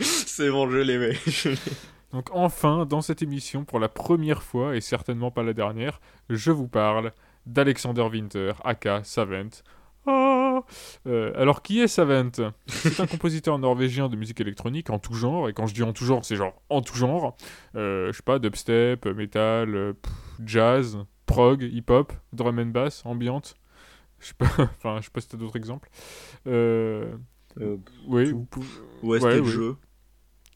c'est 0.00 0.50
bon, 0.50 0.70
je 0.70 0.78
l'ai, 0.78 1.18
donc 2.12 2.28
enfin, 2.32 2.84
dans 2.86 3.00
cette 3.00 3.22
émission, 3.22 3.64
pour 3.64 3.78
la 3.80 3.88
première 3.88 4.42
fois, 4.42 4.76
et 4.76 4.80
certainement 4.80 5.30
pas 5.30 5.42
la 5.42 5.54
dernière, 5.54 6.00
je 6.28 6.50
vous 6.50 6.68
parle 6.68 7.12
d'Alexander 7.46 8.02
Winter, 8.02 8.52
aka 8.64 9.02
Savant. 9.04 9.50
Ah 10.06 10.64
euh, 11.06 11.32
alors 11.36 11.62
qui 11.62 11.80
est 11.80 11.88
Savant? 11.88 12.30
C'est 12.66 13.00
un 13.00 13.06
compositeur 13.06 13.58
norvégien 13.58 14.08
de 14.08 14.16
musique 14.16 14.40
électronique 14.40 14.90
en 14.90 14.98
tout 14.98 15.14
genre, 15.14 15.48
et 15.48 15.52
quand 15.52 15.66
je 15.66 15.74
dis 15.74 15.82
en 15.82 15.92
tout 15.92 16.04
genre, 16.04 16.24
c'est 16.24 16.36
genre 16.36 16.60
en 16.68 16.82
tout 16.82 16.96
genre. 16.96 17.36
Euh, 17.76 18.08
je 18.12 18.16
sais 18.16 18.22
pas, 18.22 18.38
dubstep, 18.38 19.06
metal, 19.06 19.74
euh, 19.74 19.92
jazz, 20.44 20.98
prog, 21.26 21.62
hip-hop, 21.62 22.12
drum 22.32 22.58
and 22.58 22.66
bass, 22.66 23.02
ambiante. 23.06 23.54
Je 24.18 24.26
sais 24.28 24.34
pas, 24.34 24.46
enfin, 24.58 24.98
je 24.98 25.04
sais 25.04 25.10
pas 25.10 25.20
si 25.20 25.28
t'as 25.28 25.38
d'autres 25.38 25.56
exemples. 25.56 25.88
oui, 26.46 28.32
ouais, 29.02 29.20
ouais, 29.20 29.44
jeu. 29.44 29.76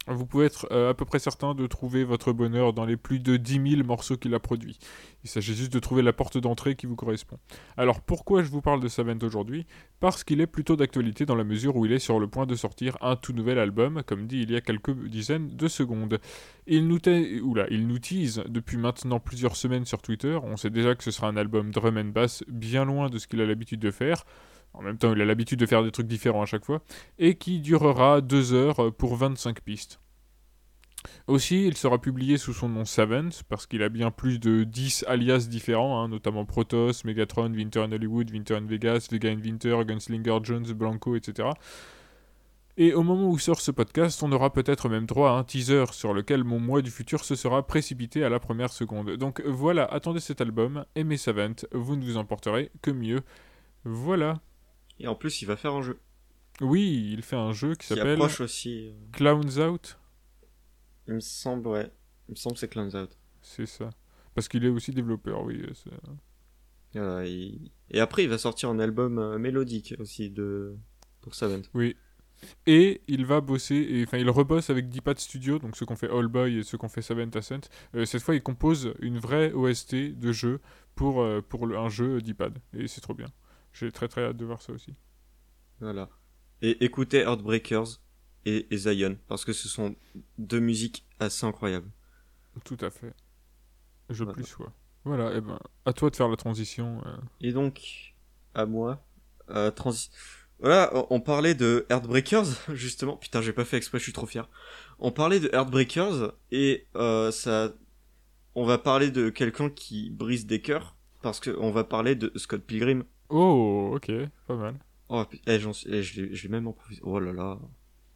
Vous 0.07 0.27
pouvez 0.27 0.47
être 0.47 0.67
euh, 0.71 0.91
à 0.91 0.95
peu 0.95 1.05
près 1.05 1.19
certain 1.19 1.55
de 1.55 1.67
trouver 1.67 2.05
votre 2.05 2.33
bonheur 2.33 2.73
dans 2.73 2.85
les 2.85 2.97
plus 2.97 3.19
de 3.19 3.37
10 3.37 3.71
000 3.77 3.85
morceaux 3.85 4.17
qu'il 4.17 4.35
a 4.35 4.39
produits. 4.39 4.79
Il 5.25 5.31
s'agit 5.31 5.55
juste 5.55 5.73
de 5.73 5.79
trouver 5.79 6.03
la 6.03 6.13
porte 6.13 6.39
d'entrée 6.39 6.77
qui 6.77 6.87
vous 6.87 6.97
correspond. 6.97 7.39
Alors 7.77 8.01
pourquoi 8.01 8.43
je 8.43 8.51
vous 8.51 8.61
parle 8.61 8.81
de 8.81 8.89
Savant 8.89 9.19
aujourd'hui? 9.23 9.67
Parce 9.99 10.23
qu'il 10.25 10.41
est 10.41 10.47
plutôt 10.47 10.77
d'actualité 10.77 11.27
dans 11.27 11.35
la 11.35 11.45
mesure 11.45 11.77
où 11.77 11.87
il 11.87 11.93
est 11.93 11.99
sur 11.99 12.21
le 12.21 12.29
point 12.29 12.47
de 12.47 12.55
sortir 12.55 12.97
un 13.01 13.17
tout 13.17 13.33
nouvel 13.33 13.59
album, 13.59 14.03
comme 14.07 14.27
dit 14.27 14.43
il 14.43 14.51
y 14.51 14.57
a 14.57 14.61
quelques 14.61 14.95
dizaines 15.09 15.49
de 15.49 15.69
secondes. 15.69 16.21
Il 16.67 16.87
nous, 16.87 16.99
il 17.07 17.87
nous 17.87 17.99
tease 17.99 18.45
depuis 18.49 18.77
maintenant 18.77 19.21
plusieurs 19.21 19.57
semaines 19.57 19.85
sur 19.85 20.03
Twitter, 20.03 20.39
on 20.43 20.57
sait 20.57 20.71
déjà 20.71 20.95
que 20.95 21.03
ce 21.03 21.11
sera 21.11 21.29
un 21.29 21.37
album 21.37 21.71
drum 21.71 21.97
and 21.97 22.13
bass 22.13 22.45
bien 22.49 22.85
loin 22.85 23.09
de 23.09 23.19
ce 23.19 23.27
qu'il 23.27 23.41
a 23.41 23.47
l'habitude 23.47 23.81
de 23.81 23.91
faire 23.91 24.25
en 24.77 24.83
même 24.83 24.99
temps 24.99 25.13
il 25.13 25.21
a 25.21 25.25
l'habitude 25.25 25.59
de 25.59 25.67
faire 25.67 25.83
des 25.83 25.91
trucs 25.91 26.07
différents 26.07 26.43
à 26.43 26.47
chaque 26.47 26.65
fois, 26.65 26.81
et 27.19 27.35
qui 27.37 27.61
durera 27.61 28.21
2 28.21 28.53
heures 28.53 28.95
pour 28.95 29.17
25 29.17 29.61
pistes. 29.61 30.01
Aussi, 31.27 31.67
il 31.67 31.77
sera 31.77 32.01
publié 32.01 32.37
sous 32.37 32.53
son 32.53 32.69
nom 32.69 32.85
Savant, 32.85 33.29
parce 33.49 33.67
qu'il 33.67 33.83
a 33.83 33.89
bien 33.89 34.11
plus 34.11 34.39
de 34.39 34.65
10 34.65 35.05
alias 35.09 35.47
différents, 35.49 36.01
hein, 36.01 36.09
notamment 36.09 36.45
Protoss, 36.45 37.05
Megatron, 37.05 37.53
Winter 37.53 37.81
in 37.81 37.93
Hollywood, 37.93 38.31
Winter 38.31 38.57
in 38.57 38.67
Vegas, 38.67 39.09
Vega 39.11 39.31
in 39.31 39.41
Winter, 39.41 39.79
Gunslinger 39.87 40.39
Jones, 40.43 40.73
Blanco, 40.73 41.17
etc. 41.17 41.51
Et 42.79 42.93
au 42.93 43.03
moment 43.03 43.29
où 43.31 43.39
sort 43.39 43.61
ce 43.61 43.71
podcast, 43.71 44.23
on 44.23 44.31
aura 44.33 44.53
peut-être 44.53 44.89
même 44.89 45.07
droit 45.07 45.31
à 45.31 45.35
un 45.35 45.45
teaser 45.45 45.87
sur 45.93 46.13
lequel 46.13 46.45
mon 46.45 46.61
moi 46.61 46.83
du 46.83 46.91
futur 46.91 47.25
se 47.25 47.35
sera 47.35 47.67
précipité 47.67 48.23
à 48.23 48.29
la 48.29 48.39
première 48.39 48.71
seconde. 48.71 49.17
Donc 49.17 49.41
voilà, 49.47 49.85
attendez 49.87 50.21
cet 50.21 50.43
album, 50.43 50.85
aimez 50.95 51.17
Savant, 51.17 51.55
vous 51.73 51.97
ne 51.97 52.05
vous 52.05 52.19
emporterez 52.19 52.71
que 52.83 52.91
mieux. 52.91 53.23
Voilà. 53.85 54.41
Et 54.99 55.09
en 55.09 55.15
plus, 55.15 55.43
il 55.43 55.47
va 55.47 55.57
faire 55.57 55.75
un 55.75 55.83
jeu. 55.83 55.99
Oui, 56.61 57.11
il 57.13 57.23
fait 57.23 57.37
un 57.37 57.53
jeu 57.53 57.75
qui, 57.75 57.87
s'appelle 57.87 58.21
aussi. 58.21 58.89
Euh, 58.89 58.93
Clowns 59.13 59.59
Out. 59.59 59.99
Il 61.07 61.15
me 61.15 61.21
semble, 61.21 61.69
ouais. 61.69 61.91
Il 62.29 62.33
me 62.33 62.37
semble 62.37 62.55
que 62.55 62.61
c'est 62.61 62.69
Clowns 62.69 62.97
Out. 62.97 63.17
C'est 63.43 63.67
ça. 63.67 63.91
Parce 64.35 64.49
qu'il 64.49 64.65
est 64.65 64.69
aussi 64.69 64.93
développeur, 64.93 65.45
oui. 65.45 65.63
Voilà, 66.95 67.27
et... 67.27 67.61
après, 68.01 68.25
il 68.25 68.29
va 68.29 68.39
sortir 68.39 68.71
un 68.71 68.79
album 68.79 69.19
euh, 69.19 69.39
mélodique 69.39 69.95
aussi 69.99 70.31
de 70.31 70.77
pour 71.21 71.35
Savant. 71.35 71.63
Oui. 71.75 71.97
Et 72.67 73.01
il 73.09 73.25
va 73.25 73.41
bosser, 73.41 73.75
et, 73.75 74.05
enfin 74.05 74.19
il 74.19 74.29
rebosse 74.29 74.69
avec 74.69 74.91
Deepad 74.91 75.19
Studio, 75.19 75.59
donc 75.59 75.75
ceux 75.75 75.87
qu'on 75.87 75.97
fait 75.97 76.11
All 76.11 76.29
Boy 76.29 76.59
et 76.59 76.63
ceux 76.65 76.77
qu'on 76.77 76.89
fait 76.89 77.01
Savant 77.01 77.31
Ascent. 77.35 77.61
Euh, 77.95 78.05
cette 78.05 78.23
fois, 78.23 78.35
il 78.35 78.43
compose 78.43 78.93
une 79.01 79.19
vraie 79.19 79.53
OST 79.53 79.95
de 79.95 80.33
jeu 80.33 80.61
pour, 80.95 81.27
pour 81.49 81.67
un 81.67 81.89
jeu 81.89 82.21
Deepad. 82.21 82.59
Et 82.75 82.89
c'est 82.89 83.01
trop 83.01 83.15
bien. 83.15 83.29
J'ai 83.79 83.93
très 83.93 84.09
très 84.09 84.25
hâte 84.25 84.37
de 84.37 84.45
voir 84.45 84.63
ça 84.63 84.73
aussi. 84.73 84.95
Voilà. 85.81 86.09
Et 86.63 86.83
écoutez 86.85 87.19
Heartbreakers 87.19 88.01
et, 88.47 88.67
Zion, 88.73 89.19
parce 89.29 89.45
que 89.45 89.53
ce 89.53 89.69
sont 89.69 89.95
deux 90.39 90.61
musiques 90.61 91.05
assez 91.21 91.45
incroyables. 91.45 91.91
Tout 92.65 92.79
à 92.81 92.89
fait. 92.89 93.13
Je 94.09 94.25
voilà. 94.25 94.35
plus 94.35 94.47
sois. 94.47 94.73
Voilà, 95.05 95.35
et 95.35 95.39
eh 95.39 95.41
ben, 95.41 95.59
à 95.85 95.93
toi 95.93 96.09
de 96.11 96.17
faire 96.17 96.29
la 96.29 96.37
transition. 96.37 97.03
Euh. 97.05 97.17
Et 97.41 97.53
donc, 97.53 98.15
à 98.55 98.65
moi. 98.65 99.05
Euh, 99.51 99.71
transi 99.71 100.11
voilà, 100.59 100.91
on 101.11 101.21
parlait 101.21 101.55
de 101.55 101.85
Heartbreakers, 101.91 102.47
justement. 102.73 103.19
Putain, 103.19 103.43
j'ai 103.43 103.53
pas 103.53 103.67
fait 103.67 103.77
exprès, 103.77 103.99
je 103.99 104.05
suis 104.05 104.15
trop 104.15 104.27
fier. 104.27 104.49
On 104.99 105.13
parlait 105.13 105.39
de 105.39 105.51
Heartbreakers, 105.53 106.33
et 106.51 106.87
euh, 106.97 107.31
ça... 107.31 107.75
On 108.55 108.65
va 108.65 108.79
parler 108.79 109.11
de 109.11 109.29
quelqu'un 109.29 109.69
qui 109.69 110.09
brise 110.09 110.47
des 110.47 110.63
cœurs, 110.63 110.97
parce 111.21 111.41
qu'on 111.41 111.71
va 111.71 111.85
parler 111.85 112.15
de 112.15 112.33
Scott 112.37 112.63
Pilgrim, 112.63 113.05
Oh, 113.29 113.93
ok, 113.95 114.11
pas 114.47 114.57
mal. 114.57 114.75
Oh, 115.09 115.25
eh, 115.47 115.55
eh, 115.55 116.03
je 116.03 116.43
l'ai 116.43 116.49
même 116.49 116.67
improvisé. 116.67 117.01
Oh 117.05 117.19
là 117.19 117.33
là. 117.33 117.59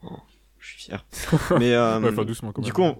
Oh, 0.03 0.17
je 0.59 0.69
suis 0.69 0.79
fier. 0.79 1.05
Mais, 1.59 1.75
euh, 1.75 2.25
doucement 2.25 2.53
du 2.59 2.73
coup, 2.73 2.83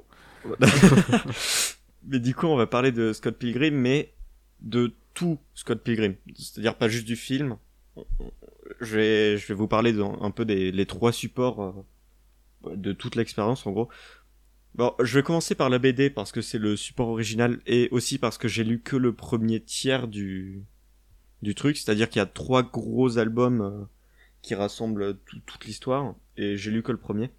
mais 2.07 2.19
du 2.19 2.35
coup, 2.35 2.47
on 2.47 2.57
va 2.57 2.67
parler 2.67 2.93
de 2.93 3.13
Scott 3.13 3.37
Pilgrim, 3.37 3.75
mais 3.75 4.15
de 4.61 4.95
tout 5.13 5.39
Scott 5.55 5.83
Pilgrim. 5.83 6.15
C'est-à-dire 6.35 6.77
pas 6.77 6.89
juste 6.89 7.07
du 7.07 7.17
film. 7.17 7.57
Je 8.81 8.97
vais, 8.97 9.37
je 9.37 9.47
vais 9.49 9.55
vous 9.55 9.69
parler 9.69 9.93
de, 9.93 10.01
un 10.01 10.31
peu 10.31 10.47
des 10.47 10.73
les 10.73 10.87
trois 10.87 11.13
supports 11.13 11.85
euh, 12.65 12.77
de 12.77 12.93
toute 12.93 13.17
l'expérience, 13.17 13.67
en 13.67 13.73
gros. 13.73 13.89
Bon, 14.77 14.95
je 15.03 15.19
vais 15.19 15.23
commencer 15.23 15.55
par 15.55 15.69
la 15.69 15.79
BD 15.79 16.11
parce 16.11 16.33
que 16.33 16.41
c'est 16.41 16.59
le 16.59 16.77
support 16.77 17.09
original 17.09 17.61
et 17.67 17.89
aussi 17.91 18.19
parce 18.19 18.39
que 18.39 18.49
j'ai 18.49 18.65
lu 18.65 18.81
que 18.81 18.97
le 18.97 19.13
premier 19.13 19.61
tiers 19.61 20.07
du, 20.07 20.63
du 21.43 21.55
truc, 21.55 21.77
c'est-à-dire 21.77 22.09
qu'il 22.09 22.21
y 22.21 22.23
a 22.23 22.27
trois 22.27 22.63
gros 22.63 23.19
albums 23.19 23.61
euh, 23.61 23.85
qui 24.43 24.55
rassemblent 24.55 25.19
toute 25.47 25.65
l'histoire, 25.65 26.15
et 26.37 26.57
j'ai 26.57 26.71
lu 26.71 26.83
que 26.83 26.93
le 26.93 26.99
premier. 26.99 27.31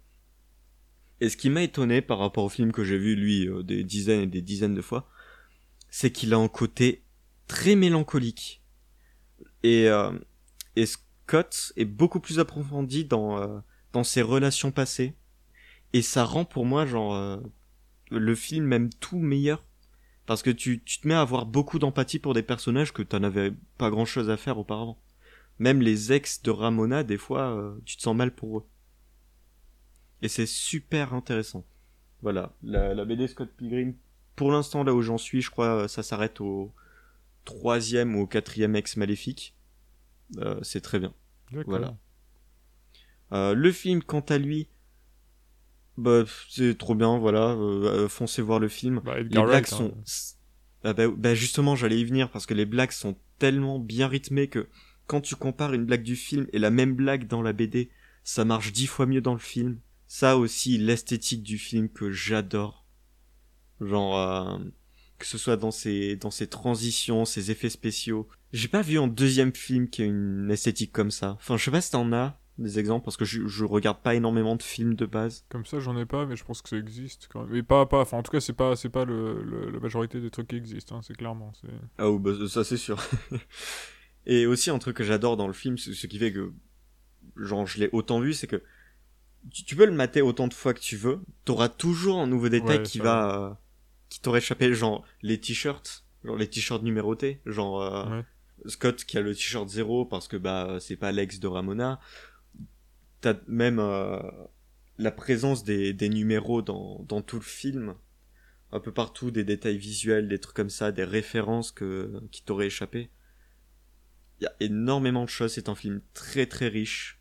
Et 1.20 1.28
ce 1.28 1.36
qui 1.36 1.50
m'a 1.50 1.62
étonné 1.62 2.02
par 2.02 2.18
rapport 2.18 2.44
au 2.44 2.48
film 2.48 2.72
que 2.72 2.84
j'ai 2.84 2.98
vu, 2.98 3.14
lui, 3.14 3.48
euh, 3.48 3.62
des 3.62 3.84
dizaines 3.84 4.22
et 4.22 4.26
des 4.26 4.42
dizaines 4.42 4.74
de 4.74 4.82
fois, 4.82 5.08
c'est 5.90 6.10
qu'il 6.10 6.34
a 6.34 6.38
un 6.38 6.48
côté 6.48 7.02
très 7.46 7.76
mélancolique. 7.76 8.62
Et, 9.62 9.88
euh, 9.88 10.12
et 10.74 10.86
Scott 10.86 11.72
est 11.76 11.84
beaucoup 11.84 12.18
plus 12.18 12.38
approfondi 12.40 13.04
dans, 13.04 13.62
dans 13.92 14.04
ses 14.04 14.22
relations 14.22 14.72
passées. 14.72 15.14
Et 15.92 16.02
ça 16.02 16.24
rend 16.24 16.44
pour 16.44 16.64
moi, 16.64 16.86
genre, 16.86 17.40
le 18.10 18.34
film 18.34 18.64
même 18.64 18.90
tout 18.90 19.18
meilleur 19.18 19.64
parce 20.32 20.42
que 20.42 20.48
tu, 20.48 20.80
tu 20.82 20.98
te 20.98 21.06
mets 21.06 21.12
à 21.12 21.20
avoir 21.20 21.44
beaucoup 21.44 21.78
d'empathie 21.78 22.18
pour 22.18 22.32
des 22.32 22.42
personnages 22.42 22.94
que 22.94 23.02
t'en 23.02 23.22
avais 23.22 23.52
pas 23.76 23.90
grand 23.90 24.06
chose 24.06 24.30
à 24.30 24.38
faire 24.38 24.56
auparavant. 24.56 24.96
Même 25.58 25.82
les 25.82 26.10
ex 26.10 26.40
de 26.40 26.50
Ramona, 26.50 27.02
des 27.02 27.18
fois, 27.18 27.54
euh, 27.54 27.78
tu 27.84 27.98
te 27.98 28.02
sens 28.02 28.16
mal 28.16 28.34
pour 28.34 28.60
eux. 28.60 28.66
Et 30.22 30.28
c'est 30.28 30.46
super 30.46 31.12
intéressant. 31.12 31.66
Voilà, 32.22 32.54
la, 32.62 32.94
la 32.94 33.04
BD 33.04 33.28
Scott 33.28 33.50
Pilgrim, 33.54 33.92
pour 34.34 34.50
l'instant 34.50 34.84
là 34.84 34.94
où 34.94 35.02
j'en 35.02 35.18
suis, 35.18 35.42
je 35.42 35.50
crois 35.50 35.86
ça 35.86 36.02
s'arrête 36.02 36.40
au 36.40 36.72
troisième 37.44 38.16
ou 38.16 38.22
au 38.22 38.26
quatrième 38.26 38.74
ex 38.74 38.96
maléfique. 38.96 39.54
Euh, 40.38 40.58
c'est 40.62 40.80
très 40.80 40.98
bien. 40.98 41.12
Voilà. 41.66 41.94
Euh, 43.32 43.52
le 43.52 43.70
film, 43.70 44.02
quant 44.02 44.20
à 44.20 44.38
lui, 44.38 44.66
bah, 45.96 46.24
c'est 46.48 46.76
trop 46.76 46.94
bien, 46.94 47.18
voilà. 47.18 47.50
Euh, 47.50 48.04
euh, 48.04 48.08
foncez 48.08 48.42
voir 48.42 48.58
le 48.58 48.68
film. 48.68 49.00
Bah, 49.04 49.18
les 49.18 49.24
blagues 49.24 49.64
hein. 49.72 49.76
sont. 49.76 49.94
Ah 50.84 50.92
bah, 50.92 51.08
bah, 51.08 51.34
justement, 51.34 51.76
j'allais 51.76 52.00
y 52.00 52.04
venir 52.04 52.30
parce 52.30 52.46
que 52.46 52.54
les 52.54 52.66
blagues 52.66 52.92
sont 52.92 53.16
tellement 53.38 53.78
bien 53.78 54.08
rythmées 54.08 54.48
que 54.48 54.68
quand 55.06 55.20
tu 55.20 55.36
compares 55.36 55.74
une 55.74 55.84
blague 55.84 56.02
du 56.02 56.16
film 56.16 56.46
et 56.52 56.58
la 56.58 56.70
même 56.70 56.94
blague 56.94 57.26
dans 57.26 57.42
la 57.42 57.52
BD, 57.52 57.90
ça 58.24 58.44
marche 58.44 58.72
dix 58.72 58.86
fois 58.86 59.06
mieux 59.06 59.20
dans 59.20 59.34
le 59.34 59.38
film. 59.38 59.78
Ça 60.06 60.36
aussi, 60.36 60.78
l'esthétique 60.78 61.42
du 61.42 61.58
film 61.58 61.88
que 61.88 62.10
j'adore. 62.10 62.86
Genre, 63.80 64.18
euh, 64.18 64.58
que 65.18 65.26
ce 65.26 65.38
soit 65.38 65.56
dans 65.56 65.70
ses, 65.70 66.16
dans 66.16 66.30
ses 66.30 66.46
transitions, 66.46 67.24
ses 67.24 67.50
effets 67.50 67.70
spéciaux. 67.70 68.28
J'ai 68.52 68.68
pas 68.68 68.82
vu 68.82 68.98
un 68.98 69.08
deuxième 69.08 69.54
film 69.54 69.88
qui 69.88 70.02
a 70.02 70.04
une 70.04 70.50
esthétique 70.50 70.92
comme 70.92 71.10
ça. 71.10 71.32
Enfin, 71.40 71.56
je 71.56 71.64
sais 71.64 71.70
pas 71.70 71.80
si 71.80 71.90
t'en 71.90 72.12
as, 72.12 72.38
des 72.58 72.78
exemples 72.78 73.04
parce 73.04 73.16
que 73.16 73.24
je, 73.24 73.46
je 73.46 73.64
regarde 73.64 73.98
pas 74.02 74.14
énormément 74.14 74.56
de 74.56 74.62
films 74.62 74.94
de 74.94 75.06
base. 75.06 75.44
Comme 75.48 75.64
ça, 75.64 75.80
j'en 75.80 75.96
ai 75.96 76.04
pas, 76.04 76.26
mais 76.26 76.36
je 76.36 76.44
pense 76.44 76.62
que 76.62 76.68
ça 76.68 76.76
existe 76.76 77.28
quand 77.32 77.42
même. 77.42 77.50
Mais 77.50 77.62
pas, 77.62 77.86
pas, 77.86 78.00
enfin, 78.00 78.18
en 78.18 78.22
tout 78.22 78.30
cas, 78.30 78.40
c'est 78.40 78.52
pas, 78.52 78.76
c'est 78.76 78.88
pas 78.88 79.04
le, 79.04 79.70
la 79.70 79.80
majorité 79.80 80.20
des 80.20 80.30
trucs 80.30 80.48
qui 80.48 80.56
existent, 80.56 80.96
hein, 80.96 81.00
c'est 81.02 81.16
clairement. 81.16 81.52
Ah, 81.98 82.08
oh, 82.08 82.18
bah, 82.18 82.32
ça 82.48 82.64
c'est 82.64 82.76
sûr. 82.76 83.02
Et 84.26 84.46
aussi, 84.46 84.70
un 84.70 84.78
truc 84.78 84.96
que 84.96 85.04
j'adore 85.04 85.36
dans 85.36 85.46
le 85.46 85.52
film, 85.52 85.78
ce 85.78 86.06
qui 86.06 86.18
fait 86.18 86.32
que, 86.32 86.52
genre, 87.36 87.66
je 87.66 87.78
l'ai 87.78 87.88
autant 87.92 88.20
vu, 88.20 88.34
c'est 88.34 88.46
que 88.46 88.62
tu, 89.50 89.74
peux 89.74 89.86
le 89.86 89.92
mater 89.92 90.22
autant 90.22 90.46
de 90.46 90.54
fois 90.54 90.74
que 90.74 90.80
tu 90.80 90.96
veux, 90.96 91.20
t'auras 91.44 91.68
toujours 91.68 92.20
un 92.20 92.28
nouveau 92.28 92.48
détail 92.48 92.82
qui 92.84 92.98
va, 92.98 93.40
euh, 93.40 93.54
qui 94.08 94.20
t'aurait 94.20 94.38
échappé, 94.38 94.72
genre, 94.74 95.04
les 95.22 95.40
t-shirts, 95.40 96.04
genre 96.22 96.36
les 96.36 96.48
t-shirts 96.48 96.84
numérotés, 96.84 97.40
genre, 97.46 97.82
euh, 97.82 98.22
Scott 98.66 99.04
qui 99.04 99.18
a 99.18 99.20
le 99.20 99.34
t-shirt 99.34 99.68
zéro 99.68 100.04
parce 100.04 100.28
que 100.28 100.36
bah 100.36 100.76
c'est 100.80 100.96
pas 100.96 101.12
l'ex 101.12 101.40
de 101.40 101.48
Ramona 101.48 101.98
t'as 103.22 103.36
même 103.46 103.78
euh, 103.78 104.20
la 104.98 105.10
présence 105.10 105.64
des, 105.64 106.08
numéros 106.10 106.60
dans, 106.60 107.04
dans 107.08 107.22
tout 107.22 107.36
le 107.36 107.42
film, 107.42 107.94
un 108.72 108.80
peu 108.80 108.92
partout, 108.92 109.30
des 109.30 109.44
détails 109.44 109.78
visuels, 109.78 110.28
des 110.28 110.38
trucs 110.38 110.56
comme 110.56 110.70
ça, 110.70 110.92
des 110.92 111.04
références 111.04 111.72
que, 111.72 112.20
qui 112.30 112.42
t'auraient 112.42 112.66
échappé. 112.66 113.10
Il 114.40 114.44
y 114.44 114.46
a 114.46 114.54
énormément 114.60 115.24
de 115.24 115.30
choses, 115.30 115.52
c'est 115.54 115.68
un 115.68 115.74
film 115.74 116.02
très 116.12 116.46
très 116.46 116.68
riche. 116.68 117.20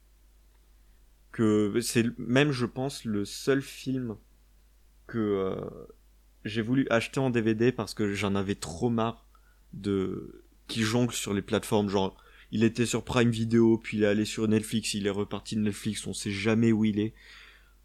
Que 1.32 1.80
c'est 1.80 2.06
même, 2.18 2.52
je 2.52 2.66
pense, 2.66 3.06
le 3.06 3.24
seul 3.24 3.62
film 3.62 4.18
que 5.08 5.18
euh, 5.18 5.56
j'ai 6.44 6.62
voulu 6.62 6.88
acheter 6.90 7.20
en 7.20 7.30
DVD 7.30 7.72
parce 7.72 7.94
que 7.94 8.14
j'en 8.14 8.36
avais 8.36 8.56
trop 8.56 8.90
marre 8.90 9.28
de 9.72 10.44
qui 10.68 10.82
jongle 10.82 11.14
sur 11.14 11.34
les 11.34 11.42
plateformes 11.42 11.90
genre 11.90 12.18
il 12.52 12.64
était 12.64 12.86
sur 12.86 13.04
Prime 13.04 13.30
Video, 13.30 13.78
puis 13.78 13.98
il 13.98 14.04
est 14.04 14.08
allé 14.08 14.26
sur 14.26 14.48
Netflix, 14.48 14.94
il 14.94 15.08
est 15.08 15.12
reparti 15.12 15.56
de 15.56 15.62
Netflix, 15.62 16.06
on 16.08 16.14
sait 16.14 16.32
jamais 16.32 16.72
où 16.72 16.86
il 16.86 17.00
est. 17.00 17.14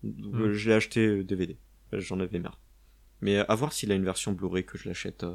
Mm. 0.02 0.52
Je 0.52 0.68
l'ai 0.68 0.74
acheté 0.74 1.24
DVD. 1.24 1.56
Euh, 1.92 2.00
j'en 2.00 2.20
avais 2.20 2.38
marre. 2.38 2.60
Mais 3.20 3.38
à 3.38 3.54
voir 3.54 3.72
s'il 3.72 3.92
a 3.92 3.94
une 3.94 4.04
version 4.04 4.32
Blu-ray 4.32 4.64
que 4.64 4.76
je 4.76 4.88
l'achète 4.88 5.24
euh, 5.24 5.34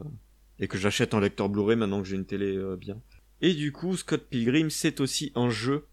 et 0.59 0.67
que 0.67 0.77
j'achète 0.77 1.13
en 1.13 1.19
lecteur 1.19 1.49
Blu-ray 1.49 1.75
maintenant 1.75 2.01
que 2.01 2.07
j'ai 2.07 2.15
une 2.15 2.25
télé 2.25 2.55
euh, 2.55 2.75
bien. 2.75 3.01
Et 3.41 3.53
du 3.53 3.71
coup, 3.71 3.97
Scott 3.97 4.27
Pilgrim, 4.29 4.69
c'est 4.69 4.99
aussi 4.99 5.31
un 5.35 5.49
jeu 5.49 5.87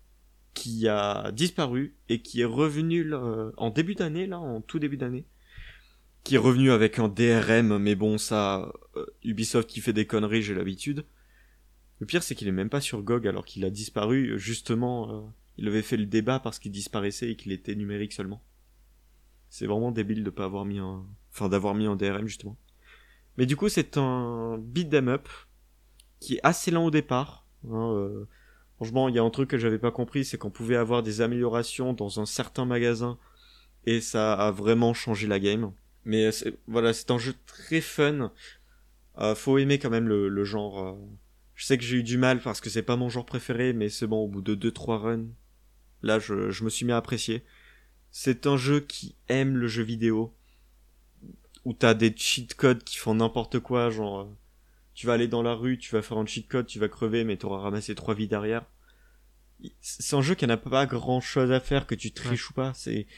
qui 0.52 0.88
a 0.88 1.30
disparu 1.32 1.94
et 2.08 2.20
qui 2.20 2.40
est 2.42 2.46
revenu 2.46 3.04
là, 3.04 3.52
en 3.56 3.70
début 3.70 3.94
d'année, 3.94 4.26
là, 4.26 4.38
en 4.38 4.60
tout 4.60 4.78
début 4.78 4.96
d'année. 4.96 5.24
Qui 6.24 6.34
est 6.34 6.38
revenu 6.38 6.72
avec 6.72 6.98
un 6.98 7.08
DRM, 7.08 7.78
mais 7.78 7.94
bon, 7.94 8.18
ça, 8.18 8.70
euh, 8.96 9.06
Ubisoft 9.24 9.68
qui 9.68 9.80
fait 9.80 9.94
des 9.94 10.04
conneries, 10.04 10.42
j'ai 10.42 10.54
l'habitude. 10.54 11.06
Le 12.00 12.06
pire, 12.06 12.22
c'est 12.22 12.34
qu'il 12.34 12.48
est 12.48 12.52
même 12.52 12.70
pas 12.70 12.80
sur 12.80 13.02
GOG 13.02 13.26
alors 13.26 13.44
qu'il 13.44 13.64
a 13.64 13.70
disparu, 13.70 14.38
justement, 14.38 15.10
euh, 15.10 15.20
il 15.56 15.68
avait 15.68 15.82
fait 15.82 15.96
le 15.96 16.06
débat 16.06 16.38
parce 16.38 16.58
qu'il 16.58 16.72
disparaissait 16.72 17.30
et 17.30 17.36
qu'il 17.36 17.52
était 17.52 17.74
numérique 17.74 18.12
seulement. 18.12 18.42
C'est 19.50 19.66
vraiment 19.66 19.90
débile 19.90 20.22
de 20.22 20.30
pas 20.30 20.44
avoir 20.44 20.64
mis 20.64 20.78
un, 20.78 21.04
enfin, 21.32 21.48
d'avoir 21.48 21.74
mis 21.74 21.86
un 21.86 21.96
DRM, 21.96 22.26
justement. 22.26 22.56
Mais 23.36 23.46
du 23.46 23.56
coup, 23.56 23.68
c'est 23.68 23.96
un 23.96 24.58
beat 24.58 24.90
them 24.90 25.08
up 25.08 25.28
qui 26.20 26.34
est 26.34 26.40
assez 26.42 26.70
lent 26.70 26.84
au 26.84 26.90
départ. 26.90 27.46
Hein, 27.68 27.92
euh, 27.94 28.24
franchement, 28.76 29.08
il 29.08 29.14
y 29.14 29.18
a 29.18 29.22
un 29.22 29.30
truc 29.30 29.50
que 29.50 29.58
j'avais 29.58 29.78
pas 29.78 29.90
compris, 29.90 30.24
c'est 30.24 30.38
qu'on 30.38 30.50
pouvait 30.50 30.76
avoir 30.76 31.02
des 31.02 31.20
améliorations 31.20 31.92
dans 31.92 32.20
un 32.20 32.26
certain 32.26 32.64
magasin 32.64 33.18
et 33.86 34.00
ça 34.00 34.34
a 34.34 34.50
vraiment 34.50 34.92
changé 34.94 35.26
la 35.26 35.40
game. 35.40 35.72
Mais 36.04 36.30
voilà, 36.66 36.92
c'est 36.92 37.10
un 37.10 37.18
jeu 37.18 37.34
très 37.46 37.80
fun. 37.80 38.32
Euh, 39.18 39.34
faut 39.34 39.58
aimer 39.58 39.78
quand 39.78 39.90
même 39.90 40.08
le, 40.08 40.44
genre. 40.44 40.80
Euh. 40.80 40.94
Je 41.58 41.64
sais 41.64 41.76
que 41.76 41.82
j'ai 41.82 41.96
eu 41.96 42.02
du 42.04 42.18
mal 42.18 42.40
parce 42.40 42.60
que 42.60 42.70
c'est 42.70 42.84
pas 42.84 42.94
mon 42.94 43.08
genre 43.08 43.26
préféré, 43.26 43.72
mais 43.72 43.88
c'est 43.88 44.06
bon, 44.06 44.18
au 44.22 44.28
bout 44.28 44.42
de 44.42 44.54
2-3 44.54 44.96
runs, 44.96 45.26
là 46.02 46.20
je, 46.20 46.52
je 46.52 46.62
me 46.62 46.70
suis 46.70 46.86
mis 46.86 46.92
à 46.92 46.96
apprécier. 46.96 47.42
C'est 48.12 48.46
un 48.46 48.56
jeu 48.56 48.78
qui 48.78 49.16
aime 49.26 49.56
le 49.56 49.66
jeu 49.66 49.82
vidéo, 49.82 50.32
où 51.64 51.72
t'as 51.72 51.94
des 51.94 52.14
cheat 52.16 52.54
codes 52.54 52.84
qui 52.84 52.96
font 52.96 53.16
n'importe 53.16 53.58
quoi, 53.58 53.90
genre 53.90 54.20
euh, 54.20 54.36
tu 54.94 55.08
vas 55.08 55.14
aller 55.14 55.26
dans 55.26 55.42
la 55.42 55.52
rue, 55.52 55.78
tu 55.78 55.92
vas 55.92 56.00
faire 56.00 56.18
un 56.18 56.26
cheat 56.26 56.46
code, 56.46 56.66
tu 56.66 56.78
vas 56.78 56.88
crever, 56.88 57.24
mais 57.24 57.36
t'auras 57.36 57.58
ramassé 57.58 57.96
trois 57.96 58.14
vies 58.14 58.28
derrière. 58.28 58.64
C'est 59.80 60.14
un 60.14 60.22
jeu 60.22 60.36
qui 60.36 60.46
n'a 60.46 60.56
pas 60.56 60.86
grand 60.86 61.20
chose 61.20 61.50
à 61.50 61.58
faire, 61.58 61.88
que 61.88 61.96
tu 61.96 62.12
triches 62.12 62.50
ou 62.50 62.54
pas. 62.54 62.72
C'est, 62.74 63.08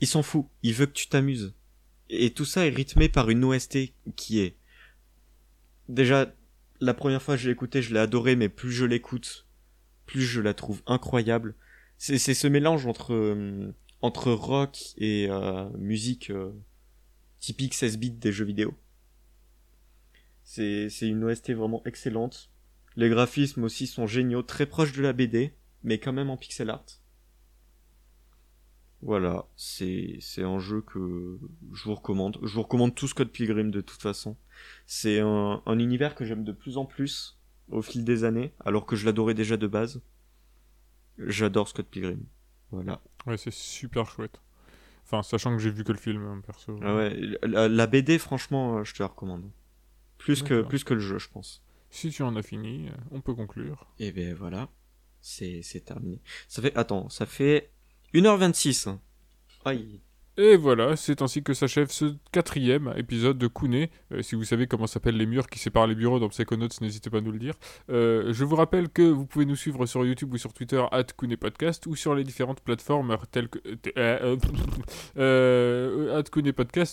il 0.00 0.06
s'en 0.06 0.22
fout. 0.22 0.46
Il 0.62 0.72
veut 0.72 0.86
que 0.86 0.92
tu 0.92 1.08
t'amuses. 1.08 1.52
Et 2.08 2.30
tout 2.30 2.46
ça 2.46 2.66
est 2.66 2.70
rythmé 2.70 3.10
par 3.10 3.28
une 3.28 3.44
OST 3.44 3.92
qui 4.16 4.40
est, 4.40 4.56
déjà, 5.90 6.32
la 6.80 6.94
première 6.94 7.22
fois 7.22 7.36
que 7.36 7.42
je 7.42 7.46
l'ai 7.46 7.52
écouté, 7.52 7.82
je 7.82 7.92
l'ai 7.92 8.00
adoré, 8.00 8.36
mais 8.36 8.48
plus 8.48 8.72
je 8.72 8.84
l'écoute, 8.84 9.46
plus 10.06 10.22
je 10.22 10.40
la 10.40 10.54
trouve 10.54 10.82
incroyable. 10.86 11.54
C'est, 11.98 12.18
ce 12.18 12.46
mélange 12.46 12.86
entre, 12.86 13.12
euh, 13.12 13.74
entre 14.02 14.30
rock 14.30 14.78
et 14.96 15.26
euh, 15.28 15.68
musique 15.76 16.30
euh, 16.30 16.52
typique 17.40 17.74
16 17.74 17.98
bits 17.98 18.10
des 18.10 18.30
jeux 18.30 18.44
vidéo. 18.44 18.74
C'est, 20.44 20.88
une 21.02 21.24
OST 21.24 21.50
vraiment 21.50 21.82
excellente. 21.84 22.50
Les 22.96 23.10
graphismes 23.10 23.64
aussi 23.64 23.86
sont 23.86 24.06
géniaux, 24.06 24.42
très 24.42 24.66
proches 24.66 24.92
de 24.92 25.02
la 25.02 25.12
BD, 25.12 25.54
mais 25.82 25.98
quand 25.98 26.12
même 26.12 26.30
en 26.30 26.36
pixel 26.36 26.70
art. 26.70 26.86
Voilà, 29.02 29.46
c'est, 29.56 30.18
c'est 30.20 30.42
un 30.42 30.58
jeu 30.58 30.80
que 30.80 31.38
je 31.72 31.84
vous 31.84 31.94
recommande. 31.94 32.38
Je 32.42 32.54
vous 32.54 32.62
recommande 32.62 32.94
tout 32.94 33.06
Scott 33.06 33.30
Pilgrim 33.30 33.70
de 33.70 33.80
toute 33.80 34.00
façon. 34.00 34.36
C'est 34.86 35.20
un, 35.20 35.62
un 35.64 35.78
univers 35.78 36.14
que 36.14 36.24
j'aime 36.24 36.44
de 36.44 36.52
plus 36.52 36.78
en 36.78 36.84
plus 36.84 37.38
au 37.70 37.82
fil 37.82 38.04
des 38.04 38.24
années, 38.24 38.54
alors 38.64 38.86
que 38.86 38.96
je 38.96 39.04
l'adorais 39.06 39.34
déjà 39.34 39.56
de 39.56 39.66
base. 39.66 40.02
J'adore 41.18 41.68
Scott 41.68 41.86
Pilgrim. 41.88 42.24
Voilà. 42.70 43.00
Ouais, 43.26 43.36
c'est 43.36 43.52
super 43.52 44.06
chouette. 44.06 44.40
Enfin, 45.04 45.22
sachant 45.22 45.56
que 45.56 45.62
j'ai 45.62 45.70
vu 45.70 45.84
que 45.84 45.92
le 45.92 45.98
film, 45.98 46.22
hein, 46.22 46.42
perso. 46.44 46.78
Ah 46.82 46.94
ouais, 46.94 47.18
la, 47.42 47.68
la, 47.68 47.86
BD, 47.86 48.18
franchement, 48.18 48.78
euh, 48.78 48.84
je 48.84 48.94
te 48.94 49.02
la 49.02 49.08
recommande. 49.08 49.50
Plus 50.18 50.42
que, 50.42 50.62
plus 50.62 50.84
que 50.84 50.94
le 50.94 51.00
jeu, 51.00 51.18
je 51.18 51.28
pense. 51.28 51.62
Si 51.90 52.10
tu 52.10 52.22
en 52.22 52.36
as 52.36 52.42
fini, 52.42 52.90
on 53.10 53.20
peut 53.20 53.34
conclure. 53.34 53.86
Et 53.98 54.08
eh 54.08 54.12
ben 54.12 54.34
voilà, 54.34 54.68
c'est 55.20 55.62
terminé. 55.84 56.20
Ça 56.46 56.60
fait, 56.60 56.76
attends, 56.76 57.08
ça 57.08 57.24
fait 57.24 57.72
1h26. 58.12 58.98
Aïe. 59.64 60.02
Et 60.38 60.56
voilà, 60.56 60.94
c'est 60.94 61.20
ainsi 61.20 61.42
que 61.42 61.52
s'achève 61.52 61.90
ce 61.90 62.14
quatrième 62.30 62.94
épisode 62.96 63.38
de 63.38 63.48
Kune. 63.48 63.88
Euh, 64.12 64.22
si 64.22 64.36
vous 64.36 64.44
savez 64.44 64.68
comment 64.68 64.86
s'appellent 64.86 65.16
les 65.16 65.26
murs 65.26 65.48
qui 65.48 65.58
séparent 65.58 65.88
les 65.88 65.96
bureaux 65.96 66.20
dans 66.20 66.28
Psychonauts, 66.28 66.68
n'hésitez 66.80 67.10
pas 67.10 67.18
à 67.18 67.20
nous 67.20 67.32
le 67.32 67.40
dire. 67.40 67.54
Euh, 67.90 68.32
je 68.32 68.44
vous 68.44 68.54
rappelle 68.54 68.88
que 68.88 69.02
vous 69.02 69.26
pouvez 69.26 69.46
nous 69.46 69.56
suivre 69.56 69.84
sur 69.86 70.06
YouTube 70.06 70.32
ou 70.32 70.38
sur 70.38 70.52
Twitter, 70.52 70.80
at 70.92 71.06
Kune 71.18 71.36
Podcast, 71.36 71.88
ou 71.88 71.96
sur 71.96 72.14
les 72.14 72.22
différentes 72.22 72.60
plateformes 72.60 73.18
telles 73.32 73.48
que. 73.48 73.58
Euh, 73.96 74.36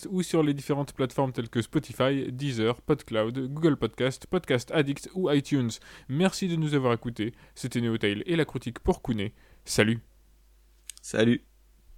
ou 0.10 0.22
sur 0.24 0.42
les 0.42 0.52
différentes 0.52 0.92
plateformes 0.92 1.30
telles 1.30 1.48
que 1.48 1.62
Spotify, 1.62 2.32
Deezer, 2.32 2.80
PodCloud, 2.82 3.52
Google 3.52 3.76
Podcast, 3.76 4.26
Podcast 4.26 4.72
Addict 4.74 5.08
ou 5.14 5.30
iTunes. 5.30 5.70
Merci 6.08 6.48
de 6.48 6.56
nous 6.56 6.74
avoir 6.74 6.92
écoutés. 6.94 7.32
C'était 7.54 7.80
Neotail 7.80 8.24
et 8.26 8.34
la 8.34 8.44
critique 8.44 8.80
pour 8.80 9.02
Kune. 9.02 9.30
Salut 9.64 10.00
Salut 11.00 11.55